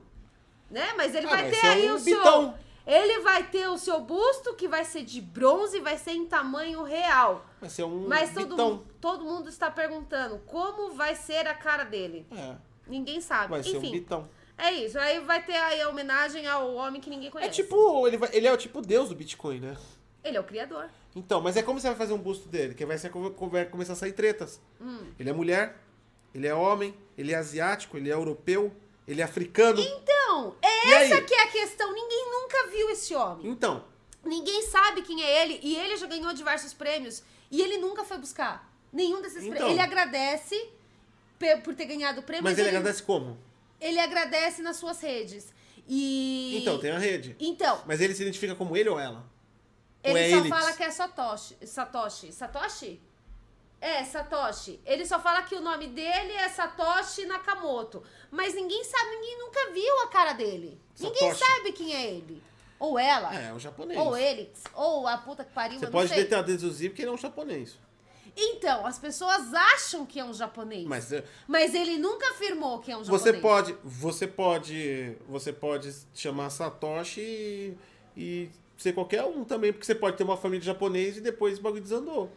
né? 0.70 0.94
Mas 0.96 1.16
ele 1.16 1.26
ah, 1.26 1.30
vai, 1.32 1.50
vai 1.50 1.52
ter 1.60 1.66
aí 1.66 1.92
um 1.92 1.96
o 1.96 2.00
seu 2.00 2.54
ele 2.86 3.22
vai 3.22 3.50
ter 3.50 3.68
o 3.68 3.78
seu 3.78 4.00
busto, 4.02 4.54
que 4.54 4.68
vai 4.68 4.86
ser 4.86 5.04
de 5.04 5.20
bronze, 5.20 5.80
vai 5.80 5.98
ser 5.98 6.12
em 6.12 6.26
tamanho 6.26 6.84
real. 6.84 7.46
Vai 7.60 7.70
ser 7.70 7.84
um 7.84 8.08
Mas 8.08 8.34
todo, 8.34 8.56
mundo, 8.56 8.86
todo 9.02 9.26
mundo 9.26 9.50
está 9.50 9.72
perguntando 9.72 10.40
como 10.46 10.92
vai 10.92 11.16
ser 11.16 11.48
a 11.48 11.54
cara 11.54 11.84
dele. 11.84 12.28
É. 12.32 12.56
Ninguém 12.88 13.20
sabe. 13.20 13.50
Vai 13.50 13.62
Enfim, 13.62 13.72
ser 13.72 13.78
um 13.78 13.92
bitão. 13.92 14.30
É 14.58 14.72
isso. 14.72 14.98
Aí 15.00 15.20
vai 15.20 15.44
ter 15.44 15.56
aí 15.56 15.82
a 15.82 15.90
homenagem 15.90 16.48
ao 16.48 16.76
homem 16.76 17.02
que 17.02 17.10
ninguém 17.10 17.30
conhece. 17.30 17.50
É 17.50 17.54
tipo, 17.54 18.08
ele, 18.08 18.18
vai, 18.18 18.30
ele 18.32 18.48
é 18.48 18.54
o 18.54 18.58
tipo 18.58 18.82
deus 18.82 19.10
do 19.10 19.16
Bitcoin, 19.16 19.60
né? 19.60 19.76
Ele 20.24 20.38
é 20.38 20.40
o 20.40 20.44
criador. 20.44 20.90
Então, 21.16 21.42
mas 21.42 21.58
é 21.58 21.64
como 21.64 21.80
você 21.80 21.88
vai 21.88 21.96
fazer 21.96 22.14
um 22.14 22.18
busto 22.18 22.48
dele? 22.48 22.74
Que 22.74 22.86
vai, 22.86 22.98
ser, 22.98 23.12
vai 23.52 23.66
começar 23.66 23.94
a 23.94 23.96
sair 23.96 24.12
tretas. 24.12 24.62
Hum. 24.80 25.12
Ele 25.20 25.30
é 25.30 25.34
mulher, 25.34 25.78
ele 26.34 26.48
é 26.48 26.54
homem, 26.54 26.96
ele 27.18 27.32
é 27.32 27.36
asiático, 27.36 27.98
ele 27.98 28.10
é 28.10 28.14
europeu, 28.14 28.74
ele 29.08 29.22
é 29.22 29.24
africano. 29.24 29.80
Então, 29.82 30.56
é 30.62 30.90
essa 31.04 31.22
que 31.22 31.34
é 31.34 31.44
a 31.44 31.48
questão. 31.48 31.92
Ninguém 31.94 32.32
nunca 32.32 32.68
viu 32.68 32.90
esse 32.90 33.14
homem. 33.16 33.48
Então, 33.48 33.84
Ninguém 34.24 34.64
sabe 34.64 35.04
quem 35.04 35.24
é 35.24 35.44
ele. 35.44 35.60
E 35.62 35.76
ele 35.76 35.96
já 35.98 36.08
ganhou 36.08 36.34
diversos 36.34 36.74
prêmios. 36.74 37.22
E 37.52 37.62
ele 37.62 37.78
nunca 37.78 38.04
foi 38.04 38.18
buscar 38.18 38.68
nenhum 38.92 39.22
desses 39.22 39.38
Então. 39.44 39.52
prêmios. 39.52 39.72
Ele 39.74 39.80
agradece 39.82 40.70
por 41.64 41.76
ter 41.76 41.86
ganhado 41.86 42.22
o 42.22 42.24
prêmio. 42.24 42.44
Mas 42.44 42.58
ele 42.58 42.70
agradece 42.70 43.04
como? 43.04 43.38
Ele 43.80 44.00
agradece 44.00 44.64
nas 44.64 44.78
suas 44.78 45.00
redes. 45.00 45.54
E. 45.88 46.58
Então, 46.60 46.80
tem 46.80 46.90
a 46.90 46.98
rede. 46.98 47.36
Então, 47.40 47.84
Mas 47.86 48.02
ele 48.02 48.16
se 48.16 48.24
identifica 48.24 48.56
como 48.56 48.76
ele 48.76 48.90
ou 48.90 49.00
ela? 49.00 49.24
Ou 50.04 50.10
ele 50.10 50.20
é 50.20 50.30
só 50.32 50.38
elites? 50.38 50.50
fala 50.50 50.74
que 50.74 50.84
é 50.84 50.90
Satoshi. 50.90 51.58
Satoshi. 51.64 52.32
Satoshi? 52.32 53.02
É, 53.86 54.04
Satoshi. 54.04 54.80
Ele 54.84 55.06
só 55.06 55.20
fala 55.20 55.44
que 55.44 55.54
o 55.54 55.62
nome 55.62 55.86
dele 55.86 56.34
é 56.34 56.50
Satoshi 56.50 57.24
Nakamoto. 57.28 58.02
Mas 58.32 58.56
ninguém 58.56 58.84
sabe, 58.84 59.12
ninguém 59.12 59.38
nunca 59.38 59.72
viu 59.72 60.02
a 60.02 60.08
cara 60.08 60.34
dele. 60.34 60.82
Ninguém 61.00 61.32
Satoshi. 61.32 61.54
sabe 61.54 61.72
quem 61.72 61.94
é 61.96 62.10
ele. 62.10 62.42
Ou 62.80 62.98
ela. 62.98 63.40
É, 63.40 63.50
é 63.50 63.54
um 63.54 63.60
japonês. 63.60 64.00
Ou 64.00 64.18
ele. 64.18 64.52
Ou 64.74 65.08
a 65.08 65.20
puta 65.20 65.44
que 65.44 65.54
pariu, 65.54 65.78
Você 65.78 65.86
pode 65.86 66.12
tentar 66.12 66.42
deduzir 66.42 66.90
porque 66.90 67.04
ele 67.04 67.10
é 67.12 67.14
um 67.14 67.18
japonês. 67.18 67.78
Então, 68.36 68.88
as 68.88 68.98
pessoas 68.98 69.54
acham 69.54 70.04
que 70.04 70.20
é 70.20 70.26
um 70.26 70.34
japonês. 70.34 70.86
Mas 70.86 71.14
é, 71.14 71.24
Mas 71.48 71.76
ele 71.76 72.00
nunca 72.00 72.32
afirmou 72.32 72.80
que 72.80 72.92
é 72.92 72.98
um 72.98 73.04
japonês. 73.04 73.22
você 73.22 73.34
pode, 73.34 73.78
você 73.84 74.28
pode, 74.28 75.18
você 75.30 75.54
pode 75.54 75.94
chamar 76.12 76.50
Satoshi 76.50 77.22
e, 77.22 77.78
e 78.18 78.50
ser 78.76 78.94
qualquer 78.94 79.24
um 79.24 79.44
também, 79.44 79.72
porque 79.72 79.86
você 79.86 79.94
pode 79.94 80.18
ter 80.18 80.24
uma 80.24 80.36
família 80.36 80.66
japonesa 80.66 81.20
e 81.20 81.22
depois 81.22 81.60
o 81.60 81.62
bagulho 81.62 81.84
desandou. 81.84 82.32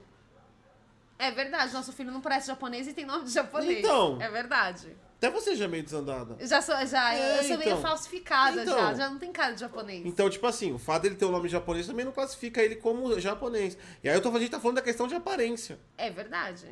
É 1.18 1.30
verdade, 1.32 1.72
nosso 1.72 1.92
filho 1.92 2.12
não 2.12 2.20
parece 2.20 2.46
japonês 2.46 2.86
e 2.86 2.92
tem 2.92 3.04
nome 3.04 3.24
de 3.24 3.32
japonês. 3.32 3.78
Então. 3.80 4.18
É 4.20 4.28
verdade. 4.30 4.96
Até 5.16 5.28
você 5.30 5.56
já 5.56 5.64
é 5.64 5.68
meio 5.68 5.82
desandada. 5.82 6.36
Já 6.46 6.62
sou, 6.62 6.76
já, 6.86 7.12
É, 7.12 7.40
eu 7.40 7.42
sou 7.42 7.58
meio 7.58 7.70
então. 7.70 7.82
falsificada 7.82 8.62
Então. 8.62 8.78
já. 8.78 8.94
Já 8.94 9.10
não 9.10 9.18
tem 9.18 9.32
cara 9.32 9.52
de 9.52 9.60
japonês. 9.60 10.06
Então, 10.06 10.30
tipo 10.30 10.46
assim, 10.46 10.72
o 10.72 10.78
fato 10.78 11.02
dele 11.02 11.16
ter 11.16 11.24
o 11.24 11.32
nome 11.32 11.48
japonês 11.48 11.88
também 11.88 12.04
não 12.04 12.12
classifica 12.12 12.62
ele 12.62 12.76
como 12.76 13.18
japonês. 13.18 13.76
E 14.04 14.08
aí 14.08 14.14
eu 14.14 14.22
tô, 14.22 14.28
a 14.30 14.38
gente 14.38 14.50
tá 14.50 14.60
falando 14.60 14.76
da 14.76 14.82
questão 14.82 15.08
de 15.08 15.16
aparência. 15.16 15.76
É 15.96 16.08
verdade. 16.08 16.66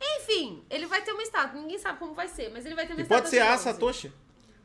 Enfim, 0.00 0.64
ele 0.70 0.86
vai 0.86 1.02
ter 1.02 1.12
uma 1.12 1.22
estátua. 1.22 1.60
Ninguém 1.60 1.78
sabe 1.78 1.98
como 1.98 2.14
vai 2.14 2.28
ser, 2.28 2.48
mas 2.52 2.64
ele 2.64 2.74
vai 2.76 2.86
ter 2.86 2.92
uma 2.92 3.00
E 3.00 3.02
estátua. 3.02 3.22
pode 3.22 3.30
ser 3.30 3.40
a. 3.40 3.58
Satoshi. 3.58 4.12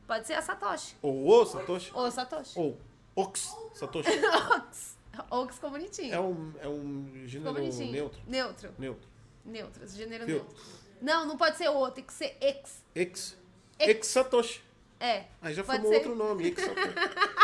Pode 0.05 0.27
ser 0.27 0.33
a 0.33 0.41
Satoshi. 0.41 0.95
Ou 1.01 1.27
o 1.41 1.45
Satoshi. 1.45 1.91
Ou 1.93 2.11
Satoshi. 2.11 2.59
Ou 2.59 2.79
Ox 3.15 3.55
Satoshi. 3.73 4.09
Ox. 4.55 4.96
Ox 5.29 5.55
ficou 5.55 5.69
bonitinho. 5.71 6.13
É 6.13 6.19
um, 6.19 6.53
é 6.61 6.67
um 6.67 7.23
gênero 7.25 7.53
neutro. 7.53 8.19
Neutro. 8.27 8.73
Neutro. 8.77 9.09
Neutro. 9.45 9.87
Gênero 9.87 10.25
Viu? 10.25 10.35
neutro. 10.37 10.55
Não, 11.01 11.25
não 11.25 11.37
pode 11.37 11.57
ser 11.57 11.69
o, 11.69 11.89
tem 11.91 12.03
que 12.03 12.13
ser 12.13 12.35
X. 12.41 12.83
Ex. 12.95 13.37
Ex. 13.79 13.89
Ex 13.89 14.07
Satoshi. 14.07 14.61
É. 14.99 15.25
Aí 15.41 15.53
já 15.53 15.63
formou 15.63 15.91
ser. 15.91 15.97
outro 15.97 16.15
nome. 16.15 16.47
Ex 16.47 16.59
Satoshi. 16.59 16.93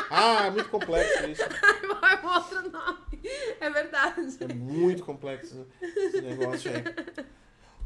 Ah, 0.10 0.48
é 0.48 0.52
muito 0.52 0.70
complexo 0.70 1.30
isso. 1.30 1.44
Um 2.24 2.28
outro 2.28 2.70
nome. 2.72 3.00
É 3.60 3.70
verdade. 3.70 4.38
É 4.40 4.54
muito 4.54 5.04
complexo 5.04 5.68
esse 5.82 6.22
negócio 6.22 6.72
aí. 6.72 6.84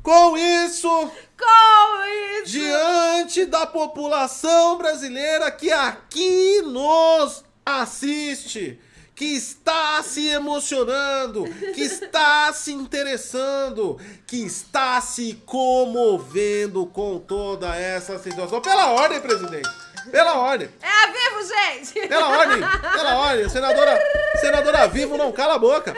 Com 0.04 0.38
isso, 0.38 0.88
Com 0.88 2.06
isso! 2.44 2.52
diante 2.52 3.46
da 3.46 3.66
população 3.66 4.78
brasileira 4.78 5.52
que 5.52 5.72
aqui 5.72 6.62
nos 6.62 7.44
assiste, 7.66 8.80
que 9.18 9.36
está 9.36 10.04
se 10.04 10.28
emocionando, 10.28 11.44
que 11.74 11.82
está 11.82 12.54
se 12.54 12.72
interessando, 12.72 14.00
que 14.28 14.46
está 14.46 15.02
se 15.02 15.42
comovendo 15.44 16.86
com 16.86 17.18
toda 17.18 17.76
essa 17.76 18.20
situação. 18.20 18.62
Pela 18.62 18.92
ordem, 18.92 19.20
presidente. 19.20 19.68
Pela 20.12 20.38
ordem. 20.38 20.70
É 20.80 20.88
a 20.88 21.08
vivo, 21.08 21.48
gente! 21.48 22.08
Pela 22.08 22.28
ordem. 22.28 22.60
Pela 22.94 23.16
ordem. 23.16 23.50
Senadora, 23.50 24.00
senadora 24.40 24.88
Vivo, 24.88 25.18
não 25.18 25.32
cala 25.32 25.56
a 25.56 25.60
boca. 25.60 25.96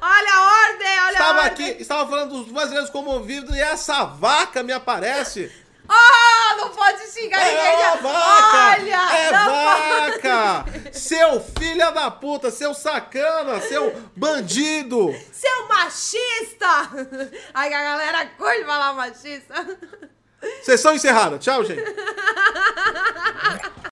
Olha 0.00 0.34
a 0.34 0.70
ordem, 0.70 1.00
olha 1.00 1.12
Estava 1.12 1.40
a 1.40 1.44
aqui, 1.44 1.62
ordem! 1.62 1.80
estava 1.82 2.08
falando 2.08 2.42
dos 2.42 2.50
brasileiros 2.50 2.88
comovidos 2.88 3.54
e 3.54 3.60
essa 3.60 4.02
vaca 4.04 4.62
me 4.62 4.72
aparece. 4.72 5.52
Ah, 5.88 6.56
não 6.58 6.70
pode 6.70 7.06
xingar 7.10 7.40
É 7.40 7.50
ninguém! 7.50 7.86
uma 7.86 7.96
vaca! 7.96 8.80
Olha! 8.80 9.16
é 9.16 9.30
vaca! 9.32 10.64
Seu 10.92 11.40
filho 11.58 11.92
da 11.92 12.10
puta, 12.10 12.50
seu 12.50 12.74
sacana, 12.74 13.60
seu 13.60 13.94
bandido! 14.16 15.14
Seu 15.32 15.68
machista! 15.68 16.90
Aí 17.54 17.72
a 17.72 17.82
galera 17.82 18.26
curte 18.38 18.64
falar 18.64 18.92
machista. 18.94 19.54
Sessão 20.62 20.94
encerrada. 20.94 21.38
Tchau, 21.38 21.64
gente. 21.64 21.82